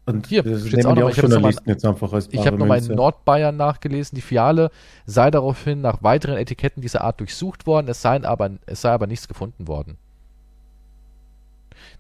Und 0.05 0.27
Hier, 0.27 0.43
das 0.43 0.65
nehmen 0.65 0.85
auch 0.87 0.95
die 0.95 1.03
auch 1.03 1.15
Journalisten 1.15 1.69
jetzt 1.69 1.85
einfach 1.85 2.11
als 2.11 2.27
Ich 2.31 2.45
habe 2.45 2.57
nochmal 2.57 2.79
in. 2.79 2.95
Nordbayern 2.95 3.55
nachgelesen, 3.55 4.15
die 4.15 4.21
Filiale 4.21 4.71
sei 5.05 5.31
daraufhin 5.31 5.79
nach 5.79 6.03
weiteren 6.03 6.35
Etiketten 6.35 6.81
dieser 6.81 7.01
Art 7.01 7.21
durchsucht 7.21 7.65
worden, 7.65 7.87
es, 7.87 8.01
seien 8.01 8.25
aber, 8.25 8.51
es 8.65 8.81
sei 8.81 8.91
aber 8.91 9.07
nichts 9.07 9.29
gefunden 9.29 9.69
worden. 9.69 9.97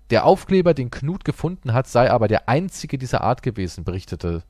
Der 0.09 0.25
Aufkleber, 0.25 0.73
den 0.73 0.91
Knut 0.91 1.23
gefunden 1.23 1.71
hat, 1.71 1.87
sei 1.87 2.11
aber 2.11 2.27
der 2.27 2.49
einzige 2.49 2.97
dieser 2.97 3.21
Art 3.21 3.43
gewesen, 3.43 3.85
berichtete 3.85 4.43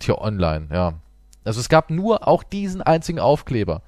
Tier 0.00 0.18
Online, 0.18 0.66
ja. 0.72 0.94
Also 1.44 1.60
es 1.60 1.68
gab 1.68 1.90
nur 1.90 2.26
auch 2.26 2.42
diesen 2.42 2.82
einzigen 2.82 3.20
Aufkleber. 3.20 3.82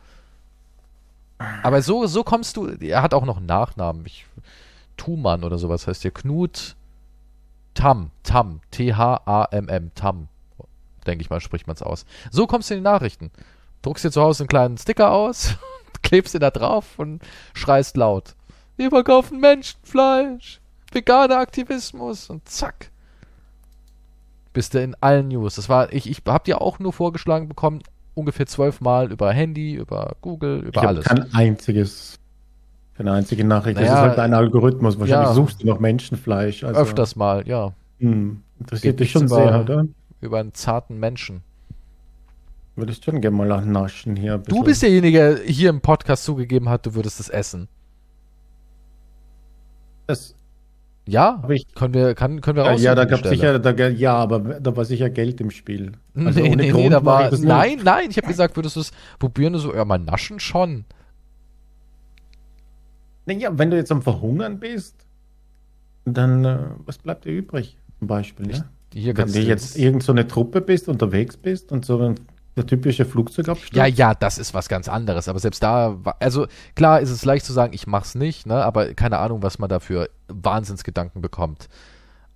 Aber 1.63 1.83
so, 1.83 2.07
so 2.07 2.23
kommst 2.23 2.57
du, 2.57 2.67
er 2.67 3.03
hat 3.03 3.15
auch 3.15 3.25
noch 3.25 3.39
einen 3.39 3.47
Nachnamen. 3.47 4.05
Ich, 4.07 4.27
Thumann 4.97 5.45
oder 5.45 5.59
sowas 5.59 5.87
heißt 5.87 6.05
der. 6.05 6.11
Knut 6.11 6.77
Tam, 7.75 8.11
Tam, 8.23 8.61
T-H-A-M-M, 8.71 9.93
Tam 9.95 10.29
denke 11.07 11.23
ich 11.23 11.31
mal, 11.31 11.41
spricht 11.41 11.67
man 11.67 11.75
es 11.75 11.83
aus. 11.83 12.05
So 12.31 12.47
kommst 12.47 12.71
du 12.71 12.75
in 12.75 12.81
die 12.81 12.85
Nachrichten. 12.85 13.31
Druckst 13.83 14.05
dir 14.05 14.11
zu 14.11 14.23
Hause 14.23 14.45
einen 14.45 14.49
kleinen 14.49 14.79
Sticker 14.79 15.13
aus, 15.13 15.57
klebst 16.03 16.35
ihn 16.35 16.41
da 16.41 16.51
drauf 16.51 16.99
und 16.99 17.23
schreist 17.55 17.97
laut. 17.97 18.35
Wir 18.77 18.91
verkaufen 18.91 19.41
Menschenfleisch, 19.41 20.61
veganer 20.93 21.39
Aktivismus 21.39 22.31
und 22.31 22.49
zack. 22.49 22.91
Bist 24.53 24.75
du 24.75 24.83
in 24.83 24.97
allen 25.01 25.29
News. 25.29 25.55
Das 25.55 25.69
war, 25.69 25.93
ich, 25.93 26.09
ich 26.11 26.23
hab 26.27 26.45
dir 26.45 26.61
auch 26.61 26.79
nur 26.79 26.93
vorgeschlagen 26.93 27.49
bekommen, 27.49 27.83
ungefähr 28.21 28.47
zwölfmal 28.47 29.11
über 29.11 29.33
Handy, 29.33 29.75
über 29.75 30.17
Google, 30.21 30.61
Ich 30.63 30.69
über 30.69 30.81
habe 30.83 30.89
alles. 30.89 31.05
kein 31.05 31.35
einziges, 31.35 32.19
keine 32.97 33.13
einzige 33.13 33.45
Nachricht. 33.45 33.77
das 33.79 33.85
Naja, 33.89 33.95
ist 34.05 34.09
halt 34.11 34.19
ein 34.21 34.35
Algorithmus. 34.35 34.99
Wahrscheinlich 34.99 35.29
ja. 35.29 35.35
suchst 35.35 35.63
du 35.63 35.67
noch 35.67 35.81
Menschenfleisch. 35.81 36.65
Also, 36.65 36.81
Öfters 36.81 37.17
mal, 37.17 37.47
ja. 37.49 37.73
Hm, 37.99 38.43
interessiert 38.59 38.97
Geht 38.97 39.01
dich 39.01 39.11
schon 39.13 39.23
nichts 39.23 39.37
sehr, 39.37 39.49
über- 39.49 39.61
oder? 39.61 39.87
Über 40.21 40.39
einen 40.41 40.55
zarten 40.55 40.99
Menschen. 40.99 41.43
Würdest 42.77 43.05
schon 43.05 43.21
gerne 43.21 43.37
mal 43.37 43.65
naschen 43.67 44.17
hier. 44.17 44.39
Du 44.39 44.63
bist 44.63 44.83
derjenige, 44.83 45.19
der 45.37 45.45
hier 45.45 45.71
im 45.71 45.81
Podcast 45.81 46.25
zugegeben 46.25 46.69
hat, 46.69 46.87
du 46.87 46.95
würdest 46.95 47.21
es 47.21 47.29
essen. 47.29 47.69
Das, 50.07 50.35
Ja, 51.11 51.41
Aber 51.43 51.55
ich- 51.55 51.67
können 51.75 51.93
wir, 51.95 52.15
kann, 52.15 52.41
können 52.41 52.57
wir 52.57 52.63
raus. 52.65 52.81
ja, 52.83 52.95
da 52.95 53.05
gab 53.05 53.27
sicher, 53.27 53.59
da, 53.59 53.89
ja, 53.89 54.15
aber 54.15 54.39
da 54.61 54.77
war 54.77 54.85
sicher 54.85 55.11
Geld 55.11 55.41
im 55.41 55.51
Spiel. 55.51 55.93
Also 56.15 56.41
nee, 56.41 56.55
nee, 56.55 56.71
Grund 56.71 56.85
nee, 56.85 56.89
da 56.91 57.05
war, 57.05 57.31
das 57.31 57.41
nicht. 57.41 57.49
nein, 57.49 57.81
nein, 57.83 58.11
ich 58.11 58.17
habe 58.17 58.29
gesagt, 58.29 58.55
würdest 58.57 58.77
du 58.77 58.81
es 58.81 58.93
probieren, 59.19 59.57
so, 59.59 59.75
ja, 59.75 59.85
mal 59.85 59.99
naschen 59.99 60.39
schon. 60.39 60.85
Naja, 63.27 63.51
wenn 63.59 63.71
du 63.71 63.77
jetzt 63.77 63.93
am 63.93 64.03
Verhungern 64.03 64.59
bist, 64.61 64.95
dann, 66.05 66.45
äh, 66.45 66.59
was 66.87 66.99
bleibt 66.99 67.25
dir 67.25 67.33
übrig? 67.33 67.77
Zum 67.99 68.09
Beispiel, 68.09 68.51
ja? 68.51 68.65
Hier 68.93 69.17
Wenn 69.17 69.27
du 69.29 69.33
du 69.35 69.41
jetzt 69.41 69.77
irgend 69.79 70.03
so 70.03 70.11
eine 70.13 70.27
Truppe 70.27 70.61
bist, 70.61 70.89
unterwegs 70.89 71.37
bist 71.37 71.71
und 71.71 71.85
so 71.85 71.99
ein, 72.01 72.15
der 72.57 72.67
typische 72.67 73.05
Flugzeugabsturz. 73.05 73.75
Ja, 73.75 73.87
ja, 73.87 74.15
das 74.15 74.39
ist 74.39 74.55
was 74.55 74.69
ganz 74.69 74.89
anderes. 74.89 75.29
Aber 75.29 75.39
selbst 75.39 75.63
da, 75.63 75.99
also 76.19 76.47
klar 76.75 77.01
ist 77.01 77.11
es 77.11 77.25
leicht 77.25 77.47
zu 77.47 77.53
sagen, 77.53 77.73
ich 77.73 77.87
mach's 77.87 78.15
nicht, 78.15 78.47
ne? 78.47 78.65
Aber 78.65 78.95
keine 78.95 79.19
Ahnung, 79.19 79.43
was 79.43 79.59
man 79.59 79.69
da 79.69 79.81
für 79.81 80.11
Wahnsinnsgedanken 80.29 81.23
bekommt. 81.23 81.69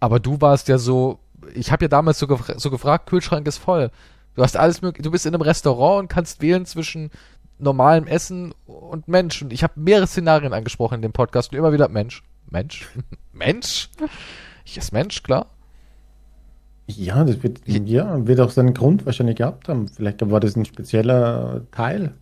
Aber 0.01 0.21
du 0.21 0.41
warst 0.41 0.69
ja 0.69 0.79
so, 0.79 1.19
ich 1.55 1.73
habe 1.73 1.85
ja 1.85 1.89
damals 1.89 2.19
so, 2.19 2.27
gefra 2.27 2.59
so 2.59 2.71
gefragt, 2.71 3.09
Kühlschrank 3.09 3.47
ist 3.47 3.59
voll. 3.59 3.91
Du 4.35 4.43
hast 4.43 4.57
alles 4.57 4.83
mögliche, 4.83 5.03
du 5.03 5.11
bist 5.11 5.27
in 5.27 5.35
einem 5.35 5.43
Restaurant 5.43 6.01
und 6.01 6.09
kannst 6.09 6.43
wählen 6.43 6.67
zwischen 6.67 7.11
normalem 7.59 8.07
Essen 8.07 8.53
und 8.67 9.09
Mensch. 9.09 9.43
Und 9.43 9.53
ich 9.53 9.63
habe 9.63 9.75
mehrere 9.77 10.07
Szenarien 10.07 10.53
angesprochen 10.53 10.97
in 10.97 11.03
dem 11.03 11.13
Podcast 11.13 11.53
und 11.53 11.59
immer 11.59 11.73
wieder 11.73 11.89
Mensch, 11.89 12.23
Mensch, 12.51 12.89
Mensch. 13.33 13.91
Ich 14.65 14.79
esse 14.79 14.95
Mensch, 14.95 15.23
klar. 15.23 15.47
Ja, 16.87 17.25
das 17.25 17.43
wird, 17.43 17.63
ja, 17.67 18.27
wird 18.27 18.41
auch 18.41 18.51
seinen 18.51 18.75
Grund 18.75 19.07
wahrscheinlich 19.07 19.37
gehabt 19.37 19.69
haben. 19.69 19.89
Vielleicht 19.89 20.29
war 20.31 20.41
das 20.41 20.57
ein 20.57 20.65
spezieller 20.65 21.63
Teil. 21.71 22.13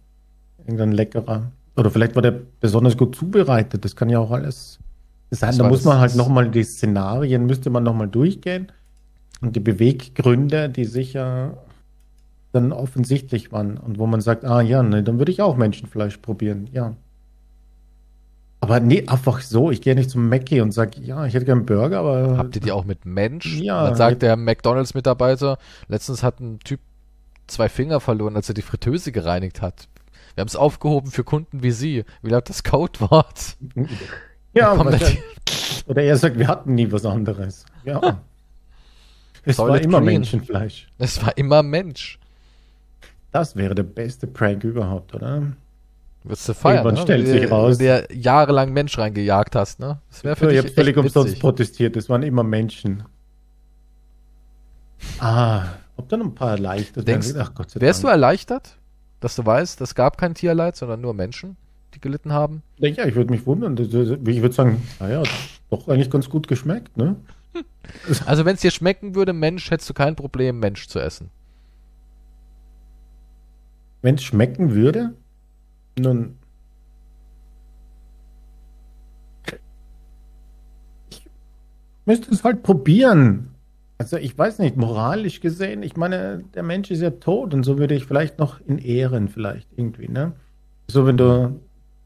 Irgendein 0.59 0.93
leckerer. 0.93 1.51
Oder 1.77 1.91
vielleicht 1.91 2.15
war 2.15 2.23
der 2.23 2.39
besonders 2.61 2.97
gut 2.97 3.17
zubereitet. 3.17 3.85
Das 3.85 3.97
kann 3.97 4.09
ja 4.09 4.21
auch 4.21 4.31
alles 4.31 4.79
sein. 5.31 5.51
Das 5.51 5.59
Da 5.59 5.69
muss 5.69 5.85
man 5.85 5.99
halt 5.99 6.15
nochmal 6.15 6.49
die 6.51 6.63
Szenarien, 6.63 7.47
müsste 7.47 7.71
man 7.71 7.83
nochmal 7.83 8.09
durchgehen. 8.09 8.71
Und 9.41 9.57
die 9.57 9.61
Beweggründe, 9.61 10.69
die 10.69 10.85
sicher 10.85 11.57
dann 12.53 12.71
offensichtlich 12.71 13.51
waren 13.51 13.79
und 13.79 13.99
wo 13.99 14.07
man 14.07 14.21
sagt, 14.21 14.45
ah 14.45 14.61
ja, 14.61 14.83
ne, 14.83 15.03
dann 15.03 15.19
würde 15.19 15.33
ich 15.33 15.41
auch 15.41 15.57
Menschenfleisch 15.57 16.19
probieren, 16.19 16.69
ja. 16.71 16.95
Aber 18.63 18.79
nee, 18.79 19.09
einfach 19.09 19.41
so, 19.41 19.73
ich 19.73 19.83
gehe 19.83 19.97
nicht 19.97 20.09
zum 20.09 20.29
Mackie 20.29 20.61
und 20.61 20.71
sage, 20.71 21.01
ja, 21.01 21.27
ich 21.27 21.35
hätte 21.35 21.45
gern 21.47 21.59
einen 21.59 21.67
Burger, 21.67 21.99
aber. 21.99 22.39
Habt 22.39 22.55
ihr 22.55 22.63
die 22.63 22.71
auch 22.71 22.85
mit 22.85 23.05
Mensch? 23.05 23.59
Ja. 23.59 23.87
Dann 23.87 23.97
sagt 23.97 24.23
der 24.23 24.37
McDonalds-Mitarbeiter, 24.37 25.59
letztens 25.89 26.23
hat 26.23 26.39
ein 26.39 26.61
Typ 26.61 26.79
zwei 27.49 27.69
Finger 27.69 27.99
verloren, 27.99 28.37
als 28.37 28.49
er 28.49 28.55
die 28.55 28.63
Fritteuse 28.63 29.11
gereinigt 29.11 29.63
hat. 29.63 29.89
Wir 30.37 30.43
haben 30.43 30.49
es 30.49 30.55
aufgehoben 30.55 31.11
für 31.11 31.25
Kunden 31.25 31.65
wie 31.65 31.73
Sie. 31.73 32.05
Wie 32.23 32.31
lautet 32.31 32.51
das 32.51 32.65
Codewort? 32.65 33.57
Ja, 34.55 34.79
wahrscheinlich- 34.79 35.19
oder 35.87 36.03
er 36.03 36.15
sagt, 36.19 36.39
wir 36.39 36.47
hatten 36.47 36.75
nie 36.75 36.93
was 36.93 37.07
anderes. 37.07 37.65
Ja. 37.85 38.21
Es 39.45 39.59
war 39.59 39.69
Toilet 39.69 39.85
immer 39.87 40.01
clean. 40.03 40.15
Menschenfleisch. 40.21 40.89
Es 40.99 41.25
war 41.25 41.37
immer 41.37 41.63
Mensch. 41.65 42.21
Das 43.33 43.57
wäre 43.57 43.75
der 43.75 43.83
beste 43.83 44.27
Prank 44.29 44.63
überhaupt, 44.63 45.15
oder? 45.15 45.43
Würdest 46.25 46.49
du 46.49 46.55
feiern, 46.55 46.77
Irgendwann 46.87 46.95
ne? 46.95 47.01
stellt 47.03 47.27
sich 47.27 47.51
raus. 47.51 47.79
du 47.79 48.07
jahrelang 48.13 48.73
Mensch 48.73 48.97
reingejagt 48.97 49.57
hast, 49.57 49.81
ne? 49.81 50.01
Das 50.09 50.23
wäre 50.23 50.37
für 50.37 50.47
ich 50.47 50.51
dich 50.53 50.59
habe 50.59 50.69
völlig 50.75 50.97
umsonst 50.97 51.41
protestiert, 51.41 51.97
es 51.97 52.09
waren 52.09 52.23
immer 52.23 52.45
Menschen. 52.45 53.03
Ah, 55.19 55.65
ob 55.97 56.09
dann 56.09 56.21
ein 56.23 56.35
paar 56.35 56.51
erleichtert 56.53 57.09
Denkst-. 57.09 57.35
Ach 57.39 57.53
Gott 57.55 57.71
sei 57.71 57.81
Wärst 57.81 58.03
du 58.03 58.07
Dank. 58.07 58.15
erleichtert, 58.15 58.77
dass 59.21 59.35
du 59.35 59.45
weißt, 59.45 59.81
es 59.81 59.95
gab 59.95 60.17
kein 60.17 60.35
Tierleid, 60.35 60.77
sondern 60.77 61.01
nur 61.01 61.13
Menschen, 61.15 61.57
die 61.95 62.01
gelitten 62.01 62.33
haben? 62.33 62.63
Ja, 62.79 63.05
ich 63.05 63.15
würde 63.17 63.31
mich 63.33 63.45
wundern. 63.47 63.77
Ich 63.77 63.93
würde 63.93 64.53
sagen, 64.55 64.83
naja, 65.01 65.23
doch 65.71 65.89
eigentlich 65.89 66.11
ganz 66.11 66.29
gut 66.29 66.47
geschmeckt, 66.49 66.97
ne? 66.97 67.17
Also 68.27 68.45
wenn 68.45 68.55
es 68.55 68.61
dir 68.61 68.71
schmecken 68.71 69.15
würde, 69.17 69.33
Mensch, 69.33 69.71
hättest 69.71 69.91
du 69.91 69.95
kein 69.95 70.15
Problem, 70.15 70.61
Mensch 70.61 70.87
zu 70.87 71.01
essen. 71.01 71.31
Wenn 74.03 74.15
es 74.15 74.23
schmecken 74.23 74.73
würde, 74.75 75.15
nun. 75.99 76.37
Ich 81.11 81.29
müsste 82.07 82.33
es 82.33 82.45
halt 82.45 82.63
probieren. 82.63 83.49
Also 83.99 84.17
ich 84.17 84.37
weiß 84.37 84.59
nicht, 84.59 84.77
moralisch 84.77 85.41
gesehen, 85.41 85.85
ich 85.85 85.97
meine, 85.97 86.43
der 86.55 86.65
Mensch 86.65 86.91
ist 86.91 87.03
ja 87.03 87.11
tot 87.11 87.55
und 87.55 87.63
so 87.63 87.79
würde 87.79 87.95
ich 87.95 88.05
vielleicht 88.05 88.39
noch 88.41 88.61
in 88.67 88.79
Ehren 88.79 89.29
vielleicht 89.29 89.69
irgendwie, 89.77 90.09
ne? 90.09 90.33
So 90.89 91.07
wenn 91.07 91.17
du, 91.17 91.61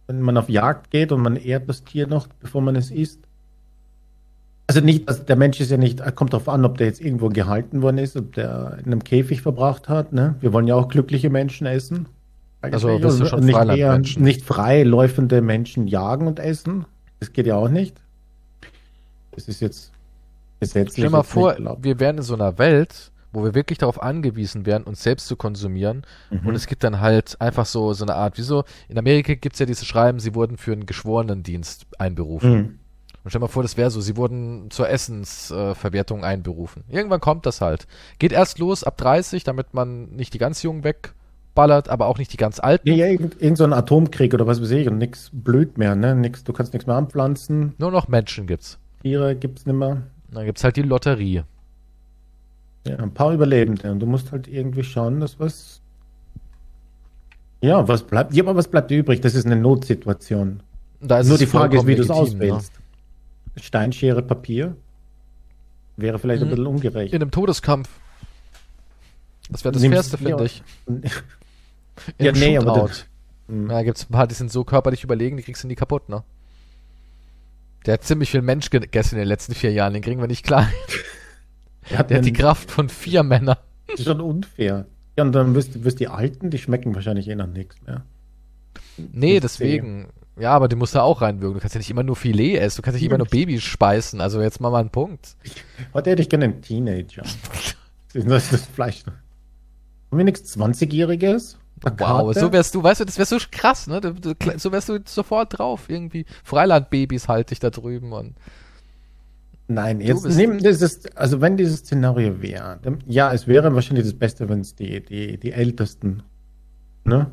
wenn 0.06 0.20
man 0.20 0.36
auf 0.36 0.50
Jagd 0.50 0.90
geht 0.90 1.10
und 1.10 1.22
man 1.22 1.36
ehrt 1.36 1.68
das 1.70 1.84
Tier 1.84 2.06
noch, 2.06 2.26
bevor 2.26 2.60
man 2.60 2.76
es 2.76 2.90
isst. 2.90 3.20
Also 4.66 4.80
nicht, 4.82 5.08
also 5.08 5.22
der 5.22 5.36
Mensch 5.36 5.58
ist 5.60 5.70
ja 5.70 5.78
nicht, 5.78 6.02
kommt 6.16 6.34
darauf 6.34 6.50
an, 6.50 6.66
ob 6.66 6.76
der 6.76 6.88
jetzt 6.88 7.00
irgendwo 7.00 7.30
gehalten 7.30 7.80
worden 7.80 7.98
ist, 7.98 8.14
ob 8.16 8.34
der 8.34 8.76
in 8.80 8.86
einem 8.86 9.02
Käfig 9.02 9.40
verbracht 9.40 9.88
hat, 9.88 10.12
ne? 10.12 10.34
Wir 10.40 10.52
wollen 10.52 10.66
ja 10.66 10.74
auch 10.74 10.88
glückliche 10.88 11.30
Menschen 11.30 11.66
essen. 11.66 12.08
Also 12.62 12.98
bist 12.98 13.20
du 13.20 13.26
schon 13.26 13.44
nicht 13.44 13.56
eher 13.56 13.98
nicht 13.98 14.42
frei 14.42 14.82
läufende 14.82 15.40
Menschen 15.40 15.86
jagen 15.86 16.26
und 16.26 16.38
essen. 16.38 16.86
Das 17.20 17.32
geht 17.32 17.46
ja 17.46 17.56
auch 17.56 17.68
nicht. 17.68 17.96
Das 19.32 19.48
ist 19.48 19.60
jetzt 19.60 19.92
gesetzlich. 20.60 20.92
Stell 20.94 21.04
dir 21.04 21.10
mal 21.10 21.22
vor, 21.22 21.56
wir 21.80 22.00
wären 22.00 22.18
in 22.18 22.22
so 22.22 22.34
einer 22.34 22.58
Welt, 22.58 23.12
wo 23.32 23.44
wir 23.44 23.54
wirklich 23.54 23.78
darauf 23.78 24.02
angewiesen 24.02 24.66
wären, 24.66 24.82
uns 24.84 25.02
selbst 25.02 25.28
zu 25.28 25.36
konsumieren. 25.36 26.02
Mhm. 26.30 26.46
Und 26.46 26.54
es 26.54 26.66
gibt 26.66 26.82
dann 26.82 27.00
halt 27.00 27.40
einfach 27.40 27.66
so, 27.66 27.92
so 27.92 28.04
eine 28.04 28.14
Art, 28.14 28.38
wieso, 28.38 28.64
in 28.88 28.98
Amerika 28.98 29.34
gibt's 29.34 29.58
ja 29.58 29.66
diese 29.66 29.84
Schreiben, 29.84 30.20
sie 30.20 30.34
wurden 30.34 30.56
für 30.56 30.72
einen 30.72 30.86
Geschworenendienst 30.86 31.86
einberufen. 31.98 32.52
Mhm. 32.52 32.78
Und 33.26 33.30
stell 33.30 33.40
dir 33.40 33.46
mal 33.46 33.48
vor, 33.48 33.62
das 33.62 33.76
wäre 33.76 33.90
so, 33.90 34.00
sie 34.00 34.16
wurden 34.16 34.70
zur 34.70 34.88
Essensverwertung 34.88 36.22
äh, 36.22 36.26
einberufen. 36.26 36.84
Irgendwann 36.88 37.20
kommt 37.20 37.44
das 37.44 37.60
halt. 37.60 37.86
Geht 38.18 38.32
erst 38.32 38.58
los 38.58 38.84
ab 38.84 38.96
30, 38.96 39.42
damit 39.42 39.74
man 39.74 40.10
nicht 40.10 40.32
die 40.32 40.38
ganz 40.38 40.62
Jungen 40.62 40.84
wegballert, 41.56 41.88
aber 41.88 42.06
auch 42.06 42.18
nicht 42.18 42.32
die 42.32 42.36
ganz 42.36 42.60
Alten. 42.60 42.88
Ja, 42.88 42.94
ja, 42.94 43.06
irgend, 43.06 43.40
irgend 43.40 43.58
so 43.58 43.64
ein 43.64 43.72
Atomkrieg 43.72 44.34
oder 44.34 44.46
was 44.46 44.60
weiß 44.60 44.70
ich 44.72 44.88
und 44.88 44.98
nichts 44.98 45.30
blüht 45.32 45.78
mehr, 45.78 45.94
ne? 45.96 46.14
Nix, 46.14 46.44
du 46.44 46.52
kannst 46.52 46.72
nichts 46.72 46.86
mehr 46.86 46.96
anpflanzen, 46.96 47.74
Nur 47.78 47.90
noch 47.90 48.08
Menschen 48.08 48.46
gibt's. 48.46 48.78
Tiere 49.02 49.34
gibt's 49.34 49.66
nicht 49.66 49.74
mehr. 49.76 50.02
Dann 50.30 50.44
gibt's 50.44 50.62
halt 50.64 50.76
die 50.76 50.82
Lotterie. 50.82 51.44
Ja, 52.86 52.96
ein 52.98 53.12
paar 53.14 53.32
Überlebende 53.32 53.90
und 53.90 54.00
du 54.00 54.06
musst 54.06 54.32
halt 54.32 54.46
irgendwie 54.48 54.84
schauen, 54.84 55.20
dass 55.20 55.40
was. 55.40 55.80
Ja, 57.62 57.88
was 57.88 58.02
bleibt? 58.02 58.34
Ja, 58.34 58.44
aber 58.44 58.54
was 58.54 58.68
bleibt 58.68 58.90
übrig? 58.90 59.20
Das 59.22 59.34
ist 59.34 59.46
eine 59.46 59.56
Notsituation. 59.56 60.60
Ist 61.00 61.28
Nur 61.28 61.38
die 61.38 61.46
Frage 61.46 61.78
ist, 61.78 61.86
wie 61.86 61.96
du 61.96 62.02
es 62.02 62.08
legitim, 62.08 62.38
ne? 62.38 62.52
auswählst. 62.52 62.72
Steinschere, 63.56 64.22
Papier 64.22 64.76
wäre 65.96 66.18
vielleicht 66.18 66.42
ein 66.42 66.46
Mhm. 66.48 66.50
bisschen 66.50 66.66
ungerecht. 66.66 67.14
In 67.14 67.22
einem 67.22 67.30
Todeskampf. 67.30 67.88
Das 69.50 69.64
wäre 69.64 69.72
das 69.72 69.82
Nimmst- 69.82 69.94
Fairste, 70.10 70.18
finde 70.18 70.38
ja. 70.38 70.44
ich. 70.44 70.62
In 72.18 72.26
Ja, 72.26 72.32
nee, 72.32 72.58
aber 72.58 72.74
Shootout. 72.74 72.88
das- 72.88 73.06
Hm. 73.48 73.70
Ja, 73.70 73.82
gibt's 73.82 74.08
ein 74.08 74.12
paar, 74.12 74.26
die 74.26 74.34
sind 74.34 74.50
so 74.50 74.64
körperlich 74.64 75.04
überlegen, 75.04 75.36
die 75.36 75.42
kriegst 75.44 75.62
du 75.62 75.68
nie 75.68 75.76
kaputt, 75.76 76.08
ne? 76.08 76.24
Der 77.86 77.94
hat 77.94 78.02
ziemlich 78.04 78.30
viel 78.32 78.42
Mensch 78.42 78.70
gegessen 78.70 79.14
in 79.14 79.20
den 79.20 79.28
letzten 79.28 79.54
vier 79.54 79.70
Jahren, 79.72 79.92
den 79.92 80.02
kriegen 80.02 80.20
wir 80.20 80.26
nicht 80.26 80.44
klar. 80.44 80.68
Hat 81.94 82.10
Der 82.10 82.18
hat 82.18 82.24
die 82.24 82.32
Kraft 82.32 82.68
von 82.72 82.88
vier 82.88 83.22
Männern. 83.22 83.56
Das 83.86 84.00
ist 84.00 84.06
schon 84.06 84.20
unfair. 84.20 84.86
Ja, 85.16 85.22
und 85.22 85.30
dann 85.30 85.54
wirst, 85.54 85.84
wirst 85.84 86.00
die 86.00 86.08
Alten, 86.08 86.50
die 86.50 86.58
schmecken 86.58 86.92
wahrscheinlich 86.96 87.28
eh 87.28 87.36
nach 87.36 87.46
nichts 87.46 87.80
mehr. 87.82 88.02
Nee, 88.96 89.34
Nicht 89.34 89.44
deswegen. 89.44 90.08
Ja, 90.36 90.50
aber 90.50 90.66
die 90.66 90.74
musst 90.74 90.96
du 90.96 91.02
auch 91.02 91.22
reinwürgen. 91.22 91.54
Du 91.54 91.60
kannst 91.60 91.76
ja 91.76 91.78
nicht 91.78 91.88
immer 91.90 92.02
nur 92.02 92.16
Filet 92.16 92.56
essen, 92.56 92.78
du 92.78 92.82
kannst 92.82 92.96
nicht 93.00 93.06
immer 93.06 93.18
nur 93.18 93.28
Babys 93.28 93.62
speisen. 93.62 94.20
Also 94.20 94.42
jetzt 94.42 94.60
mal 94.60 94.70
mal 94.70 94.80
einen 94.80 94.90
Punkt. 94.90 95.36
Heute 95.94 96.10
hätte 96.10 96.22
ich 96.22 96.28
gerne 96.28 96.46
einen 96.46 96.62
Teenager. 96.62 97.22
Das 98.12 98.44
ist 98.44 98.52
das 98.52 98.64
Fleisch. 98.66 99.04
Haben 99.06 100.16
wir 100.18 100.24
nichts 100.24 100.56
20-Jähriges? 100.56 101.56
Wow, 101.82 102.32
so 102.34 102.52
wärst 102.52 102.74
du, 102.74 102.82
weißt 102.82 103.00
du, 103.00 103.04
das 103.04 103.18
wär 103.18 103.26
so 103.26 103.36
krass, 103.50 103.86
ne? 103.86 104.00
So 104.56 104.72
wärst 104.72 104.88
du 104.88 104.98
sofort 105.04 105.58
drauf. 105.58 105.88
Irgendwie 105.88 106.24
Freilandbabys 106.42 107.28
halte 107.28 107.52
ich 107.52 107.60
da 107.60 107.70
drüben 107.70 108.12
und. 108.12 108.34
Nein, 109.68 110.00
jetzt 110.00 110.24
nehmen 110.24 110.58
dieses, 110.58 111.04
also 111.16 111.40
wenn 111.40 111.56
dieses 111.56 111.80
Szenario 111.80 112.40
wäre, 112.40 112.78
dann, 112.82 112.98
ja, 113.06 113.32
es 113.32 113.48
wäre 113.48 113.74
wahrscheinlich 113.74 114.04
das 114.04 114.14
Beste, 114.14 114.48
wenn 114.48 114.60
es 114.60 114.76
die, 114.76 115.04
die, 115.04 115.38
die 115.38 115.52
Ältesten, 115.52 116.22
ne? 117.04 117.32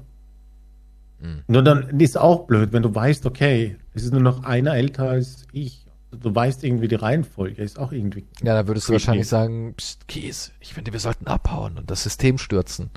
Mhm. 1.19 1.43
Nur 1.47 1.63
dann 1.63 1.99
ist 1.99 2.17
auch 2.17 2.47
blöd, 2.47 2.73
wenn 2.73 2.83
du 2.83 2.93
weißt, 2.93 3.25
okay, 3.27 3.77
es 3.93 4.03
ist 4.03 4.13
nur 4.13 4.21
noch 4.21 4.43
einer 4.43 4.75
älter 4.75 5.09
als 5.09 5.45
ich. 5.51 5.85
Du 6.11 6.33
weißt 6.33 6.63
irgendwie 6.63 6.87
die 6.87 6.95
Reihenfolge, 6.95 7.61
ist 7.61 7.79
auch 7.79 7.91
irgendwie. 7.91 8.25
Ja, 8.43 8.53
da 8.53 8.67
würdest 8.67 8.87
du 8.87 8.93
wahrscheinlich 8.93 9.27
sagen, 9.27 9.73
Psst, 9.75 10.07
Kies, 10.07 10.51
ich 10.59 10.73
finde, 10.73 10.91
wir 10.91 10.99
sollten 10.99 11.27
abhauen 11.27 11.77
und 11.77 11.89
das 11.89 12.03
System 12.03 12.37
stürzen. 12.37 12.91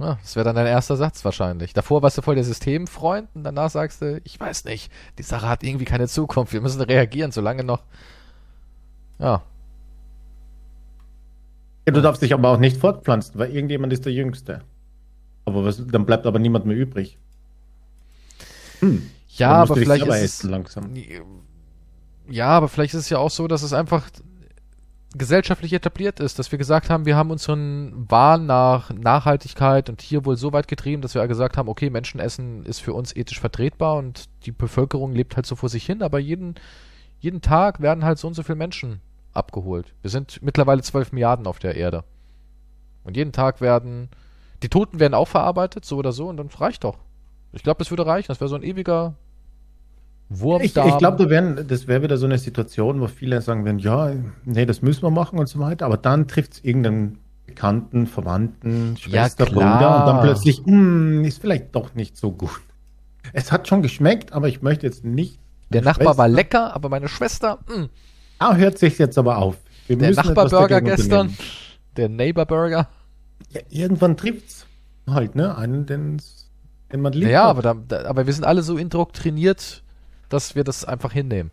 Ja, 0.00 0.18
das 0.22 0.36
wäre 0.36 0.44
dann 0.44 0.56
dein 0.56 0.66
erster 0.66 0.96
Satz 0.96 1.24
wahrscheinlich. 1.24 1.74
Davor 1.74 2.02
warst 2.02 2.18
du 2.18 2.22
voll 2.22 2.34
der 2.36 2.44
Systemfreund 2.44 3.28
und 3.34 3.44
danach 3.44 3.70
sagst 3.70 4.02
du, 4.02 4.20
ich 4.24 4.40
weiß 4.40 4.64
nicht, 4.64 4.90
die 5.18 5.22
Sache 5.22 5.48
hat 5.48 5.62
irgendwie 5.62 5.84
keine 5.84 6.08
Zukunft, 6.08 6.52
wir 6.52 6.62
müssen 6.62 6.80
reagieren, 6.80 7.32
solange 7.32 7.64
noch. 7.64 7.84
Ja, 9.18 9.42
Ja, 11.86 11.92
du 11.94 12.02
darfst 12.02 12.22
dich 12.22 12.34
aber 12.34 12.50
auch 12.50 12.58
nicht 12.58 12.76
fortpflanzen, 12.76 13.38
weil 13.38 13.50
irgendjemand 13.54 13.92
ist 13.92 14.04
der 14.04 14.12
Jüngste. 14.12 14.62
Aber 15.44 15.64
was, 15.64 15.84
dann 15.86 16.06
bleibt 16.06 16.26
aber 16.26 16.38
niemand 16.38 16.66
mehr 16.66 16.76
übrig. 16.76 17.18
Hm, 18.80 19.10
ja 19.28 19.52
aber 19.52 19.76
vielleicht 19.76 20.06
ist 20.06 20.22
es, 20.22 20.42
langsam. 20.44 20.94
Ja, 22.28 22.48
aber 22.48 22.68
vielleicht 22.68 22.94
ist 22.94 23.00
es 23.00 23.10
ja 23.10 23.18
auch 23.18 23.30
so, 23.30 23.48
dass 23.48 23.62
es 23.62 23.72
einfach 23.72 24.08
gesellschaftlich 25.14 25.72
etabliert 25.72 26.20
ist, 26.20 26.38
dass 26.38 26.52
wir 26.52 26.58
gesagt 26.58 26.88
haben, 26.88 27.04
wir 27.04 27.16
haben 27.16 27.30
unseren 27.30 28.08
Wahn 28.08 28.46
nach 28.46 28.90
Nachhaltigkeit 28.90 29.88
und 29.88 29.98
Tierwohl 29.98 30.36
so 30.36 30.52
weit 30.52 30.68
getrieben, 30.68 31.02
dass 31.02 31.14
wir 31.14 31.26
gesagt 31.26 31.56
haben, 31.56 31.68
okay, 31.68 31.90
Menschenessen 31.90 32.64
ist 32.64 32.80
für 32.80 32.94
uns 32.94 33.14
ethisch 33.14 33.40
vertretbar 33.40 33.96
und 33.96 34.28
die 34.46 34.52
Bevölkerung 34.52 35.12
lebt 35.12 35.34
halt 35.34 35.46
so 35.46 35.56
vor 35.56 35.68
sich 35.68 35.84
hin, 35.84 36.02
aber 36.02 36.20
jeden, 36.20 36.54
jeden 37.18 37.42
Tag 37.42 37.80
werden 37.80 38.04
halt 38.04 38.18
so 38.18 38.28
und 38.28 38.34
so 38.34 38.44
viele 38.44 38.56
Menschen 38.56 39.00
abgeholt. 39.32 39.94
Wir 40.02 40.10
sind 40.10 40.42
mittlerweile 40.42 40.82
12 40.82 41.12
Milliarden 41.12 41.46
auf 41.46 41.58
der 41.58 41.74
Erde. 41.74 42.04
Und 43.02 43.16
jeden 43.16 43.32
Tag 43.32 43.60
werden, 43.60 44.10
die 44.62 44.68
Toten 44.68 45.00
werden 45.00 45.14
auch 45.14 45.28
verarbeitet, 45.28 45.84
so 45.84 45.96
oder 45.96 46.12
so, 46.12 46.28
und 46.28 46.36
dann 46.36 46.48
reicht 46.48 46.84
doch. 46.84 46.98
Ich 47.52 47.62
glaube, 47.62 47.78
das 47.78 47.90
würde 47.90 48.06
reichen. 48.06 48.28
Das 48.28 48.40
wäre 48.40 48.48
so 48.48 48.54
ein 48.54 48.62
ewiger 48.62 49.14
Wurm 50.32 50.62
Ich, 50.62 50.76
ich 50.76 50.98
glaube, 50.98 51.26
da 51.26 51.62
das 51.64 51.88
wäre 51.88 52.02
wieder 52.02 52.16
so 52.16 52.24
eine 52.26 52.38
Situation, 52.38 53.00
wo 53.00 53.08
viele 53.08 53.42
sagen 53.42 53.64
werden, 53.64 53.80
ja, 53.80 54.12
nee, 54.44 54.64
das 54.64 54.80
müssen 54.80 55.02
wir 55.02 55.10
machen 55.10 55.38
und 55.40 55.48
so 55.48 55.58
weiter, 55.58 55.86
aber 55.86 55.96
dann 55.96 56.28
trifft 56.28 56.52
es 56.54 56.64
irgendeinen 56.64 57.18
Bekannten, 57.46 58.06
Verwandten, 58.06 58.96
Schwester, 58.96 59.44
klar. 59.44 59.78
Bruder 59.78 59.98
und 60.00 60.06
dann 60.06 60.20
plötzlich, 60.22 60.62
hm, 60.64 61.24
ist 61.24 61.40
vielleicht 61.40 61.74
doch 61.74 61.94
nicht 61.96 62.16
so 62.16 62.30
gut. 62.30 62.60
Es 63.32 63.50
hat 63.50 63.66
schon 63.66 63.82
geschmeckt, 63.82 64.32
aber 64.32 64.46
ich 64.48 64.62
möchte 64.62 64.86
jetzt 64.86 65.04
nicht. 65.04 65.40
Der 65.70 65.82
Nachbar 65.82 66.16
war 66.16 66.26
Schwester- 66.26 66.28
lecker, 66.28 66.74
aber 66.74 66.88
meine 66.88 67.08
Schwester, 67.08 67.58
mh, 67.68 67.88
Ah, 68.38 68.54
hört 68.54 68.78
sich 68.78 68.98
jetzt 68.98 69.18
aber 69.18 69.36
auf. 69.38 69.56
Wir 69.86 69.98
der 69.98 70.12
Nachbarburger 70.14 70.80
gestern, 70.80 71.36
der 71.96 72.08
Neighbor 72.08 72.46
Burger. 72.46 72.88
Ja, 73.50 73.60
irgendwann 73.68 74.16
trifft's 74.16 74.66
halt, 75.08 75.34
ne? 75.34 75.56
Einen, 75.56 75.84
den 75.86 76.20
man 76.96 77.12
liebt. 77.12 77.30
Ja, 77.30 77.44
aber, 77.44 77.62
da, 77.62 77.74
da, 77.74 78.04
aber 78.06 78.26
wir 78.26 78.32
sind 78.32 78.44
alle 78.44 78.62
so 78.62 78.78
indoktriniert, 78.78 79.82
dass 80.30 80.54
wir 80.54 80.64
das 80.64 80.84
einfach 80.84 81.12
hinnehmen. 81.12 81.50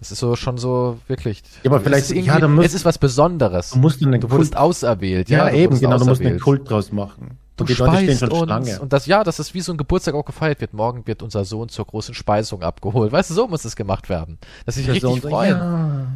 Das 0.00 0.12
ist 0.12 0.18
so 0.20 0.36
schon 0.36 0.58
so 0.58 0.98
wirklich. 1.08 1.42
Ja, 1.64 1.70
aber 1.70 1.80
vielleicht- 1.80 2.04
es 2.06 2.10
ist, 2.12 2.24
ja, 2.26 2.38
es 2.62 2.74
ist 2.74 2.84
was 2.84 2.98
Besonderes. 2.98 3.70
Du 3.70 3.78
musst 3.78 4.00
einen 4.02 4.20
Du 4.20 4.30
wurdest 4.30 4.52
Kult- 4.52 4.60
auserwählt. 4.62 5.28
Ja, 5.28 5.48
du 5.50 5.56
eben, 5.56 5.78
genau, 5.80 5.98
du 5.98 6.04
musst 6.04 6.20
einen 6.20 6.34
auserwählt. 6.34 6.42
Kult 6.42 6.70
draus 6.70 6.92
machen. 6.92 7.38
Du 7.56 7.64
Und 7.64 7.70
die 7.70 7.74
Leute 7.74 7.96
stehen 8.14 8.30
schon. 8.30 8.44
Schlange. 8.46 8.80
Und 8.80 8.92
das, 8.92 9.06
ja, 9.06 9.24
dass 9.24 9.40
es 9.40 9.54
wie 9.54 9.60
so 9.60 9.72
ein 9.72 9.76
Geburtstag 9.78 10.14
auch 10.14 10.24
gefeiert 10.24 10.60
wird. 10.60 10.72
Morgen 10.72 11.04
wird 11.08 11.24
unser 11.24 11.44
Sohn 11.44 11.68
zur 11.68 11.84
großen 11.86 12.14
Speisung 12.14 12.62
abgeholt. 12.62 13.10
Weißt 13.10 13.30
du, 13.30 13.34
so 13.34 13.48
muss 13.48 13.64
es 13.64 13.74
gemacht 13.74 14.08
werden. 14.08 14.38
Dass 14.64 14.76
sich 14.76 14.86
richtig 14.86 15.02
Sohn 15.02 15.20
so, 15.20 15.28
freuen. 15.28 15.56
Ja, 15.56 16.06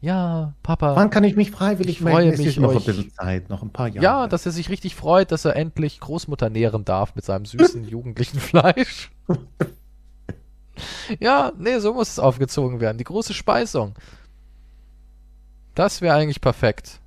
Ja. 0.00 0.52
Papa. 0.62 0.96
Wann 0.96 1.10
kann 1.10 1.24
ich 1.24 1.36
mich 1.36 1.50
freiwillig 1.50 1.96
Ich 1.96 2.00
freue 2.00 2.30
mich, 2.30 2.40
ist 2.46 2.58
noch 2.58 2.70
ein 2.74 2.82
bisschen 2.82 3.10
Zeit, 3.12 3.50
noch 3.50 3.62
ein 3.62 3.68
paar 3.70 3.88
Jahre. 3.88 4.02
Ja, 4.02 4.26
dass 4.26 4.46
er 4.46 4.52
sich 4.52 4.70
richtig 4.70 4.94
freut, 4.94 5.30
dass 5.32 5.44
er 5.44 5.54
endlich 5.56 6.00
Großmutter 6.00 6.48
nähren 6.48 6.86
darf 6.86 7.14
mit 7.14 7.26
seinem 7.26 7.44
süßen 7.44 7.84
jugendlichen 7.88 8.38
Fleisch. 8.40 9.10
ja, 11.20 11.52
nee, 11.58 11.78
so 11.78 11.94
muss 11.94 12.10
es 12.10 12.18
aufgezogen 12.18 12.80
werden. 12.80 12.98
Die 12.98 13.04
große 13.04 13.34
Speisung. 13.34 13.94
Das 15.74 16.00
wäre 16.00 16.16
eigentlich 16.16 16.40
perfekt. 16.40 17.00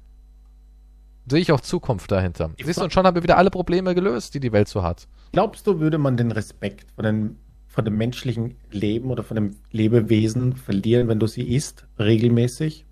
Sehe 1.30 1.40
ich 1.40 1.52
auch 1.52 1.62
Zukunft 1.62 2.12
dahinter. 2.12 2.52
Ich 2.58 2.66
Siehst 2.66 2.80
du, 2.80 2.84
und 2.84 2.94
schon 2.94 3.06
haben 3.06 3.16
wir 3.16 3.24
wieder 3.24 3.38
alle 3.38 3.52
Probleme 3.52 3.94
gelöst, 3.96 4.34
die 4.34 4.40
die 4.40 4.52
Welt 4.52 4.68
so 4.68 4.84
hat. 4.84 5.08
Glaubst 5.32 5.68
du, 5.68 5.80
würde 5.80 5.98
man 5.98 6.18
den 6.18 6.32
Respekt 6.32 6.92
vor, 6.96 7.04
den, 7.04 7.38
vor 7.68 7.84
dem 7.84 7.98
menschlichen 7.98 8.56
Leben 8.72 9.12
oder 9.12 9.24
vor 9.24 9.36
dem 9.36 9.56
Lebewesen 9.72 10.56
verlieren, 10.56 11.08
wenn 11.08 11.20
du 11.20 11.28
sie 11.28 11.44
isst, 11.44 11.86
regelmäßig? 12.00 12.86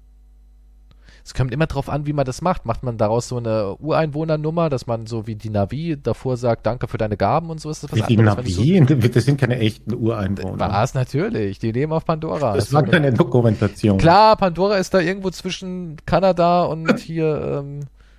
Es 1.24 1.34
kommt 1.34 1.54
immer 1.54 1.68
drauf 1.68 1.90
an, 1.90 2.06
wie 2.06 2.14
man 2.14 2.26
das 2.26 2.42
macht. 2.42 2.66
Macht 2.66 2.84
man 2.84 2.98
daraus 2.98 3.28
so 3.28 3.38
eine 3.38 3.76
Ureinwohnernummer, 3.78 4.70
dass 4.70 4.88
man 4.88 5.06
so 5.06 5.28
wie 5.28 5.36
die 5.36 5.50
Navi 5.50 5.98
davor 6.02 6.38
sagt, 6.38 6.66
danke 6.66 6.88
für 6.88 6.98
deine 6.98 7.18
Gaben 7.18 7.50
und 7.50 7.60
so 7.62 7.70
ist 7.70 7.84
das 7.84 7.92
was 7.92 8.00
Wie 8.00 8.16
die 8.16 8.20
anderes. 8.20 8.56
du 8.56 8.62
Navi? 8.80 9.10
Das 9.10 9.26
sind 9.26 9.40
keine 9.40 9.60
echten 9.60 9.92
So, 9.92 9.98
Ureinwohner. 9.98 10.70
was, 10.72 10.94
natürlich. 10.94 11.60
Die 11.60 11.72
leben 11.72 11.92
auf 11.94 12.06
Pandora. 12.06 12.56
Das 12.56 12.66
ist 12.68 12.74
war 12.74 12.86
so 12.86 12.92
keine 12.92 13.12
Dokumentation. 13.14 13.98
Klar, 13.98 14.36
Pandora 14.38 14.78
ist 14.78 14.94
da 14.94 15.00
irgendwo 15.00 15.30
zwischen 15.30 15.98
Kanada 16.06 16.64
und 16.64 17.00
hier, 17.00 17.64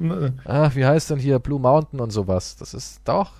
ähm, 0.00 0.36
ah, 0.44 0.70
wie 0.74 0.84
heißt 0.84 1.10
denn 1.10 1.18
hier, 1.18 1.38
Blue 1.38 1.60
Mountain 1.60 2.00
und 2.00 2.10
sowas. 2.10 2.56
Das 2.56 2.74
ist 2.74 3.00
doch, 3.04 3.32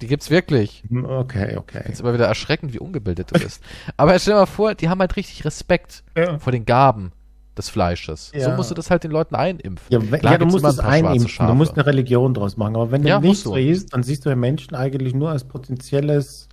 die 0.00 0.06
gibt's 0.06 0.30
wirklich. 0.30 0.84
Okay, 0.92 1.56
okay. 1.56 1.90
Ist 1.90 2.00
immer 2.00 2.14
wieder 2.14 2.26
erschreckend, 2.26 2.72
wie 2.72 2.78
ungebildet 2.78 3.30
du 3.34 3.40
bist. 3.40 3.62
Aber 3.96 4.18
stell 4.18 4.34
dir 4.34 4.40
mal 4.40 4.46
vor, 4.46 4.74
die 4.74 4.88
haben 4.88 5.00
halt 5.00 5.16
richtig 5.16 5.44
Respekt 5.44 6.04
Ja. 6.16 6.38
vor 6.38 6.52
den 6.52 6.64
Gaben 6.64 7.12
des 7.58 7.68
Fleisches. 7.68 8.30
So 8.32 8.38
Ja. 8.38 8.56
musst 8.56 8.70
du 8.70 8.74
das 8.74 8.90
halt 8.90 9.04
den 9.04 9.10
Leuten 9.10 9.34
einimpfen. 9.34 9.86
Ja, 9.90 9.98
Klar 9.98 10.32
ja 10.32 10.38
du 10.38 10.46
musst 10.46 10.64
es 10.64 10.78
ein 10.78 10.86
einimpfen. 11.04 11.22
Du 11.24 11.28
Schafe. 11.28 11.54
musst 11.54 11.74
eine 11.74 11.84
Religion 11.86 12.32
draus 12.34 12.56
machen. 12.56 12.76
Aber 12.76 12.90
wenn 12.90 13.02
du 13.02 13.08
Ja, 13.08 13.20
nicht 13.20 13.28
musst 13.28 13.42
so 13.44 13.54
du. 13.54 13.60
isst, 13.60 13.92
dann 13.92 14.02
siehst 14.02 14.24
du 14.24 14.30
ja 14.30 14.36
Menschen 14.36 14.74
eigentlich 14.74 15.14
nur 15.14 15.30
als 15.30 15.44
potenzielles. 15.44 16.48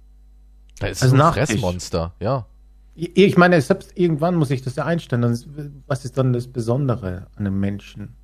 Da 0.79 0.87
ist 0.87 1.01
als 1.01 1.11
so 1.11 1.15
ein 1.15 1.19
Nachtisch. 1.19 1.51
Fressmonster, 1.51 2.13
ja. 2.19 2.45
Ich 2.95 3.37
meine, 3.37 3.61
selbst 3.61 3.91
irgendwann 3.95 4.35
muss 4.35 4.51
ich 4.51 4.61
das 4.61 4.75
ja 4.77 4.85
einstellen. 4.85 5.81
Was 5.87 6.05
ist 6.05 6.17
dann 6.17 6.31
das 6.33 6.47
Besondere 6.47 7.27
an 7.35 7.45
einem 7.47 7.59
Menschen? 7.59 8.15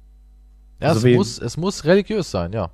Ja, 0.81 0.89
Also 0.89 1.07
es, 1.07 1.15
muss, 1.15 1.39
es 1.39 1.57
muss 1.57 1.83
religiös 1.85 2.31
sein, 2.31 2.53
ja. 2.53 2.69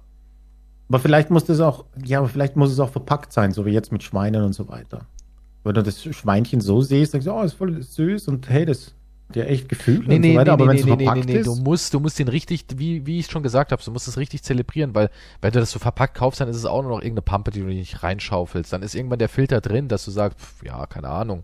Aber 0.90 1.00
vielleicht 1.00 1.30
muss 1.32 1.44
das 1.46 1.60
auch, 1.60 1.86
ja, 2.06 2.20
aber 2.20 2.30
vielleicht 2.30 2.56
muss 2.56 2.72
es 2.72 2.80
auch 2.80 2.90
verpackt 2.90 3.34
sein, 3.34 3.52
so 3.52 3.66
wie 3.66 3.72
jetzt 3.72 3.92
mit 3.92 4.04
Schweinen 4.04 4.44
und 4.44 4.54
so 4.54 4.68
weiter. 4.70 5.02
Wenn 5.64 5.74
du 5.74 5.84
das 5.84 6.02
Schweinchen 6.02 6.62
so 6.62 6.82
siehst, 6.82 7.14
denkst 7.14 7.26
du, 7.26 7.34
oh, 7.34 7.42
ist 7.42 7.54
voll 7.56 7.82
süß 7.82 8.30
und 8.30 8.48
hey, 8.48 8.66
das 8.66 8.94
ja 9.36 9.44
echt 9.44 9.68
Gefühle 9.70 10.08
Nee, 10.08 10.16
und 10.16 10.22
nee, 10.22 10.34
so 10.34 10.40
weiter. 10.40 10.58
nee, 10.58 10.64
aber 10.64 10.66
nee, 10.66 10.70
wenn 10.70 10.76
nee, 10.76 10.80
es 10.82 10.86
nee, 10.86 10.96
nee, 10.96 11.06
verpackt 11.06 11.26
nee, 11.28 11.38
ist, 11.40 11.48
du 11.48 11.56
musst, 11.56 11.94
du 11.94 12.00
musst 12.00 12.18
den 12.20 12.28
richtig, 12.30 12.66
wie, 12.76 13.06
wie 13.06 13.20
ich 13.20 13.28
schon 13.28 13.44
gesagt 13.44 13.72
habe, 13.72 13.82
du 13.84 13.92
musst 13.92 14.08
es 14.08 14.18
richtig 14.18 14.44
zelebrieren, 14.44 14.96
weil 14.96 15.10
wenn 15.42 15.52
du 15.52 15.60
das 15.60 15.72
so 15.72 15.80
verpackt 15.80 16.16
kaufst, 16.16 16.40
dann 16.40 16.48
ist 16.50 16.56
es 16.56 16.66
auch 16.66 16.82
nur 16.82 16.92
noch 16.92 17.00
irgendeine 17.02 17.22
Pampe, 17.24 17.52
die 17.52 17.60
du 17.60 17.66
nicht 17.68 18.04
reinschaufelst. 18.04 18.72
Dann 18.72 18.84
ist 18.84 18.96
irgendwann 18.96 19.20
der 19.20 19.30
Filter 19.30 19.60
drin, 19.62 19.88
dass 19.90 20.06
du 20.06 20.12
sagst, 20.12 20.40
pf, 20.40 20.64
ja, 20.64 20.86
keine 20.86 21.10
Ahnung. 21.10 21.44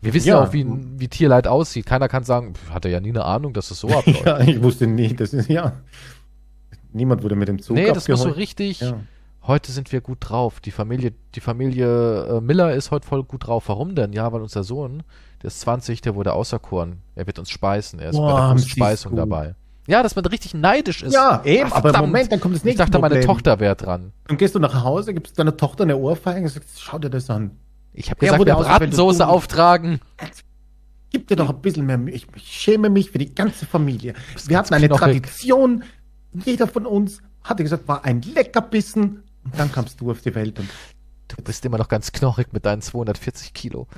Wir 0.00 0.12
wissen 0.14 0.28
ja, 0.28 0.36
Ja. 0.40 0.44
auch, 0.48 0.52
wie, 0.52 0.66
wie 0.98 1.08
Tierleid 1.08 1.46
aussieht. 1.48 1.86
Keiner 1.86 2.08
kann 2.08 2.24
sagen, 2.24 2.54
pf, 2.54 2.70
hat 2.70 2.84
er 2.84 2.90
ja 2.90 3.00
nie 3.00 3.08
eine 3.10 3.24
Ahnung, 3.24 3.52
dass 3.54 3.70
es 3.70 3.80
so 3.80 3.88
abläuft. 3.96 4.24
ja, 4.26 4.40
ich 4.40 4.62
wusste 4.62 4.86
nicht, 4.86 5.18
das 5.20 5.32
ist 5.32 5.48
ja. 5.48 5.72
Niemand 6.92 7.22
wurde 7.22 7.34
mit 7.36 7.48
dem 7.48 7.60
Zug 7.60 7.74
nee, 7.76 7.86
das 7.88 8.06
muss 8.08 8.18
so 8.20 8.24
abgeholt. 8.28 8.36
richtig. 8.36 8.80
Ja. 8.80 9.00
Heute 9.46 9.72
sind 9.72 9.92
wir 9.92 10.00
gut 10.00 10.18
drauf. 10.20 10.60
Die 10.60 10.70
Familie, 10.70 11.12
die 11.34 11.40
Familie 11.40 12.24
äh, 12.38 12.40
Miller 12.40 12.72
ist 12.74 12.90
heute 12.90 13.06
voll 13.06 13.24
gut 13.24 13.46
drauf. 13.46 13.64
Warum 13.68 13.94
denn? 13.94 14.12
Ja, 14.12 14.32
weil 14.32 14.40
unser 14.40 14.62
Sohn, 14.64 15.02
der 15.44 15.48
ist 15.48 15.60
20, 15.60 16.00
der 16.00 16.14
wurde 16.14 16.32
auserkoren. 16.32 17.02
Er 17.14 17.26
wird 17.26 17.38
uns 17.38 17.50
speisen. 17.50 18.00
Er 18.00 18.08
ist 18.08 18.16
Boah, 18.16 18.48
bei 18.48 18.54
der 18.54 18.66
Speisung 18.66 19.14
dabei. 19.14 19.54
Ja, 19.86 20.02
dass 20.02 20.16
man 20.16 20.24
richtig 20.24 20.54
neidisch 20.54 21.02
ist. 21.02 21.12
Ja, 21.12 21.42
eben, 21.44 21.66
Ach, 21.66 21.72
aber 21.72 21.82
verdammt. 21.90 22.06
Moment, 22.06 22.32
dann 22.32 22.40
kommt 22.40 22.54
das 22.54 22.60
Ich 22.62 22.64
nächste 22.64 22.84
dachte, 22.84 22.98
meine 22.98 23.16
Problem. 23.16 23.26
Tochter 23.26 23.60
wäre 23.60 23.76
dran. 23.76 24.14
Dann 24.26 24.38
gehst 24.38 24.54
du 24.54 24.58
nach 24.58 24.82
Hause, 24.82 25.12
gibst 25.12 25.38
deiner 25.38 25.54
Tochter 25.54 25.82
eine 25.84 25.98
Ohrfeige 25.98 26.40
und 26.40 26.48
sagst, 26.48 26.80
schau 26.80 26.98
dir 26.98 27.10
das 27.10 27.28
an. 27.28 27.58
Ich 27.92 28.08
habe 28.08 28.20
gesagt, 28.20 28.40
auserwählt, 28.40 28.66
Bratensoße 28.66 29.28
auftragen. 29.28 30.00
Gib 31.10 31.28
dir 31.28 31.36
doch 31.36 31.50
ein 31.50 31.60
bisschen 31.60 31.84
mehr 31.84 31.98
Mühe. 31.98 32.14
Ich, 32.14 32.26
ich 32.34 32.42
schäme 32.50 32.88
mich 32.88 33.10
für 33.10 33.18
die 33.18 33.34
ganze 33.34 33.66
Familie. 33.66 34.14
Wir 34.46 34.56
hatten 34.56 34.72
eine 34.72 34.86
knochig. 34.88 35.02
Tradition. 35.02 35.84
Jeder 36.32 36.66
von 36.68 36.86
uns 36.86 37.20
hatte 37.42 37.62
gesagt, 37.62 37.86
war 37.86 38.02
ein 38.06 38.22
Leckerbissen. 38.22 39.22
Und 39.44 39.58
dann 39.58 39.70
kamst 39.70 40.00
du 40.00 40.10
auf 40.10 40.22
die 40.22 40.34
Welt 40.34 40.58
und 40.58 40.70
Du 41.28 41.42
bist 41.42 41.64
immer 41.64 41.78
noch 41.78 41.88
ganz 41.88 42.12
knochig 42.12 42.52
mit 42.52 42.64
deinen 42.64 42.82
240 42.82 43.54
Kilo. 43.54 43.88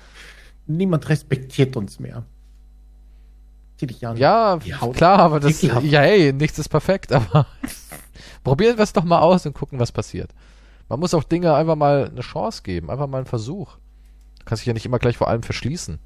Niemand 0.66 1.08
respektiert 1.08 1.76
uns 1.76 1.98
mehr. 1.98 2.24
Zieh 3.76 3.86
dich 3.86 4.06
an. 4.06 4.16
Ja, 4.16 4.58
klar, 4.94 5.18
aber 5.18 5.40
das, 5.40 5.60
ja, 5.60 5.80
hey, 5.80 6.32
nichts 6.32 6.58
ist 6.58 6.68
perfekt, 6.68 7.12
aber 7.12 7.46
probieren 8.42 8.78
wir 8.78 8.84
es 8.84 8.92
doch 8.92 9.04
mal 9.04 9.20
aus 9.20 9.44
und 9.46 9.54
gucken, 9.54 9.78
was 9.78 9.92
passiert. 9.92 10.30
Man 10.88 11.00
muss 11.00 11.14
auch 11.14 11.24
Dinge 11.24 11.54
einfach 11.54 11.76
mal 11.76 12.08
eine 12.10 12.20
Chance 12.20 12.62
geben, 12.62 12.90
einfach 12.90 13.06
mal 13.06 13.18
einen 13.18 13.26
Versuch. 13.26 13.76
Du 14.38 14.44
kannst 14.44 14.62
dich 14.62 14.66
ja 14.66 14.72
nicht 14.72 14.86
immer 14.86 14.98
gleich 14.98 15.16
vor 15.16 15.28
allem 15.28 15.42
verschließen. 15.42 15.98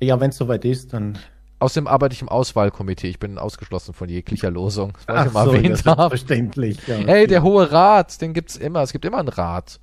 Ja, 0.00 0.20
wenn 0.20 0.30
es 0.30 0.36
soweit 0.36 0.64
ist, 0.64 0.92
dann. 0.92 1.18
Außerdem 1.58 1.86
arbeite 1.86 2.12
ich 2.12 2.20
im 2.20 2.28
Auswahlkomitee. 2.28 3.08
Ich 3.08 3.18
bin 3.18 3.38
ausgeschlossen 3.38 3.94
von 3.94 4.10
jeglicher 4.10 4.50
Losung. 4.50 4.92
Das 5.06 5.24
ich 5.24 5.28
Ach 5.30 5.32
mal 5.32 5.44
so, 5.46 5.52
ja, 5.52 5.56
erwähnt 5.56 5.86
haben. 5.86 6.10
selbstverständlich. 6.10 6.86
Ja. 6.86 6.96
Hey, 6.96 7.26
der 7.26 7.42
Hohe 7.42 7.72
Rat, 7.72 8.20
den 8.20 8.34
gibt's 8.34 8.56
immer. 8.56 8.82
Es 8.82 8.92
gibt 8.92 9.06
immer 9.06 9.18
einen 9.18 9.28
Rat. 9.28 9.80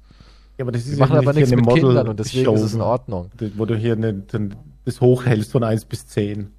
Ja, 0.57 0.63
aber 0.65 0.71
das 0.71 0.81
ist 0.81 0.91
Wir 0.91 0.97
ja 0.97 1.05
machen 1.05 1.17
aber 1.17 1.33
nicht 1.33 1.49
nichts 1.49 1.55
mit 1.55 1.67
Kindern 1.67 2.07
und 2.07 2.19
deswegen 2.19 2.45
Model-Show, 2.45 2.65
ist 2.65 2.71
es 2.71 2.75
in 2.75 2.81
Ordnung. 2.81 3.31
Wo 3.55 3.65
du 3.65 3.75
hier 3.75 3.93
eine, 3.93 4.13
den, 4.13 4.55
das 4.85 5.01
hochhältst 5.01 5.51
von 5.51 5.63
1 5.63 5.85
bis 5.85 6.07
10. 6.07 6.51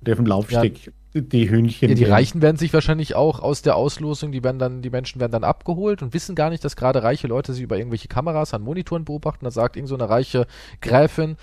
Der 0.00 0.14
dem 0.14 0.26
Laufsteg 0.26 0.92
die 1.14 1.50
Hühnchen. 1.50 1.88
Ja, 1.88 1.94
die. 1.94 2.04
Reichen 2.04 2.42
werden 2.42 2.56
sich 2.56 2.72
wahrscheinlich 2.72 3.14
auch 3.14 3.40
aus 3.40 3.62
der 3.62 3.76
Auslosung, 3.76 4.32
die 4.32 4.44
werden 4.44 4.58
dann, 4.58 4.82
die 4.82 4.90
Menschen 4.90 5.20
werden 5.20 5.32
dann 5.32 5.44
abgeholt 5.44 6.02
und 6.02 6.14
wissen 6.14 6.34
gar 6.34 6.50
nicht, 6.50 6.64
dass 6.64 6.76
gerade 6.76 7.02
reiche 7.02 7.26
Leute 7.26 7.52
sie 7.52 7.62
über 7.62 7.78
irgendwelche 7.78 8.08
Kameras 8.08 8.54
an 8.54 8.62
Monitoren 8.62 9.04
beobachten. 9.04 9.44
Da 9.44 9.50
sagt 9.50 9.76
irgend 9.76 9.88
so 9.88 9.94
eine 9.94 10.08
reiche 10.08 10.46
Gräfin, 10.80 11.36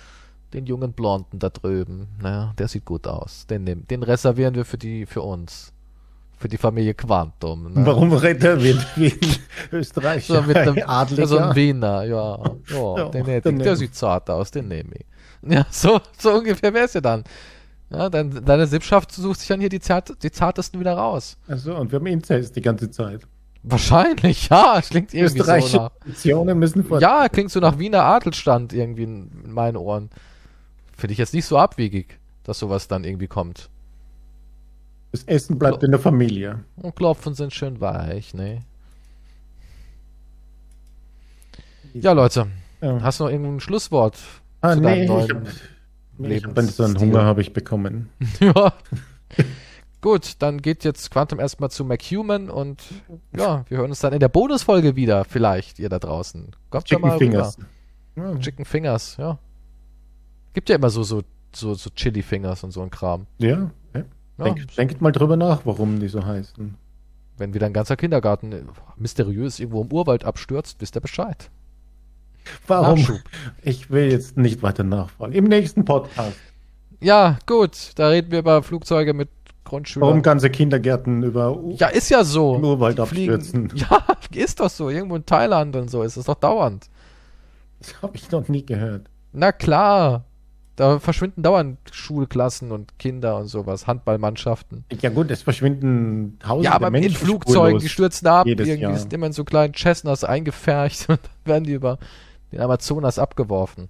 den 0.52 0.66
jungen 0.66 0.92
Blonden 0.92 1.38
da 1.38 1.50
drüben, 1.50 2.08
naja, 2.22 2.54
der 2.58 2.68
sieht 2.68 2.84
gut 2.84 3.06
aus. 3.06 3.46
Den, 3.46 3.64
nehmen, 3.64 3.86
den 3.88 4.02
reservieren 4.02 4.54
wir 4.54 4.64
für 4.64 4.78
die, 4.78 5.06
für 5.06 5.22
uns. 5.22 5.72
Für 6.38 6.48
die 6.48 6.58
Familie 6.58 6.92
Quantum. 6.92 7.72
Ne? 7.72 7.86
Warum 7.86 8.12
redet 8.12 8.44
er 8.44 8.62
wie, 8.62 8.76
wie 8.96 9.06
ein 9.06 9.38
Österreicher? 9.72 10.34
So 10.34 10.42
mit 10.42 10.56
einem, 10.56 10.82
Adliger? 10.86 11.26
so 11.26 11.38
ein 11.38 11.54
Wiener, 11.56 12.04
ja. 12.04 12.38
ja, 12.68 12.96
Ja, 12.96 13.08
den 13.08 13.24
hätte 13.24 13.50
ich. 13.50 13.58
Der 13.58 13.76
sieht 13.76 13.94
zart 13.94 14.28
aus, 14.28 14.50
den 14.50 14.68
nehme 14.68 14.90
ich. 14.96 15.06
Ja, 15.48 15.66
so, 15.70 16.00
so 16.18 16.34
ungefähr 16.34 16.74
wär's 16.74 16.94
ja 16.94 17.00
dann. 17.00 17.24
Ja, 17.90 18.10
dein, 18.10 18.44
deine 18.44 18.66
Sippschaft 18.66 19.12
sucht 19.12 19.40
sich 19.40 19.48
dann 19.48 19.60
hier 19.60 19.68
die, 19.68 19.80
zart, 19.80 20.22
die 20.22 20.30
zartesten 20.30 20.80
wieder 20.80 20.94
raus. 20.94 21.36
Also, 21.46 21.74
und 21.76 21.90
wir 21.92 21.98
haben 22.00 22.06
Inzest 22.06 22.56
die 22.56 22.62
ganze 22.62 22.90
Zeit. 22.90 23.22
Wahrscheinlich, 23.62 24.48
ja. 24.48 24.80
Klingt 24.80 25.12
irgendwie 25.14 25.42
so 25.42 25.78
nach. 25.78 26.54
Müssen 26.54 26.84
vor. 26.84 27.00
Ja, 27.00 27.28
klingt 27.28 27.50
so 27.50 27.60
nach 27.60 27.78
Wiener 27.78 28.04
Adelstand 28.04 28.72
irgendwie 28.72 29.04
in 29.04 29.30
meinen 29.46 29.76
Ohren. 29.76 30.10
Finde 30.96 31.12
ich 31.12 31.18
jetzt 31.18 31.34
nicht 31.34 31.46
so 31.46 31.58
abwegig, 31.58 32.18
dass 32.44 32.58
sowas 32.58 32.88
dann 32.88 33.04
irgendwie 33.04 33.26
kommt. 33.26 33.68
Das 35.16 35.24
Essen 35.24 35.58
bleibt 35.58 35.82
in 35.82 35.90
der 35.92 36.00
Familie. 36.00 36.60
Und 36.76 36.94
Klopfen 36.94 37.34
sind 37.34 37.54
schön 37.54 37.80
weich, 37.80 38.34
ne? 38.34 38.60
Ja, 41.94 42.12
Leute, 42.12 42.46
Ja. 42.82 43.00
hast 43.02 43.20
du 43.20 43.24
noch 43.24 43.30
irgendein 43.30 43.60
Schlusswort? 43.60 44.18
ah, 44.60 44.74
zu 44.74 44.80
nee, 44.80 45.04
ich 45.04 45.10
hab, 45.10 45.46
ich 46.18 46.44
hab 46.44 46.60
so 46.60 46.84
einen? 46.84 46.98
Hunger 47.00 47.24
habe 47.24 47.40
ich 47.40 47.52
bekommen. 47.52 48.10
ja. 48.40 48.72
Gut, 50.02 50.34
dann 50.40 50.60
geht 50.60 50.84
jetzt 50.84 51.10
Quantum 51.10 51.40
erstmal 51.40 51.70
zu 51.70 51.84
McHuman 51.84 52.50
und 52.50 52.82
ja, 53.34 53.64
wir 53.68 53.78
hören 53.78 53.90
uns 53.90 54.00
dann 54.00 54.12
in 54.12 54.20
der 54.20 54.28
Bonusfolge 54.28 54.94
wieder, 54.96 55.24
vielleicht, 55.24 55.78
ihr 55.78 55.88
da 55.88 55.98
draußen. 55.98 56.54
Kommt 56.70 56.84
Chicken 56.84 57.08
mal 57.08 57.18
Fingers. 57.18 57.58
rüber. 58.16 58.38
Chicken 58.40 58.64
Fingers, 58.64 59.16
ja. 59.18 59.38
Gibt 60.52 60.68
ja 60.68 60.76
immer 60.76 60.90
so, 60.90 61.02
so, 61.02 61.22
so, 61.54 61.74
so 61.74 61.90
Chili 61.90 62.22
Fingers 62.22 62.62
und 62.62 62.70
so 62.72 62.82
ein 62.82 62.90
Kram. 62.90 63.26
Ja. 63.38 63.70
Ja. 64.38 64.46
Ja, 64.46 64.54
Denk, 64.54 64.74
denkt 64.76 65.00
mal 65.00 65.12
drüber 65.12 65.36
nach, 65.36 65.62
warum 65.64 65.98
die 66.00 66.08
so 66.08 66.24
heißen. 66.24 66.74
wenn 67.38 67.54
wieder 67.54 67.66
ein 67.66 67.72
ganzer 67.72 67.96
Kindergarten 67.96 68.52
äh, 68.52 68.62
mysteriös 68.96 69.60
irgendwo 69.60 69.82
im 69.82 69.92
Urwald 69.92 70.24
abstürzt, 70.24 70.76
wisst 70.80 70.96
ihr 70.96 71.00
Bescheid. 71.00 71.50
Warum? 72.66 72.98
Nachschub. 73.00 73.20
Ich 73.62 73.90
will 73.90 74.10
jetzt 74.10 74.36
nicht 74.36 74.62
weiter 74.62 74.84
nachfragen. 74.84 75.32
Im 75.32 75.44
nächsten 75.44 75.84
Podcast. 75.84 76.36
Ja, 77.00 77.38
gut, 77.46 77.92
da 77.96 78.08
reden 78.08 78.30
wir 78.30 78.38
über 78.38 78.62
Flugzeuge 78.62 79.12
mit 79.14 79.28
Grundschülern. 79.64 80.08
Warum 80.08 80.22
ganze 80.22 80.48
Kindergärten 80.48 81.22
über 81.24 81.56
U 81.56 81.74
Ja, 81.76 81.88
ist 81.88 82.08
ja 82.08 82.22
so. 82.22 82.54
Im 82.56 82.64
Urwald 82.64 82.98
Die 82.98 83.06
fliegen- 83.06 83.34
abstürzen. 83.34 83.72
Ja, 83.90 84.00
ist 84.32 84.60
doch 84.60 84.70
so. 84.70 84.88
Irgendwo 84.90 85.16
in 85.16 85.26
Thailand 85.26 85.74
und 85.76 85.90
so 85.90 86.02
ist 86.04 86.16
es 86.16 86.26
doch 86.26 86.36
dauernd. 86.36 86.88
Das 87.80 88.00
habe 88.00 88.16
ich 88.16 88.30
noch 88.30 88.46
nie 88.48 88.64
gehört. 88.64 89.08
Na 89.32 89.50
klar. 89.50 90.24
Da 90.76 90.98
verschwinden 90.98 91.42
dauernd 91.42 91.78
Schulklassen 91.90 92.70
und 92.70 92.98
Kinder 92.98 93.38
und 93.38 93.46
sowas, 93.46 93.86
Handballmannschaften. 93.86 94.84
Ja 95.00 95.08
gut, 95.08 95.30
es 95.30 95.40
verschwinden 95.42 96.38
tausende 96.38 96.64
Ja, 96.66 96.72
aber 96.74 96.90
Menschen 96.90 97.12
in 97.12 97.16
Flugzeugen, 97.16 97.80
die 97.80 97.88
stürzen 97.88 98.28
ab, 98.28 98.46
irgendwie 98.46 98.72
Jahr. 98.82 98.96
sind 98.96 99.12
immer 99.14 99.26
in 99.26 99.32
so 99.32 99.44
kleinen 99.44 99.72
Cessnas 99.74 100.22
eingepfercht 100.22 101.06
und 101.08 101.18
dann 101.22 101.46
werden 101.46 101.64
die 101.64 101.72
über 101.72 101.98
den 102.52 102.60
Amazonas 102.60 103.18
abgeworfen. 103.18 103.88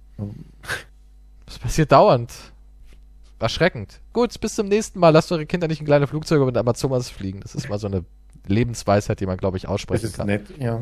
Das 1.45 1.59
passiert 1.59 1.91
dauernd. 1.91 2.31
Erschreckend. 3.39 3.99
Gut, 4.13 4.39
bis 4.39 4.55
zum 4.55 4.67
nächsten 4.67 4.99
Mal. 4.99 5.09
Lasst 5.09 5.31
eure 5.31 5.45
Kinder 5.45 5.67
nicht 5.67 5.79
in 5.81 5.85
kleine 5.85 6.07
Flugzeuge 6.07 6.41
über 6.41 6.51
den 6.51 6.57
Amazonas 6.57 7.09
fliegen. 7.09 7.41
Das 7.41 7.53
ist 7.53 7.69
mal 7.69 7.77
so 7.77 7.87
eine 7.87 8.03
Lebensweisheit, 8.47 9.19
die 9.19 9.25
man, 9.25 9.37
glaube 9.37 9.57
ich, 9.57 9.63
Das 9.63 9.71
aussprechen 9.71 10.05
ist 10.05 10.15
kann. 10.17 10.27
nett, 10.27 10.45
ja. 10.57 10.81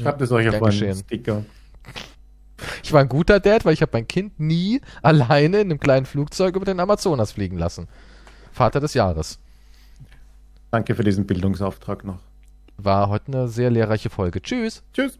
Schreibt 0.00 0.20
es 0.20 0.30
euch 0.30 0.48
auf 0.48 0.62
einen. 0.62 0.94
Sticker. 0.96 1.44
Ich 2.82 2.92
war 2.92 3.00
ein 3.00 3.08
guter 3.08 3.40
Dad, 3.40 3.64
weil 3.64 3.74
ich 3.74 3.82
habe 3.82 3.92
mein 3.94 4.08
Kind 4.08 4.38
nie 4.40 4.80
alleine 5.02 5.60
in 5.60 5.70
einem 5.70 5.80
kleinen 5.80 6.06
Flugzeug 6.06 6.56
über 6.56 6.64
den 6.64 6.80
Amazonas 6.80 7.32
fliegen 7.32 7.58
lassen. 7.58 7.88
Vater 8.52 8.80
des 8.80 8.94
Jahres. 8.94 9.38
Danke 10.70 10.94
für 10.94 11.04
diesen 11.04 11.26
Bildungsauftrag 11.26 12.04
noch. 12.04 12.18
War 12.76 13.08
heute 13.08 13.28
eine 13.28 13.48
sehr 13.48 13.70
lehrreiche 13.70 14.10
Folge. 14.10 14.42
Tschüss. 14.42 14.82
Tschüss. 14.92 15.18